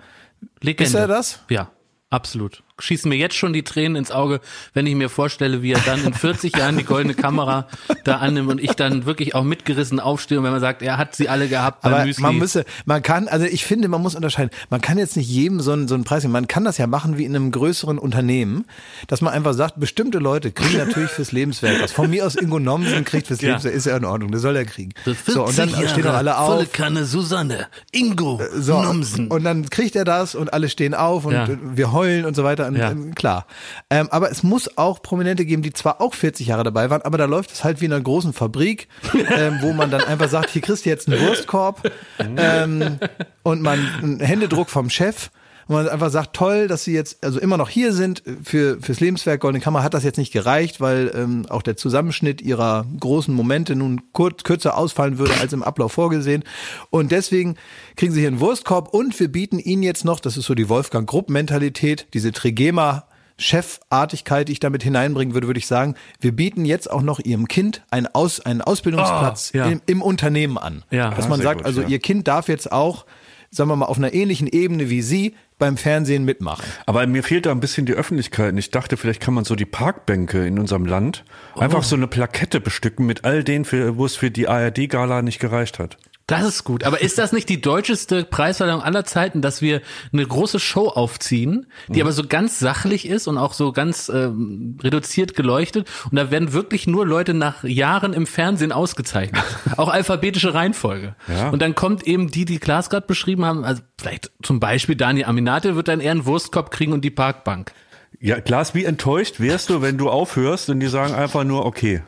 Legende. 0.60 0.84
Ist 0.88 0.94
er 0.94 1.06
das? 1.06 1.40
Ja, 1.48 1.70
absolut. 2.10 2.62
Schießen 2.78 3.08
mir 3.08 3.16
jetzt 3.16 3.34
schon 3.36 3.52
die 3.52 3.62
Tränen 3.62 3.96
ins 3.96 4.10
Auge, 4.10 4.40
wenn 4.74 4.86
ich 4.86 4.94
mir 4.94 5.08
vorstelle, 5.08 5.62
wie 5.62 5.72
er 5.72 5.80
dann 5.80 6.04
in 6.04 6.14
40 6.14 6.56
Jahren 6.56 6.76
die 6.78 6.84
goldene 6.84 7.14
Kamera 7.14 7.68
da 8.04 8.16
annimmt 8.16 8.50
und 8.50 8.60
ich 8.60 8.72
dann 8.72 9.04
wirklich 9.06 9.34
auch 9.34 9.44
mitgerissen 9.44 10.00
aufstehe 10.00 10.38
und 10.38 10.44
wenn 10.44 10.52
man 10.52 10.60
sagt, 10.60 10.82
er 10.82 10.96
hat 10.96 11.14
sie 11.14 11.28
alle 11.28 11.48
gehabt 11.48 11.82
beim 11.82 11.94
Aber 11.94 12.04
Müsli. 12.06 12.22
man 12.22 12.38
müsse, 12.38 12.64
man 12.86 13.02
kann, 13.02 13.28
also 13.28 13.46
ich 13.46 13.64
finde, 13.64 13.88
man 13.88 14.00
muss 14.02 14.14
unterscheiden. 14.14 14.50
Man 14.70 14.80
kann 14.80 14.98
jetzt 14.98 15.16
nicht 15.16 15.28
jedem 15.28 15.60
so 15.60 15.72
einen, 15.72 15.86
so 15.86 15.94
einen 15.94 16.04
Preis 16.04 16.22
geben. 16.22 16.32
Man 16.32 16.48
kann 16.48 16.64
das 16.64 16.78
ja 16.78 16.86
machen 16.86 17.18
wie 17.18 17.24
in 17.24 17.36
einem 17.36 17.50
größeren 17.52 17.98
Unternehmen, 17.98 18.64
dass 19.06 19.20
man 19.20 19.32
einfach 19.32 19.52
sagt, 19.54 19.78
bestimmte 19.78 20.18
Leute 20.18 20.50
kriegen 20.50 20.78
natürlich 20.78 21.10
fürs 21.10 21.30
Lebenswerk 21.30 21.80
was. 21.82 21.92
Von 21.92 22.10
mir 22.10 22.26
aus 22.26 22.34
Ingo 22.36 22.58
Nomsen 22.58 23.04
kriegt 23.04 23.26
fürs 23.28 23.40
Ja. 23.42 23.48
Lebenswerk, 23.48 23.74
ist 23.74 23.86
ja 23.86 23.96
in 23.96 24.04
Ordnung, 24.04 24.32
das 24.32 24.42
soll 24.42 24.56
er 24.56 24.64
kriegen. 24.64 24.92
So, 25.26 25.44
und 25.44 25.56
dann 25.58 25.68
40 25.68 25.90
stehen 25.90 26.04
doch 26.04 26.14
alle 26.14 26.30
Jahre, 26.30 26.46
Volle 26.46 26.62
auf. 26.64 26.72
Kanne 26.72 27.04
Susanne, 27.04 27.66
Ingo, 27.92 28.40
So, 28.56 28.82
Nomsen. 28.82 29.28
und 29.28 29.44
dann 29.44 29.68
kriegt 29.70 29.94
er 29.94 30.04
das 30.04 30.34
und 30.34 30.52
alle 30.52 30.68
stehen 30.68 30.94
auf 30.94 31.26
und 31.26 31.34
Ja. 31.34 31.44
äh, 31.46 31.58
wir 31.74 31.92
heulen 31.92 32.24
und 32.24 32.34
so 32.34 32.42
weiter. 32.44 32.61
Und, 32.68 32.76
Ja. 32.76 32.90
ähm, 32.90 33.14
Klar. 33.14 33.46
Ähm, 33.90 34.08
aber 34.10 34.30
es 34.30 34.42
muss 34.42 34.76
auch 34.78 35.02
Prominente 35.02 35.44
geben, 35.44 35.62
die 35.62 35.72
zwar 35.72 36.00
auch 36.00 36.14
40 36.14 36.46
Jahre 36.48 36.64
dabei 36.64 36.90
waren, 36.90 37.02
aber 37.02 37.18
da 37.18 37.24
läuft 37.26 37.52
es 37.52 37.64
halt 37.64 37.80
wie 37.80 37.86
in 37.86 37.92
einer 37.92 38.02
großen 38.02 38.32
Fabrik, 38.32 38.88
ähm, 39.36 39.58
wo 39.60 39.72
man 39.72 39.90
dann 39.90 40.02
einfach 40.02 40.28
sagt, 40.28 40.50
hier 40.50 40.62
kriegst 40.62 40.84
du 40.84 40.90
jetzt 40.90 41.08
einen 41.08 41.20
Wurstkorb 41.20 41.90
ähm, 42.18 42.98
und 43.42 43.62
man 43.62 43.78
einen 44.02 44.20
Händedruck 44.20 44.70
vom 44.70 44.90
Chef. 44.90 45.30
Und 45.72 45.84
man 45.84 45.88
einfach 45.92 46.10
sagt, 46.10 46.34
toll, 46.36 46.68
dass 46.68 46.84
sie 46.84 46.92
jetzt 46.92 47.24
also 47.24 47.40
immer 47.40 47.56
noch 47.56 47.68
hier 47.68 47.92
sind 47.92 48.22
für 48.42 48.78
fürs 48.80 49.00
Lebenswerk 49.00 49.40
Goldene 49.40 49.62
Kammer 49.62 49.82
hat 49.82 49.94
das 49.94 50.04
jetzt 50.04 50.18
nicht 50.18 50.32
gereicht, 50.32 50.80
weil 50.80 51.10
ähm, 51.14 51.46
auch 51.48 51.62
der 51.62 51.76
Zusammenschnitt 51.76 52.42
ihrer 52.42 52.84
großen 53.00 53.34
Momente 53.34 53.74
nun 53.74 54.02
kurz, 54.12 54.42
kürzer 54.44 54.76
ausfallen 54.76 55.18
würde 55.18 55.34
als 55.40 55.52
im 55.52 55.62
Ablauf 55.62 55.92
vorgesehen. 55.92 56.44
Und 56.90 57.10
deswegen 57.12 57.56
kriegen 57.96 58.12
sie 58.12 58.20
hier 58.20 58.28
einen 58.28 58.40
Wurstkorb 58.40 58.92
und 58.92 59.18
wir 59.18 59.32
bieten 59.32 59.58
ihnen 59.58 59.82
jetzt 59.82 60.04
noch, 60.04 60.20
das 60.20 60.36
ist 60.36 60.46
so 60.46 60.54
die 60.54 60.68
Wolfgang 60.68 61.08
Grupp 61.08 61.30
Mentalität, 61.30 62.06
diese 62.12 62.32
Trigema 62.32 63.04
Chefartigkeit, 63.38 64.48
die 64.48 64.52
ich 64.52 64.60
damit 64.60 64.82
hineinbringen 64.82 65.34
würde, 65.34 65.46
würde 65.46 65.58
ich 65.58 65.66
sagen, 65.66 65.94
wir 66.20 66.32
bieten 66.32 66.64
jetzt 66.64 66.90
auch 66.90 67.02
noch 67.02 67.18
ihrem 67.18 67.48
Kind 67.48 67.82
einen, 67.90 68.06
Aus, 68.12 68.40
einen 68.40 68.62
Ausbildungsplatz 68.62 69.52
Oh, 69.54 69.58
ja. 69.58 69.66
im, 69.66 69.80
im 69.86 70.02
Unternehmen 70.02 70.58
an. 70.58 70.84
Ja. 70.90 71.10
Dass 71.10 71.26
Ah, 71.26 71.28
man 71.28 71.40
sagt, 71.40 71.58
gut, 71.58 71.66
also 71.66 71.82
ja. 71.82 71.88
ihr 71.88 71.98
Kind 71.98 72.28
darf 72.28 72.48
jetzt 72.48 72.70
auch, 72.72 73.04
sagen 73.52 73.68
wir 73.68 73.76
mal, 73.76 73.86
auf 73.86 73.98
einer 73.98 74.12
ähnlichen 74.12 74.48
Ebene 74.48 74.90
wie 74.90 75.02
Sie 75.02 75.34
beim 75.58 75.76
Fernsehen 75.76 76.24
mitmachen. 76.24 76.64
Aber 76.86 77.06
mir 77.06 77.22
fehlt 77.22 77.46
da 77.46 77.52
ein 77.52 77.60
bisschen 77.60 77.86
die 77.86 77.92
Öffentlichkeit. 77.92 78.52
Und 78.52 78.58
Ich 78.58 78.70
dachte, 78.70 78.96
vielleicht 78.96 79.20
kann 79.20 79.34
man 79.34 79.44
so 79.44 79.54
die 79.54 79.66
Parkbänke 79.66 80.44
in 80.46 80.58
unserem 80.58 80.86
Land 80.86 81.24
einfach 81.56 81.84
so 81.84 81.94
eine 81.94 82.08
Plakette 82.08 82.60
bestücken 82.60 83.06
mit 83.06 83.24
all 83.24 83.44
denen, 83.44 83.66
wo 83.96 84.04
es 84.04 84.16
für 84.16 84.30
die 84.30 84.48
ARD-Gala 84.48 85.22
nicht 85.22 85.38
gereicht 85.38 85.78
hat. 85.78 85.98
Das 86.32 86.46
ist 86.46 86.64
gut. 86.64 86.84
Aber 86.84 87.02
ist 87.02 87.18
das 87.18 87.32
nicht 87.32 87.48
die 87.48 87.60
deutscheste 87.60 88.24
Preisverleihung 88.24 88.82
aller 88.82 89.04
Zeiten, 89.04 89.42
dass 89.42 89.60
wir 89.60 89.82
eine 90.12 90.26
große 90.26 90.58
Show 90.58 90.88
aufziehen, 90.88 91.66
die 91.88 92.00
aber 92.00 92.12
so 92.12 92.26
ganz 92.26 92.58
sachlich 92.58 93.06
ist 93.06 93.28
und 93.28 93.36
auch 93.36 93.52
so 93.52 93.72
ganz 93.72 94.08
ähm, 94.08 94.78
reduziert 94.82 95.34
geleuchtet? 95.34 95.90
Und 96.10 96.16
da 96.16 96.30
werden 96.30 96.54
wirklich 96.54 96.86
nur 96.86 97.06
Leute 97.06 97.34
nach 97.34 97.64
Jahren 97.64 98.14
im 98.14 98.26
Fernsehen 98.26 98.72
ausgezeichnet. 98.72 99.42
auch 99.76 99.88
alphabetische 99.88 100.54
Reihenfolge. 100.54 101.16
Ja. 101.28 101.50
Und 101.50 101.60
dann 101.60 101.74
kommt 101.74 102.06
eben 102.06 102.30
die, 102.30 102.46
die 102.46 102.58
Klaas 102.58 102.88
gerade 102.88 103.06
beschrieben 103.06 103.44
haben, 103.44 103.64
also 103.64 103.82
vielleicht 103.98 104.30
zum 104.42 104.58
Beispiel 104.58 104.96
Daniel 104.96 105.26
Aminate 105.26 105.76
wird 105.76 105.88
dann 105.88 106.00
eher 106.00 106.12
einen 106.12 106.24
Wurstkorb 106.24 106.70
kriegen 106.70 106.92
und 106.92 107.04
die 107.04 107.10
Parkbank. 107.10 107.72
Ja, 108.20 108.40
Klaas, 108.40 108.74
wie 108.74 108.84
enttäuscht 108.84 109.40
wärst 109.40 109.68
du, 109.68 109.82
wenn 109.82 109.98
du 109.98 110.08
aufhörst 110.08 110.70
und 110.70 110.80
die 110.80 110.86
sagen 110.86 111.12
einfach 111.12 111.44
nur, 111.44 111.66
okay. 111.66 112.02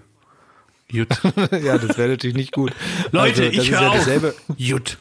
Gut. 0.94 1.08
ja, 1.64 1.78
das 1.78 1.98
wäre 1.98 2.10
natürlich 2.10 2.36
nicht 2.36 2.52
gut. 2.52 2.72
Leute, 3.10 3.42
Also, 3.44 3.56
das 3.56 3.64
ich 3.64 3.70
höre 3.72 3.82
ja 3.82 3.88
auf. 3.88 3.96
dasselbe. 3.96 4.34
Gut. 4.58 4.98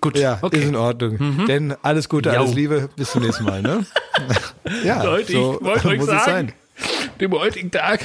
Gut. 0.00 0.18
Ja, 0.18 0.38
okay. 0.42 0.56
Mhm. 0.58 0.62
ist 0.62 0.68
in 0.68 0.76
Ordnung. 0.76 1.46
Denn 1.46 1.74
alles 1.82 2.08
Gute, 2.08 2.30
Jau. 2.30 2.42
alles 2.42 2.54
Liebe, 2.54 2.88
bis 2.96 3.10
zum 3.12 3.22
nächsten 3.22 3.44
Mal, 3.44 3.62
ne? 3.62 3.86
ja, 4.84 5.02
Leute, 5.02 5.32
so 5.32 5.58
ich 5.60 5.64
wollte 5.66 5.88
euch 5.88 5.98
muss 5.98 6.08
es 6.08 6.24
sagen, 6.24 6.52
sein. 6.78 7.08
dem 7.20 7.32
heutigen 7.32 7.70
Tag, 7.70 8.04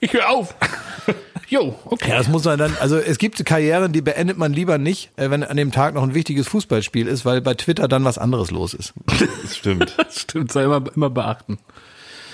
ich 0.00 0.12
höre 0.12 0.28
auf. 0.28 0.54
Jo, 1.48 1.74
okay. 1.84 2.10
Ja, 2.10 2.18
das 2.18 2.28
muss 2.28 2.44
man 2.44 2.58
dann, 2.58 2.76
also 2.78 2.96
es 2.96 3.18
gibt 3.18 3.44
Karrieren, 3.44 3.92
die 3.92 4.02
beendet 4.02 4.38
man 4.38 4.52
lieber 4.52 4.78
nicht, 4.78 5.10
äh, 5.16 5.30
wenn 5.30 5.42
an 5.42 5.56
dem 5.56 5.72
Tag 5.72 5.94
noch 5.94 6.02
ein 6.04 6.14
wichtiges 6.14 6.46
Fußballspiel 6.46 7.08
ist, 7.08 7.24
weil 7.24 7.40
bei 7.40 7.54
Twitter 7.54 7.88
dann 7.88 8.04
was 8.04 8.18
anderes 8.18 8.52
los 8.52 8.72
ist. 8.72 8.92
Das 9.42 9.56
stimmt. 9.56 9.94
Das 9.96 10.20
stimmt, 10.20 10.52
soll 10.52 10.62
immer, 10.64 10.84
immer 10.94 11.10
beachten. 11.10 11.58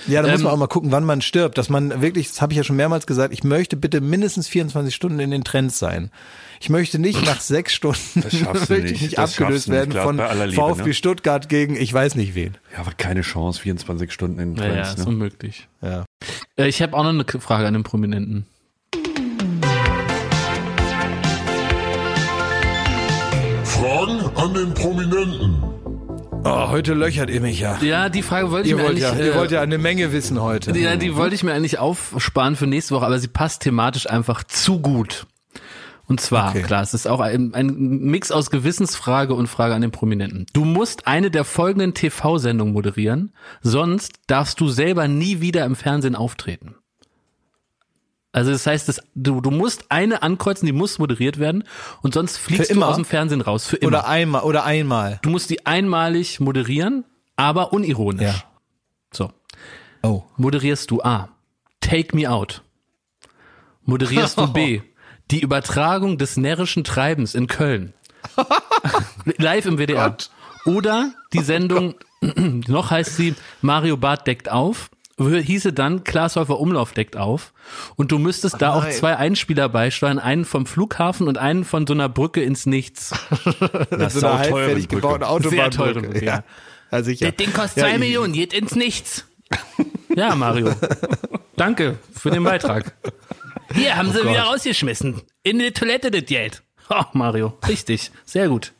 Ja, 0.07 0.21
da 0.21 0.29
muss 0.31 0.39
Ähm, 0.39 0.43
man 0.45 0.53
auch 0.53 0.57
mal 0.57 0.67
gucken, 0.67 0.91
wann 0.91 1.03
man 1.03 1.21
stirbt, 1.21 1.57
dass 1.57 1.69
man 1.69 2.01
wirklich, 2.01 2.29
das 2.29 2.41
habe 2.41 2.53
ich 2.53 2.57
ja 2.57 2.63
schon 2.63 2.75
mehrmals 2.77 3.05
gesagt, 3.07 3.33
ich 3.33 3.43
möchte 3.43 3.75
bitte 3.75 3.99
mindestens 4.01 4.47
24 4.47 4.93
Stunden 4.95 5.19
in 5.19 5.31
den 5.31 5.43
Trends 5.43 5.79
sein. 5.79 6.11
Ich 6.59 6.69
möchte 6.69 6.97
nicht 6.97 7.23
nach 7.25 7.39
sechs 7.41 7.73
Stunden 7.73 7.99
Das 8.21 8.35
schaffst 8.35 8.69
du 8.69 8.73
möchte 8.73 8.85
ich 8.87 8.91
nicht. 8.93 9.01
nicht 9.01 9.19
abgelöst 9.19 9.67
nicht, 9.67 9.75
werden 9.75 9.89
Klaas, 9.91 10.03
von 10.05 10.17
Liebe, 10.17 10.53
VfB 10.53 10.83
ne? 10.87 10.93
Stuttgart 10.93 11.49
gegen 11.49 11.75
ich 11.75 11.93
weiß 11.93 12.15
nicht 12.15 12.35
wen. 12.35 12.57
Ja, 12.73 12.79
aber 12.79 12.91
keine 12.93 13.21
Chance, 13.21 13.61
24 13.61 14.11
Stunden 14.11 14.39
in 14.39 14.55
den 14.55 14.57
Trends. 14.57 14.89
ist 14.91 14.97
ne? 14.99 15.05
unmöglich. 15.05 15.67
Ja. 15.81 16.05
Äh, 16.57 16.67
Ich 16.67 16.81
habe 16.81 16.95
auch 16.95 17.03
noch 17.03 17.09
eine 17.09 17.25
Frage 17.41 17.67
an 17.67 17.73
den 17.73 17.83
Prominenten. 17.83 18.45
Fragen 23.63 24.19
an 24.35 24.53
den 24.53 24.73
Prominenten. 24.73 25.63
Oh, 26.49 26.69
heute 26.69 26.93
löchert 26.93 27.29
ihr 27.29 27.41
mich 27.41 27.59
ja. 27.59 27.77
Ja, 27.81 28.09
die 28.09 28.21
Frage 28.21 28.51
wollte 28.51 28.67
ich 28.67 28.71
Ihr 28.71 28.77
mir 28.77 28.83
wollt 28.83 29.03
eigentlich. 29.03 29.03
ja, 29.03 29.25
äh, 29.25 29.27
ihr 29.27 29.35
wollt 29.35 29.51
ja 29.51 29.61
eine 29.61 29.77
Menge 29.77 30.13
wissen 30.13 30.41
heute. 30.41 30.77
ja, 30.79 30.95
die 30.95 31.15
wollte 31.15 31.35
ich 31.35 31.43
mir 31.43 31.53
eigentlich 31.53 31.77
aufsparen 31.79 32.55
für 32.55 32.67
nächste 32.67 32.95
Woche, 32.95 33.05
aber 33.05 33.19
sie 33.19 33.27
passt 33.27 33.63
thematisch 33.63 34.09
einfach 34.09 34.43
zu 34.43 34.79
gut. 34.79 35.27
Und 36.09 36.21
zwar, 36.21 36.51
Okay. 36.51 36.61
klar, 36.61 36.83
es 36.83 36.93
ist 36.93 37.05
auch 37.05 37.19
ein, 37.19 37.53
ein 37.53 37.67
Mix 37.75 38.31
aus 38.31 38.49
Gewissensfrage 38.49 39.33
und 39.33 39.47
Frage 39.47 39.75
an 39.75 39.81
den 39.81 39.91
Prominenten. 39.91 40.45
Du 40.53 40.63
musst 40.63 41.05
eine 41.05 41.29
der 41.29 41.43
folgenden 41.43 41.93
TV-Sendungen 41.93 42.73
moderieren, 42.73 43.33
sonst 43.61 44.13
darfst 44.27 44.61
du 44.61 44.69
selber 44.69 45.09
nie 45.09 45.41
wieder 45.41 45.65
im 45.65 45.75
Fernsehen 45.75 46.15
auftreten. 46.15 46.75
Also 48.31 48.51
das 48.51 48.67
heißt, 48.67 48.87
das, 48.87 49.01
du, 49.15 49.41
du 49.41 49.51
musst 49.51 49.85
eine 49.89 50.21
ankreuzen, 50.21 50.65
die 50.65 50.73
muss 50.73 50.99
moderiert 50.99 51.39
werden 51.39 51.63
und 52.01 52.13
sonst 52.13 52.37
fliegst 52.37 52.69
du 52.69 52.75
immer? 52.75 52.87
aus 52.87 52.95
dem 52.95 53.05
Fernsehen 53.05 53.41
raus. 53.41 53.65
Für 53.65 53.77
immer. 53.77 53.87
Oder 53.87 54.07
einmal, 54.07 54.43
oder 54.43 54.63
einmal. 54.63 55.19
du 55.23 55.29
musst 55.29 55.49
die 55.49 55.65
einmalig 55.65 56.39
moderieren, 56.39 57.05
aber 57.35 57.73
unironisch. 57.73 58.23
Ja. 58.23 58.43
So. 59.11 59.31
Oh. 60.03 60.23
Moderierst 60.35 60.91
du 60.91 61.01
A. 61.01 61.29
Take 61.79 62.15
Me 62.15 62.29
Out. 62.29 62.61
Moderierst 63.83 64.37
du 64.37 64.47
B. 64.47 64.81
Die 65.31 65.41
Übertragung 65.41 66.17
des 66.17 66.37
närrischen 66.37 66.85
Treibens 66.85 67.35
in 67.35 67.47
Köln. 67.47 67.93
Live 69.37 69.65
im 69.65 69.77
WDR. 69.77 70.15
Oder 70.65 71.11
die 71.33 71.41
Sendung, 71.41 71.95
noch 72.21 72.91
heißt 72.91 73.15
sie 73.15 73.35
Mario 73.61 73.97
Barth 73.97 74.27
deckt 74.27 74.49
auf, 74.49 74.89
hieße 75.19 75.73
dann 75.73 76.03
Klaas 76.03 76.35
Häufer 76.35 76.59
Umlauf 76.59 76.91
deckt 76.93 77.17
auf. 77.17 77.53
Und 77.95 78.11
du 78.11 78.19
müsstest 78.19 78.61
da 78.61 78.73
auch 78.73 78.83
nein. 78.83 78.91
zwei 78.93 79.17
Einspieler 79.17 79.67
beisteuern, 79.69 80.19
einen 80.19 80.45
vom 80.45 80.65
Flughafen 80.65 81.27
und 81.27 81.37
einen 81.37 81.65
von 81.65 81.87
so 81.87 81.93
einer 81.93 82.07
Brücke 82.09 82.41
ins 82.43 82.65
Nichts. 82.65 83.11
Das 83.89 83.89
So 83.89 83.95
eine 83.97 84.09
sauteuren 84.09 84.37
halbfertig 84.39 84.87
Brücke. 84.87 85.01
gebaute 85.01 85.27
Autobahnbrücke. 85.27 85.49
Sehr 85.49 85.71
teure 85.71 86.01
Brücke, 86.01 86.25
ja. 86.25 86.35
ja. 86.37 86.43
Das 86.91 87.05
Ding 87.07 87.51
kostet 87.53 87.77
Ja, 87.77 87.83
zwei 87.83 87.93
ich- 87.93 87.99
Millionen, 87.99 88.33
geht 88.33 88.53
ins 88.53 88.75
Nichts. 88.75 89.25
Ja, 90.15 90.33
Mario. 90.35 90.71
Danke 91.57 91.99
für 92.11 92.31
den 92.31 92.43
Beitrag. 92.43 92.95
Hier 93.75 93.95
haben 93.97 94.11
sie 94.11 94.23
wieder 94.27 94.43
rausgeschmissen. 94.43 95.21
In 95.43 95.59
die 95.59 95.71
Toilette 95.71 96.09
das 96.09 96.25
Geld. 96.25 96.63
Oh, 96.89 97.03
Mario. 97.13 97.55
Richtig. 97.67 98.09
Sehr 98.25 98.47
gut. 98.49 98.73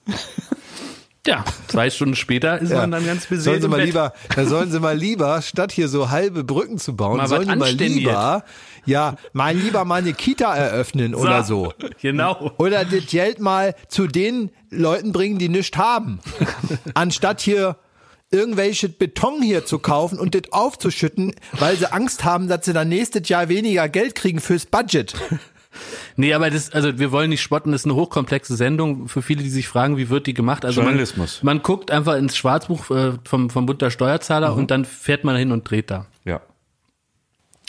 Ja, 1.28 1.44
zwei 1.68 1.90
Stunden 1.90 2.16
später 2.16 2.58
ist 2.60 2.72
Ja. 2.72 2.78
man 2.82 2.92
dann 2.92 3.06
ganz 3.06 3.28
Sollen 3.28 3.38
beseelt 3.38 3.62
sie 3.62 3.66
im 3.66 3.72
mal 3.72 3.78
Bett. 3.78 3.86
lieber, 3.88 4.14
da 4.36 4.46
sollen 4.46 4.72
sie 4.72 4.80
mal 4.80 4.98
lieber, 4.98 5.42
statt 5.42 5.72
hier 5.72 5.88
so 5.90 6.10
halbe 6.10 6.44
Brücken 6.44 6.78
zu 6.78 6.96
bauen, 6.96 7.18
Mal 7.18 7.28
sollen 7.28 7.48
die 7.50 7.56
mal 7.56 7.70
lieber, 7.72 8.44
ja, 8.86 9.16
mal 9.34 9.54
lieber 9.54 9.84
mal 9.84 9.96
eine 10.02 10.14
Kita 10.14 10.56
eröffnen 10.56 11.14
oder 11.14 11.44
so. 11.44 11.74
Genau. 12.02 12.54
Oder 12.58 12.86
das 12.86 13.06
Geld 13.08 13.40
mal 13.40 13.76
zu 13.90 14.08
den 14.08 14.50
Leuten 14.70 15.12
bringen, 15.12 15.38
die 15.38 15.50
nichts 15.50 15.78
haben. 15.78 16.20
Anstatt 16.94 17.42
hier 17.42 17.76
irgendwelche 18.32 18.88
Beton 18.90 19.42
hier 19.42 19.66
zu 19.66 19.80
kaufen 19.80 20.20
und 20.20 20.36
das 20.36 20.52
aufzuschütten, 20.52 21.34
weil 21.60 21.76
sie 21.78 21.92
Angst 21.92 22.24
haben, 22.24 22.48
dass 22.48 22.66
sie 22.66 22.74
dann 22.74 22.90
nächstes 22.90 23.28
Jahr 23.30 23.50
weniger 23.50 23.88
Geld 23.90 24.16
kriegen 24.16 24.40
fürs 24.40 24.66
Budget. 24.66 25.14
Nee, 26.20 26.34
aber 26.34 26.50
das, 26.50 26.72
also 26.72 26.98
wir 27.00 27.12
wollen 27.12 27.30
nicht 27.30 27.42
spotten, 27.42 27.72
das 27.72 27.82
ist 27.82 27.86
eine 27.86 27.94
hochkomplexe 27.96 28.56
Sendung 28.56 29.08
für 29.08 29.22
viele, 29.22 29.44
die 29.44 29.50
sich 29.50 29.68
fragen, 29.68 29.98
wie 29.98 30.10
wird 30.10 30.26
die 30.28 30.34
gemacht. 30.34 30.66
Also 30.66 30.82
Journalismus. 30.82 31.44
Man, 31.44 31.58
man 31.58 31.64
guckt 31.64 31.92
einfach 31.92 32.16
ins 32.16 32.36
Schwarzbuch 32.36 32.90
äh, 32.90 33.14
vom, 33.24 33.50
vom 33.52 33.66
Bund 33.68 33.82
der 33.82 33.92
Steuerzahler 33.92 34.52
Mhm. 34.54 34.58
und 34.58 34.72
dann 34.72 34.84
fährt 34.86 35.24
man 35.24 35.36
hin 35.38 35.52
und 35.52 35.70
dreht 35.70 35.92
da. 35.92 36.08
Ja. 36.26 36.42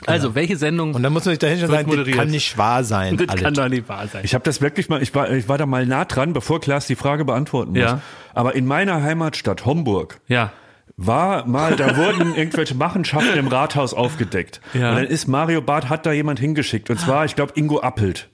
Also, 0.07 0.35
welche 0.37 0.57
Sendung? 0.57 0.95
Und 0.95 1.03
dann 1.03 1.13
muss 1.13 1.25
man 1.25 1.33
sich 1.33 1.41
dahinter 1.41 1.67
sagen, 1.67 1.91
das 1.95 2.15
kann 2.17 2.29
nicht 2.29 2.57
wahr 2.57 2.85
sein. 2.85 3.17
das 3.17 3.29
alles. 3.31 3.43
kann 3.43 3.55
doch 3.55 3.69
nicht 3.69 3.89
wahr 3.89 4.07
sein. 4.07 4.23
Ich 4.25 4.33
habe 4.33 4.45
das 4.45 4.61
wirklich 4.61 4.89
mal, 4.89 5.03
ich 5.03 5.13
war, 5.15 5.29
ich 5.33 5.49
war 5.49 5.59
da 5.59 5.67
mal 5.67 5.87
nah 5.87 6.05
dran, 6.05 6.33
bevor 6.33 6.61
Klaas 6.61 6.87
die 6.87 6.95
Frage 6.95 7.25
beantworten 7.25 7.73
muss. 7.73 7.81
Ja. 7.81 8.01
Aber 8.33 8.55
in 8.55 8.65
meiner 8.65 9.03
Heimatstadt 9.03 9.67
Homburg 9.67 10.21
ja. 10.29 10.53
war 10.97 11.47
mal, 11.49 11.75
da 11.75 11.97
wurden 11.97 12.35
irgendwelche 12.37 12.77
Machenschaften 12.77 13.37
im 13.37 13.49
Rathaus 13.49 13.93
aufgedeckt. 13.93 14.61
Ja. 14.73 14.91
Und 14.91 14.97
dann 14.97 15.05
ist 15.07 15.27
Mario 15.27 15.61
Barth, 15.63 15.89
hat 15.89 16.07
da 16.07 16.13
jemand 16.13 16.39
hingeschickt. 16.39 16.91
Und 16.91 17.01
zwar, 17.01 17.25
ich 17.25 17.35
glaube, 17.35 17.53
Ingo 17.57 17.81
Appelt. 17.81 18.29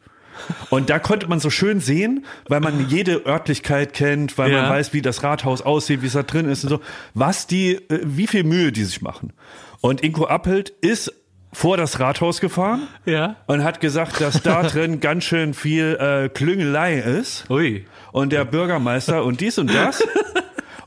Und 0.70 0.90
da 0.90 0.98
konnte 0.98 1.26
man 1.28 1.40
so 1.40 1.50
schön 1.50 1.80
sehen, 1.80 2.24
weil 2.48 2.60
man 2.60 2.88
jede 2.88 3.26
Örtlichkeit 3.26 3.92
kennt, 3.92 4.36
weil 4.38 4.50
Ja. 4.52 4.62
man 4.62 4.70
weiß, 4.70 4.92
wie 4.92 5.02
das 5.02 5.22
Rathaus 5.22 5.62
aussieht, 5.62 6.02
wie 6.02 6.06
es 6.06 6.12
da 6.14 6.22
drin 6.22 6.48
ist 6.48 6.64
und 6.64 6.70
so, 6.70 6.80
was 7.14 7.46
die, 7.46 7.74
äh, 7.74 8.00
wie 8.02 8.26
viel 8.26 8.44
Mühe 8.44 8.72
die 8.72 8.84
sich 8.84 9.02
machen. 9.02 9.32
Und 9.80 10.02
Ingo 10.02 10.26
Appelt 10.26 10.70
ist 10.80 11.12
vor 11.52 11.76
das 11.76 12.00
Rathaus 12.00 12.40
gefahren 12.40 12.88
Ja. 13.04 13.36
und 13.46 13.62
hat 13.62 13.80
gesagt, 13.80 14.20
dass 14.20 14.42
da 14.42 14.62
drin 14.64 14.98
ganz 15.00 15.24
schön 15.24 15.54
viel 15.54 15.96
äh, 16.00 16.28
Klüngelei 16.28 16.98
ist 16.98 17.48
Ui. 17.48 17.84
und 18.12 18.32
der 18.32 18.44
Bürgermeister 18.44 19.24
und 19.24 19.40
dies 19.40 19.58
und 19.58 19.72
das. 19.72 20.02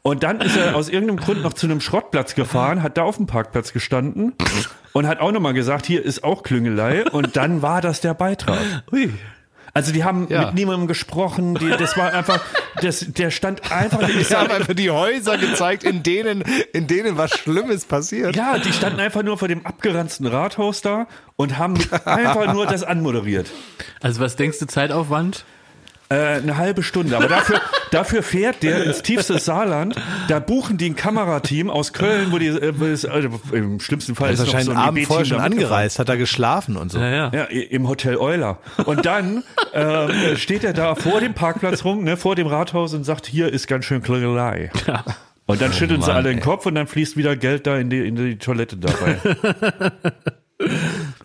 Und 0.01 0.23
dann 0.23 0.39
ist 0.41 0.55
er 0.57 0.75
aus 0.75 0.87
irgendeinem 0.89 1.17
Grund 1.19 1.41
noch 1.43 1.53
zu 1.53 1.67
einem 1.67 1.81
Schrottplatz 1.81 2.33
gefahren, 2.35 2.81
hat 2.81 2.97
da 2.97 3.03
auf 3.03 3.17
dem 3.17 3.27
Parkplatz 3.27 3.73
gestanden 3.73 4.33
und 4.93 5.05
hat 5.07 5.19
auch 5.19 5.31
nochmal 5.33 5.53
gesagt, 5.53 5.85
hier 5.85 6.03
ist 6.03 6.23
auch 6.23 6.43
Klüngelei. 6.43 7.03
Und 7.11 7.35
dann 7.35 7.61
war 7.61 7.81
das 7.81 7.99
der 8.01 8.13
Beitrag. 8.13 8.59
Ui. 8.91 9.11
Also 9.77 9.91
die 9.93 10.03
haben 10.03 10.27
Ja. 10.29 10.45
mit 10.45 10.55
niemandem 10.55 10.87
gesprochen, 10.87 11.53
die, 11.55 11.69
das 11.69 11.95
war 11.97 12.11
einfach, 12.13 12.39
das, 12.81 13.05
der 13.07 13.29
stand 13.29 13.71
einfach, 13.71 13.99
Die 14.07 14.23
haben 14.35 14.49
einfach 14.49 14.73
die 14.73 14.89
Häuser 14.89 15.37
gezeigt, 15.37 15.83
in 15.83 16.01
denen, 16.01 16.41
in 16.73 16.87
denen 16.87 17.17
was 17.17 17.31
Schlimmes 17.37 17.85
passiert. 17.85 18.35
ja, 18.35 18.57
die 18.57 18.73
standen 18.73 18.99
einfach 18.99 19.21
nur 19.21 19.37
vor 19.37 19.47
dem 19.47 19.65
abgeranzten 19.65 20.25
Rathaus 20.25 20.81
da 20.81 21.07
und 21.35 21.57
haben 21.59 21.75
einfach 22.05 22.51
nur 22.53 22.65
das 22.65 22.83
anmoderiert. 22.83 23.47
Also 24.01 24.19
was 24.19 24.35
denkst 24.35 24.57
du 24.59 24.65
Zeitaufwand? 24.65 25.45
Äh, 26.09 26.15
eine 26.15 26.55
halbe 26.57 26.83
Stunde. 26.83 27.17
Aber 27.17 27.27
dafür, 27.27 27.59
dafür 27.91 28.23
fährt 28.23 28.63
der 28.63 28.85
ins 28.85 29.01
tiefste 29.01 29.39
Saarland. 29.39 29.95
Da 30.29 30.39
buchen 30.39 30.77
die 30.77 30.89
ein 30.89 30.95
Kamerateam 30.95 31.69
aus 31.69 31.91
Köln, 31.91 32.31
wo 32.31 32.37
die 32.37 32.47
äh, 32.47 32.79
wo 32.79 32.85
es, 32.85 33.03
äh, 33.03 33.29
im 33.51 33.81
schlimmsten 33.81 34.15
Fall 34.15 34.29
Er 34.29 34.33
ist 34.33 34.39
ist 34.39 34.45
noch 34.47 34.53
wahrscheinlich 34.53 34.65
so 34.67 34.71
einen 34.71 34.79
ein 34.79 34.87
Abend 34.87 35.05
vorher 35.05 35.25
schon 35.25 35.39
angereist, 35.39 35.99
hat 35.99 36.07
er 36.07 36.15
geschlafen 36.15 36.77
und 36.77 36.93
so. 36.93 36.99
Ja, 36.99 37.09
ja. 37.09 37.31
Ja, 37.33 37.43
im 37.43 37.89
Hotel 37.89 38.15
Euler. 38.17 38.59
Und 38.85 39.05
dann 39.05 39.43
ähm, 39.73 40.37
steht 40.37 40.63
er 40.63 40.71
da 40.73 40.95
vor 40.95 41.19
dem 41.19 41.33
Parkplatz 41.33 41.83
rum, 41.83 42.05
ne, 42.05 42.15
vor 42.15 42.35
dem 42.35 42.47
Rathaus 42.47 42.93
und 42.93 43.03
sagt, 43.03 43.25
hier 43.27 43.51
ist 43.51 43.67
ganz 43.67 43.83
schön 43.83 44.01
Klingelei. 44.01 44.71
Und 45.45 45.61
dann 45.61 45.73
schütteln 45.73 46.01
sie 46.01 46.07
Mann, 46.07 46.17
alle 46.17 46.29
den 46.29 46.39
ey. 46.39 46.43
Kopf 46.43 46.65
und 46.65 46.75
dann 46.75 46.87
fließt 46.87 47.17
wieder 47.17 47.35
Geld 47.35 47.67
da 47.67 47.77
in 47.77 47.89
die, 47.89 48.05
in 48.05 48.15
die 48.15 48.37
Toilette 48.37 48.77
dabei. 48.77 49.17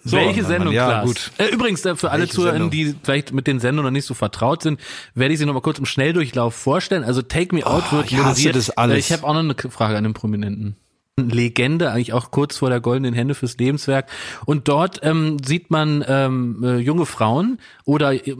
So, 0.04 0.16
Welche 0.16 0.44
Sendung, 0.44 0.74
ja, 0.74 0.86
Klaas? 0.86 1.04
gut. 1.06 1.30
Äh, 1.38 1.46
übrigens, 1.54 1.84
äh, 1.84 1.94
für 1.94 2.10
alle 2.10 2.22
Welche 2.22 2.34
Zuhörer, 2.34 2.68
die 2.68 2.94
vielleicht 3.04 3.32
mit 3.32 3.46
den 3.46 3.60
Sendungen 3.60 3.84
noch 3.92 3.92
nicht 3.96 4.04
so 4.04 4.14
vertraut 4.14 4.62
sind, 4.62 4.80
werde 5.14 5.32
ich 5.32 5.38
sie 5.38 5.46
noch 5.46 5.54
mal 5.54 5.60
kurz 5.60 5.78
im 5.78 5.86
Schnelldurchlauf 5.86 6.54
vorstellen. 6.56 7.04
Also 7.04 7.22
Take 7.22 7.54
Me 7.54 7.64
Out 7.64 7.92
wird 7.92 8.10
ich 8.10 8.18
hasse 8.18 8.50
das 8.50 8.70
alles. 8.70 8.96
Äh, 8.96 8.98
Ich 8.98 9.12
habe 9.12 9.24
auch 9.24 9.32
noch 9.32 9.40
eine 9.40 9.54
Frage 9.54 9.96
an 9.96 10.02
den 10.02 10.12
Prominenten. 10.12 10.76
Legende, 11.20 11.90
eigentlich 11.90 12.14
auch 12.14 12.30
kurz 12.30 12.56
vor 12.56 12.70
der 12.70 12.80
goldenen 12.80 13.12
Hände 13.12 13.34
fürs 13.34 13.58
Lebenswerk. 13.58 14.08
Und 14.46 14.68
dort 14.68 15.00
ähm, 15.02 15.36
sieht 15.44 15.70
man 15.70 16.02
ähm, 16.08 16.64
äh, 16.64 16.78
junge 16.78 17.04
Frauen 17.04 17.58
oder 17.84 18.14
äh, 18.14 18.34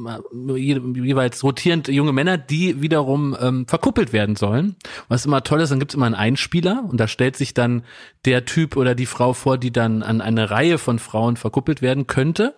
je, 0.57 0.81
jeweils 0.95 1.45
rotierend 1.45 1.89
junge 1.89 2.15
Männer, 2.15 2.39
die 2.39 2.81
wiederum 2.81 3.37
ähm, 3.39 3.67
verkuppelt 3.69 4.15
werden 4.15 4.37
sollen. 4.37 4.77
Was 5.09 5.27
immer 5.27 5.43
toll 5.43 5.61
ist, 5.61 5.69
dann 5.69 5.81
gibt's 5.81 5.95
immer 5.95 6.07
einen 6.07 6.15
Einspieler 6.15 6.83
und 6.89 6.99
da 6.99 7.09
stellt 7.09 7.37
sich 7.37 7.53
dann 7.53 7.83
der 8.25 8.47
Typ 8.47 8.79
oder 8.79 8.95
die 8.95 9.05
Frau 9.05 9.35
vor, 9.35 9.59
die 9.59 9.71
dann 9.71 10.03
an 10.03 10.23
eine 10.23 10.51
Reihe 10.51 10.79
von 10.79 10.99
Frauen 10.99 11.37
verkuppelt 11.37 11.83
werden 11.83 12.07
könnte. 12.07 12.55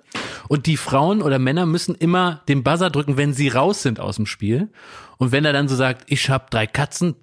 Und 0.47 0.67
die 0.67 0.77
Frauen 0.77 1.23
oder 1.23 1.41
Männer 1.41 1.67
müssen 1.67 1.97
immer 1.97 2.43
den 2.47 2.63
Buzzer 2.63 2.91
drücken, 2.91 3.17
wenn 3.17 3.33
sie 3.33 3.49
raus 3.49 3.83
sind 3.83 3.99
aus 3.99 4.15
dem 4.15 4.27
Spiel. 4.27 4.69
Und 5.19 5.33
wenn 5.33 5.45
er 5.45 5.53
dann 5.53 5.67
so 5.67 5.75
sagt, 5.75 6.05
ich 6.07 6.31
habe 6.31 6.47
drei 6.51 6.69
Katzen, 6.69 7.17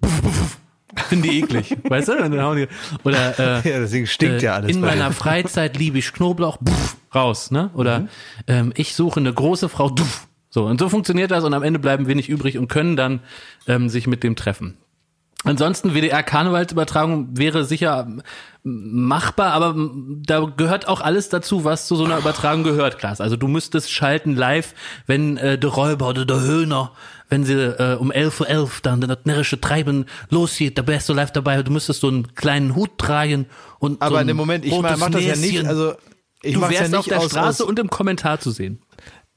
Finde 1.08 1.28
ich 1.28 1.42
eklig, 1.44 1.76
weißt 1.88 2.08
du? 2.08 2.16
Dann 2.16 2.40
hauen 2.42 2.56
die, 2.58 2.68
oder 3.04 3.38
äh, 3.38 3.68
Ja, 3.70 3.78
deswegen 3.80 4.06
stinkt 4.06 4.42
ja 4.42 4.54
alles 4.54 4.70
In 4.70 4.80
meiner 4.80 5.08
dir. 5.08 5.14
Freizeit 5.14 5.76
liebe 5.78 5.98
ich 5.98 6.12
Knoblauch, 6.12 6.58
pff, 6.62 6.96
raus, 7.14 7.50
ne? 7.50 7.70
Oder 7.74 8.00
Mhm. 8.00 8.08
ähm, 8.46 8.72
ich 8.76 8.94
suche 8.94 9.20
eine 9.20 9.32
große 9.32 9.68
Frau, 9.68 9.88
duff. 9.90 10.26
So 10.50 10.64
und 10.66 10.78
so 10.78 10.88
funktioniert 10.90 11.30
das 11.30 11.44
und 11.44 11.54
am 11.54 11.62
Ende 11.62 11.78
bleiben 11.78 12.06
wenig 12.08 12.28
übrig 12.28 12.58
und 12.58 12.68
können 12.68 12.94
dann 12.96 13.20
ähm, 13.66 13.88
sich 13.88 14.06
mit 14.06 14.22
dem 14.22 14.36
treffen. 14.36 14.76
Ansonsten 15.44 15.92
WDR 15.94 16.22
Karnevalsübertragung 16.22 17.36
wäre 17.36 17.64
sicher 17.64 18.06
ähm, 18.06 18.22
machbar, 18.62 19.52
aber 19.54 19.70
ähm, 19.70 20.22
da 20.24 20.40
gehört 20.56 20.86
auch 20.88 21.00
alles 21.00 21.30
dazu, 21.30 21.64
was 21.64 21.88
zu 21.88 21.96
so 21.96 22.04
einer 22.04 22.18
Übertragung 22.18 22.62
gehört, 22.62 22.98
Klaas. 22.98 23.20
Also 23.20 23.36
du 23.36 23.48
müsstest 23.48 23.90
schalten 23.90 24.36
live, 24.36 24.74
wenn 25.06 25.36
äh, 25.38 25.58
der 25.58 25.70
Räuber 25.70 26.08
oder 26.10 26.24
der 26.26 26.40
Höhner, 26.42 26.92
wenn 27.32 27.44
sie 27.44 27.54
äh, 27.54 27.96
um 27.96 28.12
11.11 28.12 28.60
Uhr 28.60 28.70
dann 28.82 29.00
das 29.00 29.18
närrische 29.24 29.58
Treiben 29.58 30.04
losgeht, 30.28 30.76
da 30.76 30.86
wärst 30.86 31.08
du 31.08 31.14
live 31.14 31.32
dabei, 31.32 31.62
du 31.62 31.72
müsstest 31.72 32.00
so 32.00 32.08
einen 32.08 32.34
kleinen 32.34 32.76
Hut 32.76 32.98
tragen 32.98 33.46
und 33.78 33.94
so 33.94 34.06
Aber 34.06 34.18
ein 34.18 34.22
in 34.22 34.28
dem 34.28 34.36
Moment, 34.36 34.66
ich 34.66 34.72
rotes 34.72 34.98
mach 34.98 35.10
das 35.10 35.24
ja 35.24 35.34
nicht, 35.34 35.66
also 35.66 35.94
ich 36.42 36.54
du 36.54 36.60
wärst 36.60 36.72
ja 36.74 36.98
auf 36.98 37.06
nicht 37.06 37.10
der 37.10 37.18
aus, 37.18 37.30
Straße 37.30 37.64
aus, 37.64 37.68
und 37.68 37.78
im 37.78 37.88
Kommentar 37.88 38.38
zu 38.38 38.50
sehen. 38.50 38.82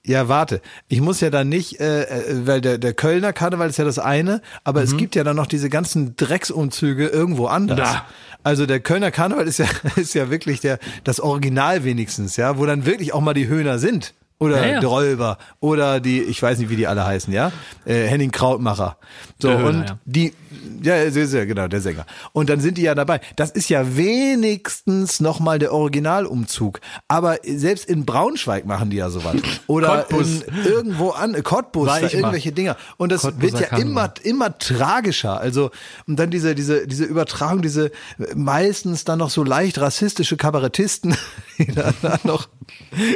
Ja, 0.05 0.27
warte. 0.27 0.61
Ich 0.89 0.99
muss 0.99 1.21
ja 1.21 1.29
dann 1.29 1.47
nicht, 1.49 1.79
äh, 1.79 2.03
äh, 2.03 2.45
weil 2.45 2.61
der, 2.61 2.77
der 2.77 2.93
Kölner 2.93 3.31
Karneval 3.31 3.69
ist 3.69 3.77
ja 3.77 3.85
das 3.85 3.97
eine, 3.97 4.41
aber 4.63 4.83
es 4.83 4.97
gibt 4.97 5.15
ja 5.15 5.23
dann 5.23 5.37
noch 5.37 5.47
diese 5.47 5.69
ganzen 5.69 6.15
Drecksumzüge 6.17 7.07
irgendwo 7.07 7.47
anders. 7.47 7.79
Da. 7.79 8.05
Also 8.43 8.65
der 8.65 8.81
Kölner 8.81 9.09
Karneval 9.09 9.47
ist 9.47 9.57
ja, 9.57 9.67
ist 9.95 10.13
ja 10.13 10.29
wirklich 10.29 10.59
der, 10.59 10.79
das 11.05 11.21
Original 11.21 11.85
wenigstens, 11.85 12.35
ja, 12.35 12.57
wo 12.57 12.65
dann 12.65 12.85
wirklich 12.85 13.13
auch 13.13 13.21
mal 13.21 13.33
die 13.33 13.47
Höhner 13.47 13.79
sind. 13.79 14.13
Oder 14.37 14.65
Ja, 14.65 14.73
ja. 14.73 14.79
der 14.81 14.89
Räuber 14.89 15.37
oder 15.61 15.99
die, 15.99 16.21
ich 16.21 16.41
weiß 16.41 16.57
nicht, 16.59 16.69
wie 16.69 16.75
die 16.75 16.87
alle 16.87 17.05
heißen, 17.05 17.31
ja, 17.33 17.51
äh, 17.85 18.05
Henning 18.07 18.31
Krautmacher. 18.31 18.97
So 19.39 19.47
Der 19.47 19.57
Höhner, 19.59 19.69
und 19.69 19.89
ja. 19.89 19.97
die, 20.05 20.33
ja, 20.81 21.45
genau 21.45 21.67
der 21.67 21.81
Sänger. 21.81 22.05
Und 22.33 22.49
dann 22.49 22.59
sind 22.59 22.77
die 22.77 22.81
ja 22.81 22.95
dabei. 22.95 23.21
Das 23.35 23.51
ist 23.51 23.69
ja 23.69 23.95
wenigstens 23.97 25.19
noch 25.19 25.39
mal 25.39 25.57
der 25.59 25.73
Originalumzug. 25.73 26.81
Aber 27.07 27.37
selbst 27.45 27.85
in 27.85 28.05
Braunschweig 28.05 28.65
machen 28.65 28.89
die 28.89 28.97
ja 28.97 29.09
sowas. 29.09 29.35
Oder 29.67 29.99
Cottbus. 30.03 30.41
in, 30.43 30.65
irgendwo 30.65 31.09
an 31.11 31.41
Cottbus, 31.43 31.87
War 31.87 31.99
da 32.01 32.07
ich 32.07 32.13
mal. 32.13 32.19
irgendwelche 32.19 32.51
Dinger. 32.51 32.77
Und 32.97 33.11
das 33.11 33.21
Cottbuser 33.21 33.59
wird 33.59 33.71
ja 33.71 33.77
immer 33.77 34.13
immer 34.23 34.57
tragischer. 34.57 35.39
Also 35.39 35.71
und 36.07 36.17
dann 36.19 36.29
diese 36.29 36.55
diese 36.55 36.87
diese 36.87 37.05
Übertragung, 37.05 37.61
diese 37.61 37.91
meistens 38.35 39.03
dann 39.05 39.19
noch 39.19 39.29
so 39.29 39.43
leicht 39.43 39.79
rassistische 39.79 40.37
Kabarettisten, 40.37 41.15
die 41.57 41.67
dann 41.73 41.93
noch 42.23 42.47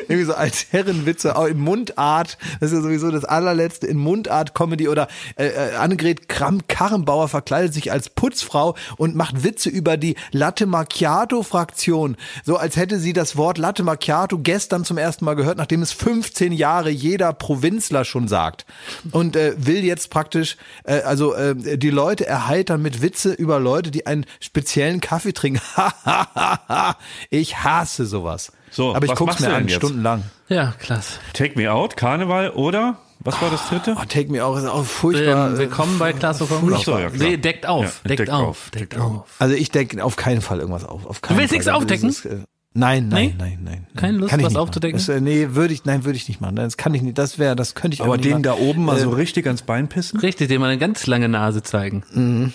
irgendwie 0.07 0.25
so 0.25 0.33
als 0.33 0.63
Herrenwitze 1.09 1.35
auch 1.35 1.45
in 1.45 1.59
Mundart. 1.59 2.37
Das 2.59 2.71
ist 2.71 2.77
ja 2.77 2.81
sowieso 2.81 3.11
das 3.11 3.25
allerletzte 3.25 3.87
in 3.87 3.97
Mundart 3.97 4.53
Comedy 4.53 4.87
oder 4.87 5.07
äh, 5.35 5.47
äh, 5.47 5.75
Annegret 5.75 6.29
Kramp 6.29 6.67
Karrenbauer 6.67 7.27
verkleidet 7.27 7.73
sich 7.73 7.91
als 7.91 8.09
Putzfrau 8.09 8.75
und 8.97 9.15
macht 9.15 9.43
Witze 9.43 9.69
über 9.69 9.97
die 9.97 10.15
Latte 10.31 10.65
Macchiato 10.65 11.43
Fraktion, 11.43 12.15
so 12.43 12.57
als 12.57 12.75
hätte 12.75 12.99
sie 12.99 13.13
das 13.13 13.37
Wort 13.37 13.57
Latte 13.57 13.83
Macchiato 13.83 14.37
gestern 14.37 14.85
zum 14.85 14.97
ersten 14.97 15.25
Mal 15.25 15.35
gehört, 15.35 15.57
nachdem 15.57 15.81
es 15.81 15.91
15 15.91 16.51
Jahre 16.51 16.89
jeder 16.89 17.33
Provinzler 17.33 18.05
schon 18.05 18.27
sagt 18.27 18.65
und 19.11 19.35
äh, 19.35 19.53
will 19.57 19.83
jetzt 19.83 20.09
praktisch 20.09 20.57
äh, 20.83 21.01
also 21.01 21.33
äh, 21.33 21.77
die 21.77 21.89
Leute 21.89 22.25
erheitern 22.27 22.81
mit 22.81 23.01
Witze 23.01 23.33
über 23.33 23.59
Leute, 23.59 23.91
die 23.91 24.05
einen 24.05 24.25
speziellen 24.39 25.01
Kaffee 25.01 25.33
trinken. 25.33 25.61
ich 27.29 27.57
hasse 27.57 28.05
sowas. 28.05 28.51
So, 28.71 28.93
aber 28.95 29.05
ich 29.05 29.15
guck's 29.15 29.39
mir 29.39 29.53
an 29.53 29.67
stundenlang. 29.69 30.23
Ja, 30.49 30.73
klasse. 30.79 31.19
Take 31.33 31.57
Me 31.59 31.71
Out, 31.71 31.95
Karneval 31.95 32.49
oder 32.51 32.97
was 33.19 33.39
war 33.41 33.51
das 33.51 33.67
dritte? 33.69 33.95
Oh, 33.99 34.03
Take 34.07 34.31
Me 34.31 34.43
Auch 34.43 34.57
ist 34.57 34.65
auch 34.65 34.83
furchtbar. 34.83 35.51
Ähm, 35.51 35.57
willkommen 35.57 35.99
bei 35.99 36.13
Willkommen. 36.13 36.73
Ach 36.73 36.83
so, 36.83 36.97
ja. 36.97 37.09
Nee, 37.13 37.37
deckt 37.37 37.67
auf, 37.67 38.01
Ja, 38.03 38.07
deckt, 38.09 38.19
deckt 38.21 38.29
auf, 38.31 38.47
auf, 38.47 38.69
deckt 38.71 38.93
deckt 38.93 39.01
auf. 39.03 39.25
Also 39.39 39.55
ich 39.55 39.69
denke 39.71 40.03
auf 40.03 40.15
keinen 40.15 40.41
Fall 40.41 40.59
irgendwas 40.59 40.85
auf. 40.85 41.05
auf 41.05 41.21
keinen 41.21 41.37
willst 41.37 41.49
Fall. 41.49 41.55
nichts 41.57 41.65
Das 41.67 41.75
aufdecken? 41.75 42.09
ist, 42.09 42.25
äh, 42.25 42.39
Nein, 42.73 43.09
nein, 43.09 43.27
Nee? 43.27 43.35
nein, 43.37 43.59
nein. 43.63 43.87
Keine 43.95 44.17
Lust, 44.19 44.41
was 44.41 44.55
aufzudecken? 44.55 44.97
Das, 44.99 45.09
äh, 45.09 45.19
nee, 45.21 45.49
würde 45.51 45.73
ich, 45.73 45.85
nein, 45.85 46.05
würde 46.05 46.17
ich 46.17 46.27
nicht 46.27 46.39
machen. 46.39 46.55
Das 46.55 46.77
kann 46.77 46.93
ich 46.93 47.01
nicht. 47.01 47.17
Das 47.17 47.37
wäre, 47.39 47.55
das 47.55 47.73
könnte 47.75 47.95
ich 47.95 48.01
Aber 48.01 48.17
nicht 48.17 48.29
den 48.29 48.43
da 48.43 48.53
oben 48.53 48.85
mal 48.85 48.99
so 48.99 49.11
Äh, 49.11 49.15
richtig 49.15 49.45
ans 49.47 49.63
Bein 49.63 49.87
pissen? 49.89 50.19
Richtig, 50.19 50.47
dem 50.49 50.61
mal 50.61 50.67
eine 50.69 50.77
ganz 50.77 51.05
lange 51.07 51.27
Nase 51.29 51.61
zeigen. 51.63 52.53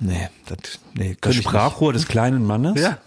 Nee, 0.00 0.28
das, 0.46 0.58
nee, 0.94 1.10
Das 1.12 1.20
könnte 1.20 1.38
ich 1.38 1.44
Sprachrohr 1.44 1.92
des 1.92 2.08
kleinen 2.08 2.44
Mannes? 2.46 2.74
nicht. 2.74 2.98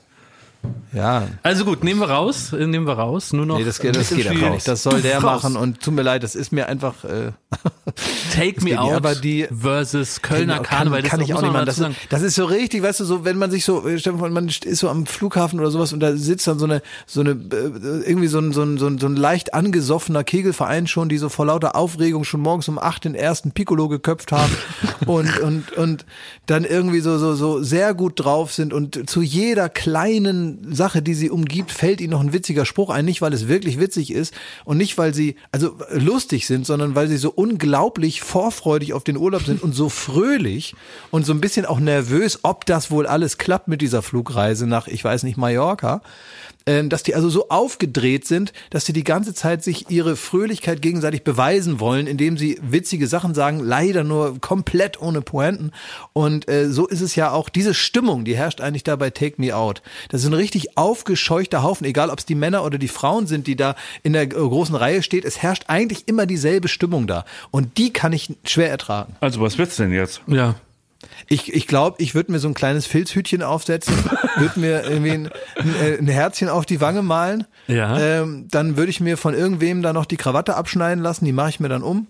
Ja, 0.94 1.28
Also 1.42 1.64
gut, 1.66 1.84
nehmen 1.86 2.02
wir 2.02 2.10
raus, 2.10 2.52
äh, 2.54 2.68
nehmen 2.68 2.86
wir 2.86 2.94
raus. 2.94 3.32
Nur 3.32 3.46
noch 3.46 3.58
nee, 3.58 3.64
das, 3.64 3.80
ein 3.80 3.94
das 3.94 4.10
geht 4.10 4.26
schwierig. 4.26 4.52
nicht. 4.52 4.68
Das 4.68 4.84
soll 4.84 5.02
der 5.02 5.16
Raus. 5.24 5.44
machen 5.44 5.56
und 5.56 5.80
tut 5.82 5.94
mir 5.94 6.02
leid, 6.02 6.22
das 6.22 6.36
ist 6.36 6.52
mir 6.52 6.68
einfach. 6.68 7.06
Äh, 7.06 7.32
Take 8.34 8.54
geht 8.54 8.64
Me 8.64 8.80
Out 8.80 8.94
aber 8.94 9.16
die- 9.16 9.48
versus 9.58 10.22
Kölner 10.22 10.56
kann, 10.56 10.64
Karneval. 10.90 11.04
kann 11.04 11.20
das 11.22 11.30
ich 11.30 11.34
auch 11.34 11.42
nicht 11.42 11.54
machen. 11.54 11.66
Das, 11.66 11.78
dazu 11.78 11.90
ist- 11.92 11.96
sagen. 11.98 12.08
das 12.10 12.22
ist 12.24 12.36
so 12.36 12.46
richtig, 12.46 12.84
weißt 12.84 13.00
du, 13.00 13.06
so 13.06 13.24
wenn 13.26 13.38
man 13.38 13.50
sich 13.52 13.64
so, 13.64 13.88
äh, 13.88 14.12
man 14.12 14.50
ist 14.50 14.64
so 14.80 14.90
am 14.90 15.06
Flughafen 15.06 15.60
oder 15.62 15.72
sowas 15.72 15.94
und 15.94 16.02
da 16.02 16.16
sitzt 16.16 16.46
dann 16.48 16.60
so 16.60 16.66
eine, 16.66 16.82
so 17.08 17.22
eine, 17.22 17.32
äh, 17.32 18.04
irgendwie 18.06 18.28
so 18.28 18.40
ein, 18.40 18.52
so 18.52 18.62
ein, 18.62 18.78
so 18.78 18.88
ein, 18.88 18.98
so 19.00 19.08
ein 19.08 19.16
leicht 19.16 19.54
angesoffener 19.54 20.24
Kegelverein 20.26 20.88
schon, 20.88 21.08
die 21.08 21.18
so 21.18 21.30
vor 21.30 21.46
lauter 21.46 21.76
Aufregung 21.76 22.26
schon 22.26 22.42
morgens 22.42 22.68
um 22.68 22.78
acht 22.78 23.06
den 23.06 23.16
ersten 23.16 23.52
Piccolo 23.52 23.88
geköpft 23.88 24.32
haben 24.34 24.56
und, 25.06 25.40
und, 25.40 25.72
und 25.72 26.06
dann 26.48 26.66
irgendwie 26.66 27.00
so, 27.00 27.18
so, 27.18 27.34
so 27.34 27.64
sehr 27.64 27.94
gut 27.94 28.14
drauf 28.24 28.52
sind 28.54 28.74
und 28.74 29.10
zu 29.10 29.22
jeder 29.22 29.70
kleinen 29.70 30.51
Sache, 30.72 31.02
die 31.02 31.14
sie 31.14 31.30
umgibt, 31.30 31.72
fällt 31.72 32.02
ihnen 32.02 32.12
noch 32.12 32.22
ein 32.22 32.34
witziger 32.34 32.66
Spruch 32.66 32.90
ein. 32.90 33.06
Nicht, 33.06 33.22
weil 33.22 33.34
es 33.34 33.48
wirklich 33.48 33.80
witzig 33.80 34.12
ist 34.12 34.34
und 34.66 34.78
nicht, 34.78 34.98
weil 34.98 35.14
sie 35.14 35.36
also 35.52 35.78
lustig 35.92 36.48
sind, 36.48 36.66
sondern 36.66 36.96
weil 36.96 37.08
sie 37.08 37.18
so 37.18 37.32
unglaublich 37.32 38.22
vorfreudig 38.22 38.94
auf 38.94 39.04
den 39.04 39.18
Urlaub 39.18 39.44
sind 39.44 39.62
und 39.62 39.74
so 39.74 39.90
fröhlich 39.90 40.76
und 41.12 41.26
so 41.26 41.34
ein 41.34 41.42
bisschen 41.42 41.66
auch 41.66 41.80
nervös, 41.80 42.40
ob 42.44 42.66
das 42.66 42.92
wohl 42.92 43.08
alles 43.08 43.38
klappt 43.38 43.68
mit 43.68 43.82
dieser 43.82 44.02
Flugreise 44.02 44.68
nach, 44.68 44.88
ich 44.88 45.04
weiß 45.04 45.24
nicht, 45.24 45.38
Mallorca 45.38 46.02
dass 46.66 47.04
die 47.04 47.16
also 47.16 47.30
so 47.30 47.50
aufgedreht 47.50 48.28
sind, 48.28 48.54
dass 48.70 48.86
sie 48.86 48.94
die 48.94 49.04
ganze 49.04 49.34
Zeit 49.34 49.64
sich 49.64 49.90
ihre 49.90 50.16
Fröhlichkeit 50.16 50.82
gegenseitig 50.82 51.24
beweisen 51.24 51.80
wollen, 51.80 52.08
indem 52.08 52.38
sie 52.38 52.60
witzige 52.62 53.08
Sachen 53.08 53.34
sagen, 53.34 53.60
leider 53.60 54.04
nur 54.04 54.40
komplett 54.40 55.02
ohne 55.02 55.22
Pointen. 55.22 55.72
Und 56.14 56.48
äh, 56.50 56.70
so 56.70 56.88
ist 56.88 57.02
es 57.02 57.16
ja 57.16 57.32
auch, 57.32 57.50
diese 57.50 57.74
Stimmung, 57.74 58.26
die 58.26 58.36
herrscht 58.36 58.62
eigentlich 58.62 58.84
da 58.84 58.96
bei 58.96 59.10
Take 59.10 59.36
Me 59.38 59.56
Out. 59.56 59.82
Das 60.10 60.22
ist 60.22 60.28
ein 60.28 60.34
richtig 60.34 60.78
aufgescheuchter 60.78 61.64
Haufen, 61.64 61.86
egal 61.86 62.10
ob 62.10 62.20
es 62.20 62.26
die 62.26 62.36
Männer 62.36 62.64
oder 62.64 62.78
die 62.78 62.88
Frauen 62.88 63.28
sind, 63.28 63.48
die 63.48 63.56
da 63.56 63.76
in 64.04 64.14
der 64.14 64.24
äh, 64.24 64.28
großen 64.28 64.76
Reihe 64.76 65.04
steht. 65.04 65.26
Es 65.26 65.42
herrscht 65.42 65.66
eigentlich 65.68 66.08
immer 66.08 66.26
dieselbe 66.26 66.68
Stimmung 66.68 67.08
da. 67.08 67.26
Und 67.50 67.78
die 67.78 67.92
kann 67.92 68.14
ich 68.14 68.36
schwer 68.46 68.70
ertragen. 68.70 69.16
Also 69.20 69.42
was 69.42 69.58
wird's 69.58 69.78
denn 69.78 69.92
jetzt? 69.92 70.22
Ja. 70.28 70.56
Ich, 71.28 71.54
ich 71.54 71.68
glaube, 71.68 72.02
ich 72.02 72.16
würde 72.16 72.32
mir 72.32 72.40
so 72.40 72.48
ein 72.48 72.54
kleines 72.54 72.86
Filzhütchen 72.86 73.42
aufsetzen, 73.42 73.94
würde 74.38 74.60
mir 74.60 74.84
irgendwie 74.84 75.12
ein, 75.12 75.30
ein, 75.56 75.76
äh, 75.76 75.98
ein 75.98 76.08
Herzchen 76.08 76.50
auf 76.50 76.66
die 76.66 76.82
Wange 76.82 77.02
malen. 77.02 77.46
Ja. 77.68 78.00
Ähm, 78.00 78.48
dann 78.52 78.78
würde 78.78 78.90
ich 78.90 79.00
mir 79.00 79.18
von 79.18 79.34
irgendwem 79.34 79.82
da 79.82 79.94
noch 79.94 80.06
die 80.06 80.18
Krawatte 80.18 80.56
abschneiden 80.56 81.04
lassen, 81.04 81.26
die 81.26 81.32
mache 81.32 81.50
ich 81.50 81.60
mir 81.60 81.70
dann 81.70 81.84
um. 81.84 82.08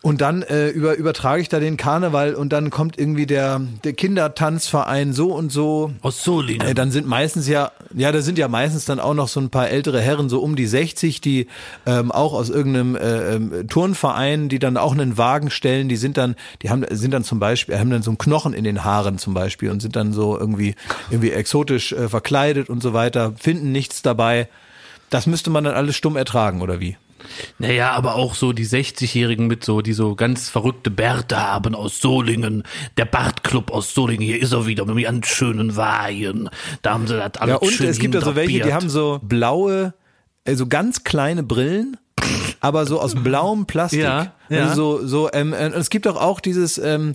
Und 0.00 0.20
dann 0.20 0.42
äh, 0.42 0.68
über, 0.68 0.94
übertrage 0.94 1.42
ich 1.42 1.48
da 1.48 1.58
den 1.58 1.76
Karneval 1.76 2.34
und 2.34 2.52
dann 2.52 2.70
kommt 2.70 2.98
irgendwie 2.98 3.26
der, 3.26 3.60
der 3.82 3.94
Kindertanzverein 3.94 5.12
so 5.12 5.34
und 5.34 5.50
so. 5.50 5.92
Aus 6.02 6.22
Solingen. 6.22 6.66
Äh, 6.66 6.74
dann 6.74 6.92
sind 6.92 7.08
meistens 7.08 7.48
ja, 7.48 7.72
ja, 7.94 8.12
da 8.12 8.20
sind 8.20 8.38
ja 8.38 8.46
meistens 8.46 8.84
dann 8.84 9.00
auch 9.00 9.14
noch 9.14 9.26
so 9.26 9.40
ein 9.40 9.50
paar 9.50 9.68
ältere 9.68 10.00
Herren, 10.00 10.28
so 10.28 10.40
um 10.40 10.54
die 10.54 10.66
60, 10.66 11.20
die 11.20 11.48
ähm, 11.84 12.12
auch 12.12 12.32
aus 12.32 12.48
irgendeinem 12.48 12.94
äh, 12.94 13.34
ähm, 13.34 13.68
Turnverein, 13.68 14.48
die 14.48 14.60
dann 14.60 14.76
auch 14.76 14.92
einen 14.92 15.18
Wagen 15.18 15.50
stellen, 15.50 15.88
die 15.88 15.96
sind 15.96 16.16
dann, 16.16 16.36
die 16.62 16.70
haben, 16.70 16.84
sind 16.90 17.12
dann 17.12 17.24
zum 17.24 17.40
Beispiel, 17.40 17.76
haben 17.78 17.90
dann 17.90 18.02
so 18.02 18.10
einen 18.10 18.18
Knochen 18.18 18.54
in 18.54 18.64
den 18.64 18.84
Haaren 18.84 19.18
zum 19.18 19.34
Beispiel 19.34 19.70
und 19.70 19.80
sind 19.80 19.96
dann 19.96 20.12
so 20.12 20.38
irgendwie, 20.38 20.76
irgendwie 21.10 21.32
exotisch 21.32 21.92
äh, 21.92 22.08
verkleidet 22.08 22.70
und 22.70 22.82
so 22.82 22.92
weiter, 22.92 23.32
finden 23.36 23.72
nichts 23.72 24.02
dabei. 24.02 24.48
Das 25.10 25.26
müsste 25.26 25.50
man 25.50 25.64
dann 25.64 25.74
alles 25.74 25.96
stumm 25.96 26.16
ertragen, 26.16 26.60
oder 26.60 26.78
wie? 26.78 26.96
Naja, 27.58 27.92
aber 27.92 28.14
auch 28.14 28.34
so 28.34 28.52
die 28.52 28.66
60-Jährigen 28.66 29.46
mit 29.46 29.64
so, 29.64 29.80
die 29.80 29.92
so 29.92 30.14
ganz 30.14 30.48
verrückte 30.48 30.90
Bärte 30.90 31.38
haben 31.38 31.74
aus 31.74 32.00
Solingen. 32.00 32.62
Der 32.96 33.04
Bartclub 33.04 33.70
aus 33.70 33.94
Solingen, 33.94 34.24
hier 34.24 34.40
ist 34.40 34.52
er 34.52 34.66
wieder 34.66 34.84
mit 34.86 35.04
ganz 35.04 35.26
schönen 35.26 35.76
Weihen. 35.76 36.50
Da 36.82 36.94
haben 36.94 37.06
sie 37.06 37.16
das 37.16 37.40
alles 37.40 37.54
Ja, 37.54 37.56
und 37.56 37.70
schön 37.70 37.88
es 37.88 37.98
gibt 37.98 38.14
ja 38.14 38.20
so 38.20 38.36
welche, 38.36 38.60
die 38.60 38.72
haben 38.72 38.88
so 38.88 39.20
blaue, 39.22 39.94
also 40.46 40.66
ganz 40.66 41.04
kleine 41.04 41.42
Brillen, 41.42 41.96
aber 42.60 42.86
so 42.86 43.00
aus 43.00 43.14
blauem 43.14 43.66
Plastik. 43.66 44.00
Ja, 44.02 44.34
ja. 44.48 44.68
Also 44.68 44.98
so, 44.98 45.06
so, 45.06 45.30
ähm, 45.32 45.52
äh, 45.52 45.66
und 45.66 45.74
es 45.74 45.90
gibt 45.90 46.06
auch 46.06 46.16
auch 46.16 46.40
dieses, 46.40 46.78
ähm, 46.78 47.14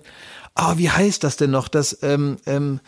ah, 0.56 0.78
wie 0.78 0.90
heißt 0.90 1.24
das 1.24 1.38
denn 1.38 1.52
noch? 1.52 1.68
Das, 1.68 2.00
ähm, 2.02 2.38
ähm, 2.46 2.80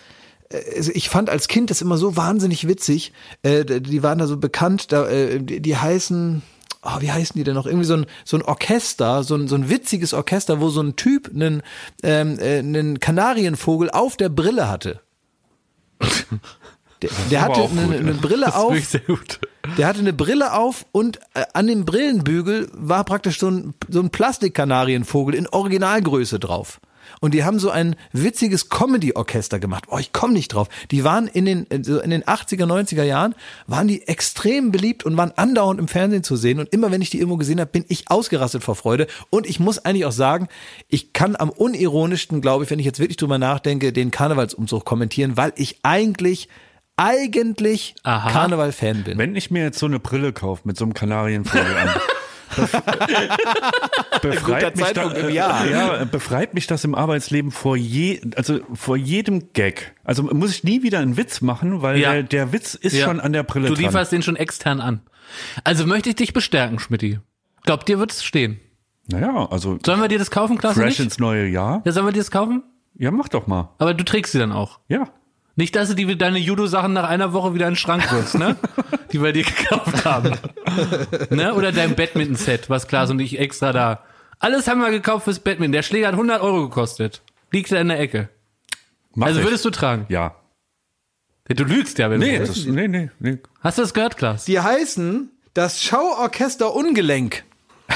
also 0.75 0.91
ich 0.93 1.09
fand 1.09 1.29
als 1.29 1.47
Kind 1.47 1.69
das 1.69 1.81
immer 1.81 1.97
so 1.97 2.15
wahnsinnig 2.15 2.67
witzig. 2.67 3.13
Äh, 3.41 3.65
die 3.65 4.03
waren 4.03 4.19
da 4.19 4.27
so 4.27 4.37
bekannt, 4.37 4.91
da, 4.91 5.07
äh, 5.07 5.41
die, 5.41 5.61
die 5.61 5.77
heißen, 5.77 6.43
oh, 6.85 7.01
wie 7.01 7.11
heißen 7.11 7.37
die 7.37 7.43
denn 7.43 7.55
noch? 7.55 7.65
Irgendwie 7.65 7.85
so 7.85 7.95
ein, 7.95 8.05
so 8.23 8.37
ein 8.37 8.43
Orchester, 8.43 9.23
so 9.23 9.35
ein, 9.35 9.47
so 9.47 9.55
ein 9.55 9.69
witziges 9.69 10.13
Orchester, 10.13 10.61
wo 10.61 10.69
so 10.69 10.81
ein 10.81 10.95
Typ 10.95 11.29
einen, 11.33 11.63
ähm, 12.03 12.39
äh, 12.39 12.59
einen 12.59 12.99
Kanarienvogel 12.99 13.89
auf 13.89 14.15
der 14.17 14.29
Brille 14.29 14.69
hatte. 14.69 15.01
Der, 17.01 17.09
der 17.31 17.41
hatte 17.43 17.61
eine, 17.63 17.81
gut, 17.81 17.95
eine 17.95 18.03
ne? 18.03 18.13
Brille 18.13 18.45
Das 18.45 18.55
ist 18.55 18.61
auf, 18.61 18.71
wirklich 18.71 18.87
sehr 18.87 19.01
gut. 19.01 19.39
der 19.77 19.87
hatte 19.87 19.99
eine 19.99 20.13
Brille 20.13 20.53
auf 20.53 20.85
und 20.91 21.19
äh, 21.33 21.43
an 21.53 21.67
dem 21.67 21.85
Brillenbügel 21.85 22.69
war 22.73 23.03
praktisch 23.03 23.39
so 23.39 23.49
ein, 23.49 23.73
so 23.89 23.99
ein 23.99 24.09
Plastikkanarienvogel 24.11 25.35
in 25.35 25.47
Originalgröße 25.47 26.39
drauf. 26.39 26.79
Und 27.25 27.33
die 27.33 27.43
haben 27.43 27.57
so 27.57 27.71
ein 27.71 27.95
witziges 28.13 28.69
Comedy-Orchester 28.69 29.57
gemacht. 29.57 29.85
Oh, 29.89 29.97
ich 29.97 30.13
komme 30.13 30.33
nicht 30.33 30.49
drauf. 30.49 30.69
Die 30.91 31.03
waren 31.03 31.25
in 31.25 31.45
den, 31.45 31.71
äh, 31.71 31.83
so 31.83 31.99
in 31.99 32.11
den 32.11 32.23
80er, 32.23 32.67
90er 32.67 33.01
Jahren, 33.01 33.33
waren 33.65 33.87
die 33.87 34.07
extrem 34.07 34.71
beliebt 34.71 35.03
und 35.05 35.17
waren 35.17 35.31
andauernd 35.31 35.79
im 35.79 35.87
Fernsehen 35.87 36.23
zu 36.23 36.35
sehen. 36.35 36.59
Und 36.59 36.71
immer 36.71 36.91
wenn 36.91 37.01
ich 37.01 37.09
die 37.09 37.17
irgendwo 37.17 37.37
gesehen 37.37 37.59
habe, 37.59 37.71
bin 37.71 37.83
ich 37.87 38.11
ausgerastet 38.11 38.63
vor 38.63 38.75
Freude. 38.75 39.07
Und 39.31 39.47
ich 39.47 39.59
muss 39.59 39.79
eigentlich 39.79 40.05
auch 40.05 40.11
sagen, 40.11 40.49
ich 40.87 41.13
kann 41.13 41.35
am 41.35 41.49
unironischsten, 41.49 42.41
glaube 42.41 42.65
ich, 42.65 42.69
wenn 42.69 42.77
ich 42.77 42.85
jetzt 42.85 42.99
wirklich 42.99 43.17
drüber 43.17 43.39
nachdenke, 43.39 43.91
den 43.91 44.11
Karnevalsumzug 44.11 44.85
kommentieren, 44.85 45.35
weil 45.35 45.51
ich 45.55 45.79
eigentlich, 45.81 46.47
eigentlich. 46.95 47.95
Karneval-Fan 48.03 49.03
bin. 49.03 49.17
Wenn 49.17 49.35
ich 49.35 49.49
mir 49.49 49.63
jetzt 49.63 49.79
so 49.79 49.87
eine 49.87 49.99
Brille 49.99 50.31
kaufe 50.31 50.61
mit 50.65 50.77
so 50.77 50.85
einem 50.85 50.93
Kanarienvogel 50.93 51.75
an, 51.75 51.89
befreit 54.21 54.75
mich, 54.77 54.87
da, 54.93 55.29
Jahr. 55.29 55.65
ja, 55.67 56.05
befreit 56.05 56.53
mich 56.53 56.67
das 56.67 56.83
im 56.83 56.95
Arbeitsleben 56.95 57.51
vor 57.51 57.75
je, 57.75 58.21
also 58.35 58.59
vor 58.73 58.97
jedem 58.97 59.51
Gag. 59.53 59.95
Also 60.03 60.23
muss 60.23 60.51
ich 60.51 60.63
nie 60.63 60.83
wieder 60.83 60.99
einen 60.99 61.17
Witz 61.17 61.41
machen, 61.41 61.81
weil 61.81 61.97
Ja. 61.99 62.13
der, 62.13 62.23
der 62.23 62.53
Witz 62.53 62.75
ist 62.75 62.93
Ja. 62.95 63.05
schon 63.05 63.19
an 63.19 63.33
der 63.33 63.43
Brille 63.43 63.67
Du 63.67 63.73
dran. 63.73 63.83
lieferst 63.85 64.11
den 64.11 64.21
schon 64.23 64.35
extern 64.35 64.79
an. 64.81 65.01
Also 65.63 65.85
möchte 65.85 66.09
ich 66.09 66.15
dich 66.15 66.33
bestärken, 66.33 66.79
Schmidti. 66.79 67.19
Glaub, 67.63 67.85
dir 67.85 67.99
wird 67.99 68.11
es 68.11 68.23
stehen. 68.23 68.59
Naja, 69.07 69.47
also 69.49 69.77
Sollen 69.85 69.99
wir 70.01 70.07
dir 70.07 70.19
das 70.19 70.31
kaufen, 70.31 70.57
Klasse? 70.57 70.79
fresh 70.81 70.97
Nicht? 70.97 70.99
ins 70.99 71.19
neue 71.19 71.47
Jahr. 71.47 71.81
Ja, 71.85 71.91
sollen 71.91 72.05
wir 72.07 72.11
dir 72.13 72.19
das 72.19 72.31
kaufen? 72.31 72.63
Ja, 72.97 73.11
mach 73.11 73.27
doch 73.27 73.45
mal. 73.47 73.69
Aber 73.77 73.93
du 73.93 74.03
trägst 74.05 74.31
sie 74.31 74.39
dann 74.39 74.51
auch. 74.51 74.79
Ja. 74.87 75.09
Nicht, 75.57 75.75
dass 75.75 75.87
du 75.89 75.95
die, 75.95 76.17
deine 76.17 76.37
Judo-Sachen 76.39 76.91
nach 76.93 77.07
einer 77.07 77.31
Woche 77.31 77.53
wieder 77.53 77.65
in 77.67 77.71
den 77.71 77.77
Schrank 77.77 78.11
wirst, 78.11 78.35
ne? 78.37 78.57
Die 79.13 79.21
wir 79.21 79.31
dir 79.31 79.43
gekauft 79.45 80.03
haben. 80.03 80.37
ne? 81.29 81.53
Oder 81.53 81.71
dein 81.71 81.95
Badminton-Set, 81.95 82.69
was 82.69 82.87
Klaas 82.87 83.09
und 83.09 83.19
ich 83.19 83.39
extra 83.39 83.71
da. 83.71 84.03
Alles 84.39 84.67
haben 84.67 84.81
wir 84.81 84.91
gekauft 84.91 85.23
fürs 85.23 85.39
Badminton. 85.39 85.71
Der 85.71 85.83
Schläger 85.83 86.07
hat 86.07 86.13
100 86.15 86.41
Euro 86.41 86.63
gekostet. 86.67 87.21
Liegt 87.51 87.71
da 87.71 87.77
in 87.79 87.87
der 87.87 87.99
Ecke. 88.01 88.27
Mach 89.13 89.27
Also 89.27 89.39
ich. 89.39 89.45
würdest 89.45 89.63
du 89.63 89.69
tragen? 89.69 90.05
Ja. 90.09 90.35
Du 91.47 91.63
lügst 91.63 91.97
ja, 91.99 92.09
wenn 92.09 92.19
Nee, 92.19 92.39
du 92.39 92.45
das, 92.47 92.65
nee, 92.65 92.87
nee, 92.89 93.09
nee. 93.19 93.37
Hast 93.61 93.77
du 93.77 93.83
das 93.83 93.93
gehört, 93.93 94.17
Klaas? 94.17 94.43
Die 94.45 94.59
heißen 94.59 95.29
das 95.53 95.81
Schauorchester 95.81 96.73
Ungelenk. 96.75 97.45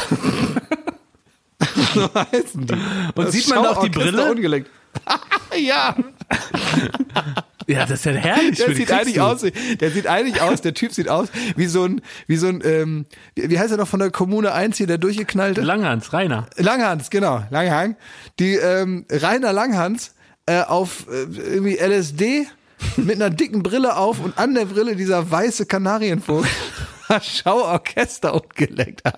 so 1.94 2.10
heißen 2.14 2.68
die. 2.68 2.74
Und 2.74 3.18
Das 3.18 3.32
sieht 3.34 3.50
man 3.50 3.64
da 3.64 3.72
auch 3.72 3.82
die 3.86 3.92
Schauorchester 3.92 4.12
Brille? 4.18 4.32
Ungelenk. 4.32 4.68
ja, 5.60 5.96
Ja, 7.70 7.86
das 7.86 8.00
ist 8.00 8.06
ja 8.06 8.14
herrlich. 8.14 8.58
der 8.58 8.76
sieht 8.76 8.92
eigentlich 8.92 9.16
du. 9.16 9.22
aus, 9.22 9.42
der 9.42 9.92
sieht 9.92 10.08
eigentlich 10.08 10.42
aus, 10.42 10.62
der 10.62 10.74
Typ 10.74 10.92
sieht 10.92 11.08
aus 11.08 11.28
wie 11.56 11.68
so 11.68 11.86
ein, 11.86 12.02
wie 12.26 12.36
so 12.36 12.48
ein, 12.48 12.62
ähm, 12.66 13.06
wie 13.36 13.48
wie 13.52 13.60
heißt 13.60 13.72
er 13.72 13.78
noch 13.78 13.88
von 13.88 14.00
der 14.00 14.10
Kommune 14.10 14.52
1 14.54 14.78
hier, 14.78 14.88
der 14.88 14.98
durchgeknallte? 14.98 15.62
Langhans, 15.62 16.12
Rainer. 16.12 16.48
Langhans, 16.58 17.12
genau, 17.12 17.44
Langhang. 17.52 17.96
Die 18.40 18.56
ähm, 18.56 19.06
Rainer 19.12 19.54
Langhans 19.54 20.16
äh, 20.48 20.62
auf 20.62 21.06
äh, 21.12 21.26
irgendwie 21.40 21.76
LSD 21.76 22.48
mit 22.98 23.16
einer 23.16 23.30
dicken 23.30 23.62
Brille 23.62 23.98
auf 23.98 24.20
und 24.20 24.40
an 24.40 24.56
der 24.56 24.66
Brille 24.66 24.96
dieser 24.96 25.30
weiße 25.30 25.68
Kanarienvogel. 25.68 26.50
Schauorchester 27.22 28.34
umgelenkt. 28.34 29.04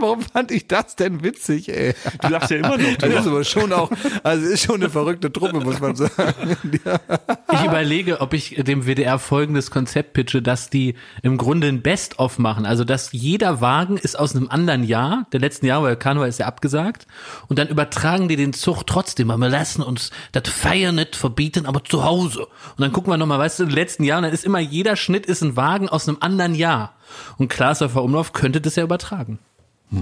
Warum 0.00 0.22
fand 0.22 0.50
ich 0.50 0.66
das 0.68 0.96
denn 0.96 1.22
witzig, 1.22 1.68
ey? 1.68 1.94
Du 2.22 2.28
lachst 2.28 2.50
ja 2.50 2.58
immer 2.58 2.78
noch 2.78 2.96
Das 2.98 3.10
ist 3.10 3.26
aber 3.26 3.44
schon 3.44 3.72
auch, 3.72 3.90
also 4.22 4.46
ist 4.46 4.64
schon 4.64 4.76
eine 4.76 4.90
verrückte 4.90 5.32
Truppe, 5.32 5.60
muss 5.60 5.80
man 5.80 5.96
sagen. 5.96 6.68
Ja. 6.84 7.00
Ich 7.52 7.64
überlege, 7.64 8.20
ob 8.20 8.32
ich 8.32 8.54
dem 8.56 8.86
WDR 8.86 9.18
folgendes 9.18 9.72
Konzept 9.72 10.12
pitche, 10.12 10.40
dass 10.40 10.70
die 10.70 10.94
im 11.22 11.36
Grunde 11.36 11.66
ein 11.66 11.82
Best-of 11.82 12.38
machen. 12.38 12.64
Also, 12.64 12.84
dass 12.84 13.10
jeder 13.10 13.60
Wagen 13.60 13.96
ist 13.96 14.16
aus 14.16 14.36
einem 14.36 14.48
anderen 14.48 14.84
Jahr, 14.84 15.26
der 15.32 15.40
letzten 15.40 15.66
Jahre, 15.66 15.84
weil 15.84 15.96
Karneval 15.96 16.28
ist 16.28 16.38
ja 16.38 16.46
abgesagt. 16.46 17.06
Und 17.48 17.58
dann 17.58 17.68
übertragen 17.68 18.28
die 18.28 18.36
den 18.36 18.52
Zug 18.52 18.86
trotzdem. 18.86 19.30
Aber 19.30 19.40
wir 19.40 19.48
lassen 19.48 19.82
uns 19.82 20.10
das 20.32 20.48
Feiern 20.48 20.94
nicht 20.94 21.16
verbieten, 21.16 21.66
aber 21.66 21.82
zu 21.82 22.04
Hause. 22.04 22.42
Und 22.42 22.80
dann 22.80 22.92
gucken 22.92 23.12
wir 23.12 23.16
nochmal, 23.16 23.40
weißt 23.40 23.58
du, 23.58 23.62
in 23.64 23.68
den 23.70 23.76
letzten 23.76 24.04
Jahren, 24.04 24.22
dann 24.22 24.32
ist 24.32 24.44
immer 24.44 24.60
jeder 24.60 24.96
Schnitt 24.96 25.26
ist 25.26 25.42
ein 25.42 25.56
Wagen 25.56 25.88
aus 25.88 26.08
einem 26.08 26.18
anderen 26.20 26.54
Jahr. 26.54 26.94
Und 27.38 27.48
Klaas 27.48 27.82
auf 27.82 27.96
Umlauf 27.96 28.32
könnte 28.32 28.60
das 28.60 28.76
ja 28.76 28.84
übertragen. 28.84 29.38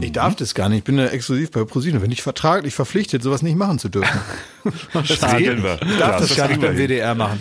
Ich 0.01 0.13
darf 0.13 0.37
das 0.37 0.55
gar 0.55 0.69
nicht. 0.69 0.79
Ich 0.79 0.85
bin 0.85 0.99
ja 0.99 1.07
exklusiv 1.07 1.51
bei 1.51 1.65
ProSieben. 1.65 2.01
Bin 2.01 2.11
ich 2.11 2.23
vertraglich 2.23 2.75
verpflichtet, 2.75 3.23
sowas 3.23 3.43
nicht 3.43 3.57
machen 3.57 3.79
zu 3.79 3.89
dürfen. 3.89 4.21
Das 4.93 5.35
regeln 5.35 5.63
wir. 5.63 5.81
Ich 5.81 5.97
darf 5.97 6.19
das, 6.19 6.37
gar 6.37 6.49
nicht 6.49 6.61
beim. 6.61 6.77
WDR 6.77 7.15
machen. 7.15 7.41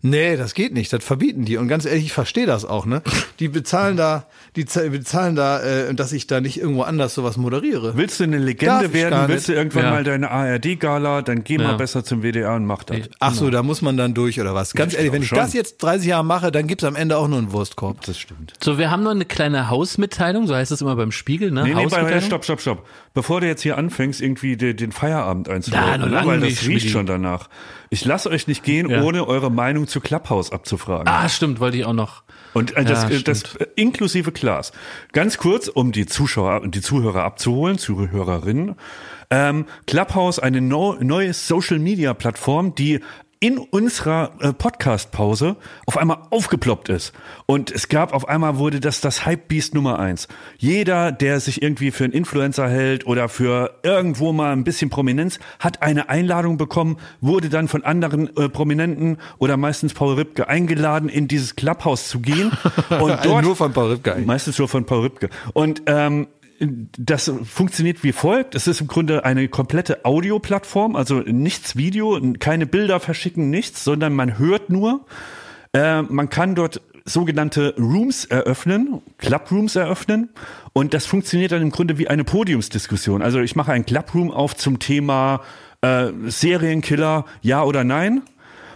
Nee, 0.00 0.36
das 0.36 0.54
geht 0.54 0.74
nicht. 0.74 0.92
Das 0.92 1.02
verbieten 1.02 1.44
die. 1.44 1.56
Und 1.56 1.66
ganz 1.66 1.84
ehrlich, 1.84 2.04
ich 2.04 2.12
verstehe 2.12 2.46
das 2.46 2.64
auch, 2.64 2.86
ne? 2.86 3.02
Die 3.40 3.48
bezahlen 3.48 3.96
da, 3.96 4.26
die 4.54 4.64
bezahlen 4.64 5.34
da, 5.34 5.60
äh, 5.60 5.92
dass 5.92 6.12
ich 6.12 6.28
da 6.28 6.40
nicht 6.40 6.60
irgendwo 6.60 6.82
anders 6.82 7.14
sowas 7.16 7.36
moderiere. 7.36 7.96
Willst 7.96 8.20
du 8.20 8.24
eine 8.24 8.36
Darf 8.36 8.46
Legende 8.46 8.84
ich 8.86 8.92
werden? 8.92 9.28
Willst 9.28 9.48
du 9.48 9.54
irgendwann 9.54 9.82
Ja. 9.84 9.90
mal 9.90 10.04
deine 10.04 10.30
ARD-Gala? 10.30 11.22
Dann 11.22 11.42
geh 11.42 11.54
Ja. 11.56 11.62
mal 11.62 11.76
besser 11.76 12.04
zum 12.04 12.22
WDR 12.22 12.54
und 12.54 12.64
mach 12.64 12.84
das. 12.84 12.98
Ach 13.18 13.34
so, 13.34 13.50
da 13.50 13.64
muss 13.64 13.82
man 13.82 13.96
dann 13.96 14.14
durch 14.14 14.40
oder 14.40 14.54
was? 14.54 14.72
Ganz 14.74 14.92
ich 14.92 14.98
ehrlich, 14.98 15.12
wenn 15.12 15.22
ich 15.22 15.28
schon. 15.28 15.38
das 15.38 15.52
jetzt 15.52 15.78
30 15.78 16.06
Jahre 16.06 16.24
mache, 16.24 16.52
dann 16.52 16.68
gibt's 16.68 16.84
am 16.84 16.94
Ende 16.94 17.16
auch 17.16 17.26
nur 17.26 17.38
einen 17.38 17.50
Wurstkorb. 17.52 18.02
Das 18.02 18.18
stimmt. 18.20 18.52
So, 18.62 18.78
wir 18.78 18.92
haben 18.92 19.02
noch 19.02 19.10
eine 19.10 19.24
kleine 19.24 19.68
Hausmitteilung, 19.68 20.46
so 20.46 20.54
heißt 20.54 20.70
es 20.70 20.80
immer 20.80 20.94
beim 20.94 21.10
Spiegel, 21.10 21.50
ne? 21.50 21.62
Nee, 21.64 21.70
nee, 21.70 21.74
bei, 21.74 21.82
Hausmitteilung. 21.86 22.20
stopp, 22.22 22.44
stopp, 22.44 22.60
stopp. 22.60 22.86
Bevor 23.14 23.40
du 23.40 23.48
jetzt 23.48 23.62
hier 23.62 23.76
anfängst, 23.76 24.20
irgendwie 24.20 24.56
den, 24.56 24.76
den 24.76 24.92
Feierabend 24.92 25.48
Da, 25.48 25.52
einzuleiten, 25.54 26.00
noch 26.12 26.22
ne? 26.22 26.26
weil 26.26 26.38
das 26.40 26.64
riecht 26.68 26.90
schon 26.90 27.06
danach. 27.06 27.48
Ich 27.90 28.04
lasse 28.04 28.28
euch 28.30 28.46
nicht 28.46 28.62
gehen, 28.62 28.88
Ja. 28.90 29.02
ohne 29.02 29.26
eure 29.26 29.50
Meinung 29.50 29.86
zu 29.86 30.00
Clubhouse 30.00 30.52
abzufragen. 30.52 31.08
Ah, 31.08 31.28
stimmt, 31.28 31.60
wollte 31.60 31.78
ich 31.78 31.84
auch 31.84 31.92
noch. 31.92 32.22
Und 32.54 32.76
äh, 32.76 32.84
das, 32.84 33.04
Ja, 33.04 33.10
äh, 33.10 33.22
das 33.22 33.54
äh, 33.56 33.66
inklusive 33.76 34.32
Klaas. 34.32 34.72
Ganz 35.12 35.38
kurz, 35.38 35.68
um 35.68 35.92
die 35.92 36.06
Zuschauer 36.06 36.60
und 36.62 36.74
die 36.74 36.80
Zuhörer 36.80 37.24
abzuholen, 37.24 37.78
Zuhörerinnen. 37.78 38.74
Ähm, 39.30 39.66
Clubhouse, 39.86 40.38
eine 40.38 40.60
no, 40.60 40.96
neue 41.00 41.32
Social-Media-Plattform, 41.34 42.74
die 42.74 43.00
in 43.40 43.58
unserer 43.58 44.32
äh, 44.40 44.52
Podcast-Pause 44.52 45.56
auf 45.86 45.96
einmal 45.96 46.18
aufgeploppt 46.30 46.88
ist. 46.88 47.12
Und 47.46 47.70
es 47.70 47.88
gab 47.88 48.12
auf 48.12 48.28
einmal 48.28 48.58
wurde 48.58 48.80
das 48.80 49.00
das 49.00 49.24
Hype-Beast 49.26 49.74
Nummer 49.74 49.98
eins. 49.98 50.26
Jeder, 50.56 51.12
der 51.12 51.38
sich 51.38 51.62
irgendwie 51.62 51.90
für 51.90 52.04
einen 52.04 52.12
Influencer 52.12 52.68
hält 52.68 53.06
oder 53.06 53.28
für 53.28 53.78
irgendwo 53.82 54.32
mal 54.32 54.52
ein 54.52 54.64
bisschen 54.64 54.90
Prominenz, 54.90 55.38
hat 55.60 55.82
eine 55.82 56.08
Einladung 56.08 56.56
bekommen, 56.56 56.98
wurde 57.20 57.48
dann 57.48 57.68
von 57.68 57.84
anderen 57.84 58.36
äh, 58.36 58.48
Prominenten 58.48 59.18
oder 59.38 59.56
meistens 59.56 59.94
Paul 59.94 60.14
Ripke 60.14 60.48
eingeladen, 60.48 61.08
in 61.08 61.28
dieses 61.28 61.54
Clubhouse 61.54 62.08
zu 62.08 62.20
gehen. 62.20 62.50
Und 62.90 63.24
dort, 63.24 63.44
Nur 63.44 63.56
von 63.56 63.72
Paul 63.72 63.92
Ripke 63.92 64.12
eigentlich. 64.14 64.26
Meistens 64.26 64.58
nur 64.58 64.68
von 64.68 64.84
Paul 64.84 65.02
Ripke. 65.02 65.30
Und 65.52 65.82
ähm, 65.86 66.26
das 66.60 67.30
funktioniert 67.44 68.02
wie 68.02 68.12
folgt. 68.12 68.54
Es 68.54 68.66
ist 68.66 68.80
im 68.80 68.86
Grunde 68.86 69.24
eine 69.24 69.48
komplette 69.48 70.04
Audioplattform, 70.04 70.96
also 70.96 71.20
nichts 71.20 71.76
Video, 71.76 72.20
keine 72.38 72.66
Bilder 72.66 73.00
verschicken, 73.00 73.50
nichts, 73.50 73.84
sondern 73.84 74.12
man 74.14 74.38
hört 74.38 74.70
nur. 74.70 75.06
Äh, 75.72 76.02
man 76.02 76.28
kann 76.30 76.54
dort 76.54 76.80
sogenannte 77.04 77.74
Rooms 77.78 78.24
eröffnen, 78.24 79.00
Clubrooms 79.18 79.76
eröffnen 79.76 80.30
und 80.72 80.94
das 80.94 81.06
funktioniert 81.06 81.52
dann 81.52 81.62
im 81.62 81.70
Grunde 81.70 81.98
wie 81.98 82.08
eine 82.08 82.24
Podiumsdiskussion. 82.24 83.22
Also 83.22 83.40
ich 83.40 83.56
mache 83.56 83.72
einen 83.72 83.86
Clubroom 83.86 84.30
auf 84.30 84.56
zum 84.56 84.78
Thema 84.78 85.40
äh, 85.80 86.08
Serienkiller, 86.26 87.24
ja 87.40 87.62
oder 87.62 87.84
nein. 87.84 88.22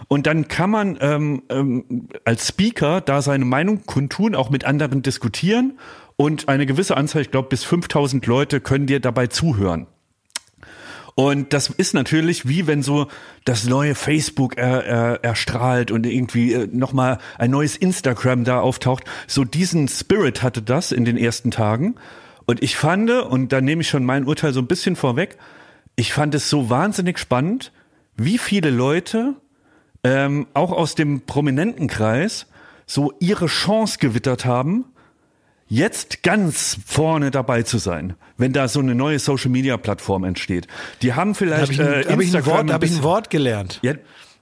Und 0.07 0.27
dann 0.27 0.47
kann 0.47 0.69
man 0.69 0.97
ähm, 1.01 1.43
ähm, 1.49 2.09
als 2.25 2.47
Speaker 2.47 3.01
da 3.01 3.21
seine 3.21 3.45
Meinung 3.45 3.85
kundtun, 3.85 4.35
auch 4.35 4.49
mit 4.49 4.65
anderen 4.65 5.01
diskutieren. 5.01 5.79
Und 6.15 6.47
eine 6.47 6.65
gewisse 6.65 6.97
Anzahl, 6.97 7.21
ich 7.21 7.31
glaube 7.31 7.49
bis 7.49 7.63
5000 7.63 8.25
Leute 8.25 8.61
können 8.61 8.87
dir 8.87 8.99
dabei 8.99 9.27
zuhören. 9.27 9.87
Und 11.15 11.53
das 11.53 11.69
ist 11.69 11.93
natürlich 11.93 12.47
wie 12.47 12.65
wenn 12.65 12.81
so 12.81 13.07
das 13.45 13.65
neue 13.65 13.93
Facebook 13.93 14.57
er, 14.57 14.83
er, 14.83 15.23
erstrahlt 15.23 15.91
und 15.91 16.05
irgendwie 16.05 16.53
äh, 16.53 16.67
nochmal 16.71 17.19
ein 17.37 17.51
neues 17.51 17.77
Instagram 17.77 18.43
da 18.45 18.61
auftaucht. 18.61 19.03
So 19.27 19.43
diesen 19.43 19.87
Spirit 19.87 20.41
hatte 20.41 20.61
das 20.61 20.91
in 20.91 21.05
den 21.05 21.17
ersten 21.17 21.51
Tagen. 21.51 21.95
Und 22.45 22.63
ich 22.63 22.75
fand, 22.75 23.09
und 23.11 23.53
da 23.53 23.61
nehme 23.61 23.81
ich 23.81 23.89
schon 23.89 24.05
mein 24.05 24.25
Urteil 24.25 24.53
so 24.53 24.59
ein 24.59 24.67
bisschen 24.67 24.95
vorweg, 24.95 25.37
ich 25.95 26.13
fand 26.13 26.33
es 26.33 26.49
so 26.49 26.69
wahnsinnig 26.69 27.19
spannend, 27.19 27.71
wie 28.15 28.37
viele 28.37 28.71
Leute 28.71 29.35
ähm, 30.03 30.47
auch 30.53 30.71
aus 30.71 30.95
dem 30.95 31.21
prominenten 31.21 31.87
Kreis 31.87 32.47
so 32.85 33.13
ihre 33.19 33.45
Chance 33.45 33.99
gewittert 33.99 34.45
haben, 34.45 34.85
jetzt 35.67 36.23
ganz 36.23 36.77
vorne 36.85 37.31
dabei 37.31 37.63
zu 37.63 37.77
sein, 37.77 38.15
wenn 38.37 38.53
da 38.53 38.67
so 38.67 38.79
eine 38.79 38.95
neue 38.95 39.19
Social 39.19 39.49
Media 39.49 39.77
Plattform 39.77 40.23
entsteht. 40.23 40.67
Die 41.01 41.13
haben 41.13 41.33
Da 41.33 41.37
vielleicht 41.37 41.61
habe 41.61 41.73
ich, 41.73 41.81
ein, 41.81 41.87
äh, 41.87 42.05
hab 42.11 42.21
ich, 42.21 42.35
ein, 42.35 42.45
Wort, 42.45 42.69
da 42.69 42.73
hab 42.73 42.83
ich 42.83 42.91
ein 42.91 43.03
Wort 43.03 43.29
gelernt. 43.29 43.79
Ja, 43.81 43.93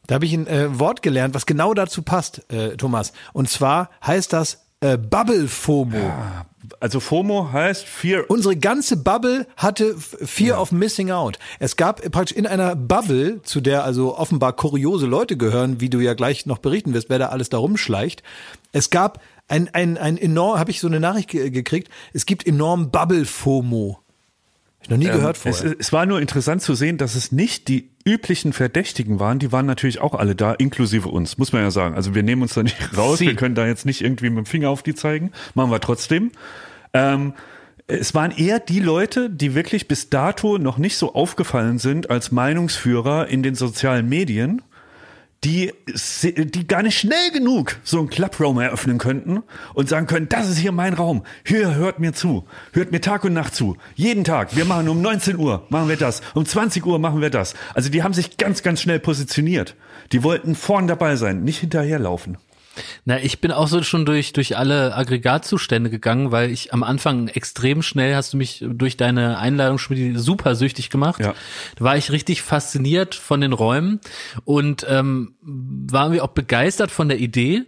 Da 0.08 0.16
habe 0.16 0.26
ich 0.26 0.34
ein 0.34 0.48
äh, 0.48 0.80
Wort 0.80 1.02
gelernt, 1.02 1.34
was 1.36 1.46
genau 1.46 1.74
dazu 1.74 2.02
passt, 2.02 2.52
äh, 2.52 2.76
Thomas. 2.78 3.14
Und 3.34 3.50
zwar 3.50 3.90
heißt 4.06 4.34
das 4.34 4.66
äh, 4.82 4.98
Bubble 4.98 5.48
FOMO. 5.48 6.12
also 6.80 7.00
FOMO 7.00 7.50
heißt 7.54 7.86
Fear. 7.86 8.26
Unsere 8.30 8.56
ganze 8.56 8.98
Bubble 8.98 9.46
hatte 9.56 9.96
Fear 9.98 10.60
of 10.60 10.72
Missing 10.72 11.12
Out. 11.12 11.38
Es 11.60 11.76
gab 11.78 12.02
praktisch 12.12 12.36
in 12.36 12.48
einer 12.48 12.76
Bubble, 12.76 13.42
zu 13.44 13.62
der 13.62 13.84
also 13.84 14.18
offenbar 14.18 14.54
kuriose 14.54 15.06
Leute 15.06 15.38
gehören, 15.38 15.80
wie 15.80 15.90
du 15.90 16.00
ja 16.00 16.16
gleich 16.16 16.48
noch 16.48 16.58
berichten 16.58 16.94
wirst, 16.96 17.10
wer 17.10 17.20
da 17.20 17.28
alles 17.28 17.50
da 17.50 17.60
rumschleicht. 17.60 18.24
Es 18.72 18.90
gab 18.90 19.22
ein, 19.52 19.70
ein, 19.74 19.98
ein 19.98 20.18
enorm, 20.18 20.58
habe 20.58 20.72
ich 20.72 20.80
so 20.80 20.88
eine 20.88 21.00
Nachricht 21.00 21.30
ge 21.30 21.50
gekriegt, 21.50 21.90
es 22.14 22.26
gibt 22.26 22.48
enorm 22.48 22.90
Bubble-FOMO. 22.90 24.00
Ich 24.82 24.90
noch 24.90 24.98
nie 24.98 25.06
gehört 25.06 25.38
Ähm, 25.46 25.52
es, 25.52 25.60
vorher. 25.60 25.76
es 25.80 25.94
war 25.94 26.06
nur 26.06 26.20
interessant 26.20 26.62
zu 26.62 26.74
sehen, 26.74 26.98
dass 26.98 27.16
es 27.16 27.32
nicht 27.32 27.68
die 27.68 27.92
üblichen 28.04 28.52
Verdächtigen 28.52 29.20
waren. 29.20 29.38
Die 29.38 29.52
waren 29.52 29.68
natürlich 29.68 30.00
auch 30.02 30.16
alle 30.16 30.36
da, 30.36 30.54
inklusive 30.54 31.08
uns, 31.10 31.38
muss 31.38 31.54
man 31.54 31.62
ja 31.62 31.70
sagen. 31.70 31.94
Also 31.96 32.16
wir 32.16 32.24
nehmen 32.24 32.42
uns 32.42 32.56
da 32.56 32.64
nicht 32.64 32.78
raus. 32.98 33.20
Sie. 33.20 33.28
Wir 33.28 33.36
können 33.36 33.54
da 33.54 33.68
jetzt 33.68 33.86
nicht 33.86 34.02
irgendwie 34.02 34.30
mit 34.30 34.38
dem 34.38 34.46
Finger 34.46 34.70
auf 34.70 34.82
die 34.82 34.96
zeigen. 34.96 35.32
Machen 35.54 35.70
wir 35.70 35.80
trotzdem. 35.82 36.32
Ähm, 36.94 37.34
es 37.88 38.16
waren 38.16 38.32
eher 38.32 38.60
die 38.60 38.80
Leute, 38.80 39.30
die 39.30 39.54
wirklich 39.54 39.88
bis 39.88 40.10
dato 40.10 40.58
noch 40.58 40.78
nicht 40.78 40.98
so 40.98 41.14
aufgefallen 41.14 41.78
sind 41.78 42.10
als 42.10 42.32
Meinungsführer 42.32 43.28
in 43.28 43.44
den 43.44 43.54
sozialen 43.54 44.08
Medien, 44.08 44.62
die, 45.44 45.74
die 45.88 46.68
gar 46.68 46.84
nicht 46.84 47.00
schnell 47.00 47.32
genug 47.32 47.78
so 47.84 47.98
einen 47.98 48.10
Clubraum 48.10 48.60
eröffnen 48.60 49.00
könnten 49.00 49.42
und 49.74 49.90
sagen 49.90 50.06
können, 50.06 50.30
das 50.30 50.48
ist 50.48 50.58
hier 50.58 50.72
mein 50.72 50.94
Raum. 50.94 51.24
Hier 51.44 51.74
hört 51.74 52.00
mir 52.00 52.14
zu. 52.14 52.46
Hört 52.74 52.92
mir 52.92 53.02
Tag 53.02 53.24
und 53.24 53.34
Nacht 53.34 53.56
zu. 53.56 53.76
Jeden 53.96 54.24
Tag. 54.24 54.56
Wir 54.56 54.66
machen 54.66 54.88
um 54.88 55.02
19 55.02 55.38
Uhr 55.38 55.66
machen 55.70 55.90
wir 55.90 55.98
das. 55.98 56.22
Um 56.36 56.46
20 56.46 56.86
Uhr 56.86 57.00
machen 57.00 57.22
wir 57.22 57.32
das. 57.32 57.56
Also 57.74 57.90
die 57.90 58.04
haben 58.04 58.14
sich 58.14 58.38
ganz, 58.38 58.62
ganz 58.62 58.82
schnell 58.82 59.00
positioniert. 59.00 59.76
Die 60.12 60.24
wollten 60.24 60.54
vorn 60.54 60.88
dabei 60.88 61.16
sein, 61.16 61.44
nicht 61.44 61.60
hinterherlaufen. 61.60 62.38
Na, 63.06 63.20
ich 63.20 63.42
bin 63.42 63.52
auch 63.52 63.68
so 63.68 63.84
schon 63.84 64.06
durch, 64.06 64.34
durch 64.34 64.58
alle 64.58 64.96
Aggregatzustände 64.96 65.90
gegangen, 65.90 66.32
weil 66.32 66.52
ich 66.52 66.74
am 66.74 66.84
Anfang 66.84 67.28
extrem 67.28 67.82
schnell 67.82 68.16
hast 68.16 68.34
du 68.34 68.38
mich 68.38 68.64
durch 68.66 68.98
deine 68.98 69.38
Einladung 69.38 69.78
schon 69.78 69.98
wieder 69.98 70.20
super 70.20 70.56
süchtig 70.56 70.90
gemacht. 70.90 71.20
Ja. 71.20 71.34
Da 71.76 71.86
war 71.86 71.98
ich 71.98 72.12
richtig 72.12 72.42
fasziniert 72.42 73.16
von 73.16 73.42
den 73.42 73.54
Räumen 73.54 74.00
und 74.46 74.86
ähm, 74.90 75.36
waren 75.42 76.14
wir 76.14 76.24
auch 76.24 76.30
begeistert 76.30 76.92
von 76.92 77.10
der 77.10 77.20
Idee. 77.20 77.66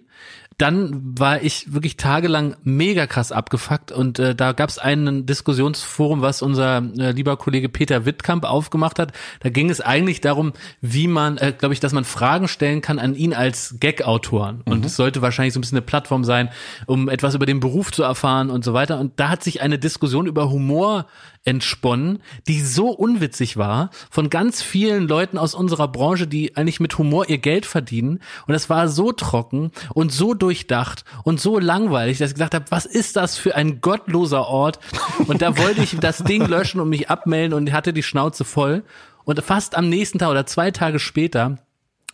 Dann 0.64 1.20
war 1.20 1.41
ich 1.41 1.74
wirklich 1.74 1.97
tagelang 1.97 2.55
mega 2.64 3.05
krass 3.05 3.34
abgefuckt 3.34 3.91
und 3.91 4.18
äh, 4.18 4.34
da 4.34 4.53
gab 4.53 4.70
es 4.70 4.80
ein 4.80 5.26
Diskussionsforum, 5.26 6.22
was 6.22 6.41
unser 6.41 6.78
äh, 6.97 7.11
lieber 7.11 7.36
Kollege 7.36 7.68
Peter 7.68 8.05
Wittkamp 8.05 8.45
aufgemacht 8.45 8.97
hat. 8.97 9.11
Da 9.41 9.49
ging 9.49 9.70
es 9.70 9.82
eigentlich 9.82 10.22
darum, 10.22 10.53
wie 10.80 11.09
man, 11.09 11.38
äh, 11.38 11.51
glaube 11.51 11.74
ich, 11.74 11.82
dass 11.82 11.91
man 11.91 12.05
Fragen 12.05 12.47
stellen 12.47 12.80
kann 12.80 12.97
an 12.97 13.14
ihn 13.14 13.34
als 13.34 13.76
Gag-Autoren. 13.82 14.61
Und 14.64 14.86
es 14.86 14.95
sollte 14.95 15.22
wahrscheinlich 15.22 15.53
so 15.53 15.59
ein 15.59 15.64
bisschen 15.64 15.80
eine 15.80 15.86
Plattform 15.86 16.24
sein, 16.24 16.47
um 16.86 17.09
etwas 17.09 17.36
über 17.36 17.45
den 17.45 17.59
Beruf 17.59 17.91
zu 17.91 18.03
erfahren 18.03 18.49
und 18.49 18.64
so 18.64 18.74
weiter. 18.74 19.01
Und 19.01 19.20
da 19.20 19.28
hat 19.28 19.43
sich 19.43 19.61
eine 19.61 19.78
Diskussion 19.78 20.28
über 20.28 20.49
Humor 20.49 21.07
entsponnen, 21.46 22.22
die 22.48 22.62
so 22.62 22.89
unwitzig 22.89 23.58
war, 23.58 23.89
von 24.10 24.30
ganz 24.30 24.62
vielen 24.62 25.08
Leuten 25.08 25.38
aus 25.38 25.56
unserer 25.56 25.88
Branche, 25.88 26.28
die 26.28 26.56
eigentlich 26.56 26.80
mit 26.80 26.98
Humor 26.98 27.30
ihr 27.30 27.38
Geld 27.38 27.66
verdienen. 27.66 28.20
Und 28.48 28.54
das 28.54 28.70
war 28.70 28.88
so 28.88 29.12
trocken 29.12 29.72
und 29.94 30.12
so 30.12 30.34
durchdacht 30.34 31.04
und 31.24 31.41
so 31.41 31.60
langweilig, 31.60 32.18
dass 32.18 32.32
ich 32.32 32.36
gesagt 32.36 32.56
habe, 32.56 32.66
was 32.70 32.86
ist 32.86 33.16
das 33.16 33.38
für 33.38 33.56
ein 33.56 33.82
gottloser 33.82 34.48
Ort? 34.48 34.80
Und 35.28 35.41
da 35.41 35.58
wollte 35.58 35.84
ich 35.84 35.98
das 35.98 36.20
Ding 36.20 36.46
löschen 36.46 36.80
und 36.80 36.89
mich 36.89 37.10
abmelden 37.10 37.54
und 37.54 37.72
hatte 37.74 37.94
die 37.94 38.04
Schnauze 38.04 38.46
voll. 38.46 38.84
Und 39.26 39.41
fast 39.41 39.76
am 39.76 39.89
nächsten 39.89 40.20
Tag 40.20 40.30
oder 40.30 40.46
zwei 40.46 40.72
Tage 40.72 41.00
später 41.00 41.58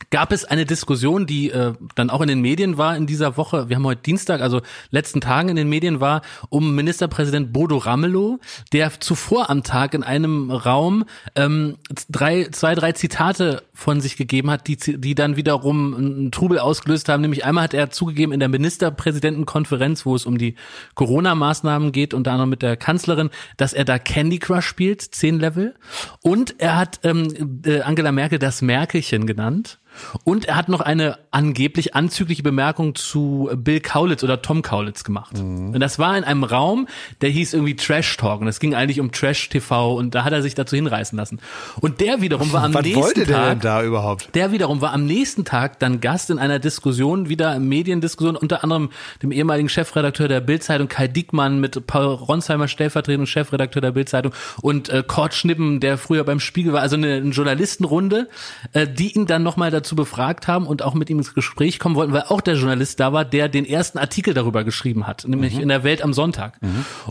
gab 0.10 0.32
es 0.32 0.46
eine 0.46 0.66
Diskussion, 0.66 1.26
die 1.26 1.52
äh, 1.52 1.74
dann 1.96 2.10
auch 2.10 2.22
in 2.22 2.28
den 2.28 2.42
Medien 2.42 2.78
war 2.78 2.96
in 2.96 3.08
dieser 3.08 3.38
Woche. 3.38 3.70
Wir 3.70 3.76
haben 3.76 3.86
heute 3.86 4.02
Dienstag, 4.02 4.42
also 4.42 4.62
letzten 4.92 5.22
Tagen 5.22 5.50
in 5.50 5.56
den 5.56 5.70
Medien 5.70 6.00
war, 6.00 6.22
um 6.50 6.76
Ministerpräsident 6.76 7.54
Bodo 7.54 7.78
Ramelow, 7.78 8.40
der 8.74 9.00
zuvor 9.00 9.50
am 9.50 9.64
Tag 9.64 9.94
in 9.94 10.04
einem 10.04 10.52
Raum 10.52 11.06
ähm, 11.36 11.78
drei, 12.10 12.48
zwei, 12.52 12.76
drei 12.76 12.92
Zitate 12.94 13.64
von 13.74 14.02
sich 14.02 14.18
gegeben 14.18 14.50
hat, 14.50 14.68
die, 14.68 14.78
die 14.78 15.16
dann 15.16 15.36
wiederum 15.36 15.96
einen 15.96 16.32
Trubel 16.32 16.60
ausgelöst 16.60 17.10
haben. 17.10 17.22
Nämlich 17.22 17.46
einmal 17.46 17.66
hat 17.66 17.74
er 17.74 17.92
zugegeben 17.92 18.34
in 18.34 18.40
der 18.40 18.50
Ministerpräsidentenkonferenz, 18.50 20.06
wo 20.06 20.16
es 20.16 20.26
um 20.26 20.38
die 20.38 20.56
Corona-Maßnahmen 20.96 21.92
geht, 21.92 22.14
unter 22.14 22.32
anderem 22.32 22.50
mit 22.50 22.62
der 22.62 22.78
Kanzlerin, 22.78 23.30
dass 23.58 23.74
er 23.74 23.86
da 23.86 24.00
Candy 24.00 24.40
Crush 24.40 24.66
spielt, 24.66 25.02
zehn 25.02 25.40
Level. 25.40 25.76
Und 26.22 26.56
er 26.60 26.78
hat 26.78 27.00
ähm, 27.04 27.62
äh, 27.66 27.82
Angela 27.82 28.12
Merkel 28.12 28.40
das 28.40 28.62
Merkelchen 28.62 29.26
genannt. 29.26 29.80
Und 30.24 30.46
er 30.46 30.56
hat 30.56 30.70
noch 30.70 30.82
eine 30.82 31.18
angeblich 31.32 31.96
anzügliche 31.96 32.44
Bemerkung 32.44 32.96
zu 32.96 33.50
Bill 33.56 33.80
Kaulitz 33.80 34.24
oder 34.24 34.42
Tom 34.42 34.62
Kaulitz 34.62 35.04
gemacht. 35.04 35.38
Mhm. 35.38 35.74
Und 35.74 35.80
das 35.80 36.00
war 36.00 36.18
in 36.18 36.24
einem 36.24 36.44
Raum, 36.44 36.88
der 37.22 37.30
hieß 37.30 37.54
irgendwie 37.54 37.76
Trash 37.76 38.18
Talk. 38.18 38.42
Und 38.42 38.48
es 38.48 38.60
ging 38.60 38.76
eigentlich 38.76 39.00
um 39.00 39.12
Trash 39.12 39.50
TV 39.50 39.96
und 39.96 40.16
da 40.16 40.24
hat 40.24 40.34
er 40.34 40.42
sich 40.42 40.56
dazu 40.56 40.76
hinreißen 40.76 41.18
lassen. 41.18 41.40
Und 41.80 42.02
der 42.02 42.22
wiederum 42.22 42.52
war 42.54 42.64
am 42.64 42.74
Was 42.74 42.84
nächsten 42.84 43.02
wollte 43.02 43.26
der 43.26 43.36
Tag. 43.36 43.50
denn 43.50 43.60
da 43.62 43.84
überhaupt? 43.84 44.36
Der 44.36 44.52
wiederum 44.52 44.82
war 44.82 44.94
am 44.94 45.06
nächsten 45.06 45.46
Tag 45.46 45.80
dann 45.80 46.02
Gast 46.02 46.30
in 46.30 46.40
einer 46.40 46.60
Diskussion, 46.60 47.30
wieder 47.30 47.60
Mediendiskussion, 47.60 48.36
unter 48.36 48.64
anderem 48.64 48.90
dem 49.22 49.32
ehemaligen 49.32 49.70
Chefredakteur 49.70 50.28
der 50.28 50.42
Bildzeitung 50.42 50.88
Kai 50.88 51.08
Diekmann 51.08 51.60
mit 51.60 51.88
Paul 51.88 52.06
Ronsheimer, 52.06 52.68
stellvertretender 52.68 53.28
Chefredakteur 53.28 53.82
der 53.82 53.92
Bildzeitung 53.92 54.34
und 54.62 54.90
äh, 54.90 55.04
Kurt 55.06 55.34
Schnippen, 55.34 55.80
der 55.80 55.98
früher 55.98 56.24
beim 56.24 56.40
Spiegel 56.40 56.74
war, 56.74 56.82
also 56.82 56.96
eine, 56.96 57.16
eine 57.16 57.30
Journalistenrunde, 57.30 58.30
äh, 58.74 58.88
die 58.88 59.16
ihn 59.16 59.26
dann 59.26 59.44
nochmal 59.44 59.72
dazu 59.72 59.89
dazu 59.90 59.96
befragt 59.96 60.48
haben 60.48 60.68
und 60.68 60.84
auch 60.84 60.94
mit 60.94 61.10
ihm 61.10 61.18
ins 61.18 61.34
Gespräch 61.34 61.80
kommen 61.80 61.96
wollten, 61.96 62.14
weil 62.14 62.24
auch 62.28 62.42
der 62.42 62.54
Journalist 62.56 63.00
da 63.00 63.12
war, 63.12 63.26
der 63.26 63.50
den 63.50 63.66
ersten 63.66 63.98
Artikel 63.98 64.36
darüber 64.36 64.64
geschrieben 64.64 65.08
hat, 65.08 65.28
nämlich 65.28 65.56
Mhm. 65.56 65.62
in 65.62 65.68
der 65.70 65.84
Welt 65.84 66.04
am 66.04 66.14
Sonntag. 66.14 66.60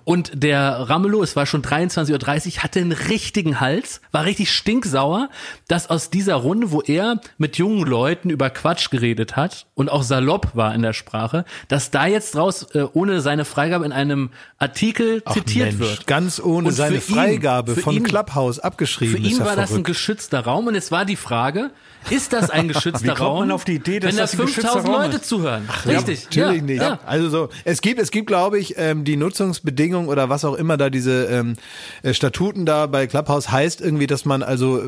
Und 0.05 0.31
der 0.35 0.89
Ramelow, 0.89 1.23
es 1.25 1.35
war 1.35 1.45
schon 1.47 1.63
23.30 1.63 2.57
Uhr, 2.59 2.63
hatte 2.63 2.79
einen 2.81 2.93
richtigen 2.93 3.59
Hals, 3.61 4.01
war 4.13 4.25
richtig 4.25 4.53
stinksauer, 4.53 5.29
dass 5.67 5.91
aus 5.91 6.11
dieser 6.11 6.37
Runde, 6.37 6.71
wo 6.71 6.81
er 6.83 7.21
mit 7.37 7.59
jungen 7.59 7.85
Leuten 7.85 8.31
über 8.31 8.49
Quatsch 8.51 8.91
geredet 8.91 9.35
hat 9.37 9.67
und 9.75 9.91
auch 9.91 10.05
salopp 10.05 10.55
war 10.55 10.73
in 10.75 10.83
der 10.83 10.93
Sprache, 10.93 11.45
dass 11.67 11.91
da 11.91 12.07
jetzt 12.07 12.37
raus 12.37 12.63
äh, 12.75 12.85
ohne 12.93 13.21
seine 13.21 13.45
Freigabe 13.45 13.85
in 13.87 13.93
einem 13.93 14.31
Artikel 14.59 15.23
Ach, 15.25 15.35
zitiert 15.35 15.69
Mensch, 15.69 15.81
wird. 15.81 16.07
Ganz 16.07 16.41
ohne 16.41 16.69
Und 16.69 16.75
seine 16.75 16.97
ihn- 16.97 17.01
Freigabe 17.01 17.75
für 17.75 17.81
von 17.81 17.95
ihn- 17.97 18.05
Clubhouse 18.05 18.61
abgeschrieben. 18.61 19.17
Für 19.17 19.29
ihn 19.29 19.39
war 19.41 19.47
das 19.57 19.59
ein 19.59 19.67
verrückt. 19.69 19.87
geschützter 19.87 20.41
Raum 20.41 20.69
und 20.69 20.75
jetzt 20.75 20.93
war 20.93 21.05
die 21.05 21.17
Frage, 21.17 21.71
ist 22.11 22.33
das 22.33 22.51
ein 22.51 22.68
geschützter 22.69 23.03
Wie 23.03 23.09
kommt 23.09 23.21
Raum? 23.21 23.39
man 23.41 23.51
auf 23.51 23.65
die 23.65 23.75
Idee, 23.75 24.01
dass 24.01 24.11
wenn 24.11 24.19
das 24.19 24.33
ein 24.35 24.47
geschützter 24.47 24.73
5000 24.73 24.89
Raum 24.89 25.03
Leute 25.03 25.17
ist? 25.17 25.29
zuhören? 25.29 25.69
Richtig. 25.87 26.25
Natürlich 26.25 26.57
ja, 26.57 26.63
nicht. 26.63 26.83
Ja. 26.83 27.01
Also 27.07 27.29
so, 27.29 27.49
es 27.65 27.81
gibt, 27.81 28.01
es 28.01 28.11
gibt, 28.11 28.27
glaube 28.27 28.59
ich, 28.59 28.75
ähm, 28.77 29.05
die 29.05 29.17
Nutzungsbedingungen 29.17 30.09
oder 30.09 30.29
was 30.29 30.45
auch 30.45 30.55
immer 30.55 30.77
da 30.77 30.91
diese 30.91 31.25
ähm, 31.25 31.57
äh, 32.03 32.15
Statuten 32.15 32.67
da 32.67 32.87
bei 32.87 33.07
Clubhouse 33.07 33.51
heißt 33.51 33.81
irgendwie, 33.81 34.07
dass 34.07 34.25
man 34.25 34.43
also 34.43 34.79
äh, 34.79 34.87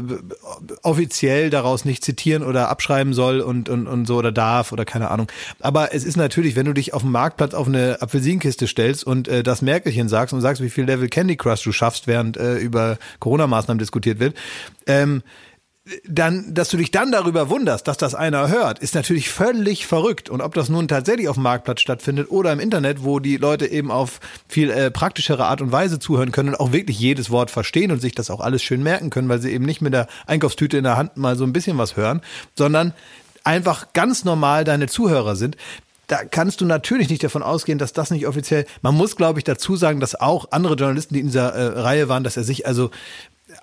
offiziell 0.82 1.50
daraus 1.50 1.84
nicht 1.84 2.04
zitieren 2.04 2.42
oder 2.42 2.68
abschreiben 2.68 3.14
soll 3.14 3.40
und, 3.40 3.68
und, 3.68 3.86
und 3.86 4.06
so 4.06 4.16
oder 4.16 4.32
darf 4.32 4.72
oder 4.72 4.84
keine 4.84 5.10
Ahnung. 5.10 5.28
Aber 5.60 5.94
es 5.94 6.04
ist 6.04 6.16
natürlich, 6.16 6.56
wenn 6.56 6.66
du 6.66 6.72
dich 6.72 6.94
auf 6.94 7.02
dem 7.02 7.10
Marktplatz 7.10 7.54
auf 7.54 7.66
eine 7.66 8.00
Apfelsinenkiste 8.00 8.66
stellst 8.66 9.04
und 9.04 9.28
äh, 9.28 9.42
das 9.42 9.62
Merkelchen 9.62 10.08
sagst 10.08 10.32
und 10.32 10.40
sagst, 10.40 10.62
wie 10.62 10.70
viel 10.70 10.84
Level 10.84 11.08
Candy 11.08 11.36
Crush 11.36 11.62
du 11.62 11.72
schaffst, 11.72 12.06
während 12.06 12.36
äh, 12.36 12.56
über 12.56 12.98
Corona-Maßnahmen 13.18 13.78
diskutiert 13.78 14.20
wird, 14.20 14.34
ähm, 14.86 15.22
dann, 16.04 16.54
dass 16.54 16.68
du 16.68 16.76
dich 16.76 16.90
dann 16.90 17.12
darüber 17.12 17.48
wunderst, 17.48 17.88
dass 17.88 17.96
das 17.96 18.14
einer 18.14 18.48
hört, 18.48 18.78
ist 18.78 18.94
natürlich 18.94 19.30
völlig 19.30 19.86
verrückt. 19.86 20.28
Und 20.28 20.40
ob 20.40 20.54
das 20.54 20.68
nun 20.68 20.88
tatsächlich 20.88 21.28
auf 21.28 21.36
dem 21.36 21.42
Marktplatz 21.42 21.80
stattfindet 21.80 22.30
oder 22.30 22.52
im 22.52 22.60
Internet, 22.60 23.04
wo 23.04 23.18
die 23.18 23.36
Leute 23.36 23.66
eben 23.66 23.90
auf 23.90 24.20
viel 24.48 24.70
äh, 24.70 24.90
praktischere 24.90 25.46
Art 25.46 25.60
und 25.60 25.72
Weise 25.72 25.98
zuhören 25.98 26.32
können 26.32 26.50
und 26.50 26.60
auch 26.60 26.72
wirklich 26.72 26.98
jedes 26.98 27.30
Wort 27.30 27.50
verstehen 27.50 27.92
und 27.92 28.00
sich 28.00 28.14
das 28.14 28.30
auch 28.30 28.40
alles 28.40 28.62
schön 28.62 28.82
merken 28.82 29.10
können, 29.10 29.28
weil 29.28 29.40
sie 29.40 29.52
eben 29.52 29.64
nicht 29.64 29.80
mit 29.80 29.92
der 29.92 30.06
Einkaufstüte 30.26 30.78
in 30.78 30.84
der 30.84 30.96
Hand 30.96 31.16
mal 31.16 31.36
so 31.36 31.44
ein 31.44 31.52
bisschen 31.52 31.78
was 31.78 31.96
hören, 31.96 32.20
sondern 32.56 32.94
einfach 33.44 33.92
ganz 33.92 34.24
normal 34.24 34.64
deine 34.64 34.86
Zuhörer 34.86 35.36
sind. 35.36 35.56
Da 36.06 36.24
kannst 36.24 36.60
du 36.60 36.66
natürlich 36.66 37.08
nicht 37.08 37.22
davon 37.22 37.42
ausgehen, 37.42 37.78
dass 37.78 37.92
das 37.92 38.10
nicht 38.10 38.26
offiziell. 38.26 38.66
Man 38.82 38.96
muss, 38.96 39.14
glaube 39.14 39.38
ich, 39.38 39.44
dazu 39.44 39.76
sagen, 39.76 40.00
dass 40.00 40.20
auch 40.20 40.48
andere 40.50 40.74
Journalisten, 40.74 41.14
die 41.14 41.20
in 41.20 41.26
dieser 41.26 41.54
äh, 41.54 41.80
Reihe 41.80 42.08
waren, 42.08 42.24
dass 42.24 42.36
er 42.36 42.42
sich 42.42 42.66
also 42.66 42.90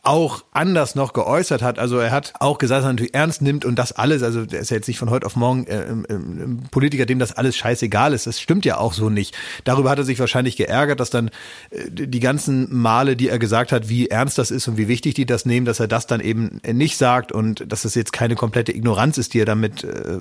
auch 0.03 0.43
anders 0.51 0.95
noch 0.95 1.13
geäußert 1.13 1.61
hat. 1.61 1.79
Also 1.79 1.97
er 1.97 2.11
hat 2.11 2.33
auch 2.39 2.57
gesagt, 2.57 2.79
dass 2.79 2.85
er 2.85 2.93
natürlich 2.93 3.13
ernst 3.13 3.41
nimmt 3.41 3.65
und 3.65 3.77
das 3.77 3.91
alles, 3.91 4.23
also 4.23 4.45
der 4.45 4.61
ist 4.61 4.69
ja 4.69 4.77
jetzt 4.77 4.87
nicht 4.87 4.99
von 4.99 5.09
heute 5.09 5.25
auf 5.25 5.35
morgen 5.35 5.67
äh, 5.67 5.83
ähm, 5.83 6.05
ähm, 6.09 6.63
Politiker, 6.71 7.05
dem 7.05 7.19
das 7.19 7.33
alles 7.33 7.57
scheißegal 7.57 8.13
ist. 8.13 8.27
Das 8.27 8.39
stimmt 8.39 8.65
ja 8.65 8.77
auch 8.77 8.93
so 8.93 9.09
nicht. 9.09 9.35
Darüber 9.63 9.89
hat 9.89 9.97
er 9.97 10.05
sich 10.05 10.19
wahrscheinlich 10.19 10.55
geärgert, 10.55 10.99
dass 10.99 11.09
dann 11.09 11.29
äh, 11.71 11.89
die 11.89 12.19
ganzen 12.19 12.73
Male, 12.73 13.15
die 13.15 13.29
er 13.29 13.39
gesagt 13.39 13.71
hat, 13.71 13.89
wie 13.89 14.07
ernst 14.07 14.37
das 14.37 14.51
ist 14.51 14.67
und 14.67 14.77
wie 14.77 14.87
wichtig 14.87 15.15
die 15.15 15.25
das 15.25 15.45
nehmen, 15.45 15.65
dass 15.65 15.79
er 15.79 15.87
das 15.87 16.07
dann 16.07 16.21
eben 16.21 16.61
nicht 16.65 16.97
sagt 16.97 17.31
und 17.31 17.71
dass 17.71 17.81
das 17.81 17.95
jetzt 17.95 18.13
keine 18.13 18.35
komplette 18.35 18.73
Ignoranz 18.73 19.17
ist, 19.17 19.33
die 19.33 19.41
er 19.41 19.45
damit 19.45 19.83
äh, 19.83 20.19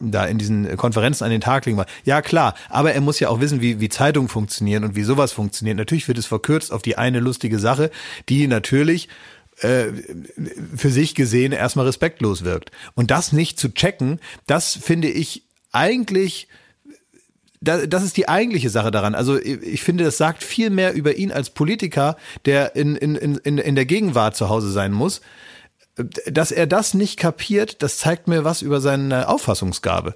da 0.00 0.24
in 0.24 0.38
diesen 0.38 0.76
Konferenzen 0.76 1.24
an 1.24 1.30
den 1.30 1.40
Tag 1.40 1.66
legen 1.66 1.78
war. 1.78 1.86
Ja, 2.04 2.22
klar, 2.22 2.54
aber 2.70 2.92
er 2.92 3.00
muss 3.00 3.20
ja 3.20 3.28
auch 3.28 3.40
wissen, 3.40 3.60
wie, 3.60 3.80
wie 3.80 3.88
Zeitungen 3.88 4.28
funktionieren 4.28 4.84
und 4.84 4.96
wie 4.96 5.02
sowas 5.02 5.32
funktioniert. 5.32 5.76
Natürlich 5.76 6.08
wird 6.08 6.18
es 6.18 6.26
verkürzt 6.26 6.72
auf 6.72 6.82
die 6.82 6.96
eine 6.96 7.20
lustige 7.20 7.58
Sache, 7.58 7.90
die 8.28 8.46
natürlich 8.46 9.08
äh, 9.60 9.86
für 10.76 10.90
sich 10.90 11.14
gesehen 11.14 11.52
erstmal 11.52 11.86
respektlos 11.86 12.44
wirkt. 12.44 12.70
Und 12.94 13.10
das 13.10 13.32
nicht 13.32 13.58
zu 13.58 13.72
checken, 13.72 14.20
das 14.46 14.74
finde 14.76 15.08
ich 15.08 15.42
eigentlich 15.72 16.48
da- 17.60 17.86
das 17.86 18.04
ist 18.04 18.16
die 18.16 18.28
eigentliche 18.28 18.70
Sache 18.70 18.90
daran. 18.90 19.14
Also 19.14 19.40
ich 19.40 19.82
finde, 19.82 20.04
das 20.04 20.18
sagt 20.18 20.44
viel 20.44 20.70
mehr 20.70 20.92
über 20.92 21.16
ihn 21.16 21.32
als 21.32 21.50
Politiker, 21.50 22.16
der 22.44 22.76
in, 22.76 22.96
in, 22.96 23.16
in, 23.16 23.58
in 23.58 23.74
der 23.74 23.86
Gegenwart 23.86 24.36
zu 24.36 24.48
Hause 24.48 24.70
sein 24.70 24.92
muss. 24.92 25.20
Dass 26.26 26.52
er 26.52 26.66
das 26.66 26.92
nicht 26.92 27.18
kapiert, 27.18 27.82
das 27.82 27.96
zeigt 27.96 28.28
mir 28.28 28.44
was 28.44 28.60
über 28.60 28.82
seine 28.82 29.28
Auffassungsgabe. 29.28 30.14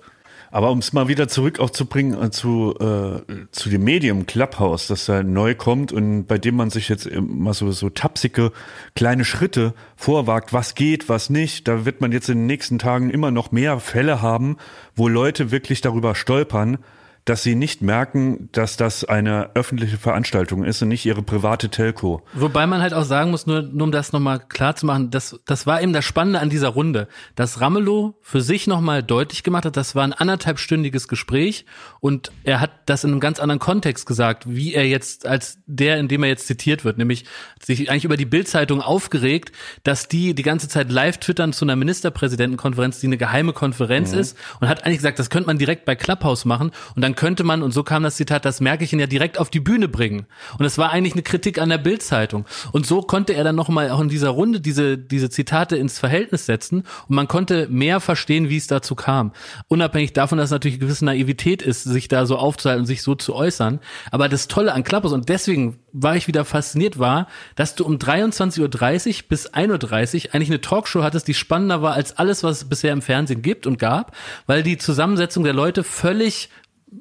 Aber 0.52 0.70
um 0.70 0.78
es 0.78 0.92
mal 0.92 1.06
wieder 1.06 1.28
zurück 1.28 1.60
auch 1.60 1.70
zu 1.70 1.86
bringen 1.86 2.20
äh, 2.20 2.30
zu, 2.30 2.74
äh, 2.80 3.46
zu 3.52 3.68
dem 3.68 3.84
Medium 3.84 4.26
Clubhouse, 4.26 4.88
das 4.88 5.06
da 5.06 5.22
neu 5.22 5.54
kommt 5.54 5.92
und 5.92 6.26
bei 6.26 6.38
dem 6.38 6.56
man 6.56 6.70
sich 6.70 6.88
jetzt 6.88 7.06
immer 7.06 7.54
so, 7.54 7.70
so 7.70 7.88
tapsige 7.88 8.50
kleine 8.96 9.24
Schritte 9.24 9.74
vorwagt, 9.94 10.52
was 10.52 10.74
geht, 10.74 11.08
was 11.08 11.30
nicht. 11.30 11.68
Da 11.68 11.84
wird 11.84 12.00
man 12.00 12.10
jetzt 12.10 12.28
in 12.28 12.38
den 12.38 12.46
nächsten 12.46 12.78
Tagen 12.80 13.10
immer 13.10 13.30
noch 13.30 13.52
mehr 13.52 13.78
Fälle 13.78 14.22
haben, 14.22 14.56
wo 14.96 15.06
Leute 15.06 15.52
wirklich 15.52 15.82
darüber 15.82 16.16
stolpern, 16.16 16.78
dass 17.24 17.42
sie 17.42 17.54
nicht 17.54 17.82
merken, 17.82 18.48
dass 18.52 18.76
das 18.76 19.04
eine 19.04 19.50
öffentliche 19.54 19.98
Veranstaltung 19.98 20.64
ist 20.64 20.82
und 20.82 20.88
nicht 20.88 21.04
ihre 21.06 21.22
private 21.22 21.68
Telco. 21.68 22.22
Wobei 22.34 22.66
man 22.66 22.80
halt 22.80 22.94
auch 22.94 23.04
sagen 23.04 23.30
muss, 23.30 23.46
nur, 23.46 23.62
nur 23.62 23.84
um 23.84 23.92
das 23.92 24.12
nochmal 24.12 24.40
klar 24.40 24.74
zu 24.74 24.86
machen, 24.86 25.10
das, 25.10 25.38
das 25.44 25.66
war 25.66 25.82
eben 25.82 25.92
das 25.92 26.04
Spannende 26.04 26.40
an 26.40 26.50
dieser 26.50 26.68
Runde, 26.68 27.08
dass 27.34 27.60
Ramelow 27.60 28.14
für 28.20 28.40
sich 28.40 28.66
nochmal 28.66 29.02
deutlich 29.02 29.42
gemacht 29.42 29.64
hat, 29.64 29.76
das 29.76 29.94
war 29.94 30.04
ein 30.04 30.12
anderthalbstündiges 30.12 31.08
Gespräch 31.08 31.66
und 32.00 32.32
er 32.44 32.60
hat 32.60 32.70
das 32.86 33.04
in 33.04 33.10
einem 33.10 33.20
ganz 33.20 33.38
anderen 33.38 33.60
Kontext 33.60 34.06
gesagt, 34.06 34.48
wie 34.48 34.74
er 34.74 34.86
jetzt 34.88 35.26
als 35.26 35.58
der, 35.66 35.98
in 35.98 36.08
dem 36.08 36.22
er 36.22 36.28
jetzt 36.30 36.46
zitiert 36.46 36.84
wird, 36.84 36.98
nämlich 36.98 37.26
sich 37.62 37.90
eigentlich 37.90 38.04
über 38.04 38.16
die 38.16 38.26
Bildzeitung 38.26 38.80
aufgeregt, 38.80 39.52
dass 39.84 40.08
die 40.08 40.34
die 40.34 40.42
ganze 40.42 40.68
Zeit 40.68 40.90
live 40.90 41.18
twittern 41.18 41.52
zu 41.52 41.64
einer 41.64 41.76
Ministerpräsidentenkonferenz, 41.76 43.00
die 43.00 43.06
eine 43.06 43.18
geheime 43.18 43.52
Konferenz 43.52 44.12
ist 44.12 44.36
und 44.60 44.68
hat 44.68 44.84
eigentlich 44.84 44.98
gesagt, 44.98 45.18
das 45.18 45.30
könnte 45.30 45.46
man 45.46 45.58
direkt 45.58 45.84
bei 45.84 45.94
Clubhouse 45.94 46.44
machen 46.44 46.70
und 46.96 47.02
dann 47.02 47.09
könnte 47.14 47.44
man, 47.44 47.62
und 47.62 47.72
so 47.72 47.82
kam 47.82 48.02
das 48.02 48.16
Zitat, 48.16 48.44
das 48.44 48.60
Märkchen 48.60 48.98
ja 48.98 49.06
direkt 49.06 49.38
auf 49.38 49.50
die 49.50 49.60
Bühne 49.60 49.88
bringen. 49.88 50.26
Und 50.58 50.64
es 50.64 50.76
war 50.76 50.90
eigentlich 50.90 51.14
eine 51.14 51.22
Kritik 51.22 51.58
an 51.58 51.70
der 51.70 51.78
Bildzeitung. 51.78 52.44
Und 52.72 52.86
so 52.86 53.00
konnte 53.00 53.34
er 53.34 53.44
dann 53.44 53.56
nochmal 53.56 53.90
auch 53.90 54.00
in 54.00 54.08
dieser 54.08 54.30
Runde 54.30 54.60
diese, 54.60 54.98
diese 54.98 55.30
Zitate 55.30 55.76
ins 55.76 55.98
Verhältnis 55.98 56.46
setzen 56.46 56.84
und 57.08 57.16
man 57.16 57.28
konnte 57.28 57.68
mehr 57.68 58.00
verstehen, 58.00 58.48
wie 58.48 58.56
es 58.56 58.66
dazu 58.66 58.94
kam. 58.94 59.32
Unabhängig 59.68 60.12
davon, 60.12 60.38
dass 60.38 60.46
es 60.46 60.52
natürlich 60.52 60.76
eine 60.76 60.86
gewisse 60.86 61.04
Naivität 61.04 61.62
ist, 61.62 61.84
sich 61.84 62.08
da 62.08 62.26
so 62.26 62.36
aufzuhalten 62.36 62.86
sich 62.90 63.02
so 63.02 63.14
zu 63.14 63.34
äußern. 63.34 63.80
Aber 64.10 64.28
das 64.28 64.48
Tolle 64.48 64.72
an 64.72 64.84
Clubhouse, 64.84 65.12
und 65.12 65.28
deswegen 65.28 65.78
war 65.92 66.16
ich 66.16 66.26
wieder 66.26 66.44
fasziniert, 66.44 66.98
war, 66.98 67.26
dass 67.56 67.74
du 67.74 67.84
um 67.84 67.96
23.30 67.96 68.60
Uhr 68.60 69.28
bis 69.28 69.50
1.30 69.50 70.28
Uhr 70.28 70.34
eigentlich 70.34 70.50
eine 70.50 70.60
Talkshow 70.60 71.02
hattest, 71.02 71.28
die 71.28 71.34
spannender 71.34 71.82
war 71.82 71.94
als 71.94 72.18
alles, 72.18 72.42
was 72.42 72.58
es 72.58 72.68
bisher 72.68 72.92
im 72.92 73.02
Fernsehen 73.02 73.42
gibt 73.42 73.66
und 73.66 73.78
gab, 73.78 74.14
weil 74.46 74.62
die 74.62 74.78
Zusammensetzung 74.78 75.44
der 75.44 75.54
Leute 75.54 75.84
völlig 75.84 76.50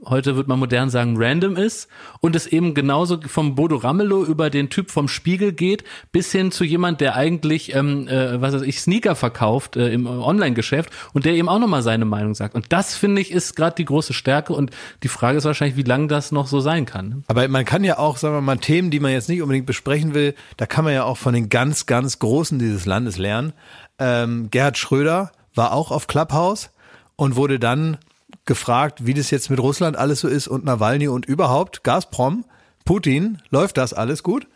heute 0.06 0.36
wird 0.36 0.48
man 0.48 0.60
modern 0.60 0.90
sagen, 0.90 1.16
random 1.18 1.56
ist 1.56 1.88
und 2.20 2.36
es 2.36 2.48
eben 2.48 2.74
genauso 2.74 3.20
vom 3.22 3.56
Bodo 3.56 3.78
Ramelow 3.78 4.24
über 4.24 4.50
den 4.50 4.70
Typ 4.70 4.92
vom 4.92 5.08
Spiegel 5.08 5.52
geht, 5.52 5.84
bis 6.12 6.32
hin 6.32 6.52
zu 6.52 6.64
jemand, 6.64 7.02
der 7.02 7.16
eigentlich, 7.16 7.76
ähm, 7.76 8.08
äh, 8.08 8.42
was 8.42 8.54
weiß 8.54 8.62
ich, 8.62 8.82
Sneaker 8.82 9.16
verkauft 9.16 9.76
äh, 9.76 9.92
im 9.92 10.08
Online-Geschäft 10.08 10.92
und 11.14 11.26
der 11.26 11.34
eben 11.34 11.50
auch 11.50 11.60
nochmal 11.60 11.82
seine 11.82 12.06
Meinung 12.06 12.36
sagt. 12.36 12.56
Und 12.56 12.68
das, 12.70 12.96
finde 12.96 13.22
ich, 13.22 13.32
ist 13.32 13.56
gerade 13.56 13.76
die 13.76 13.86
große 13.86 14.14
Stärke 14.14 14.54
und 14.54 14.72
die 15.04 15.08
Frage 15.08 15.38
ist 15.38 15.46
wahrscheinlich, 15.46 15.78
wie 15.78 15.84
lange 15.84 16.08
das 16.08 16.32
noch 16.32 16.48
so 16.48 16.60
sein 16.60 16.86
kann. 16.86 17.10
ne? 17.10 17.24
Aber 17.28 17.48
man 17.48 17.66
kann 17.66 17.84
ja 17.84 17.98
auch, 17.98 18.18
sagen 18.18 18.36
wir 18.36 18.42
mal, 18.42 18.58
Themen, 18.58 18.92
die 18.92 19.00
man 19.00 19.12
jetzt 19.12 19.30
nicht 19.30 19.42
unbedingt 19.42 19.66
besprechen 19.66 20.14
will, 20.14 20.36
da 20.58 20.66
kann 20.66 20.86
man 20.86 20.94
ja 20.94 21.04
auch 21.04 21.18
von 21.18 21.34
den 21.34 21.50
ganz, 21.50 21.86
ganz 21.86 22.20
Großen 22.20 22.60
dieses 22.60 22.86
Landes 22.86 23.18
lernen. 23.18 23.54
Ähm, 23.98 24.50
Gerhard 24.52 24.78
Schröder 24.78 25.32
war 25.56 25.74
auch 25.74 25.92
auf 25.92 26.08
Clubhouse 26.08 26.72
und 27.16 27.36
wurde 27.36 27.60
dann 27.60 27.98
gefragt, 28.46 29.06
wie 29.06 29.14
das 29.14 29.32
jetzt 29.32 29.50
mit 29.50 29.60
Russland 29.60 29.98
alles 29.98 30.20
so 30.22 30.28
ist 30.28 30.48
und 30.48 30.66
Nawalny 30.66 31.08
und 31.08 31.26
überhaupt 31.26 31.84
Gazprom, 31.84 32.46
Putin, 32.86 33.40
läuft 33.50 33.78
das 33.78 33.94
alles 33.94 34.24
gut? 34.24 34.48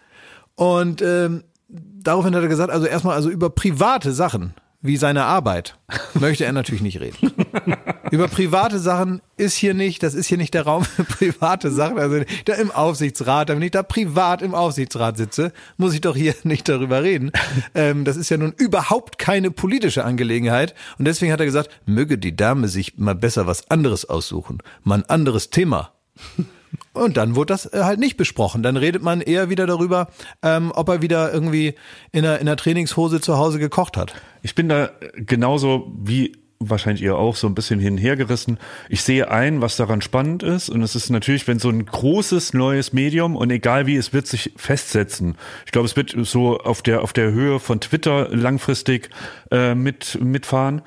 Und 0.56 1.02
ähm, 1.02 1.44
daraufhin 1.68 2.36
hat 2.36 2.44
er 2.44 2.50
gesagt, 2.50 2.72
also 2.72 2.86
erstmal 2.86 3.16
also 3.16 3.30
über 3.30 3.50
private 3.50 4.12
Sachen 4.12 4.54
wie 4.84 4.98
seine 4.98 5.24
Arbeit 5.24 5.78
möchte 6.14 6.46
er 6.46 6.52
natürlich 6.52 6.82
nicht 6.82 7.00
reden. 7.00 7.32
Über 8.12 8.28
private 8.28 8.78
Sachen 8.78 9.22
ist 9.38 9.56
hier 9.56 9.74
nicht, 9.74 10.04
das 10.04 10.14
ist 10.14 10.28
hier 10.28 10.38
nicht 10.38 10.54
der 10.54 10.64
Raum 10.64 10.84
für 10.84 11.06
private 11.06 11.72
Sachen. 11.72 11.98
Also 11.98 12.22
da 12.46 12.54
im 12.54 12.70
Aufsichtsrat, 12.70 13.48
wenn 13.50 13.62
ich 13.62 13.72
da 13.72 13.82
privat 13.82 14.42
im 14.42 14.54
Aufsichtsrat 14.54 15.18
sitze, 15.18 15.54
muss 15.78 15.94
ich 15.94 16.02
doch 16.02 16.16
hier 16.16 16.36
nicht 16.44 16.70
darüber 16.70 17.02
reden. 17.02 17.32
Ähm, 17.74 18.04
das 18.04 18.18
ist 18.18 18.30
ja 18.30 18.38
nun 18.38 18.52
überhaupt 18.52 19.18
keine 19.18 19.50
politische 19.50 20.04
Angelegenheit. 20.04 20.76
Und 21.00 21.06
deswegen 21.06 21.32
hat 21.32 21.40
er 21.40 21.48
gesagt, 21.48 21.70
möge 21.86 22.18
die 22.18 22.36
Dame 22.36 22.68
sich 22.68 22.98
mal 22.98 23.16
besser 23.16 23.48
was 23.48 23.72
anderes 23.72 24.06
aussuchen. 24.06 24.60
Mal 24.84 25.00
ein 25.00 25.10
anderes 25.10 25.50
Thema. 25.50 25.94
Und 26.94 27.18
dann 27.18 27.36
wurde 27.36 27.54
das 27.54 27.72
äh, 27.74 27.84
halt 27.84 28.00
nicht 28.00 28.18
besprochen. 28.18 28.64
Dann 28.64 28.78
redet 28.78 29.02
man 29.02 29.22
eher 29.22 29.50
wieder 29.50 29.68
darüber, 29.68 30.08
ähm, 30.42 30.72
ob 30.76 30.90
er 30.90 31.02
wieder 31.02 31.34
irgendwie 31.34 31.76
in 32.12 32.26
einer, 32.26 32.40
in 32.40 32.48
einer 32.48 32.58
Trainingshose 32.58 33.22
zu 33.22 33.38
Hause 33.38 33.60
gekocht 33.60 33.98
hat. 33.98 34.14
Ich 34.42 34.56
bin 34.56 34.70
da 34.70 34.92
genauso 35.16 35.92
wie 35.98 36.34
wahrscheinlich 36.70 37.04
ihr 37.04 37.18
auch 37.18 37.36
so 37.36 37.48
ein 37.48 37.56
bisschen 37.56 37.80
hin 37.80 37.94
und 37.94 37.98
her 37.98 38.16
gerissen. 38.16 38.58
Ich 38.90 39.02
sehe 39.02 39.30
ein, 39.30 39.62
was 39.62 39.78
daran 39.78 40.02
spannend 40.02 40.44
ist. 40.44 40.70
Und 40.70 40.82
es 40.82 40.96
ist 40.96 41.10
natürlich, 41.10 41.48
wenn 41.48 41.60
so 41.60 41.70
ein 41.70 41.86
großes 41.86 42.54
neues 42.54 42.94
Medium 42.94 43.36
und 43.36 43.50
egal 43.52 43.86
wie, 43.86 43.96
es 43.96 44.14
wird 44.14 44.28
sich 44.28 44.54
festsetzen. 44.56 45.36
Ich 45.66 45.72
glaube, 45.72 45.88
es 45.88 45.96
wird 45.96 46.16
so 46.22 46.58
auf 46.60 46.82
der, 46.82 47.02
auf 47.02 47.14
der 47.14 47.32
Höhe 47.32 47.60
von 47.60 47.80
Twitter 47.80 48.30
langfristig 48.30 49.10
äh, 49.52 49.76
mit, 49.76 50.20
mitfahren. 50.22 50.82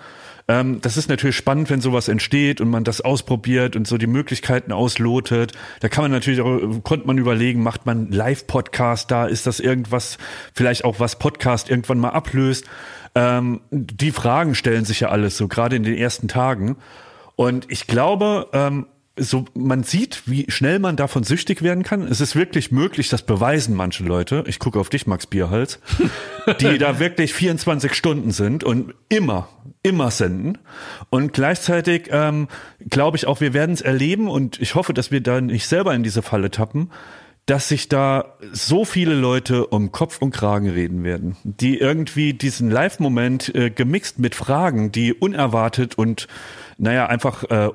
Ähm, 0.49 0.81
das 0.81 0.97
ist 0.97 1.09
natürlich 1.09 1.37
spannend, 1.37 1.71
wenn 1.71 1.81
sowas 1.81 2.09
entsteht 2.09 2.61
und 2.61 2.71
man 2.71 2.85
das 2.85 3.01
ausprobiert 3.01 3.75
und 3.75 3.87
so 3.87 3.99
die 3.99 4.07
Möglichkeiten 4.07 4.73
auslotet. 4.73 5.53
Da 5.81 5.89
kann 5.89 6.05
man 6.05 6.13
natürlich 6.13 6.41
auch, 6.41 6.83
konnte 6.85 7.07
man 7.07 7.19
überlegen, 7.19 7.63
macht 7.63 7.87
man 7.87 8.11
Live-Podcast 8.11 9.11
da? 9.11 9.27
Ist 9.27 9.47
das 9.47 9.59
irgendwas, 9.59 10.19
vielleicht 10.55 10.85
auch 10.85 11.01
was 11.01 11.19
Podcast 11.19 11.69
irgendwann 11.69 11.99
mal 11.99 12.11
ablöst? 12.11 12.65
Ähm, 13.15 13.61
die 13.71 14.13
Fragen 14.13 14.55
stellen 14.55 14.85
sich 14.85 15.01
ja 15.01 15.09
alles 15.09 15.37
so, 15.37 15.49
gerade 15.49 15.75
in 15.75 15.83
den 15.83 15.97
ersten 15.97 16.29
Tagen. 16.29 16.77
Und 17.35 17.71
ich 17.71 17.87
glaube, 17.87 18.49
ähm, 18.53 18.87
so, 19.19 19.47
man 19.55 19.83
sieht, 19.83 20.23
wie 20.27 20.45
schnell 20.49 20.79
man 20.79 20.97
davon 20.97 21.25
süchtig 21.25 21.63
werden 21.63 21.83
kann. 21.83 22.03
Es 22.03 22.21
ist 22.21 22.37
wirklich 22.37 22.71
möglich, 22.71 23.09
das 23.09 23.23
beweisen 23.23 23.75
manche 23.75 24.05
Leute. 24.05 24.45
Ich 24.47 24.59
gucke 24.59 24.79
auf 24.79 24.91
dich, 24.91 25.07
Max 25.07 25.27
Bierhals, 25.27 25.81
die 26.61 26.77
da 26.77 26.99
wirklich 26.99 27.33
24 27.33 27.95
Stunden 27.95 28.31
sind 28.31 28.63
und 28.63 28.95
immer, 29.09 29.49
immer 29.83 30.11
senden. 30.11 30.59
Und 31.09 31.33
gleichzeitig 31.33 32.09
ähm, 32.11 32.49
glaube 32.89 33.17
ich 33.17 33.27
auch, 33.27 33.41
wir 33.41 33.55
werden 33.55 33.73
es 33.73 33.81
erleben 33.81 34.29
und 34.29 34.61
ich 34.61 34.75
hoffe, 34.75 34.93
dass 34.93 35.11
wir 35.11 35.23
da 35.23 35.41
nicht 35.41 35.67
selber 35.67 35.95
in 35.95 36.03
diese 36.03 36.21
Falle 36.21 36.51
tappen, 36.51 36.91
dass 37.47 37.69
sich 37.69 37.89
da 37.89 38.37
so 38.53 38.85
viele 38.85 39.15
Leute 39.15 39.69
um 39.69 39.93
Kopf 39.93 40.21
und 40.21 40.33
Kragen 40.33 40.69
reden 40.69 41.05
werden, 41.05 41.37
die 41.45 41.79
irgendwie 41.79 42.35
diesen 42.35 42.71
Live-Moment 42.71 43.55
äh, 43.55 43.71
gemixt 43.71 44.19
mit 44.19 44.35
Fragen, 44.35 44.93
die 44.93 45.15
unerwartet 45.15 45.97
und 45.97 46.27
naja, 46.77 47.07
einfach 47.07 47.45
äh, 47.45 47.71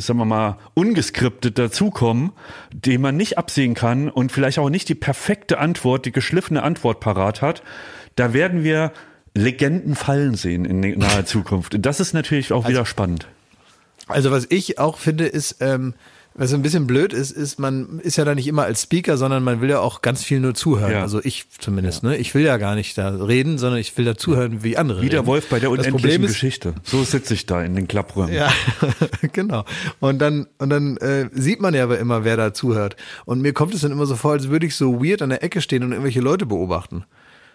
sagen 0.00 0.18
wir 0.18 0.24
mal, 0.24 0.58
ungeskriptet 0.74 1.58
dazukommen, 1.58 2.32
die 2.72 2.98
man 2.98 3.16
nicht 3.16 3.38
absehen 3.38 3.74
kann 3.74 4.08
und 4.08 4.32
vielleicht 4.32 4.58
auch 4.58 4.70
nicht 4.70 4.88
die 4.88 4.94
perfekte 4.94 5.58
Antwort, 5.58 6.06
die 6.06 6.12
geschliffene 6.12 6.62
Antwort 6.62 7.00
parat 7.00 7.42
hat, 7.42 7.62
da 8.16 8.32
werden 8.32 8.64
wir 8.64 8.92
Legenden 9.34 9.94
fallen 9.94 10.34
sehen 10.34 10.64
in 10.64 10.98
naher 10.98 11.24
Zukunft. 11.24 11.76
Das 11.78 12.00
ist 12.00 12.14
natürlich 12.14 12.52
auch 12.52 12.66
wieder 12.68 12.84
spannend. 12.84 13.28
Also 14.08 14.30
was 14.32 14.46
ich 14.50 14.78
auch 14.78 14.98
finde, 14.98 15.26
ist, 15.26 15.58
ähm, 15.60 15.94
was 16.34 16.54
ein 16.54 16.62
bisschen 16.62 16.86
blöd 16.86 17.12
ist, 17.12 17.32
ist, 17.32 17.58
man 17.58 17.98
ist 18.00 18.16
ja 18.16 18.24
da 18.24 18.34
nicht 18.34 18.46
immer 18.46 18.62
als 18.62 18.82
Speaker, 18.82 19.16
sondern 19.16 19.42
man 19.42 19.60
will 19.60 19.68
ja 19.68 19.80
auch 19.80 20.00
ganz 20.00 20.22
viel 20.22 20.40
nur 20.40 20.54
zuhören. 20.54 20.92
Ja. 20.92 21.02
Also 21.02 21.20
ich 21.22 21.46
zumindest, 21.58 22.02
ja. 22.02 22.10
ne? 22.10 22.16
Ich 22.18 22.34
will 22.34 22.44
ja 22.44 22.56
gar 22.56 22.76
nicht 22.76 22.96
da 22.96 23.08
reden, 23.08 23.58
sondern 23.58 23.80
ich 23.80 23.96
will 23.98 24.04
da 24.04 24.16
zuhören, 24.16 24.62
wie 24.62 24.76
andere 24.76 25.02
Wie 25.02 25.08
der 25.08 25.26
Wolf 25.26 25.48
bei 25.48 25.58
der 25.58 25.70
unendlichen 25.70 26.22
Geschichte. 26.22 26.74
So 26.84 27.02
sitze 27.02 27.34
ich 27.34 27.46
da 27.46 27.62
in 27.62 27.74
den 27.74 27.88
Klappräumen. 27.88 28.32
Ja, 28.32 28.52
genau. 29.32 29.64
Und 29.98 30.20
dann, 30.20 30.46
und 30.58 30.70
dann 30.70 30.96
äh, 30.98 31.28
sieht 31.32 31.60
man 31.60 31.74
ja 31.74 31.82
aber 31.82 31.98
immer, 31.98 32.24
wer 32.24 32.36
da 32.36 32.54
zuhört. 32.54 32.96
Und 33.24 33.42
mir 33.42 33.52
kommt 33.52 33.74
es 33.74 33.80
dann 33.80 33.90
immer 33.90 34.06
so 34.06 34.14
vor, 34.14 34.32
als 34.32 34.48
würde 34.48 34.66
ich 34.66 34.76
so 34.76 35.04
weird 35.04 35.22
an 35.22 35.30
der 35.30 35.42
Ecke 35.42 35.60
stehen 35.60 35.82
und 35.82 35.90
irgendwelche 35.90 36.20
Leute 36.20 36.46
beobachten. 36.46 37.04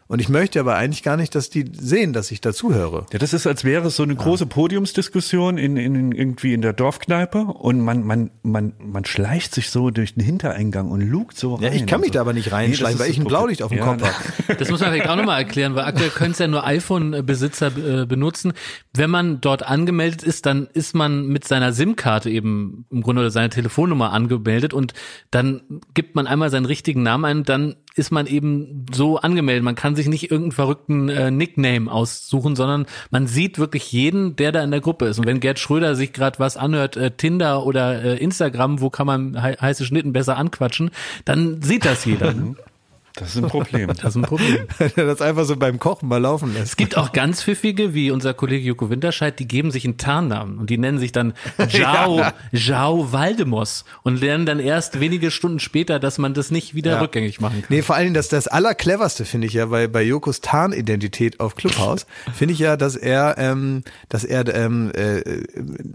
Und 0.08 0.20
ich 0.20 0.30
möchte 0.30 0.60
aber 0.60 0.76
eigentlich 0.76 1.02
gar 1.02 1.18
nicht, 1.18 1.34
dass 1.34 1.50
die 1.50 1.66
sehen, 1.74 2.14
dass 2.14 2.30
ich 2.30 2.40
dazuhöre. 2.40 3.08
Ja, 3.12 3.18
das 3.18 3.34
ist, 3.34 3.48
als 3.48 3.64
wäre 3.64 3.88
es 3.88 3.96
so 3.96 4.04
eine 4.04 4.16
große 4.16 4.46
Podiumsdiskussion 4.46 5.58
in, 5.58 5.78
in, 5.78 6.12
irgendwie 6.12 6.54
in 6.54 6.62
der 6.62 6.74
Dorfkneipe 6.74 7.40
und 7.40 7.82
man, 7.82 8.04
man, 8.04 8.30
man, 8.44 8.74
man 8.78 9.06
schleicht 9.06 9.56
sich 9.56 9.72
so 9.72 9.90
durch 9.90 10.14
den 10.14 10.24
Hintereingang 10.24 10.92
und 10.92 11.02
lugt 11.02 11.40
so 11.40 11.56
rein. 11.56 11.64
Ja, 11.64 11.72
ich 11.72 11.88
kann 11.88 12.02
mich 12.02 12.10
so. 12.10 12.14
da 12.14 12.22
aber 12.22 12.34
nicht 12.34 12.52
reinschleichen, 12.52 13.00
nee, 13.00 13.04
weil 13.04 13.10
ich 13.10 13.18
ein 13.18 13.26
Blaulicht 13.26 13.64
auf 13.64 13.70
dem 13.70 13.80
ja, 13.80 13.86
Kopf 13.86 14.04
habe. 14.04 14.58
Das 14.60 14.70
muss 14.70 14.80
man 14.80 14.92
vielleicht 14.92 15.10
auch 15.10 15.16
nochmal 15.16 15.40
erklären, 15.40 15.74
weil 15.74 15.86
aktuell 15.86 16.12
können 16.12 16.32
es 16.32 16.40
ja 16.40 16.48
nur 16.48 16.66
iPhone-Besitzer 16.66 17.72
äh, 17.76 18.06
benutzen. 18.06 18.54
Wenn 18.94 19.10
man 19.10 19.42
dort 19.42 19.64
angemeldet 19.64 20.22
ist, 20.22 20.46
dann 20.46 20.68
ist 20.72 20.94
man 20.94 21.26
mit 21.28 21.48
seiner 21.48 21.74
SIM-Karte 21.74 22.30
eben 22.30 22.86
im 22.92 23.02
Grunde 23.02 23.22
oder 23.22 23.32
seiner 23.32 23.50
Telefonnummer 23.50 24.14
angemeldet 24.14 24.72
und 24.72 24.94
dann 25.32 25.62
gibt 25.96 26.16
man 26.16 26.28
einmal 26.28 26.52
seinen 26.52 26.66
richtigen 26.66 27.02
Namen 27.02 27.26
ein 27.26 27.38
und 27.38 27.50
dann 27.50 27.76
ist 27.96 28.12
man 28.12 28.28
eben 28.28 28.86
so 28.94 29.18
angemeldet. 29.18 29.64
Man 29.64 29.76
kann 29.76 29.96
sich 29.96 30.08
nicht 30.08 30.24
irgendeinen 30.24 30.52
verrückten 30.52 31.10
äh, 31.10 31.32
Nickname 31.32 31.92
aussuchen, 31.92 32.56
sondern 32.56 32.86
man 33.10 33.26
sieht 33.26 33.58
wirklich 33.58 33.92
jeden, 33.92 34.36
der 34.36 34.52
da 34.52 34.64
in 34.64 34.72
der 34.72 34.82
Gruppe 34.82 35.06
ist. 35.06 35.18
Und 35.18 35.26
wenn 35.26 35.40
Gerd 35.40 35.60
Schröder 35.60 35.96
sich 35.96 36.12
gerade 36.12 36.40
was 36.40 36.58
anhört, 36.58 36.98
äh, 36.98 37.12
Tinder 37.12 37.66
oder 37.66 38.04
äh, 38.04 38.18
Instagram, 38.18 38.82
wo 38.82 38.90
kann 38.90 39.08
man 39.08 39.42
he 39.42 39.56
heiße 39.60 39.86
Schnitten 39.86 40.14
besser 40.14 40.38
anquatschen, 40.38 40.92
dann 41.24 41.62
sieht 41.62 41.86
das 41.86 42.06
jeder. 42.06 42.36
Das 43.18 43.30
ist 43.30 43.38
ein 43.38 43.48
Problem. 43.48 43.88
Das 43.88 44.04
ist 44.04 44.16
ein 44.18 44.24
Problem. 44.24 44.68
das 44.96 45.22
einfach 45.22 45.46
so 45.46 45.56
beim 45.56 45.80
Kochen 45.80 46.10
mal 46.10 46.18
laufen 46.18 46.54
lässt. 46.54 46.66
Es 46.66 46.76
gibt 46.76 46.98
auch 46.98 47.14
ganz 47.14 47.42
pfiffige, 47.42 47.94
wie 47.94 48.12
unser 48.12 48.34
Kollege 48.34 48.68
Joko 48.68 48.90
Winterscheid, 48.90 49.40
die 49.40 49.48
geben 49.48 49.72
sich 49.72 49.86
einen 49.86 49.98
Tarnnamen 49.98 50.58
und 50.58 50.70
die 50.70 50.78
nennen 50.78 51.00
sich 51.00 51.14
dann 51.14 51.34
Jao, 51.70 52.20
ja. 52.20 52.34
Jao 52.52 53.14
Waldemos 53.14 53.86
und 54.04 54.20
lernen 54.20 54.46
dann 54.46 54.60
erst 54.60 55.00
wenige 55.00 55.32
Stunden 55.32 55.60
später, 55.60 56.00
dass 56.00 56.18
man 56.18 56.34
das 56.34 56.52
nicht 56.52 56.76
wieder 56.76 56.92
ja. 56.92 57.00
rückgängig 57.00 57.40
machen 57.40 57.62
kann. 57.62 57.68
Nee, 57.70 57.84
vor 57.84 57.96
allen 57.96 58.06
Dingen 58.06 58.16
das, 58.16 58.28
das 58.28 58.48
Allercleverste 58.48 59.24
finde 59.24 59.48
ich 59.48 59.54
ja 59.54 59.68
bei, 59.68 59.88
bei 59.88 60.04
Jokos 60.04 60.42
Tarnidentität 60.42 61.40
auf 61.40 61.56
Clubhouse, 61.56 62.06
finde 62.36 62.54
ich 62.54 62.60
ja, 62.60 62.76
dass 62.76 62.98
er, 62.98 63.38
ähm, 63.38 63.84
dass 64.10 64.26
er 64.26 64.54
ähm, 64.54 64.92
äh, 64.94 65.22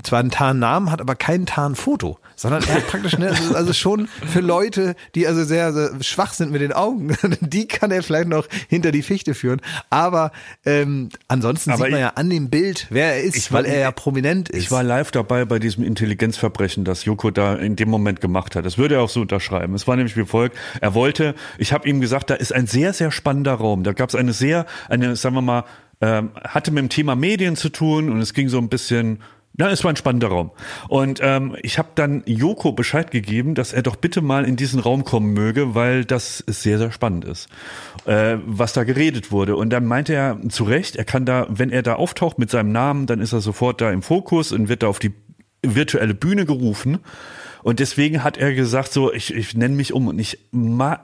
zwar 0.02 0.20
einen 0.20 0.30
Tarnnamen 0.30 0.90
hat, 0.90 1.02
aber 1.02 1.16
kein 1.16 1.44
Tarnfoto, 1.44 2.18
sondern 2.34 2.62
er 2.62 2.76
hat 2.76 2.86
praktisch, 2.86 3.18
ne, 3.18 3.28
also, 3.28 3.54
also 3.54 3.72
schon 3.74 4.08
für 4.26 4.40
Leute, 4.40 4.96
die 5.14 5.26
also 5.26 5.44
sehr, 5.44 5.74
sehr 5.74 6.02
schwach 6.02 6.32
sind 6.32 6.50
mit 6.50 6.62
den 6.62 6.72
Augen, 6.72 7.09
die 7.40 7.66
kann 7.66 7.90
er 7.90 8.02
vielleicht 8.02 8.28
noch 8.28 8.46
hinter 8.68 8.92
die 8.92 9.02
Fichte 9.02 9.34
führen. 9.34 9.60
Aber 9.90 10.32
ähm, 10.64 11.08
ansonsten 11.28 11.70
Aber 11.70 11.84
sieht 11.84 11.92
man 11.92 12.00
ja 12.00 12.08
an 12.10 12.30
dem 12.30 12.50
Bild, 12.50 12.86
wer 12.90 13.14
er 13.14 13.22
ist, 13.22 13.52
weil 13.52 13.64
er 13.66 13.78
ja 13.78 13.90
prominent 13.90 14.48
ist. 14.48 14.62
Ich 14.62 14.70
war 14.70 14.82
live 14.82 15.10
dabei 15.10 15.44
bei 15.44 15.58
diesem 15.58 15.84
Intelligenzverbrechen, 15.84 16.84
das 16.84 17.04
Joko 17.04 17.30
da 17.30 17.54
in 17.54 17.76
dem 17.76 17.88
Moment 17.88 18.20
gemacht 18.20 18.56
hat. 18.56 18.64
Das 18.64 18.78
würde 18.78 18.96
er 18.96 19.02
auch 19.02 19.08
so 19.08 19.20
unterschreiben. 19.20 19.74
Es 19.74 19.86
war 19.86 19.96
nämlich 19.96 20.16
wie 20.16 20.24
folgt. 20.24 20.56
Er 20.80 20.94
wollte, 20.94 21.34
ich 21.58 21.72
habe 21.72 21.88
ihm 21.88 22.00
gesagt, 22.00 22.30
da 22.30 22.34
ist 22.34 22.52
ein 22.52 22.66
sehr, 22.66 22.92
sehr 22.92 23.10
spannender 23.10 23.54
Raum. 23.54 23.84
Da 23.84 23.92
gab 23.92 24.08
es 24.08 24.14
eine 24.14 24.32
sehr, 24.32 24.66
eine, 24.88 25.16
sagen 25.16 25.34
wir 25.34 25.42
mal, 25.42 25.64
ähm, 26.00 26.30
hatte 26.36 26.70
mit 26.70 26.82
dem 26.82 26.88
Thema 26.88 27.14
Medien 27.14 27.56
zu 27.56 27.68
tun 27.68 28.10
und 28.10 28.20
es 28.20 28.32
ging 28.32 28.48
so 28.48 28.58
ein 28.58 28.68
bisschen 28.68 29.20
ja, 29.58 29.68
es 29.68 29.84
war 29.84 29.92
ein 29.92 29.96
spannender 29.96 30.28
Raum. 30.28 30.52
Und 30.88 31.20
ähm, 31.22 31.56
ich 31.62 31.78
habe 31.78 31.90
dann 31.94 32.22
Joko 32.24 32.72
Bescheid 32.72 33.10
gegeben, 33.10 33.54
dass 33.54 33.72
er 33.72 33.82
doch 33.82 33.96
bitte 33.96 34.22
mal 34.22 34.44
in 34.44 34.56
diesen 34.56 34.80
Raum 34.80 35.04
kommen 35.04 35.32
möge, 35.32 35.74
weil 35.74 36.04
das 36.04 36.38
sehr, 36.46 36.78
sehr 36.78 36.92
spannend 36.92 37.24
ist, 37.24 37.48
äh, 38.06 38.36
was 38.46 38.72
da 38.72 38.84
geredet 38.84 39.32
wurde. 39.32 39.56
Und 39.56 39.70
dann 39.70 39.86
meinte 39.86 40.14
er 40.14 40.38
zu 40.48 40.64
Recht, 40.64 40.96
er 40.96 41.04
kann 41.04 41.26
da, 41.26 41.46
wenn 41.50 41.70
er 41.70 41.82
da 41.82 41.94
auftaucht 41.94 42.38
mit 42.38 42.50
seinem 42.50 42.72
Namen, 42.72 43.06
dann 43.06 43.20
ist 43.20 43.32
er 43.32 43.40
sofort 43.40 43.80
da 43.80 43.90
im 43.90 44.02
Fokus 44.02 44.52
und 44.52 44.68
wird 44.68 44.82
da 44.82 44.88
auf 44.88 44.98
die 44.98 45.12
virtuelle 45.62 46.14
Bühne 46.14 46.46
gerufen. 46.46 46.98
Und 47.62 47.80
deswegen 47.80 48.24
hat 48.24 48.38
er 48.38 48.54
gesagt, 48.54 48.92
so, 48.92 49.12
ich, 49.12 49.34
ich 49.34 49.54
nenne 49.54 49.74
mich 49.74 49.92
um. 49.92 50.08
Und 50.08 50.18
ich, 50.18 50.38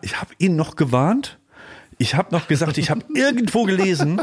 ich 0.03 0.21
habe 0.21 0.33
ihn 0.39 0.57
noch 0.57 0.77
gewarnt 0.77 1.39
ich 1.99 2.15
habe 2.15 2.35
noch 2.35 2.47
gesagt, 2.49 2.79
ich 2.79 2.91
habe 2.91 3.03
irgendwo 3.15 3.65
gelesen, 3.65 4.21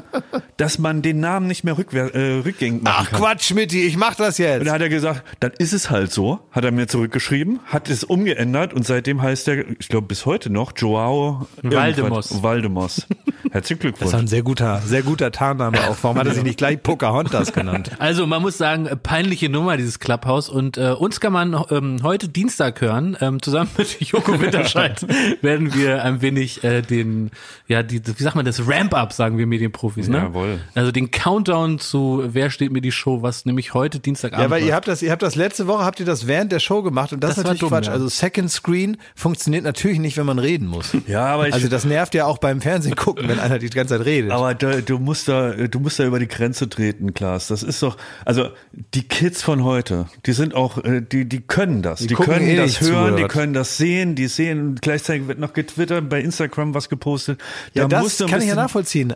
dass 0.57 0.77
man 0.77 1.01
den 1.01 1.19
Namen 1.19 1.47
nicht 1.47 1.63
mehr 1.63 1.77
rückwär, 1.77 2.13
äh, 2.13 2.39
rückgängig 2.39 2.83
machen 2.83 2.95
Ach 2.99 3.09
kann. 3.09 3.19
Quatsch, 3.19 3.53
Mitty, 3.53 3.83
ich 3.83 3.97
mach 3.97 4.15
das 4.15 4.37
jetzt. 4.37 4.59
Und 4.59 4.65
dann 4.65 4.75
hat 4.75 4.81
er 4.81 4.89
gesagt, 4.89 5.23
dann 5.39 5.51
ist 5.57 5.73
es 5.73 5.89
halt 5.89 6.11
so, 6.11 6.39
hat 6.51 6.63
er 6.63 6.71
mir 6.71 6.87
zurückgeschrieben, 6.87 7.59
hat 7.65 7.89
es 7.89 8.03
umgeändert 8.03 8.73
und 8.73 8.85
seitdem 8.85 9.21
heißt 9.21 9.47
er, 9.47 9.69
ich 9.79 9.87
glaube 9.87 10.07
bis 10.07 10.25
heute 10.25 10.49
noch, 10.51 10.73
Joao 10.75 11.47
Valdemos. 11.61 12.43
Valdemos. 12.43 13.07
Herzlichen 13.51 13.79
Glückwunsch. 13.79 14.11
Das 14.11 14.19
ist 14.19 14.25
ein 14.25 14.27
sehr 14.27 14.43
guter, 14.43 14.81
sehr 14.85 15.03
guter 15.03 15.31
Tarnname 15.31 15.77
auch. 15.89 15.97
Warum 16.01 16.17
hat 16.17 16.27
er 16.27 16.33
sich 16.33 16.43
nicht 16.43 16.57
gleich 16.57 16.81
Pocahontas 16.81 17.53
genannt? 17.53 17.91
Also 17.99 18.27
man 18.27 18.41
muss 18.41 18.57
sagen, 18.57 18.89
peinliche 19.01 19.49
Nummer 19.49 19.77
dieses 19.77 19.99
Clubhouse 19.99 20.49
und 20.49 20.77
äh, 20.77 20.91
uns 20.91 21.19
kann 21.19 21.31
man 21.31 21.63
ähm, 21.69 21.99
heute 22.03 22.27
Dienstag 22.27 22.81
hören. 22.81 23.15
Ähm, 23.21 23.41
zusammen 23.41 23.69
mit 23.77 24.01
Joko 24.01 24.39
Winterscheid 24.41 25.05
werden 25.41 25.73
wir 25.73 26.03
ein 26.03 26.21
wenig 26.21 26.63
äh, 26.63 26.81
den 26.81 27.31
ja, 27.67 27.81
die, 27.81 28.01
wie 28.05 28.23
sagt 28.23 28.35
man 28.35 28.45
das, 28.45 28.67
Ramp-up, 28.67 29.13
sagen 29.13 29.37
wir 29.37 29.47
Medienprofis, 29.47 30.07
ne? 30.09 30.17
Jawohl. 30.17 30.59
Also 30.75 30.91
den 30.91 31.11
Countdown 31.11 31.79
zu 31.79 32.23
Wer 32.27 32.49
steht 32.49 32.71
mir 32.71 32.81
die 32.81 32.91
Show, 32.91 33.21
was 33.21 33.45
nämlich 33.45 33.73
heute 33.73 33.99
Dienstagabend 33.99 34.43
Ja, 34.43 34.49
weil 34.49 34.63
ihr 34.63 34.75
habt 34.75 34.87
das, 34.87 35.01
ihr 35.01 35.11
habt 35.11 35.21
das 35.21 35.35
letzte 35.35 35.67
Woche, 35.67 35.85
habt 35.85 35.99
ihr 35.99 36.05
das 36.05 36.27
während 36.27 36.51
der 36.51 36.59
Show 36.59 36.83
gemacht 36.83 37.13
und 37.13 37.23
das, 37.23 37.31
das 37.31 37.37
ist 37.39 37.43
natürlich 37.43 37.59
dumm, 37.61 37.69
Quatsch. 37.69 37.87
Ja. 37.87 37.93
Also 37.93 38.07
Second 38.09 38.51
Screen 38.51 38.97
funktioniert 39.15 39.63
natürlich 39.63 39.99
nicht, 39.99 40.17
wenn 40.17 40.25
man 40.25 40.39
reden 40.39 40.67
muss. 40.67 40.95
Ja, 41.07 41.25
aber 41.25 41.47
ich, 41.47 41.53
Also 41.53 41.67
das 41.67 41.85
nervt 41.85 42.13
ja 42.13 42.25
auch 42.25 42.37
beim 42.37 42.61
Fernsehen 42.61 42.95
gucken, 42.95 43.27
wenn 43.33 43.43
einer 43.43 43.59
die 43.59 43.69
ganze 43.69 43.97
Zeit 43.97 44.05
redet. 44.05 44.31
Aber 44.31 44.53
da, 44.53 44.81
du 44.81 44.99
musst 44.99 45.27
da, 45.27 45.51
du 45.51 45.79
musst 45.79 45.99
da 45.99 46.05
über 46.05 46.19
die 46.19 46.27
Grenze 46.27 46.69
treten, 46.69 47.13
Klaas. 47.13 47.47
Das 47.47 47.63
ist 47.63 47.81
doch, 47.81 47.97
also 48.25 48.49
die 48.93 49.03
Kids 49.03 49.41
von 49.41 49.63
heute, 49.63 50.07
die 50.25 50.33
sind 50.33 50.55
auch, 50.55 50.83
äh, 50.83 51.01
die, 51.01 51.25
die 51.25 51.41
können 51.41 51.81
das. 51.81 51.99
Die, 51.99 52.07
die 52.07 52.15
können 52.15 52.47
eh 52.47 52.55
das 52.55 52.81
hören, 52.81 53.17
zu, 53.17 53.23
die 53.23 53.27
können 53.27 53.53
das 53.53 53.77
sehen, 53.77 54.15
die 54.15 54.27
sehen, 54.27 54.75
gleichzeitig 54.81 55.27
wird 55.27 55.39
noch 55.39 55.53
getwittert, 55.53 56.09
bei 56.09 56.21
Instagram 56.21 56.73
was 56.73 56.89
gepostet. 56.89 57.39
Ja, 57.73 57.87
da 57.87 58.01
das 58.01 58.17
kann 58.17 58.41
ich 58.41 58.47
ja 58.47 58.55
nachvollziehen. 58.55 59.13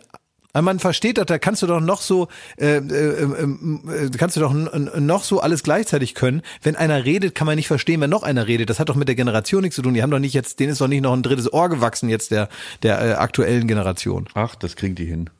Man 0.54 0.78
versteht 0.78 1.18
doch, 1.18 1.24
da 1.24 1.38
kannst 1.38 1.62
du 1.62 1.66
doch 1.66 1.80
noch 1.80 2.00
so, 2.00 2.28
äh, 2.56 2.78
äh, 2.78 3.22
äh, 3.22 4.10
kannst 4.16 4.36
du 4.36 4.40
doch 4.40 4.52
noch 4.52 5.22
so 5.24 5.40
alles 5.40 5.62
gleichzeitig 5.62 6.14
können. 6.14 6.42
Wenn 6.62 6.74
einer 6.74 7.04
redet, 7.04 7.34
kann 7.34 7.46
man 7.46 7.56
nicht 7.56 7.68
verstehen, 7.68 8.00
wenn 8.00 8.10
noch 8.10 8.22
einer 8.22 8.46
redet. 8.46 8.70
Das 8.70 8.80
hat 8.80 8.88
doch 8.88 8.96
mit 8.96 9.08
der 9.08 9.14
Generation 9.14 9.62
nichts 9.62 9.76
zu 9.76 9.82
tun. 9.82 9.94
Die 9.94 10.02
haben 10.02 10.10
doch 10.10 10.18
nicht 10.18 10.34
jetzt, 10.34 10.58
denen 10.58 10.72
ist 10.72 10.80
doch 10.80 10.88
nicht 10.88 11.02
noch 11.02 11.12
ein 11.12 11.22
drittes 11.22 11.52
Ohr 11.52 11.68
gewachsen 11.68 12.08
jetzt 12.08 12.30
der 12.30 12.48
der 12.82 13.00
äh, 13.00 13.12
aktuellen 13.12 13.68
Generation. 13.68 14.28
Ach, 14.34 14.54
das 14.54 14.74
kriegen 14.76 14.94
die 14.94 15.04
hin. 15.04 15.30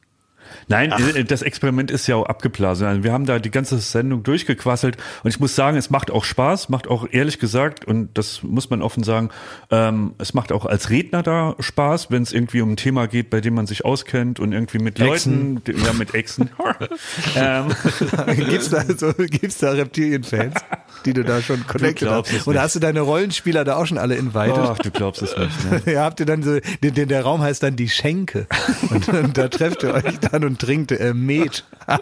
Nein, 0.69 0.93
äh, 0.93 1.25
das 1.25 1.43
Experiment 1.43 1.91
ist 1.91 2.07
ja 2.07 2.17
auch 2.17 2.27
abgeblasen. 2.27 2.87
Also 2.87 3.05
wir 3.05 3.13
haben 3.13 3.27
da 3.27 3.39
die 3.39 3.51
ganze 3.51 3.79
Sendung 3.79 4.23
durchgequasselt 4.23 4.97
und 5.23 5.31
ich 5.31 5.41
muss 5.41 5.55
sagen, 5.55 5.77
es 5.77 5.91
macht 5.91 6.11
auch 6.11 6.25
Spaß, 6.25 6.69
macht 6.69 6.87
auch 6.89 7.07
ehrlich 7.11 7.39
gesagt, 7.39 7.85
und 7.85 8.17
das 8.17 8.43
muss 8.43 8.71
man 8.71 8.83
offen 8.83 9.03
sagen, 9.03 9.31
ähm, 9.71 10.15
es 10.19 10.35
macht 10.35 10.53
auch 10.53 10.67
als 10.67 10.91
Redner 10.91 11.23
da 11.23 11.57
Spaß, 11.59 12.11
wenn 12.11 12.23
es 12.23 12.33
irgendwie 12.33 12.61
um 12.61 12.73
ein 12.73 12.77
Thema 12.77 13.09
geht, 13.09 13.31
bei 13.31 13.41
dem 13.41 13.55
man 13.55 13.67
sich 13.67 13.85
auskennt 13.85 14.41
und 14.41 14.53
irgendwie 14.53 14.79
mit 14.79 15.01
Echsen. 15.01 15.63
Leuten, 15.67 15.85
ja, 15.85 15.93
mit 15.93 16.15
Echsen. 16.15 16.51
ähm, 17.37 17.67
gibt's 18.49 18.71
da, 18.71 18.85
so, 18.85 19.13
gibt's 19.15 19.59
da 19.59 19.73
Reptilienfans, 19.73 20.55
die 21.05 21.13
du 21.13 21.25
da 21.25 21.41
schon 21.41 21.67
connected 21.67 22.09
hast? 22.09 22.47
Oder 22.47 22.63
hast 22.63 22.77
du 22.77 22.81
deine 22.81 23.01
Rollenspieler 23.01 23.65
da 23.65 23.77
auch 23.77 23.87
schon 23.87 23.99
alle 23.99 24.17
invited? 24.17 24.59
ach, 24.59 24.79
du 24.79 24.91
glaubst 24.91 25.23
es 25.23 25.37
nicht. 25.37 25.71
Ne? 25.71 25.83
Ja, 25.93 26.05
habt 26.05 26.21
ihr 26.21 26.27
dann 26.27 26.43
so, 26.43 26.59
der, 26.83 26.91
der, 26.91 27.07
der 27.07 27.23
Raum 27.23 27.41
heißt 27.41 27.63
dann 27.63 27.77
die 27.77 27.89
Schenke. 27.89 28.47
Und, 28.91 29.09
und 29.09 29.39
da 29.39 29.49
trefft 29.49 29.83
ihr 29.83 29.95
euch 29.95 30.19
dann 30.19 30.45
und 30.45 30.58
trinkt 30.59 30.93
äh, 30.93 31.15
Met. 31.15 31.65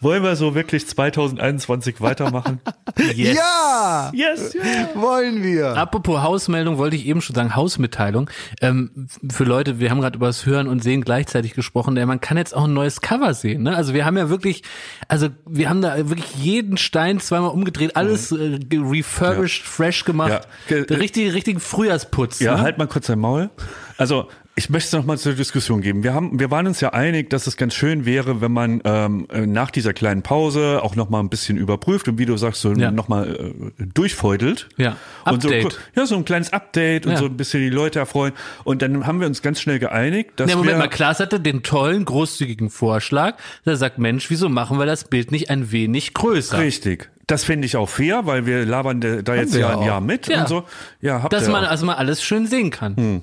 Wollen 0.00 0.22
wir 0.22 0.34
so 0.34 0.54
wirklich 0.54 0.88
2021 0.88 2.00
weitermachen? 2.00 2.60
Yes. 3.14 3.36
Ja! 3.38 4.10
yes. 4.14 4.54
Wollen 4.94 5.42
wir. 5.42 5.68
Apropos 5.76 6.20
Hausmeldung, 6.20 6.76
wollte 6.76 6.94
ich 6.94 7.06
eben 7.06 7.22
schon 7.22 7.34
sagen, 7.34 7.56
Hausmitteilung. 7.56 8.28
Ähm, 8.60 9.08
für 9.30 9.44
Leute, 9.44 9.78
wir 9.78 9.90
haben 9.90 10.00
gerade 10.02 10.16
über 10.16 10.26
das 10.26 10.44
Hören 10.44 10.68
und 10.68 10.82
Sehen 10.82 11.00
gleichzeitig 11.02 11.54
gesprochen, 11.54 11.94
der 11.94 12.04
man 12.04 12.20
kann 12.20 12.36
jetzt 12.36 12.54
auch 12.54 12.64
ein 12.64 12.74
neues 12.74 13.00
Cover 13.00 13.32
sehen. 13.32 13.62
Ne? 13.62 13.74
Also 13.74 13.94
wir 13.94 14.04
haben 14.04 14.18
ja 14.18 14.28
wirklich, 14.28 14.62
also 15.08 15.28
wir 15.46 15.70
haben 15.70 15.80
da 15.80 15.96
wirklich 16.10 16.34
jeden 16.34 16.76
Stein 16.76 17.18
zweimal 17.18 17.50
umgedreht, 17.50 17.96
alles 17.96 18.30
äh, 18.32 18.58
ge- 18.58 18.82
refurbished, 18.84 19.62
fresh 19.64 20.04
gemacht. 20.04 20.30
Ja. 20.32 20.40
Ge- 20.68 20.86
Der 20.86 20.98
richtige, 21.00 21.32
richtigen 21.32 21.60
Frühjahrsputz. 21.60 22.40
Ja, 22.40 22.56
ne? 22.56 22.62
halt 22.62 22.76
mal 22.76 22.88
kurz 22.88 23.06
dein 23.06 23.20
Maul. 23.20 23.48
Also 23.96 24.28
ich 24.54 24.68
möchte 24.68 24.88
es 24.88 24.92
nochmal 24.92 25.16
zur 25.18 25.32
Diskussion 25.32 25.80
geben. 25.80 26.02
Wir 26.04 26.12
haben, 26.12 26.38
wir 26.38 26.50
waren 26.50 26.66
uns 26.66 26.80
ja 26.80 26.90
einig, 26.90 27.30
dass 27.30 27.46
es 27.46 27.56
ganz 27.56 27.72
schön 27.74 28.04
wäre, 28.04 28.40
wenn 28.42 28.52
man 28.52 28.82
ähm, 28.84 29.26
äh, 29.32 29.46
nach 29.46 29.70
dieser 29.70 29.94
kleinen 29.94 30.22
Pause 30.22 30.80
auch 30.82 30.94
nochmal 30.94 31.22
ein 31.22 31.30
bisschen 31.30 31.56
überprüft 31.56 32.06
und 32.08 32.18
wie 32.18 32.26
du 32.26 32.36
sagst, 32.36 32.60
so 32.60 32.72
Ja. 32.72 32.90
nochmal 32.90 33.34
äh, 33.78 33.86
durchfeudelt. 33.94 34.68
Ja, 34.76 34.96
Und 35.24 35.42
so, 35.42 35.48
Update. 35.48 35.78
ja, 35.96 36.04
so 36.06 36.16
ein 36.16 36.24
kleines 36.26 36.52
Update 36.52 37.06
und 37.06 37.12
Ja. 37.12 37.18
so 37.18 37.24
ein 37.26 37.36
bisschen 37.36 37.60
die 37.62 37.70
Leute 37.70 37.98
erfreuen. 37.98 38.32
Und 38.64 38.82
dann 38.82 39.06
haben 39.06 39.20
wir 39.20 39.26
uns 39.26 39.40
ganz 39.40 39.60
schnell 39.60 39.78
geeinigt, 39.78 40.32
dass 40.36 40.50
Ja, 40.50 40.56
Moment 40.56 40.74
wir 40.74 40.78
mal, 40.80 40.88
Klaas 40.88 41.20
hatte 41.20 41.40
den 41.40 41.62
tollen, 41.62 42.04
großzügigen 42.04 42.68
Vorschlag. 42.68 43.36
Der 43.64 43.76
sagt, 43.76 43.98
Mensch, 43.98 44.28
wieso 44.28 44.48
machen 44.50 44.78
wir 44.78 44.84
das 44.86 45.04
Bild 45.04 45.32
nicht 45.32 45.48
ein 45.50 45.72
wenig 45.72 46.12
größer? 46.12 46.58
richtig. 46.58 47.10
Das 47.26 47.44
finde 47.44 47.64
ich 47.66 47.76
auch 47.76 47.88
fair, 47.88 48.26
weil 48.26 48.44
wir 48.44 48.66
labern 48.66 49.00
da 49.00 49.34
jetzt 49.34 49.54
ja 49.54 49.78
ein. 49.78 49.86
Jahr 49.86 50.00
mit 50.02 50.26
Ja. 50.26 50.42
und 50.42 50.48
so. 50.48 50.64
Ja, 51.00 51.22
habt 51.22 51.32
Dass 51.32 51.48
man 51.48 51.64
auch. 51.64 51.70
also 51.70 51.86
mal 51.86 51.94
alles 51.94 52.22
schön 52.22 52.46
sehen 52.46 52.70
kann. 52.70 53.22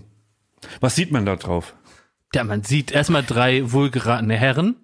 Was 0.80 0.95
sieht 0.95 1.11
man 1.11 1.26
da 1.26 1.36
drauf? 1.36 1.76
Ja, 2.34 2.44
man 2.44 2.64
sieht 2.64 2.91
erstmal 2.91 3.23
drei 3.23 3.72
wohlgeratene 3.72 4.36
Herren, 4.36 4.76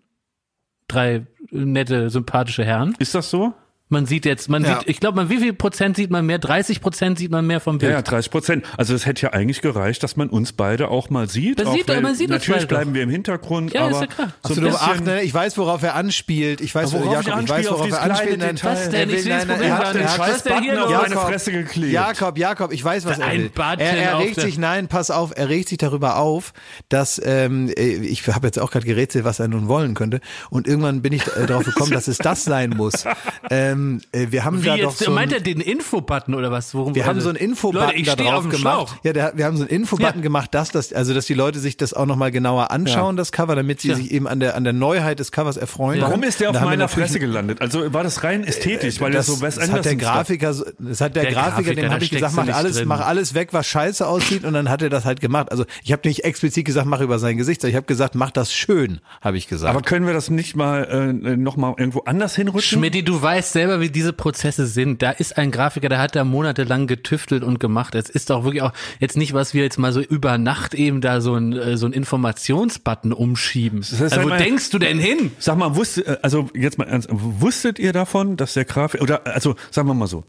drei 0.87 1.27
nette, 1.51 2.09
sympathische 2.09 2.65
Herren. 2.65 2.95
Ist 2.99 3.15
das 3.15 3.29
so? 3.29 3.53
Man 3.87 4.07
sieht 4.07 4.25
jetzt, 4.25 4.49
man 4.49 4.63
Ja. 4.65 4.79
sieht, 4.79 4.89
ich 4.89 4.99
glaube, 4.99 5.15
man, 5.17 5.29
wie 5.29 5.37
viel 5.37 5.53
Prozent 5.53 5.95
sieht 5.95 6.09
man 6.09 6.25
mehr? 6.25 6.39
30 6.39 6.81
Prozent 6.81 7.19
sieht 7.19 7.29
man 7.29 7.45
mehr 7.45 7.59
vom 7.59 7.75
Ja, 7.75 7.79
Bild. 7.79 7.91
ja, 7.91 8.01
30 8.01 8.31
Prozent. 8.31 8.65
Also 8.77 8.95
es 8.95 9.05
hätte 9.05 9.21
ja 9.27 9.33
eigentlich 9.33 9.61
gereicht, 9.61 10.01
dass 10.01 10.15
man 10.15 10.29
uns 10.29 10.53
beide 10.53 10.89
auch 10.89 11.11
mal 11.11 11.29
sieht. 11.29 11.59
Man 11.59 11.67
auch 11.67 11.73
sieht- 11.75 11.87
wenn- 11.87 12.01
man 12.01 12.15
sieht 12.15 12.31
uns 12.31 12.39
natürlich 12.39 12.61
beide 12.61 12.67
doch. 12.67 12.77
bleiben 12.77 12.93
wir 12.95 13.03
im 13.03 13.11
Hintergrund, 13.11 13.73
Ja, 13.75 13.87
ist 13.87 13.95
aber 13.97 14.05
ja 14.05 14.07
klar. 14.07 14.33
so 14.41 14.55
du, 14.59 14.69
ach, 14.71 14.99
ne, 15.01 15.21
ich 15.21 15.31
weiß, 15.31 15.59
worauf 15.59 15.83
er 15.83 15.93
anspielt. 15.93 16.61
Ich 16.61 16.73
weiß, 16.73 16.93
Worauf 16.93 17.05
ich 17.05 17.11
Jakob, 17.11 17.27
ich 17.27 17.33
anspiele, 17.33 17.57
weiß, 17.59 17.67
auf 17.67 17.77
worauf 17.79 17.91
er 17.91 18.01
anspielt. 18.01 18.39
Nein. 18.39 18.59
Was 18.63 18.89
denn? 18.89 18.93
er 18.95 19.07
will- 19.07 19.15
Ich 19.15 19.21
sehe 19.23 19.31
das 19.33 19.45
nein, 19.45 19.47
Problem 19.49 19.71
er 19.71 19.77
gar 19.77 19.77
hat- 19.77 19.95
er 19.95 20.01
denn 20.01 20.63
hier 20.63 20.73
Button 20.73 20.95
auf 20.95 21.01
meine 21.03 21.15
Fresse 21.15 21.51
geklebt. 21.51 21.93
Jakob, 21.93 22.37
Jakob, 22.39 22.71
ich 22.73 22.83
weiß, 22.83 23.05
was 23.05 23.19
er 23.19 23.25
Ein 23.27 23.39
will. 23.43 23.51
Er, 23.77 23.79
er 23.97 24.17
regt 24.19 24.41
sich, 24.41 24.57
nein, 24.57 24.87
pass 24.87 25.11
auf, 25.11 25.31
er 25.35 25.47
regt 25.49 25.69
sich 25.69 25.77
darüber 25.77 26.17
auf, 26.17 26.53
dass 26.89 27.21
ähm, 27.23 27.69
äh, 27.77 27.83
ich 27.97 28.27
habe 28.29 28.47
jetzt 28.47 28.57
auch 28.57 28.71
gerade 28.71 28.87
gerätselt, 28.87 29.25
was 29.25 29.39
er 29.39 29.47
nun 29.47 29.67
wollen 29.67 29.93
könnte. 29.93 30.21
Und 30.49 30.67
irgendwann 30.67 31.03
bin 31.03 31.13
ich 31.13 31.21
äh, 31.37 31.45
darauf 31.45 31.65
gekommen, 31.65 31.91
dass 31.91 32.07
es 32.07 32.17
das 32.17 32.43
sein 32.43 32.71
muss. 32.71 33.05
Ähm, 33.51 33.74
äh, 34.11 34.27
wir 34.31 34.43
haben 34.45 34.61
Wie 34.61 34.67
da 34.67 34.77
doch 34.77 34.91
jetzt, 34.91 34.99
so 35.03 35.11
meint 35.11 35.31
ein, 35.33 35.39
er 35.39 35.41
den 35.43 35.59
Infobutton 35.61 36.33
oder 36.35 36.51
was? 36.51 36.73
Worum 36.73 36.95
wir 36.95 37.05
haben 37.05 37.21
so 37.21 37.29
einen 37.29 37.37
Infobutton 37.37 37.87
Leute, 37.87 37.99
ich 37.99 38.05
da 38.05 38.11
stehe 38.13 38.29
drauf 38.29 38.37
auf 38.39 38.43
dem 38.43 38.51
gemacht. 38.51 38.89
Schlauch. 38.89 38.95
Ja, 39.03 39.13
der, 39.13 39.33
wir 39.35 39.45
haben 39.45 39.57
so 39.57 39.63
einen 39.63 39.69
Infobutton 39.71 40.15
Ja. 40.17 40.21
gemacht, 40.21 40.53
dass 40.53 40.69
das, 40.71 40.93
also 40.93 41.13
dass 41.13 41.25
die 41.25 41.33
Leute 41.33 41.59
sich 41.59 41.77
das 41.77 41.93
auch 41.93 42.05
nochmal 42.05 42.31
genauer 42.31 42.71
anschauen, 42.71 43.15
das 43.17 43.31
Cover, 43.31 43.55
damit 43.55 43.81
sie 43.81 43.89
Tja. 43.89 43.97
sich 43.97 44.11
eben 44.11 44.27
an 44.27 44.39
der 44.39 44.55
an 44.55 44.63
der 44.63 44.73
Neuheit 44.73 45.19
des 45.19 45.31
Covers 45.31 45.57
erfreuen. 45.57 46.01
Warum 46.01 46.23
ist 46.23 46.39
der 46.39 46.49
auf 46.49 46.55
haben 46.55 46.63
wir 46.65 46.69
meiner 46.71 46.87
Fresse 46.87 47.19
gelandet? 47.19 47.61
Also 47.61 47.93
war 47.93 48.03
das 48.03 48.23
rein 48.23 48.43
ästhetisch, 48.43 48.99
weil 49.01 49.11
das, 49.11 49.27
er 49.27 49.35
so 49.35 49.41
Wes 49.41 49.55
das 49.55 49.63
hat 49.71 49.85
der 49.85 49.91
Anderson 49.93 49.97
Grafiker, 49.97 50.55
das 50.79 51.01
hat 51.01 51.15
der, 51.15 51.23
Der 51.23 51.31
Grafiker, 51.31 51.51
Grafiker, 51.63 51.81
dem 51.81 51.91
habe 51.91 52.03
ich 52.03 52.09
gesagt, 52.11 52.33
mach 52.35 52.47
alles, 52.47 52.77
drin. 52.77 52.87
mach 52.87 53.01
alles 53.05 53.33
weg, 53.33 53.49
was 53.51 53.65
scheiße 53.67 54.07
aussieht 54.07 54.43
und 54.45 54.53
dann 54.53 54.69
hat 54.69 54.81
er 54.81 54.89
das 54.89 55.05
halt 55.05 55.21
gemacht. 55.21 55.51
Also 55.51 55.65
ich 55.83 55.91
habe 55.91 56.07
nicht 56.07 56.23
explizit 56.23 56.65
gesagt, 56.65 56.87
mach 56.87 57.01
über 57.01 57.19
sein 57.19 57.37
Gesicht, 57.37 57.61
sondern 57.61 57.71
ich 57.71 57.77
habe 57.77 57.87
gesagt, 57.87 58.15
mach 58.15 58.31
das 58.31 58.53
schön, 58.53 58.99
habe 59.21 59.37
ich 59.37 59.47
gesagt. 59.47 59.69
Aber 59.73 59.81
können 59.81 60.05
wir 60.07 60.13
das 60.13 60.29
nicht 60.29 60.55
mal 60.55 60.83
äh, 60.85 61.35
noch 61.37 61.57
mal 61.57 61.73
irgendwo 61.77 62.01
anders 62.01 62.35
hinrutschen? 62.35 62.79
Schmidti, 62.79 63.03
du 63.03 63.21
weißt 63.21 63.53
selber, 63.65 63.81
wie 63.81 63.89
diese 63.89 64.13
Prozesse 64.13 64.67
sind. 64.67 65.01
Da 65.01 65.11
ist 65.11 65.37
ein 65.37 65.51
Grafiker, 65.51 65.89
der 65.89 65.99
hat 65.99 66.15
da 66.15 66.23
monatelang 66.23 66.87
getüftelt 66.87 67.43
und 67.43 67.59
gemacht. 67.59 67.95
Es 67.95 68.09
ist 68.09 68.29
doch 68.29 68.43
wirklich 68.43 68.61
auch 68.61 68.73
jetzt 68.99 69.17
nicht, 69.17 69.33
was 69.33 69.53
wir 69.53 69.63
jetzt 69.63 69.79
mal 69.79 69.91
so 69.91 70.01
über 70.01 70.37
Nacht 70.37 70.73
eben 70.73 71.01
da 71.01 71.21
so 71.21 71.35
ein, 71.35 71.53
äh, 71.53 71.77
so 71.77 71.85
ein 71.87 71.93
Informationsbutton 71.93 73.11
umschieben. 73.13 73.81
heißt 73.81 74.01
also, 74.01 74.23
wo 74.23 74.27
mal- 74.29 74.37
denkst 74.37 74.69
du 74.69 74.79
denn 74.79 74.99
hin? 74.99 75.31
Sag 75.39 75.57
mal, 75.57 75.75
wusste, 75.75 76.05
äh, 76.05 76.17
also 76.21 76.49
jetzt 76.53 76.77
mal 76.77 76.85
ernst, 76.85 77.09
wusstet 77.11 77.79
ihr 77.79 77.93
davon, 77.93 78.37
dass 78.37 78.53
der 78.53 78.65
Grafiker, 78.65 79.03
oder 79.03 79.25
also 79.25 79.55
sagen 79.71 79.87
wir 79.87 79.93
mal 79.93 80.07
so, 80.07 80.25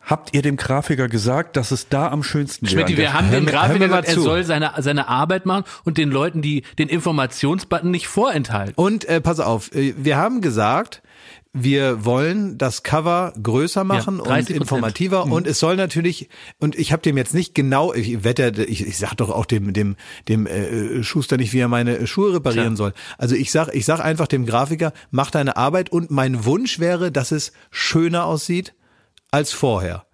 habt 0.00 0.34
ihr 0.34 0.42
dem 0.42 0.56
Grafiker 0.56 1.08
gesagt, 1.08 1.56
dass 1.56 1.70
es 1.70 1.88
da 1.88 2.08
am 2.08 2.22
schönsten 2.22 2.66
wäre? 2.66 2.72
Schmidti, 2.72 2.96
wir 2.96 3.12
haben 3.12 3.30
dem 3.30 3.46
Grafiker 3.46 3.86
gesagt, 3.86 4.08
er 4.08 4.14
soll 4.18 4.44
seine, 4.44 4.72
seine 4.78 5.08
Arbeit 5.08 5.46
machen 5.46 5.64
und 5.84 5.98
den 5.98 6.10
Leuten 6.10 6.42
die, 6.42 6.62
den 6.78 6.88
Informationsbutton 6.88 7.90
nicht 7.90 8.08
vorenthalten. 8.08 8.74
Und 8.76 9.04
äh, 9.04 9.20
pass 9.20 9.38
auf, 9.38 9.72
äh, 9.74 9.94
wir 9.96 10.16
haben 10.16 10.40
gesagt, 10.40 11.02
wir 11.52 12.04
wollen 12.04 12.58
das 12.58 12.84
Cover 12.84 13.32
größer 13.42 13.82
machen 13.82 14.18
Ja, 14.18 14.22
und 14.22 14.46
30%. 14.48 14.50
informativer 14.50 15.24
und 15.24 15.48
es 15.48 15.58
soll 15.58 15.74
natürlich 15.74 16.28
und 16.58 16.78
ich 16.78 16.92
habe 16.92 17.02
dem 17.02 17.16
jetzt 17.16 17.34
nicht 17.34 17.54
genau 17.56 17.92
ich 17.92 18.22
wette 18.22 18.62
ich, 18.64 18.86
ich 18.86 18.98
sag 18.98 19.14
doch 19.16 19.30
auch 19.30 19.46
dem 19.46 19.72
dem 19.72 19.96
dem 20.28 20.46
äh, 20.46 21.02
Schuster 21.02 21.36
nicht 21.38 21.52
wie 21.52 21.58
er 21.58 21.68
meine 21.68 22.06
Schuhe 22.06 22.34
reparieren 22.34 22.76
soll. 22.76 22.92
Also 23.18 23.34
ich 23.34 23.50
sag 23.50 23.74
ich 23.74 23.84
sag 23.84 23.98
einfach 23.98 24.28
dem 24.28 24.46
Grafiker 24.46 24.92
mach 25.10 25.32
deine 25.32 25.56
Arbeit 25.56 25.90
und 25.90 26.10
mein 26.12 26.44
Wunsch 26.44 26.78
wäre, 26.78 27.10
dass 27.10 27.32
es 27.32 27.52
schöner 27.72 28.26
aussieht 28.26 28.74
als 29.32 29.52
vorher. 29.52 30.04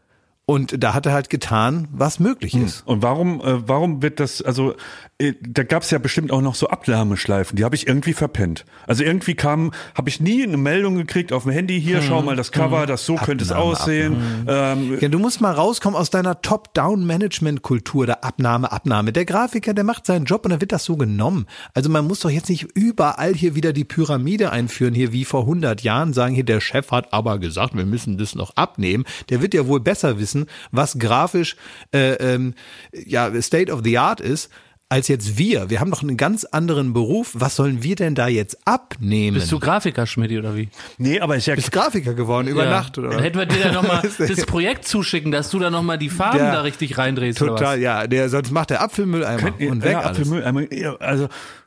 Und 0.48 0.80
da 0.84 0.94
hat 0.94 1.06
er 1.06 1.12
halt 1.12 1.28
getan, 1.28 1.88
was 1.90 2.20
möglich 2.20 2.54
ist. 2.54 2.86
Und 2.86 3.02
warum, 3.02 3.40
äh, 3.40 3.68
warum 3.68 4.00
wird 4.00 4.20
das, 4.20 4.42
also 4.42 4.74
äh, 5.15 5.15
da 5.18 5.62
gab 5.62 5.82
es 5.82 5.90
ja 5.90 5.98
bestimmt 5.98 6.30
auch 6.30 6.42
noch 6.42 6.54
so 6.54 6.68
Abnahmeschleifen, 6.68 7.56
die 7.56 7.64
habe 7.64 7.74
ich 7.74 7.86
irgendwie 7.86 8.12
verpennt. 8.12 8.66
Also 8.86 9.02
irgendwie 9.02 9.34
kam, 9.34 9.72
habe 9.94 10.10
ich 10.10 10.20
nie 10.20 10.42
eine 10.42 10.58
Meldung 10.58 10.96
gekriegt 10.96 11.32
auf 11.32 11.44
dem 11.44 11.52
Handy, 11.52 11.80
hier, 11.80 12.02
schau 12.02 12.20
mal 12.20 12.36
das 12.36 12.52
Cover, 12.52 12.84
das 12.84 13.06
so 13.06 13.14
könnte 13.14 13.42
es 13.42 13.50
aussehen. 13.50 14.44
Ähm, 14.46 14.98
Ja, 15.00 15.08
du 15.08 15.18
musst 15.18 15.40
mal 15.40 15.52
rauskommen 15.52 15.98
aus 15.98 16.10
deiner 16.10 16.42
Top-Down-Management-Kultur 16.42 18.04
der 18.04 18.24
Abnahme, 18.24 18.70
Abnahme. 18.70 19.12
Der 19.12 19.24
Grafiker, 19.24 19.72
der 19.72 19.84
macht 19.84 20.04
seinen 20.04 20.26
Job 20.26 20.44
und 20.44 20.50
dann 20.50 20.60
wird 20.60 20.72
das 20.72 20.84
so 20.84 20.96
genommen. 20.98 21.46
Also 21.72 21.88
man 21.88 22.06
muss 22.06 22.20
doch 22.20 22.30
jetzt 22.30 22.50
nicht 22.50 22.64
überall 22.74 23.32
hier 23.32 23.54
wieder 23.54 23.72
die 23.72 23.84
Pyramide 23.84 24.52
einführen, 24.52 24.92
hier 24.94 25.12
wie 25.12 25.24
vor 25.24 25.42
100 25.42 25.80
Jahren 25.80 26.12
sagen, 26.12 26.34
hier 26.34 26.44
der 26.44 26.60
Chef 26.60 26.90
hat 26.90 27.14
aber 27.14 27.38
gesagt, 27.38 27.74
wir 27.74 27.86
müssen 27.86 28.18
das 28.18 28.34
noch 28.34 28.54
abnehmen. 28.56 29.04
Der 29.30 29.40
wird 29.40 29.54
ja 29.54 29.66
wohl 29.66 29.80
besser 29.80 30.18
wissen, 30.18 30.44
was 30.72 30.98
grafisch 30.98 31.56
äh, 31.92 32.12
ähm, 32.14 32.52
ja 32.92 33.30
State 33.40 33.72
of 33.72 33.80
the 33.82 33.96
Art 33.96 34.20
ist. 34.20 34.50
Als 34.88 35.08
jetzt 35.08 35.36
wir. 35.36 35.68
Wir 35.68 35.80
haben 35.80 35.90
doch 35.90 36.02
einen 36.02 36.16
ganz 36.16 36.44
anderen 36.44 36.92
Beruf. 36.92 37.32
Was 37.34 37.56
sollen 37.56 37.82
wir 37.82 37.96
denn 37.96 38.14
da 38.14 38.28
jetzt 38.28 38.56
abnehmen? 38.68 39.34
Bist 39.36 39.50
du 39.50 39.58
Grafiker, 39.58 40.06
Schmidti, 40.06 40.38
oder 40.38 40.54
wie? 40.54 40.68
nee, 40.98 41.18
aber 41.18 41.36
ich 41.36 41.46
ja, 41.46 41.56
bist 41.56 41.72
Grafiker 41.72 42.14
geworden 42.14 42.46
über 42.46 42.62
Ja. 42.64 42.70
Nacht, 42.70 42.96
oder? 42.96 43.10
Dann 43.10 43.20
hätten 43.20 43.36
wir 43.36 43.46
dir 43.46 43.64
da 43.64 43.72
nochmal 43.72 44.02
das 44.18 44.46
Projekt 44.46 44.86
zuschicken, 44.86 45.32
dass 45.32 45.50
du 45.50 45.58
da 45.58 45.70
nochmal 45.70 45.98
die 45.98 46.08
Farben 46.08 46.38
Der- 46.38 46.52
da 46.52 46.60
richtig 46.60 46.98
reindrehst. 46.98 47.42
Oder 47.42 47.56
Total, 47.56 47.80
ja. 47.80 48.06
Der, 48.06 48.28
sonst 48.28 48.52
macht 48.52 48.70
der 48.70 48.80
Apfelmülleimer 48.80 49.54
und 49.58 49.82
weg 49.82 49.92
ja, 49.92 50.00
alles. 50.02 50.20
Apfelmüll, 50.32 50.68
ja, 50.72 50.94
also 50.96 51.26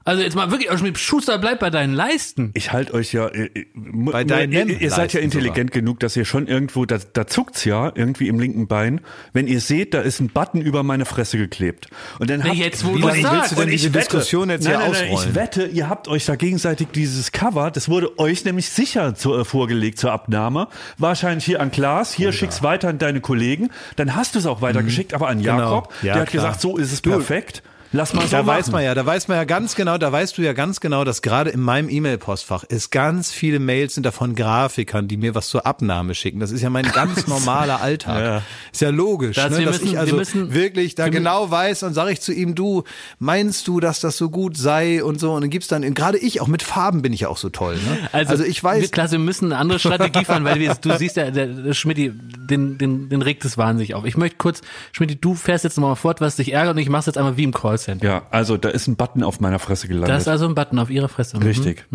Also 0.09 0.23
jetzt 0.23 0.35
mal 0.35 0.49
wirklich, 0.49 0.69
Schmidt, 0.79 0.97
Schuster, 0.97 1.37
bleib 1.37 1.59
bei 1.59 1.69
deinen 1.69 1.93
Leisten. 1.93 2.49
ich 2.55 2.71
halte 2.73 2.93
euch 2.95 3.13
ja, 3.13 3.27
äh, 3.27 3.45
äh, 3.53 3.65
Bei 3.75 4.23
deinem 4.23 4.51
ihr, 4.69 4.81
ihr 4.81 4.89
seid 4.91 5.13
ja 5.13 5.19
intelligent 5.19 5.71
genug, 5.71 5.99
dass 5.99 6.15
ihr 6.15 6.25
schon 6.25 6.47
irgendwo, 6.47 6.85
da, 6.85 6.97
da 7.13 7.27
zuckt's 7.27 7.63
ja 7.65 7.91
irgendwie 7.93 8.27
im 8.27 8.39
linken 8.39 8.67
Bein, 8.67 9.01
wenn 9.33 9.45
ihr 9.47 9.61
seht, 9.61 9.93
da 9.93 10.01
ist 10.01 10.19
ein 10.19 10.29
Button 10.29 10.61
über 10.61 10.81
meine 10.81 11.05
Fresse 11.05 11.37
geklebt. 11.37 11.89
Und 12.17 12.29
dann 12.29 12.43
habt, 12.43 12.55
jetzt, 12.55 12.83
wo 12.85 12.95
Wie 12.95 13.01
du 13.01 13.07
lange 13.07 13.21
sagst. 13.21 13.35
willst 13.35 13.51
du 13.51 13.55
denn 13.57 13.69
diese 13.69 13.93
wette- 13.93 13.99
Diskussion 13.99 14.49
jetzt 14.49 14.63
nein, 14.63 14.71
hier 14.71 14.79
nein, 14.79 14.91
nein, 14.91 15.03
ausrollen? 15.11 15.29
Ich 15.29 15.35
wette, 15.35 15.65
ihr 15.67 15.89
habt 15.89 16.07
euch 16.07 16.25
da 16.25 16.35
gegenseitig 16.35 16.87
dieses 16.93 17.31
Cover, 17.31 17.69
das 17.69 17.87
wurde 17.87 18.17
euch 18.17 18.43
nämlich 18.45 18.69
sicher 18.69 19.13
zu, 19.15 19.35
äh, 19.35 19.45
vorgelegt 19.45 19.99
zur 19.99 20.11
Abnahme. 20.11 20.69
Wahrscheinlich 20.97 21.45
hier 21.45 21.61
an 21.61 21.69
Klaas, 21.71 22.13
hier 22.13 22.31
schick's 22.31 22.63
weiter 22.63 22.89
an 22.89 22.97
deine 22.97 23.21
Kollegen. 23.21 23.69
Dann 23.95 24.15
hast 24.15 24.33
du 24.33 24.39
es 24.39 24.45
auch 24.47 24.61
weitergeschickt, 24.61 25.13
aber 25.13 25.27
an 25.27 25.39
Jakob, 25.39 25.89
Genau. 25.89 26.01
Ja, 26.01 26.13
der 26.13 26.21
hat 26.23 26.29
klar. 26.29 26.45
gesagt, 26.45 26.61
so 26.61 26.77
ist 26.77 26.91
es 26.91 27.01
perfekt. 27.01 27.61
Lass 27.91 28.13
mal 28.13 28.21
so 28.21 28.27
Da 28.31 28.43
machen. 28.43 28.57
weiß 28.59 28.71
man 28.71 28.83
ja, 28.83 28.93
da 28.93 29.05
weiß 29.05 29.27
man 29.29 29.37
ja 29.37 29.45
ganz 29.45 29.75
genau, 29.75 29.97
da 29.97 30.11
weißt 30.11 30.37
du 30.37 30.41
ja 30.43 30.53
ganz 30.53 30.79
genau, 30.79 31.03
dass 31.03 31.21
gerade 31.23 31.49
in 31.49 31.59
meinem 31.59 31.89
E-Mail-Postfach 31.89 32.63
es 32.69 32.91
ganz 32.91 33.31
viele 33.31 33.59
Mails 33.59 33.95
sind 33.95 34.05
davon 34.05 34.35
Grafikern, 34.35 35.07
die 35.07 35.17
mir 35.17 35.33
was 35.33 35.47
zur 35.49 35.65
Abnahme 35.65 36.13
schicken. 36.13 36.39
Das 36.39 36.51
ist 36.51 36.61
ja 36.61 36.69
mein 36.69 36.85
ganz 36.93 37.25
normaler 37.27 37.81
Alltag. 37.81 38.23
Ja. 38.23 38.41
Ist 38.71 38.81
ja 38.81 38.89
logisch, 38.91 39.35
Das- 39.37 39.51
ne, 39.51 39.59
wir 39.59 39.65
dass 39.65 39.75
müssen- 39.77 39.85
ich 39.87 39.93
wir 39.93 39.99
also 40.01 40.15
müssen- 40.17 40.53
wirklich 40.53 40.93
da 40.95 41.05
wir 41.05 41.11
genau 41.11 41.49
weiß 41.49 41.83
und 41.83 41.93
sage 41.93 42.11
ich 42.11 42.21
zu 42.21 42.31
ihm, 42.31 42.53
du, 42.55 42.83
meinst 43.17 43.67
du, 43.67 43.79
dass 43.79 43.99
das 43.99 44.17
so 44.17 44.29
gut 44.29 44.55
sei 44.57 45.03
und 45.03 45.19
so 45.19 45.33
und 45.33 45.41
dann 45.41 45.49
gibt's 45.49 45.67
dann, 45.67 45.81
gerade 45.95 46.17
ich, 46.19 46.41
auch 46.41 46.47
mit 46.47 46.61
Farben 46.61 47.01
bin 47.01 47.11
ich 47.13 47.21
ja 47.21 47.29
auch 47.29 47.37
so 47.37 47.49
toll. 47.49 47.75
Ne? 47.75 47.97
Also, 48.11 48.43
ich 48.43 48.63
weiß, 48.63 48.81
Wir, 48.81 48.87
klar, 48.89 49.09
wir 49.11 49.19
müssen 49.19 49.45
eine 49.45 49.57
andere 49.57 49.79
Strategie 49.79 50.25
fahren, 50.25 50.43
weil 50.45 50.59
wir, 50.59 50.75
du 50.75 50.95
siehst 50.97 51.15
ja, 51.17 51.31
der, 51.31 51.73
Schmidti, 51.73 52.11
den, 52.13 52.77
den, 52.77 53.09
den 53.09 53.21
regt 53.21 53.43
es 53.45 53.57
wahnsinnig 53.57 53.95
auf. 53.95 54.05
Ich 54.05 54.15
möchte 54.15 54.37
kurz, 54.37 54.61
Schmidti, 54.91 55.15
du 55.19 55.33
fährst 55.35 55.63
jetzt 55.63 55.77
nochmal 55.77 55.95
fort, 55.95 56.21
was 56.21 56.35
dich 56.35 56.53
ärgert 56.53 56.75
und 56.75 56.81
ich 56.81 56.89
mach's 56.89 57.05
jetzt 57.07 57.17
einmal 57.17 57.35
wie 57.37 57.43
im 57.43 57.53
Callcenter. 57.79 58.05
Ja, 58.05 58.21
also 58.31 58.57
da 58.57 58.69
ist 58.69 58.87
ein 58.87 58.95
Button 58.95 59.23
auf 59.23 59.39
meiner 59.39 59.59
Fresse 59.59 59.87
gelandet. 59.87 60.09
Da 60.09 60.17
ist 60.17 60.27
also 60.27 60.47
ein 60.47 60.55
Button 60.55 60.79
auf 60.79 60.89
ihrer 60.89 61.09
Fresse. 61.09 61.37
Mhm. 61.37 61.43
Richtig. 61.43 61.85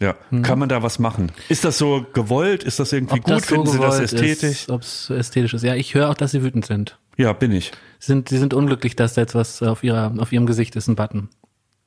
Ja. 0.00 0.14
Kann 0.42 0.58
man 0.58 0.68
da 0.68 0.82
was 0.82 0.98
machen? 0.98 1.32
Ist 1.48 1.64
das 1.64 1.78
so 1.78 2.06
gewollt? 2.12 2.64
Ist 2.64 2.78
das 2.78 2.92
irgendwie 2.92 3.14
Ob 3.14 3.24
gut? 3.24 3.34
das 3.34 3.46
so 3.46 3.54
Finden 3.54 3.68
Sie 3.68 3.78
das 3.78 4.00
ästhetisch? 4.00 4.68
Ob 4.68 4.82
es 4.82 5.10
ästhetisch 5.10 5.54
ist. 5.54 5.62
Ja, 5.62 5.74
ich 5.74 5.94
höre 5.94 6.10
auch, 6.10 6.14
dass 6.14 6.32
sie 6.32 6.42
wütend 6.42 6.66
sind. 6.66 6.98
Ja, 7.16 7.32
bin 7.32 7.52
ich. 7.52 7.72
Sie 7.98 8.06
sind, 8.06 8.28
sie 8.28 8.38
sind 8.38 8.54
unglücklich, 8.54 8.96
dass 8.96 9.14
da 9.14 9.20
jetzt 9.22 9.34
was 9.34 9.62
auf 9.62 9.82
ihrer, 9.82 10.14
auf 10.18 10.32
ihrem 10.32 10.46
Gesicht 10.46 10.76
ist, 10.76 10.88
ein 10.88 10.96
Button. 10.96 11.28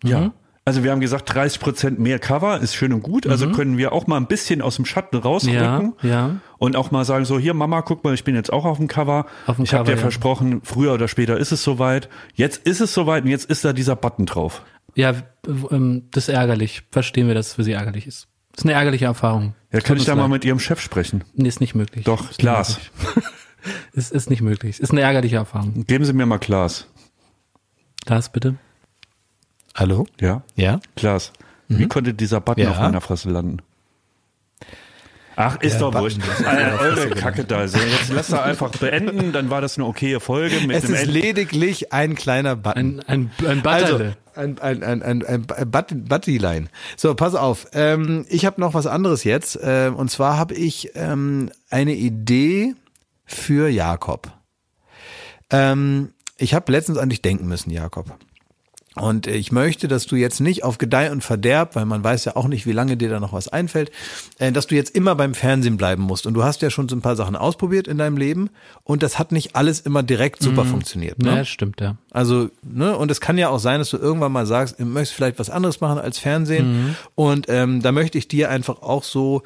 Ja. 0.04 0.32
Also 0.66 0.84
wir 0.84 0.92
haben 0.92 1.02
gesagt, 1.02 1.34
30 1.34 1.60
Prozent 1.60 2.00
mehr 2.00 2.20
Cover 2.20 2.62
ist 2.62 2.74
schön 2.74 2.94
und 2.94 3.02
gut. 3.02 3.28
Also 3.28 3.52
können 3.52 3.78
wir 3.78 3.92
auch 3.92 4.08
mal 4.08 4.16
ein 4.16 4.28
bisschen 4.28 4.62
aus 4.62 4.78
dem 4.78 4.86
Schatten 4.86 5.18
rausrücken. 5.18 5.94
Ja, 6.02 6.10
ja. 6.10 6.36
Und 6.58 6.78
auch 6.78 6.90
mal 6.90 7.04
sagen 7.04 7.26
so, 7.26 7.38
hier 7.38 7.54
Mama, 7.54 7.82
guck 7.82 8.06
mal, 8.06 8.14
ich 8.14 8.24
bin 8.24 8.34
jetzt 8.34 8.52
auch 8.54 8.64
auf 8.64 8.78
dem 8.78 8.88
Cover. 8.88 9.26
Auf 9.46 9.58
dem 9.58 9.66
ich 9.66 9.74
habe 9.74 9.84
dir 9.84 9.92
ja. 9.92 9.98
versprochen, 9.98 10.62
früher 10.64 10.94
oder 10.94 11.10
später 11.10 11.38
ist 11.38 11.52
es 11.52 11.64
soweit. 11.64 12.08
Jetzt 12.34 12.66
ist 12.66 12.80
es 12.80 12.94
soweit 12.94 13.26
und 13.26 13.30
jetzt 13.30 13.50
ist 13.50 13.66
da 13.66 13.74
dieser 13.74 13.98
Button 13.98 14.26
drauf. 14.26 14.64
Ja, 14.96 15.16
ähm, 15.70 16.04
das 16.12 16.30
ist 16.30 16.34
ärgerlich. 16.34 16.84
Verstehen 16.92 17.28
wir, 17.28 17.34
dass 17.34 17.48
es 17.48 17.54
für 17.56 17.66
sie 17.66 17.74
ärgerlich 17.74 18.08
ist. 18.08 18.30
Das 18.54 18.64
ist 18.64 18.66
eine 18.66 18.74
ärgerliche 18.74 19.06
Erfahrung. 19.06 19.56
Ja, 19.74 19.82
kann 19.82 19.98
ich 19.98 20.06
da 20.06 20.16
mal 20.16 20.24
leid. 20.24 20.32
mit 20.32 20.46
Ihrem 20.46 20.60
Chef 20.60 20.80
sprechen? 20.80 21.26
Nee, 21.34 21.50
ist 21.50 21.60
nicht 21.60 21.76
möglich. 21.76 22.06
Doch, 22.06 22.30
Ist 22.30 22.40
Glas. 22.40 22.80
Es 23.96 24.12
ist 24.12 24.30
nicht 24.30 24.42
möglich. 24.42 24.76
Es 24.76 24.80
ist 24.82 24.92
eine 24.92 25.02
ärgerliche 25.02 25.38
Erfahrung. 25.38 25.86
Geben 25.86 26.04
Sie 26.04 26.12
mir 26.12 26.26
mal 26.26 26.38
Glas. 26.38 26.88
Glas, 28.06 28.30
bitte. 28.30 28.56
Hallo? 29.76 30.06
Ja? 30.20 30.44
Ja? 30.56 30.80
Glas. 30.96 31.32
Wie 31.68 31.88
konnte 31.88 32.14
dieser 32.14 32.42
Button 32.42 32.64
Ja. 32.64 32.72
auf 32.72 32.80
meiner 32.80 33.02
Fresse 33.02 33.30
landen? 33.30 33.58
Ach, 35.36 35.60
ist 35.62 35.74
Der 35.74 35.80
doch 35.92 36.00
wurscht. 36.00 36.20
auf 36.22 36.82
eure 36.82 37.10
Kacke 37.10 37.44
da. 37.44 37.68
So, 37.68 37.80
jetzt 37.80 38.12
lasst 38.12 38.32
er 38.32 38.44
einfach 38.44 38.70
beenden, 38.72 39.32
dann 39.32 39.50
war 39.50 39.62
das 39.62 39.78
eine 39.78 39.88
okaye 39.88 40.20
Folge 40.20 40.60
mit 40.68 40.76
Es 40.78 40.84
ist 40.84 41.04
End- 41.06 41.12
lediglich 41.12 41.92
ein 41.92 42.14
kleiner 42.14 42.56
Button. 42.56 43.00
Ein, 43.08 43.32
ein, 43.44 43.48
ein 43.62 43.66
Also, 43.66 43.96
ein, 44.36 44.60
ein, 44.60 44.84
ein, 44.84 45.02
ein, 45.02 45.26
ein 45.26 45.46
Butt- 45.72 46.08
Buttilein. 46.08 46.70
So, 46.98 47.16
pass 47.16 47.34
auf. 47.34 47.66
Ähm, 47.74 48.26
ich 48.30 48.46
habe 48.46 48.62
noch 48.62 48.76
was 48.76 48.86
anderes 48.86 49.24
jetzt. 49.24 49.58
Ähm, 49.64 49.96
und 49.96 50.12
zwar 50.12 50.38
habe 50.38 50.54
ich 50.54 50.92
ähm, 50.94 51.50
eine 51.72 51.96
Idee 51.96 52.76
für 53.26 53.70
Jakob. 53.70 54.32
Ähm, 55.50 56.14
ich 56.38 56.54
habe 56.54 56.72
letztens 56.72 57.00
an 57.00 57.10
dich 57.10 57.24
denken 57.24 57.48
müssen, 57.48 57.72
Jakob. 57.72 58.16
Und 58.96 59.26
ich 59.26 59.52
möchte, 59.52 59.88
dass 59.88 60.06
du 60.06 60.16
jetzt 60.16 60.40
nicht 60.40 60.64
auf 60.64 60.78
Gedeih 60.78 61.12
und 61.12 61.24
Verderb, 61.24 61.76
weil 61.76 61.86
man 61.86 62.04
weiß 62.04 62.26
ja 62.26 62.36
auch 62.36 62.48
nicht, 62.48 62.68
wie 62.68 62.72
lange 62.74 62.96
dir 62.96 63.10
da 63.10 63.20
noch 63.20 63.34
was 63.34 63.48
einfällt, 63.48 63.92
äh, 64.38 64.52
dass 64.52 64.68
du 64.68 64.76
jetzt 64.76 64.96
immer 64.96 65.16
beim 65.16 65.34
Fernsehen 65.34 65.78
bleiben 65.78 66.04
musst. 66.04 66.28
Und 66.28 66.36
du 66.36 66.44
hast 66.44 66.62
ja 66.62 66.70
schon 66.70 66.88
so 66.88 66.96
ein 66.96 67.02
paar 67.02 67.16
Sachen 67.16 67.36
ausprobiert 67.36 67.88
in 67.88 67.98
deinem 67.98 68.18
Leben 68.18 68.50
und 68.84 69.02
das 69.02 69.18
hat 69.18 69.32
nicht 69.32 69.56
alles 69.56 69.80
immer 69.80 70.04
direkt 70.04 70.44
super 70.44 70.66
funktioniert. 70.66 71.20
Ne? 71.20 71.38
Ja, 71.38 71.46
stimmt, 71.46 71.82
ja. 71.82 71.98
Also, 72.14 72.50
ne, 72.62 72.96
und 72.96 73.10
es 73.10 73.20
kann 73.20 73.40
ja 73.40 73.50
auch 73.50 73.58
sein, 73.58 73.80
dass 73.80 73.90
du 73.90 73.98
irgendwann 73.98 74.32
mal 74.32 74.46
sagst, 74.46 74.80
du 74.80 74.86
möchtest 74.86 75.16
vielleicht 75.16 75.40
was 75.40 75.50
anderes 75.50 75.82
machen 75.82 75.98
als 75.98 76.20
Fernsehen. 76.20 76.96
Und 77.16 77.48
ähm, 77.50 77.82
da 77.82 77.92
möchte 77.92 78.20
ich 78.20 78.28
dir 78.28 78.52
einfach 78.52 78.84
auch 78.84 79.04
so, 79.04 79.42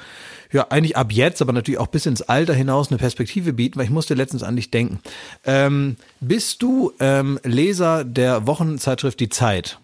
ja, 0.52 0.68
eigentlich 0.70 0.98
ab 0.98 1.12
jetzt, 1.12 1.42
aber 1.42 1.54
natürlich 1.54 1.80
auch 1.80 1.88
bis 1.88 2.06
ins 2.06 2.22
Alter 2.22 2.54
hinaus 2.54 2.90
eine 2.90 2.98
Perspektive 2.98 3.54
bieten, 3.54 3.78
weil 3.80 3.86
ich 3.86 3.90
musste 3.92 4.14
letztens 4.14 4.44
an 4.44 4.58
dich 4.58 4.70
denken. 4.70 5.00
Ähm, 5.46 5.96
bist 6.20 6.62
du 6.62 6.92
ähm, 7.00 7.40
Leser 7.44 8.04
der 8.04 8.46
Wochenzeitschrift 8.48 9.20
Die 9.20 9.30
Zeit? 9.30 9.80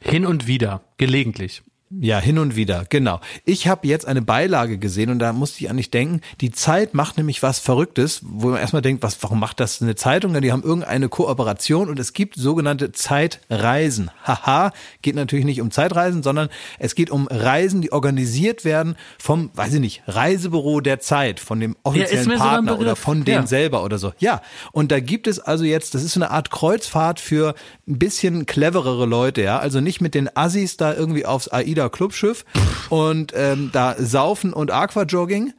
Hin 0.00 0.24
und 0.24 0.46
wieder, 0.46 0.80
gelegentlich. 0.96 1.62
Ja, 1.90 2.18
hin 2.18 2.38
und 2.38 2.54
wieder, 2.54 2.84
genau. 2.90 3.18
Ich 3.46 3.66
habe 3.66 3.86
jetzt 3.88 4.06
eine 4.06 4.20
Beilage 4.20 4.76
gesehen 4.76 5.08
und 5.08 5.20
da 5.20 5.32
musste 5.32 5.64
ich 5.64 5.70
an 5.70 5.78
dich 5.78 5.90
denken. 5.90 6.20
Die 6.42 6.50
Zeit 6.50 6.92
macht 6.92 7.16
nämlich 7.16 7.42
was 7.42 7.60
Verrücktes, 7.60 8.20
wo 8.24 8.48
man 8.48 8.60
erstmal 8.60 8.82
denkt, 8.82 9.02
was, 9.02 9.22
warum 9.22 9.40
macht 9.40 9.58
das 9.58 9.80
eine 9.80 9.94
Zeitung? 9.94 10.34
Denn 10.34 10.42
die 10.42 10.52
haben 10.52 10.62
irgendeine 10.62 11.08
Kooperation 11.08 11.88
und 11.88 11.98
es 11.98 12.12
gibt 12.12 12.34
sogenannte 12.36 12.92
Zeitreisen. 12.92 14.10
Haha, 14.22 14.72
geht 15.00 15.14
natürlich 15.14 15.46
nicht 15.46 15.62
um 15.62 15.70
Zeitreisen, 15.70 16.22
sondern 16.22 16.50
es 16.78 16.94
geht 16.94 17.08
um 17.08 17.26
Reisen, 17.30 17.80
die 17.80 17.90
organisiert 17.90 18.66
werden 18.66 18.96
vom, 19.18 19.50
weiß 19.54 19.72
ich 19.74 19.80
nicht, 19.80 20.02
Reisebüro 20.06 20.80
der 20.82 21.00
Zeit, 21.00 21.40
von 21.40 21.58
dem 21.58 21.74
offiziellen 21.84 22.32
ein 22.32 22.38
Partner 22.38 22.78
oder 22.78 22.96
von 22.96 23.24
denen 23.24 23.42
Ja. 23.42 23.46
selber 23.46 23.82
oder 23.82 23.98
so. 23.98 24.12
Ja, 24.18 24.42
und 24.72 24.92
da 24.92 25.00
gibt 25.00 25.26
es 25.26 25.40
also 25.40 25.64
jetzt, 25.64 25.94
das 25.94 26.02
ist 26.02 26.12
so 26.12 26.20
eine 26.20 26.30
Art 26.30 26.50
Kreuzfahrt 26.50 27.18
für 27.18 27.54
ein 27.88 27.98
bisschen 27.98 28.44
cleverere 28.44 29.06
Leute, 29.06 29.40
ja. 29.42 29.58
Also 29.58 29.80
nicht 29.80 30.02
mit 30.02 30.14
den 30.14 30.28
Assis 30.36 30.76
da 30.76 30.92
irgendwie 30.94 31.24
aufs 31.24 31.48
AIDA 31.48 31.77
Clubschiff 31.86 32.44
und 32.88 33.32
ähm, 33.36 33.70
da 33.72 33.94
saufen 33.98 34.52
und 34.52 34.72
Aquajogging. 34.72 35.52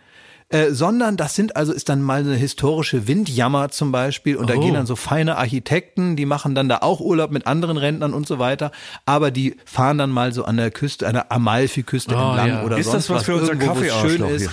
Äh, 0.51 0.71
sondern 0.71 1.15
das 1.15 1.35
sind 1.35 1.55
also 1.55 1.71
ist 1.71 1.89
dann 1.89 2.01
mal 2.01 2.21
eine 2.21 2.33
historische 2.33 3.07
Windjammer 3.07 3.69
zum 3.69 3.91
Beispiel 3.91 4.35
und 4.35 4.49
da 4.49 4.55
Oh. 4.55 4.59
gehen 4.59 4.73
dann 4.73 4.87
so 4.87 4.95
feine 4.95 5.37
Architekten, 5.37 6.15
die 6.15 6.25
machen 6.25 6.55
dann 6.55 6.67
da 6.67 6.79
auch 6.81 7.01
Urlaub 7.01 7.29
mit 7.29 7.45
anderen 7.45 7.77
Rentnern 7.77 8.15
und 8.15 8.25
so 8.25 8.39
weiter, 8.39 8.71
aber 9.05 9.29
die 9.29 9.57
fahren 9.65 9.99
dann 9.99 10.09
mal 10.09 10.33
so 10.33 10.45
an 10.45 10.57
der 10.57 10.71
Küste, 10.71 11.05
an 11.05 11.13
der 11.13 11.31
Amalfiküste 11.31 12.15
Oh, 12.15 12.29
entlang 12.29 12.47
ja. 12.47 12.63
oder 12.63 12.79
Ist 12.79 12.87
sonst 12.89 13.11
das 13.11 13.17
was 13.17 13.23
für 13.25 13.35
unser 13.35 13.49
irgendwo, 13.53 13.75
wo 13.75 13.81
es 13.83 13.93
schön 13.93 14.23
ist. 14.23 14.41
hier? 14.41 14.49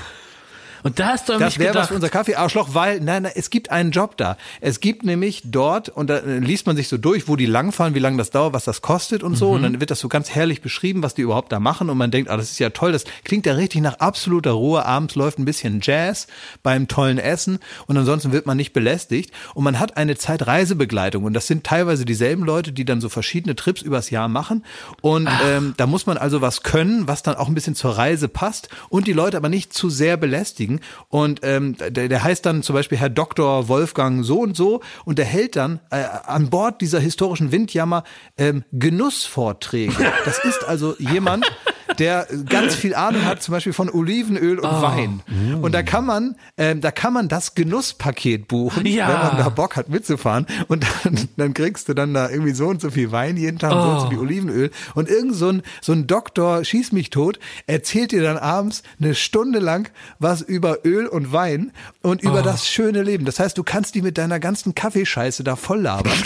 Und 0.86 1.00
da 1.00 1.08
hast 1.08 1.28
du 1.28 1.32
an 1.32 1.40
Das 1.40 1.54
mich 1.54 1.58
wäre 1.58 1.70
was 1.70 1.74
gedacht. 1.74 1.88
für 1.88 1.94
unser 1.96 2.08
Kaffeearschloch, 2.10 2.68
weil, 2.72 3.00
nein, 3.00 3.24
nein, 3.24 3.32
es 3.34 3.50
gibt 3.50 3.72
einen 3.72 3.90
Job 3.90 4.16
da. 4.16 4.36
Es 4.60 4.78
gibt 4.78 5.02
nämlich 5.02 5.42
dort, 5.44 5.88
und 5.88 6.08
da 6.08 6.18
äh, 6.18 6.38
liest 6.38 6.66
man 6.66 6.76
sich 6.76 6.86
so 6.86 6.96
durch, 6.96 7.26
wo 7.26 7.34
die 7.34 7.46
langfahren, 7.46 7.96
wie 7.96 7.98
lange 7.98 8.18
das 8.18 8.30
dauert, 8.30 8.52
was 8.52 8.64
das 8.64 8.82
kostet 8.82 9.24
und 9.24 9.34
so. 9.34 9.50
Und 9.50 9.62
dann 9.62 9.80
wird 9.80 9.90
das 9.90 9.98
so 9.98 10.08
ganz 10.08 10.30
herrlich 10.30 10.62
beschrieben, 10.62 11.02
was 11.02 11.14
die 11.14 11.22
überhaupt 11.22 11.50
da 11.50 11.58
machen. 11.58 11.90
Und 11.90 11.98
man 11.98 12.12
denkt, 12.12 12.30
ah, 12.30 12.36
das 12.36 12.52
ist 12.52 12.60
ja 12.60 12.70
toll, 12.70 12.92
das 12.92 13.04
klingt 13.24 13.46
ja 13.46 13.54
richtig 13.54 13.80
nach 13.80 13.94
absoluter 13.98 14.52
Ruhe. 14.52 14.86
Abends 14.86 15.16
läuft 15.16 15.40
ein 15.40 15.44
bisschen 15.44 15.80
Jazz 15.82 16.28
beim 16.62 16.86
tollen 16.86 17.18
Essen 17.18 17.58
und 17.88 17.96
ansonsten 17.96 18.30
wird 18.30 18.46
man 18.46 18.56
nicht 18.56 18.72
belästigt. 18.72 19.32
Und 19.54 19.64
man 19.64 19.80
hat 19.80 19.96
eine 19.96 20.16
Zeitreisebegleitung. 20.16 21.24
Und 21.24 21.32
das 21.34 21.48
sind 21.48 21.64
teilweise 21.64 22.04
dieselben 22.04 22.44
Leute, 22.44 22.70
die 22.70 22.84
dann 22.84 23.00
so 23.00 23.08
verschiedene 23.08 23.56
Trips 23.56 23.82
übers 23.82 24.10
Jahr 24.10 24.28
machen. 24.28 24.64
Und 25.00 25.28
ähm, 25.44 25.74
da 25.76 25.88
muss 25.88 26.06
man 26.06 26.16
also 26.16 26.42
was 26.42 26.62
können, 26.62 27.08
was 27.08 27.24
dann 27.24 27.34
auch 27.34 27.48
ein 27.48 27.54
bisschen 27.54 27.74
zur 27.74 27.98
Reise 27.98 28.28
passt 28.28 28.68
und 28.88 29.08
die 29.08 29.12
Leute 29.12 29.36
aber 29.36 29.48
nicht 29.48 29.72
zu 29.72 29.90
sehr 29.90 30.16
belästigen. 30.16 30.75
Und 31.08 31.40
ähm, 31.42 31.76
der, 31.76 32.08
der 32.08 32.22
heißt 32.22 32.46
dann 32.46 32.62
zum 32.62 32.74
Beispiel 32.74 32.98
Herr 32.98 33.10
Dr. 33.10 33.68
Wolfgang 33.68 34.24
so 34.24 34.40
und 34.40 34.56
so 34.56 34.80
und 35.04 35.18
der 35.18 35.24
hält 35.24 35.56
dann 35.56 35.80
äh, 35.90 36.04
an 36.24 36.50
Bord 36.50 36.80
dieser 36.80 37.00
historischen 37.00 37.52
Windjammer 37.52 38.04
ähm, 38.38 38.64
Genussvorträge. 38.72 40.12
Das 40.24 40.38
ist 40.44 40.64
also 40.64 40.94
jemand, 40.98 41.46
der 41.98 42.26
ganz 42.48 42.74
viel 42.74 42.94
Ahnung 42.94 43.24
hat, 43.24 43.42
zum 43.42 43.52
Beispiel 43.52 43.72
von 43.72 43.88
Olivenöl 43.90 44.58
und 44.58 44.82
Wein. 44.82 45.22
Und 45.62 45.74
da 45.74 45.82
kann 45.82 46.04
man, 46.06 46.36
ähm, 46.56 46.80
da 46.80 46.90
kann 46.90 47.12
man 47.12 47.28
das 47.28 47.54
Genusspaket 47.54 48.48
buchen, 48.48 48.86
Ja. 48.86 49.08
wenn 49.08 49.18
man 49.28 49.36
da 49.38 49.48
Bock 49.48 49.76
hat 49.76 49.88
mitzufahren. 49.88 50.46
Und 50.68 50.84
dann, 51.04 51.28
dann 51.36 51.54
kriegst 51.54 51.88
du 51.88 51.94
dann 51.94 52.14
da 52.14 52.28
irgendwie 52.30 52.52
so 52.52 52.66
und 52.66 52.80
so 52.80 52.90
viel 52.90 53.12
Wein 53.12 53.36
jeden 53.36 53.58
Tag, 53.58 53.72
und 53.72 53.82
so 53.82 53.88
und 53.88 54.00
so 54.00 54.08
viel 54.10 54.18
Olivenöl. 54.18 54.70
Und 54.94 55.08
irgend 55.08 55.34
so 55.34 55.48
ein, 55.50 55.62
so 55.80 55.92
ein 55.92 56.06
Doktor, 56.06 56.64
schieß 56.64 56.92
mich 56.92 57.10
tot, 57.10 57.38
erzählt 57.66 58.12
dir 58.12 58.22
dann 58.22 58.36
abends 58.38 58.82
eine 59.00 59.14
Stunde 59.14 59.58
lang 59.58 59.90
was 60.18 60.42
über 60.42 60.84
Öl 60.84 61.06
und 61.06 61.32
Wein 61.32 61.72
und 62.02 62.22
über 62.22 62.42
das 62.42 62.66
schöne 62.68 63.02
Leben. 63.02 63.24
Das 63.24 63.38
heißt, 63.38 63.56
du 63.58 63.62
kannst 63.62 63.94
die 63.94 64.02
mit 64.02 64.18
deiner 64.18 64.40
ganzen 64.40 64.74
Kaffeescheiße 64.74 65.44
da 65.44 65.56
voll 65.56 65.80
labern. 65.80 66.12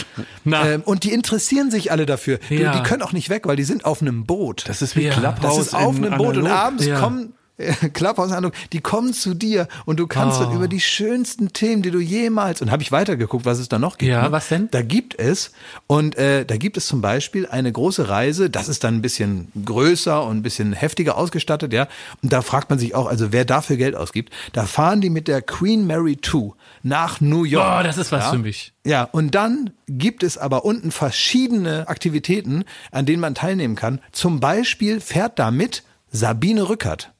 Ähm, 0.46 0.82
und 0.84 1.04
die 1.04 1.12
interessieren 1.12 1.70
sich 1.70 1.92
alle 1.92 2.06
dafür. 2.06 2.38
Du, 2.48 2.54
Ja. 2.54 2.72
Die 2.76 2.82
können 2.82 3.02
auch 3.02 3.12
nicht 3.12 3.30
weg, 3.30 3.46
weil 3.46 3.56
die 3.56 3.64
sind 3.64 3.84
auf 3.84 4.00
einem 4.02 4.24
Boot. 4.26 4.64
Das 4.68 4.82
ist 4.82 4.96
wie 4.96 5.02
Ja. 5.06 5.12
Clubhouse 5.12 5.59
Das 5.60 5.68
ist 5.68 5.74
auf 5.74 5.96
in 5.96 6.06
einem 6.06 6.18
Boot 6.18 6.36
und 6.36 6.46
abends 6.46 6.86
Ja. 6.86 7.00
kommen 7.00 7.34
Clubhouse-Handlung, 7.92 8.52
die 8.72 8.80
kommen 8.80 9.12
zu 9.12 9.34
dir 9.34 9.68
und 9.84 9.98
du 9.98 10.06
kannst 10.06 10.40
Oh. 10.40 10.44
dann 10.44 10.54
über 10.54 10.68
die 10.68 10.80
schönsten 10.80 11.52
Themen, 11.52 11.82
die 11.82 11.90
du 11.90 11.98
jemals 11.98 12.62
und 12.62 12.70
habe 12.70 12.82
ich 12.82 12.92
weitergeguckt, 12.92 13.44
was 13.44 13.58
es 13.58 13.68
da 13.68 13.78
noch 13.78 13.98
gibt. 13.98 14.10
Ja, 14.10 14.22
ne? 14.22 14.32
was 14.32 14.48
denn? 14.48 14.68
Da 14.70 14.82
gibt 14.82 15.18
es 15.18 15.52
und 15.86 16.16
äh, 16.16 16.44
da 16.44 16.56
gibt 16.56 16.76
es 16.76 16.86
zum 16.86 17.00
Beispiel 17.00 17.46
eine 17.46 17.70
große 17.72 18.08
Reise, 18.08 18.50
das 18.50 18.68
ist 18.68 18.84
dann 18.84 18.96
ein 18.96 19.02
bisschen 19.02 19.50
größer 19.64 20.24
und 20.24 20.38
ein 20.38 20.42
bisschen 20.42 20.72
heftiger 20.72 21.16
ausgestattet, 21.16 21.72
ja. 21.72 21.88
Und 22.22 22.32
da 22.32 22.42
fragt 22.42 22.70
man 22.70 22.78
sich 22.78 22.94
auch, 22.94 23.06
also 23.06 23.32
wer 23.32 23.44
dafür 23.44 23.76
Geld 23.76 23.96
ausgibt, 23.96 24.32
da 24.52 24.66
fahren 24.66 25.00
die 25.00 25.10
mit 25.10 25.28
der 25.28 25.42
Queen 25.42 25.86
Mary 25.86 26.18
2 26.20 26.52
nach 26.82 27.20
New 27.20 27.44
York. 27.44 27.66
Boah, 27.66 27.82
das 27.82 27.98
ist 27.98 28.12
was 28.12 28.24
ja? 28.24 28.30
für 28.30 28.38
mich. 28.38 28.72
Ja, 28.86 29.04
und 29.04 29.34
dann 29.34 29.70
gibt 29.88 30.22
es 30.22 30.38
aber 30.38 30.64
unten 30.64 30.90
verschiedene 30.90 31.88
Aktivitäten, 31.88 32.64
an 32.90 33.04
denen 33.04 33.20
man 33.20 33.34
teilnehmen 33.34 33.76
kann. 33.76 34.00
Zum 34.12 34.40
Beispiel 34.40 35.00
fährt 35.00 35.38
da 35.38 35.50
mit 35.50 35.82
Sabine 36.10 36.68
Rückert. 36.68 37.12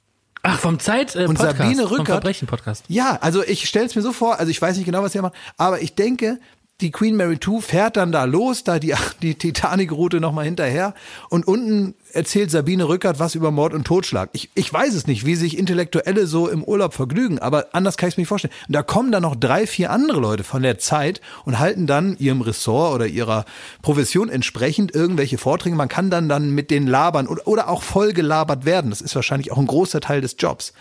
Ach, 0.42 0.58
vom 0.58 0.78
Zeit 0.78 1.16
äh, 1.16 1.26
Und 1.26 1.36
Podcast, 1.36 1.58
Sabine 1.58 1.82
vom 1.82 1.90
Rückert. 1.92 2.06
Verbrechen 2.06 2.48
Podcast. 2.48 2.84
Ja, 2.88 3.18
also 3.20 3.44
ich 3.44 3.68
stelle 3.68 3.86
es 3.86 3.94
mir 3.94 4.02
so 4.02 4.12
vor, 4.12 4.38
also 4.38 4.50
ich 4.50 4.60
weiß 4.60 4.76
nicht 4.76 4.86
genau, 4.86 5.02
was 5.02 5.12
sie 5.12 5.20
macht, 5.20 5.34
aber 5.56 5.82
ich 5.82 5.94
denke, 5.94 6.38
die 6.80 6.90
Queen 6.90 7.14
Mary 7.14 7.38
2 7.38 7.60
fährt 7.60 7.96
dann 7.96 8.10
da 8.10 8.24
los, 8.24 8.64
da 8.64 8.78
die, 8.78 8.94
die 9.20 9.34
Titanic-Route 9.34 10.20
nochmal 10.20 10.46
hinterher 10.46 10.94
und 11.28 11.46
unten 11.46 11.94
erzählt 12.14 12.50
Sabine 12.50 12.88
Rückert 12.88 13.18
was 13.18 13.34
über 13.34 13.50
Mord 13.50 13.74
und 13.74 13.86
Totschlag. 13.86 14.30
Ich, 14.32 14.50
ich 14.54 14.72
weiß 14.72 14.94
es 14.94 15.06
nicht, 15.06 15.26
wie 15.26 15.34
sich 15.34 15.58
Intellektuelle 15.58 16.26
so 16.26 16.48
im 16.48 16.64
Urlaub 16.64 16.94
vergnügen, 16.94 17.38
aber 17.38 17.68
anders 17.72 17.96
kann 17.96 18.08
ich 18.08 18.14
es 18.14 18.16
mir 18.16 18.22
nicht 18.22 18.28
vorstellen. 18.28 18.54
Und 18.68 18.74
da 18.74 18.82
kommen 18.82 19.12
dann 19.12 19.22
noch 19.22 19.36
drei, 19.36 19.66
vier 19.66 19.90
andere 19.90 20.20
Leute 20.20 20.44
von 20.44 20.62
der 20.62 20.78
Zeit 20.78 21.20
und 21.44 21.58
halten 21.58 21.86
dann 21.86 22.16
ihrem 22.18 22.40
Ressort 22.40 22.94
oder 22.94 23.06
ihrer 23.06 23.44
Profession 23.82 24.28
entsprechend 24.28 24.94
irgendwelche 24.94 25.38
Vorträge. 25.38 25.76
Man 25.76 25.88
kann 25.88 26.10
dann 26.10 26.28
dann 26.28 26.50
mit 26.50 26.70
denen 26.70 26.86
labern 26.86 27.26
oder, 27.26 27.46
oder 27.46 27.68
auch 27.68 27.82
voll 27.82 28.12
gelabert 28.12 28.64
werden. 28.64 28.90
Das 28.90 29.00
ist 29.00 29.14
wahrscheinlich 29.14 29.52
auch 29.52 29.58
ein 29.58 29.66
großer 29.66 30.00
Teil 30.00 30.20
des 30.20 30.36
Jobs. 30.38 30.72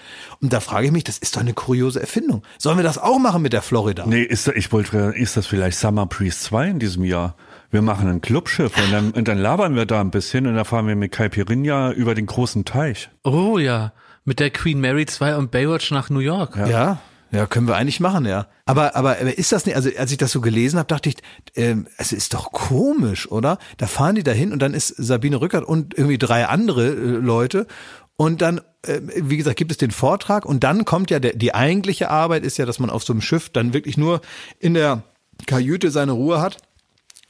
Und 0.41 0.53
da 0.53 0.60
frage 0.60 0.88
ich 0.88 0.91
mich, 0.91 1.03
das 1.03 1.18
ist 1.18 1.35
doch 1.35 1.41
eine 1.41 1.53
kuriose 1.53 1.99
Erfindung. 1.99 2.43
Sollen 2.57 2.77
wir 2.77 2.84
das 2.84 2.97
auch 2.97 3.19
machen 3.19 3.41
mit 3.41 3.53
der 3.53 3.61
Florida? 3.61 4.06
Nee, 4.06 4.23
ist, 4.23 4.47
ich 4.47 4.72
wollte, 4.72 5.14
ist 5.15 5.38
das 5.38 5.47
vielleicht 5.47 5.77
Summer 5.77 6.06
Priest 6.06 6.43
2 6.43 6.68
in 6.68 6.80
diesem 6.80 7.03
Jahr? 7.03 7.35
Wir 7.72 7.82
machen 7.84 8.08
ein 8.08 8.22
Clubschiff 8.22 8.76
und 8.84 8.91
dann, 8.91 9.12
und 9.12 9.28
dann 9.28 9.38
labern 9.38 9.76
wir 9.76 9.86
da 9.86 10.02
ein 10.02 10.10
bisschen 10.10 10.48
und 10.48 10.56
dann 10.56 10.66
fahren 10.66 10.88
wir 10.88 10.96
mit 10.96 11.12
Caipirinha 11.12 11.91
über 11.91 12.16
den 12.16 12.26
großen 12.26 12.66
Teich. 12.66 13.10
Oh 13.24 13.60
ja, 13.60 13.94
mit 14.26 14.40
der 14.40 14.50
Queen 14.50 14.80
Mary 14.80 15.06
2 15.06 15.36
und 15.36 15.52
Baywatch 15.52 15.91
nach 15.91 16.10
New 16.10 16.20
York. 16.20 16.56
Ja. 16.56 16.68
ja. 16.68 17.02
Ja, 17.32 17.46
können 17.46 17.68
wir 17.68 17.76
eigentlich 17.76 18.00
machen, 18.00 18.26
ja. 18.26 18.48
Aber, 18.66 18.96
aber 18.96 19.20
ist 19.20 19.52
das 19.52 19.68
nicht, 19.68 19.76
also 19.76 19.90
als 20.00 20.12
ich 20.12 20.18
das 20.18 20.32
so 20.32 20.41
gelesen 20.41 20.80
habe, 20.80 20.88
dachte 20.88 21.10
ich, 21.10 21.18
ähm, 21.56 21.86
es 21.98 22.12
ist 22.12 22.34
doch 22.34 22.52
komisch, 22.52 23.30
oder? 23.30 23.60
Da 23.78 23.86
fahren 23.86 24.16
die 24.16 24.24
dahin 24.24 24.52
und 24.52 24.60
dann 24.64 24.74
ist 24.74 24.88
Sabine 24.98 25.40
Rückert 25.40 25.64
und 25.64 25.96
irgendwie 25.96 26.18
drei 26.18 26.48
andere 26.48 26.88
äh, 26.88 26.94
Leute 26.94 27.68
und 28.16 28.41
dann, 28.41 28.62
äh, 28.82 29.00
wie 29.16 29.38
gesagt, 29.38 29.58
gibt 29.58 29.70
es 29.70 29.78
den 29.78 29.91
Vortrag 29.91 30.44
und 30.44 30.64
dann 30.64 30.86
kommt 30.86 31.12
ja 31.12 31.20
der, 31.20 31.36
die 31.36 31.54
eigentliche 31.54 32.10
Arbeit 32.10 32.44
ist 32.44 32.58
ja, 32.58 32.66
dass 32.66 32.80
man 32.80 32.90
auf 32.90 33.04
so 33.04 33.14
einem 33.14 33.22
Schiff 33.22 33.50
dann 33.50 33.74
wirklich 33.74 33.96
nur 33.96 34.22
in 34.58 34.74
der 34.74 35.04
Kajüte 35.46 35.91
seine 35.91 36.14
Ruhe 36.14 36.41
hat 36.41 36.58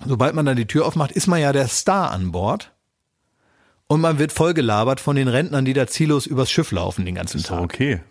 sobald 0.06 0.36
man 0.36 0.46
dann 0.46 0.58
die 0.58 0.68
Tür 0.68 0.86
aufmacht, 0.86 1.12
ist 1.12 1.28
man 1.28 1.40
ja 1.40 1.52
der 1.52 1.68
Star 1.68 2.12
an 2.12 2.32
Bord. 2.32 2.72
Und 3.88 4.02
man 4.02 4.20
wird 4.20 4.32
voll 4.32 4.54
gelabert 4.54 5.00
von 5.00 5.16
den 5.16 5.28
Rentnern, 5.28 5.66
die 5.66 5.74
da 5.74 5.88
ziellos 5.88 6.28
übers 6.28 6.52
Schiff 6.52 6.72
laufen 6.72 7.06
den 7.06 7.16
ganzen 7.16 7.42
Tag. 7.42 7.62
Okay. 7.62 8.02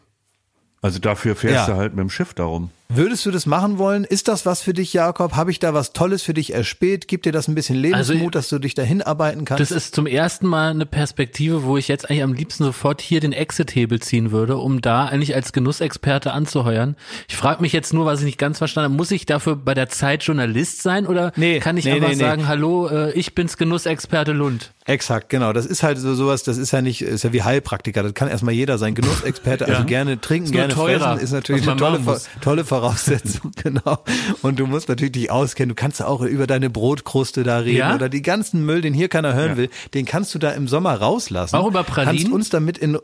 Also 0.82 0.98
dafür 0.98 1.36
fährst 1.36 1.68
ja. 1.68 1.74
du 1.74 1.76
halt 1.76 1.94
mit 1.94 2.00
dem 2.00 2.10
Schiff 2.10 2.34
darum. 2.34 2.70
Würdest 2.90 3.26
du 3.26 3.30
das 3.30 3.44
machen 3.44 3.76
wollen? 3.76 4.04
Ist 4.04 4.28
das 4.28 4.46
was 4.46 4.62
für 4.62 4.72
dich, 4.72 4.94
Jakob? 4.94 5.36
Habe 5.36 5.50
ich 5.50 5.58
da 5.58 5.74
was 5.74 5.92
Tolles 5.92 6.22
für 6.22 6.32
dich 6.32 6.54
erspäht? 6.54 7.06
Gibt 7.06 7.26
dir 7.26 7.32
das 7.32 7.46
ein 7.46 7.54
bisschen 7.54 7.76
Lebensmut, 7.76 8.18
also, 8.18 8.30
dass 8.30 8.48
du 8.48 8.58
dich 8.58 8.72
dahin 8.72 9.02
arbeiten 9.02 9.44
kannst? 9.44 9.60
Das 9.60 9.70
ist 9.70 9.94
zum 9.94 10.06
ersten 10.06 10.46
Mal 10.46 10.70
eine 10.70 10.86
Perspektive, 10.86 11.64
wo 11.64 11.76
ich 11.76 11.86
jetzt 11.86 12.08
eigentlich 12.08 12.22
am 12.22 12.32
liebsten 12.32 12.64
sofort 12.64 13.02
hier 13.02 13.20
den 13.20 13.34
Exit-Hebel 13.34 14.00
ziehen 14.00 14.30
würde, 14.30 14.56
um 14.56 14.80
da 14.80 15.04
eigentlich 15.04 15.34
als 15.34 15.52
Genussexperte 15.52 16.32
anzuheuern. 16.32 16.96
Ich 17.28 17.36
frage 17.36 17.60
mich 17.60 17.74
jetzt 17.74 17.92
nur, 17.92 18.06
was 18.06 18.20
ich 18.20 18.24
nicht 18.24 18.38
ganz 18.38 18.56
verstanden 18.56 18.92
habe, 18.92 18.96
muss 18.96 19.10
ich 19.10 19.26
dafür 19.26 19.56
bei 19.56 19.74
der 19.74 19.90
Zeit 19.90 20.22
Journalist 20.22 20.82
sein 20.82 21.06
oder 21.06 21.32
nee, 21.36 21.58
kann 21.60 21.76
ich 21.76 21.84
nee, 21.84 21.92
einfach 21.92 22.08
nee, 22.08 22.14
sagen, 22.14 22.48
hallo, 22.48 22.88
äh, 22.88 23.12
ich 23.12 23.34
bin's 23.34 23.58
Genussexperte 23.58 24.32
Lund? 24.32 24.72
Exakt, 24.86 25.28
genau. 25.28 25.52
Das 25.52 25.66
ist 25.66 25.82
halt 25.82 25.98
so 25.98 26.14
sowas, 26.14 26.44
das 26.44 26.56
ist 26.56 26.70
ja 26.70 26.80
nicht, 26.80 27.02
ist 27.02 27.22
ja 27.22 27.34
wie 27.34 27.42
Heilpraktiker, 27.42 28.02
das 28.02 28.14
kann 28.14 28.28
erstmal 28.28 28.54
jeder 28.54 28.78
sein. 28.78 28.94
Genussexperte, 28.94 29.64
also 29.66 29.80
ja. 29.80 29.84
gerne 29.84 30.18
trinken, 30.18 30.50
gerne 30.50 30.72
teurer, 30.72 31.10
fressen, 31.10 31.22
ist 31.22 31.32
natürlich 31.32 31.68
eine 31.68 31.78
tolle, 31.78 32.00
tolle 32.40 32.64
Voraussetzung, 32.78 33.52
genau. 33.62 33.98
Und 34.42 34.58
du 34.58 34.66
musst 34.66 34.88
natürlich 34.88 35.12
dich 35.12 35.30
auskennen. 35.30 35.70
Du 35.70 35.74
kannst 35.74 36.02
auch 36.02 36.22
über 36.22 36.46
deine 36.46 36.70
Brotkruste 36.70 37.42
da 37.42 37.58
reden 37.58 37.78
ja? 37.78 37.94
oder 37.94 38.08
die 38.08 38.22
ganzen 38.22 38.64
Müll, 38.64 38.80
den 38.82 38.94
hier 38.94 39.08
keiner 39.08 39.34
hören 39.34 39.50
ja. 39.50 39.56
will, 39.56 39.70
den 39.94 40.04
kannst 40.04 40.34
du 40.34 40.38
da 40.38 40.50
im 40.52 40.68
Sommer 40.68 40.94
rauslassen. 40.94 41.56
Auch 41.56 41.66
über 41.66 41.82
Pralinen? 41.82 42.16
Kannst 42.16 42.32
uns 42.32 42.50
damit 42.50 42.78
in, 42.78 42.98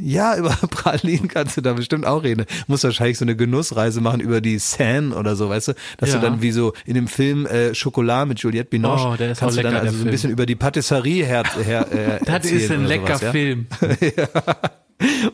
ja, 0.00 0.36
über 0.36 0.50
Pralinen 0.70 1.28
kannst 1.28 1.56
du 1.56 1.60
da 1.60 1.74
bestimmt 1.74 2.06
auch 2.06 2.24
reden. 2.24 2.44
Du 2.48 2.64
musst 2.66 2.84
wahrscheinlich 2.84 3.18
so 3.18 3.24
eine 3.24 3.36
Genussreise 3.36 4.00
machen 4.00 4.20
über 4.20 4.40
die 4.40 4.58
Seine 4.58 5.14
oder 5.14 5.36
so, 5.36 5.48
weißt 5.48 5.68
du, 5.68 5.72
dass 5.98 6.10
ja. 6.10 6.16
du 6.16 6.22
dann 6.22 6.42
wie 6.42 6.50
so 6.50 6.72
in 6.84 6.94
dem 6.94 7.06
Film 7.06 7.46
äh, 7.46 7.74
Schokolade 7.74 8.26
mit 8.26 8.40
Juliette 8.40 8.68
Binoche, 8.68 9.08
oh, 9.08 9.16
der 9.16 9.32
ist 9.32 9.38
kannst 9.38 9.58
du 9.58 9.62
dann 9.62 9.76
also 9.76 9.96
so 9.96 10.04
ein 10.04 10.10
bisschen 10.10 10.30
über 10.30 10.46
die 10.46 10.56
Patisserie 10.56 11.24
her, 11.24 11.44
her 11.62 11.86
äh, 11.92 12.24
Das 12.24 12.46
ist 12.46 12.70
ein 12.70 12.84
lecker 12.84 13.18
sowas, 13.18 13.30
Film. 13.30 13.66
ja. 14.00 14.26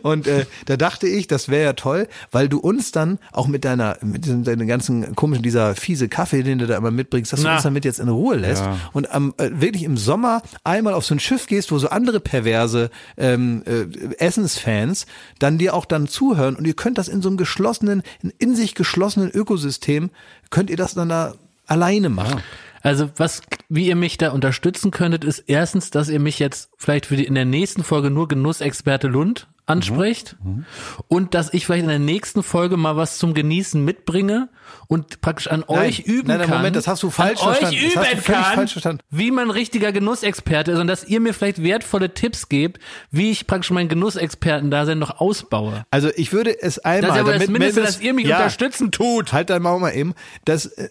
Und 0.02 0.26
äh, 0.26 0.46
da 0.66 0.76
dachte 0.76 1.06
ich, 1.08 1.26
das 1.26 1.48
wäre 1.48 1.64
ja 1.64 1.72
toll, 1.72 2.08
weil 2.30 2.48
du 2.48 2.58
uns 2.58 2.92
dann 2.92 3.18
auch 3.32 3.46
mit 3.46 3.64
deiner, 3.64 3.96
mit 4.02 4.26
deinem 4.26 4.66
ganzen 4.66 5.14
komischen, 5.14 5.42
dieser 5.42 5.74
fiese 5.74 6.08
Kaffee, 6.08 6.42
den 6.42 6.58
du 6.58 6.66
da 6.66 6.76
immer 6.76 6.90
mitbringst, 6.90 7.32
dass 7.32 7.42
Na. 7.42 7.50
du 7.50 7.54
uns 7.56 7.62
damit 7.64 7.84
jetzt 7.84 7.98
in 7.98 8.08
Ruhe 8.08 8.36
lässt 8.36 8.64
ja. 8.64 8.78
und 8.92 9.10
am, 9.10 9.34
äh, 9.38 9.50
wirklich 9.52 9.82
im 9.82 9.96
Sommer 9.96 10.42
einmal 10.64 10.94
auf 10.94 11.04
so 11.04 11.14
ein 11.14 11.20
Schiff 11.20 11.46
gehst, 11.46 11.72
wo 11.72 11.78
so 11.78 11.88
andere 11.88 12.20
perverse 12.20 12.90
ähm, 13.16 13.62
äh, 13.66 14.14
Essensfans 14.18 15.06
dann 15.38 15.58
dir 15.58 15.74
auch 15.74 15.84
dann 15.84 16.06
zuhören 16.06 16.56
und 16.56 16.66
ihr 16.66 16.74
könnt 16.74 16.98
das 16.98 17.08
in 17.08 17.22
so 17.22 17.28
einem 17.28 17.36
geschlossenen, 17.36 18.02
in, 18.22 18.32
in 18.38 18.56
sich 18.56 18.74
geschlossenen 18.74 19.30
Ökosystem, 19.30 20.10
könnt 20.50 20.70
ihr 20.70 20.76
das 20.76 20.94
dann 20.94 21.08
da 21.08 21.34
alleine 21.66 22.08
machen. 22.08 22.42
Also 22.82 23.10
was, 23.16 23.42
wie 23.68 23.88
ihr 23.88 23.96
mich 23.96 24.16
da 24.16 24.30
unterstützen 24.30 24.92
könntet, 24.92 25.24
ist 25.24 25.40
erstens, 25.48 25.90
dass 25.90 26.08
ihr 26.08 26.20
mich 26.20 26.38
jetzt 26.38 26.70
vielleicht 26.78 27.06
für 27.06 27.16
die 27.16 27.24
in 27.24 27.34
der 27.34 27.44
nächsten 27.44 27.82
Folge 27.82 28.10
nur 28.10 28.28
Genussexperte 28.28 29.08
Lund 29.08 29.48
anspricht 29.66 30.36
mhm. 30.44 30.64
und 31.08 31.34
dass 31.34 31.52
ich 31.52 31.66
vielleicht 31.66 31.82
in 31.82 31.88
der 31.88 31.98
nächsten 31.98 32.44
Folge 32.44 32.76
mal 32.76 32.96
was 32.96 33.18
zum 33.18 33.34
Genießen 33.34 33.84
mitbringe 33.84 34.48
und 34.86 35.20
praktisch 35.20 35.48
an 35.48 35.64
nein, 35.68 35.78
euch 35.78 36.00
üben 36.00 36.28
nein, 36.28 36.38
nein, 36.38 36.48
kann. 36.48 36.58
Moment, 36.58 36.76
das 36.76 36.86
hast 36.86 37.02
du 37.02 37.10
falsch 37.10 37.42
an 37.42 37.54
verstanden. 37.56 37.74
Euch 37.74 37.96
üben 37.96 38.82
kann, 38.82 38.98
wie 39.10 39.30
man 39.32 39.50
richtiger 39.50 39.90
Genussexperte 39.90 40.70
ist 40.70 40.78
und 40.78 40.86
dass 40.86 41.04
ihr 41.04 41.20
mir 41.20 41.34
vielleicht 41.34 41.62
wertvolle 41.62 42.14
Tipps 42.14 42.48
gebt, 42.48 42.80
wie 43.10 43.32
ich 43.32 43.48
praktisch 43.48 43.72
meinen 43.72 43.88
Genussexperten-Dasein 43.88 44.98
noch 45.00 45.20
ausbaue. 45.20 45.84
Also 45.90 46.10
ich 46.14 46.32
würde 46.32 46.56
es 46.60 46.78
einmal, 46.78 47.02
das 47.02 47.10
ist 47.10 47.20
aber 47.20 47.32
damit, 47.32 47.42
das 47.42 47.52
Mindeste, 47.52 47.82
dass 47.82 48.00
ihr 48.00 48.14
mich 48.14 48.26
ja, 48.26 48.36
unterstützen 48.36 48.92
tut. 48.92 49.32
Halt 49.32 49.50
dein 49.50 49.62
Maul 49.62 49.80
mal 49.80 49.90
eben. 49.90 50.14
Das, 50.44 50.66
äh, 50.66 50.88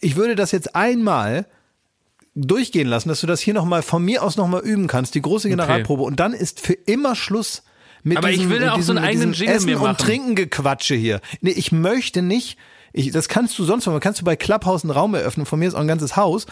ich 0.00 0.16
würde 0.16 0.34
das 0.34 0.52
jetzt 0.52 0.76
einmal 0.76 1.46
durchgehen 2.34 2.88
lassen, 2.88 3.08
dass 3.08 3.22
du 3.22 3.26
das 3.26 3.40
hier 3.40 3.54
nochmal 3.54 3.80
von 3.80 4.04
mir 4.04 4.22
aus 4.22 4.36
nochmal 4.36 4.60
üben 4.60 4.86
kannst, 4.86 5.14
die 5.14 5.22
große 5.22 5.48
Generalprobe. 5.48 6.02
Okay. 6.02 6.10
Und 6.10 6.20
dann 6.20 6.34
ist 6.34 6.60
für 6.60 6.74
immer 6.74 7.16
Schluss 7.16 7.62
mit 8.06 8.18
Aber 8.18 8.28
diesem, 8.28 8.44
ich 8.44 8.50
will 8.50 8.62
ja 8.62 8.72
auch 8.72 8.76
diesem, 8.76 8.94
so 8.94 9.00
einen 9.00 9.04
eigenen 9.04 9.32
Jingle 9.32 9.56
Essen 9.56 9.66
mir 9.66 9.78
machen. 9.78 9.88
und 9.88 9.98
Trinken 9.98 10.34
Gequatsche 10.36 10.94
hier. 10.94 11.20
Nee, 11.40 11.50
ich 11.50 11.72
möchte 11.72 12.22
nicht, 12.22 12.56
ich, 12.92 13.10
das 13.10 13.28
kannst 13.28 13.58
du 13.58 13.64
sonst 13.64 13.84
mal, 13.86 13.98
kannst 13.98 14.20
du 14.20 14.24
bei 14.24 14.36
Clubhouse 14.36 14.84
einen 14.84 14.92
Raum 14.92 15.14
eröffnen, 15.14 15.44
von 15.44 15.58
mir 15.58 15.66
ist 15.66 15.74
auch 15.74 15.80
ein 15.80 15.88
ganzes 15.88 16.14
Haus 16.14 16.46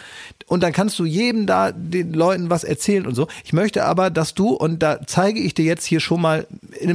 und 0.47 0.63
dann 0.63 0.73
kannst 0.73 0.99
du 0.99 1.05
jedem 1.05 1.47
da, 1.47 1.71
den 1.71 2.13
Leuten 2.13 2.49
was 2.49 2.65
erzählen 2.65 3.07
und 3.07 3.15
so. 3.15 3.29
Ich 3.45 3.53
möchte 3.53 3.85
aber, 3.85 4.09
dass 4.09 4.33
du, 4.33 4.49
und 4.49 4.83
da 4.83 4.99
zeige 5.07 5.39
ich 5.39 5.53
dir 5.53 5.63
jetzt 5.63 5.85
hier 5.85 6.01
schon 6.01 6.19
mal, 6.19 6.45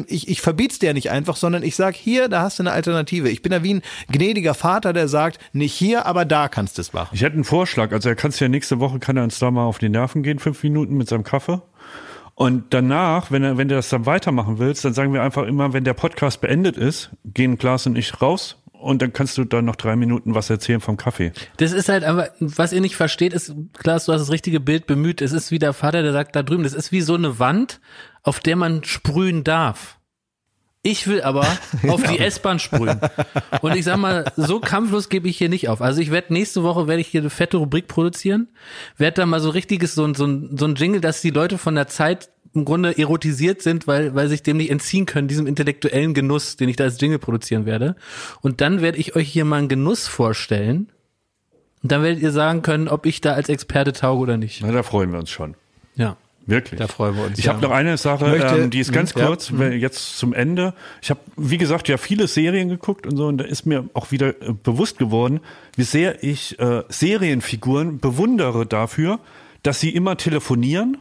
ich, 0.08 0.28
ich 0.28 0.42
verbiet's 0.42 0.78
dir 0.78 0.92
nicht 0.92 1.10
einfach, 1.10 1.36
sondern 1.36 1.62
ich 1.62 1.74
sag 1.74 1.96
hier, 1.96 2.28
da 2.28 2.42
hast 2.42 2.58
du 2.58 2.62
eine 2.62 2.72
Alternative. 2.72 3.30
Ich 3.30 3.40
bin 3.40 3.52
da 3.52 3.62
wie 3.62 3.74
ein 3.74 3.82
gnädiger 4.12 4.52
Vater, 4.52 4.92
der 4.92 5.08
sagt, 5.08 5.38
nicht 5.54 5.72
hier, 5.72 6.04
aber 6.04 6.26
da 6.26 6.48
kannst 6.48 6.76
du 6.76 6.82
es 6.82 6.92
machen. 6.92 7.14
Ich 7.14 7.22
hätte 7.22 7.34
einen 7.34 7.44
Vorschlag, 7.44 7.92
also 7.92 8.10
er 8.10 8.14
kannst 8.14 8.40
ja 8.40 8.48
nächste 8.48 8.78
Woche, 8.78 8.98
kann 8.98 9.16
er 9.16 9.24
uns 9.24 9.38
da 9.38 9.50
mal 9.50 9.64
auf 9.64 9.78
die 9.78 9.88
Nerven 9.88 10.22
gehen, 10.22 10.38
fünf 10.38 10.62
Minuten 10.62 10.98
mit 10.98 11.08
seinem 11.08 11.24
Kaffee. 11.24 11.62
Und 12.40 12.72
danach, 12.72 13.30
wenn, 13.30 13.58
wenn 13.58 13.68
du 13.68 13.74
das 13.74 13.90
dann 13.90 14.06
weitermachen 14.06 14.58
willst, 14.58 14.82
dann 14.82 14.94
sagen 14.94 15.12
wir 15.12 15.22
einfach 15.22 15.42
immer, 15.42 15.74
wenn 15.74 15.84
der 15.84 15.92
Podcast 15.92 16.40
beendet 16.40 16.78
ist, 16.78 17.10
gehen 17.22 17.58
Klaas 17.58 17.86
und 17.86 17.98
ich 17.98 18.22
raus 18.22 18.56
und 18.72 19.02
dann 19.02 19.12
kannst 19.12 19.36
du 19.36 19.44
dann 19.44 19.66
noch 19.66 19.76
drei 19.76 19.94
Minuten 19.94 20.34
was 20.34 20.48
erzählen 20.48 20.80
vom 20.80 20.96
Kaffee. 20.96 21.32
Das 21.58 21.72
ist 21.72 21.90
halt 21.90 22.02
aber, 22.02 22.30
was 22.40 22.72
ihr 22.72 22.80
nicht 22.80 22.96
versteht, 22.96 23.34
ist, 23.34 23.54
Klaas, 23.74 24.06
du 24.06 24.14
hast 24.14 24.22
das 24.22 24.30
richtige 24.30 24.58
Bild 24.58 24.86
bemüht. 24.86 25.20
Es 25.20 25.32
ist 25.32 25.50
wie 25.50 25.58
der 25.58 25.74
Vater, 25.74 26.02
der 26.02 26.14
sagt 26.14 26.34
da 26.34 26.42
drüben, 26.42 26.62
das 26.62 26.72
ist 26.72 26.92
wie 26.92 27.02
so 27.02 27.14
eine 27.14 27.38
Wand, 27.38 27.78
auf 28.22 28.40
der 28.40 28.56
man 28.56 28.84
sprühen 28.84 29.44
darf. 29.44 29.98
Ich 30.82 31.06
will 31.06 31.20
aber 31.22 31.46
auf 31.88 32.02
die 32.02 32.18
S-Bahn 32.18 32.58
sprühen. 32.58 33.00
Und 33.60 33.76
ich 33.76 33.84
sag 33.84 33.98
mal, 33.98 34.32
so 34.36 34.60
kampflos 34.60 35.08
gebe 35.10 35.28
ich 35.28 35.36
hier 35.36 35.50
nicht 35.50 35.68
auf. 35.68 35.82
Also 35.82 36.00
ich 36.00 36.10
werde 36.10 36.32
nächste 36.32 36.62
Woche 36.62 36.88
werde 36.88 37.00
ich 37.00 37.08
hier 37.08 37.20
eine 37.20 37.30
fette 37.30 37.58
Rubrik 37.58 37.86
produzieren, 37.86 38.48
werde 38.96 39.16
da 39.16 39.26
mal 39.26 39.40
so 39.40 39.50
richtiges 39.50 39.94
so, 39.94 40.06
so, 40.14 40.26
so 40.56 40.64
ein 40.64 40.74
Jingle, 40.76 41.00
dass 41.00 41.20
die 41.20 41.30
Leute 41.30 41.58
von 41.58 41.74
der 41.74 41.88
Zeit 41.88 42.30
im 42.54 42.64
Grunde 42.64 42.96
erotisiert 42.98 43.62
sind, 43.62 43.86
weil, 43.86 44.14
weil 44.14 44.28
sich 44.28 44.42
dem 44.42 44.56
nicht 44.56 44.70
entziehen 44.70 45.06
können, 45.06 45.28
diesem 45.28 45.46
intellektuellen 45.46 46.14
Genuss, 46.14 46.56
den 46.56 46.68
ich 46.68 46.76
da 46.76 46.84
als 46.84 47.00
Jingle 47.00 47.18
produzieren 47.18 47.66
werde. 47.66 47.94
Und 48.40 48.60
dann 48.60 48.80
werde 48.80 48.98
ich 48.98 49.14
euch 49.14 49.28
hier 49.28 49.44
mal 49.44 49.58
einen 49.58 49.68
Genuss 49.68 50.08
vorstellen. 50.08 50.90
Und 51.82 51.92
dann 51.92 52.02
werdet 52.02 52.22
ihr 52.22 52.32
sagen 52.32 52.62
können, 52.62 52.88
ob 52.88 53.06
ich 53.06 53.20
da 53.20 53.34
als 53.34 53.48
Experte 53.48 53.92
tauge 53.92 54.22
oder 54.22 54.36
nicht. 54.36 54.62
Na, 54.62 54.72
da 54.72 54.82
freuen 54.82 55.12
wir 55.12 55.18
uns 55.18 55.30
schon. 55.30 55.54
Ja. 55.94 56.16
Wirklich. 56.46 56.78
Da 56.78 56.88
freuen 56.88 57.16
wir 57.16 57.24
uns. 57.24 57.38
Ich 57.38 57.44
ja. 57.44 57.52
habe 57.52 57.62
noch 57.62 57.70
eine 57.70 57.96
Sache, 57.96 58.26
möchte, 58.26 58.56
ähm, 58.56 58.70
die 58.70 58.80
ist 58.80 58.92
ganz 58.92 59.14
ja, 59.14 59.26
kurz, 59.26 59.50
ja. 59.50 59.68
jetzt 59.68 60.18
zum 60.18 60.32
Ende. 60.32 60.74
Ich 61.02 61.10
habe, 61.10 61.20
wie 61.36 61.58
gesagt, 61.58 61.88
ja 61.88 61.96
viele 61.96 62.26
Serien 62.26 62.68
geguckt 62.68 63.06
und 63.06 63.16
so, 63.16 63.26
und 63.26 63.38
da 63.38 63.44
ist 63.44 63.66
mir 63.66 63.88
auch 63.94 64.10
wieder 64.10 64.28
äh, 64.42 64.52
bewusst 64.52 64.98
geworden, 64.98 65.40
wie 65.76 65.82
sehr 65.82 66.24
ich 66.24 66.58
äh, 66.58 66.82
Serienfiguren 66.88 68.00
bewundere 68.00 68.66
dafür, 68.66 69.20
dass 69.62 69.80
sie 69.80 69.90
immer 69.90 70.16
telefonieren 70.16 70.98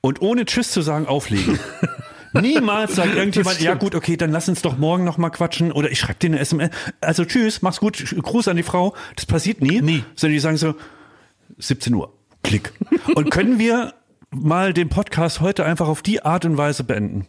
und 0.00 0.22
ohne 0.22 0.44
Tschüss 0.44 0.70
zu 0.70 0.82
sagen 0.82 1.06
auflegen. 1.06 1.58
Niemals 2.40 2.96
sagt 2.96 3.14
irgendjemand, 3.14 3.60
ja 3.60 3.74
gut, 3.74 3.94
okay, 3.94 4.16
dann 4.16 4.32
lass 4.32 4.48
uns 4.48 4.60
doch 4.62 4.76
morgen 4.76 5.04
noch 5.04 5.18
mal 5.18 5.30
quatschen 5.30 5.70
oder 5.70 5.90
ich 5.90 6.00
schreibe 6.00 6.18
dir 6.18 6.26
eine 6.28 6.40
SMS. 6.40 6.70
Also 7.00 7.24
tschüss, 7.24 7.62
mach's 7.62 7.78
gut, 7.78 8.04
Gruß 8.22 8.48
an 8.48 8.56
die 8.56 8.64
Frau. 8.64 8.94
Das 9.14 9.26
passiert 9.26 9.60
nie. 9.60 9.80
Nie. 9.80 10.04
Sondern 10.16 10.34
die 10.34 10.40
sagen 10.40 10.56
so, 10.56 10.74
17 11.58 11.94
Uhr, 11.94 12.12
Klick. 12.42 12.72
Und 13.14 13.30
können 13.30 13.58
wir 13.58 13.94
mal 14.34 14.72
den 14.72 14.88
Podcast 14.88 15.40
heute 15.40 15.64
einfach 15.64 15.88
auf 15.88 16.02
die 16.02 16.24
Art 16.24 16.44
und 16.44 16.56
Weise 16.56 16.84
beenden. 16.84 17.26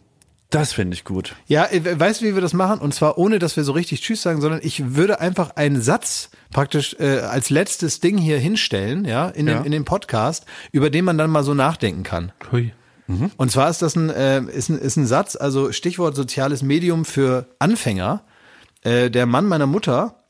Das 0.50 0.72
finde 0.72 0.94
ich 0.94 1.04
gut. 1.04 1.34
Ja, 1.48 1.66
äh, 1.66 1.98
weißt 1.98 2.20
du, 2.20 2.26
wie 2.26 2.34
wir 2.34 2.40
das 2.40 2.52
machen? 2.52 2.78
Und 2.78 2.94
zwar 2.94 3.18
ohne, 3.18 3.38
dass 3.38 3.56
wir 3.56 3.64
so 3.64 3.72
richtig 3.72 4.00
Tschüss 4.00 4.22
sagen, 4.22 4.40
sondern 4.40 4.60
ich 4.62 4.94
würde 4.94 5.20
einfach 5.20 5.56
einen 5.56 5.82
Satz 5.82 6.30
praktisch 6.52 6.96
äh, 7.00 7.18
als 7.18 7.50
letztes 7.50 8.00
Ding 8.00 8.16
hier 8.16 8.38
hinstellen, 8.38 9.04
ja, 9.04 9.28
in, 9.28 9.48
Ja. 9.48 9.54
Dem, 9.54 9.64
in 9.64 9.72
dem 9.72 9.84
Podcast, 9.84 10.46
über 10.70 10.88
den 10.88 11.04
man 11.04 11.18
dann 11.18 11.30
mal 11.30 11.42
so 11.42 11.54
nachdenken 11.54 12.04
kann. 12.04 12.32
Hui. 12.52 12.72
Und 13.36 13.52
zwar 13.52 13.70
ist 13.70 13.82
das 13.82 13.94
ein, 13.94 14.10
äh, 14.10 14.40
ist 14.42 14.68
ein, 14.68 14.78
ist 14.78 14.96
ein 14.96 15.06
Satz, 15.06 15.36
also 15.36 15.70
Stichwort 15.70 16.16
soziales 16.16 16.62
Medium 16.62 17.04
für 17.04 17.46
Anfänger. 17.60 18.24
Äh, 18.82 19.10
der 19.10 19.26
Mann 19.26 19.46
meiner 19.46 19.66
Mutter, 19.66 20.24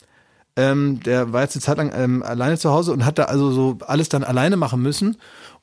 ähm, 0.57 1.01
der 1.01 1.33
war 1.33 1.43
jetzt 1.43 1.57
eine 1.57 1.63
Zeit 1.63 1.79
lang 1.79 1.93
ähm, 1.95 2.23
alleine 2.23 2.59
zu 2.59 2.71
Hause 2.71 2.93
und 2.93 3.05
hat 3.07 3.19
da 3.19 3.25
also 3.25 3.51
so 3.51 3.79
alles 3.87 4.11
dann 4.11 4.25
alleine 4.25 4.57
machen 4.57 4.83
müssen. 4.83 5.17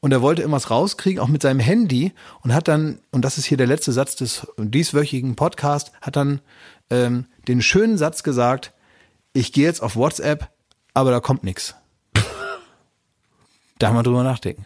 Und 0.04 0.12
er 0.12 0.22
wollte 0.22 0.42
irgendwas 0.42 0.70
rauskriegen, 0.70 1.22
auch 1.22 1.30
mit 1.30 1.42
seinem 1.42 1.62
Handy. 1.62 2.12
Und 2.42 2.54
hat 2.54 2.68
dann, 2.68 3.00
und 3.12 3.24
das 3.24 3.38
ist 3.38 3.46
hier 3.46 3.56
der 3.56 3.68
letzte 3.68 3.94
Satz 3.94 4.18
des 4.18 4.46
dieswöchigen 4.58 5.38
Podcasts, 5.38 5.94
hat 6.02 6.18
dann 6.18 6.42
ähm, 6.90 7.26
den 7.48 7.62
schönen 7.62 7.98
Satz 7.98 8.22
gesagt, 8.22 8.74
ich 9.32 9.54
gehe 9.54 9.64
jetzt 9.64 9.82
auf 9.82 9.96
WhatsApp, 9.96 10.50
aber 10.94 11.12
da 11.12 11.22
kommt 11.22 11.46
nix. 11.46 11.76
Da 13.80 13.92
mal 13.92 14.04
drüber 14.04 14.24
nachdenken. 14.24 14.66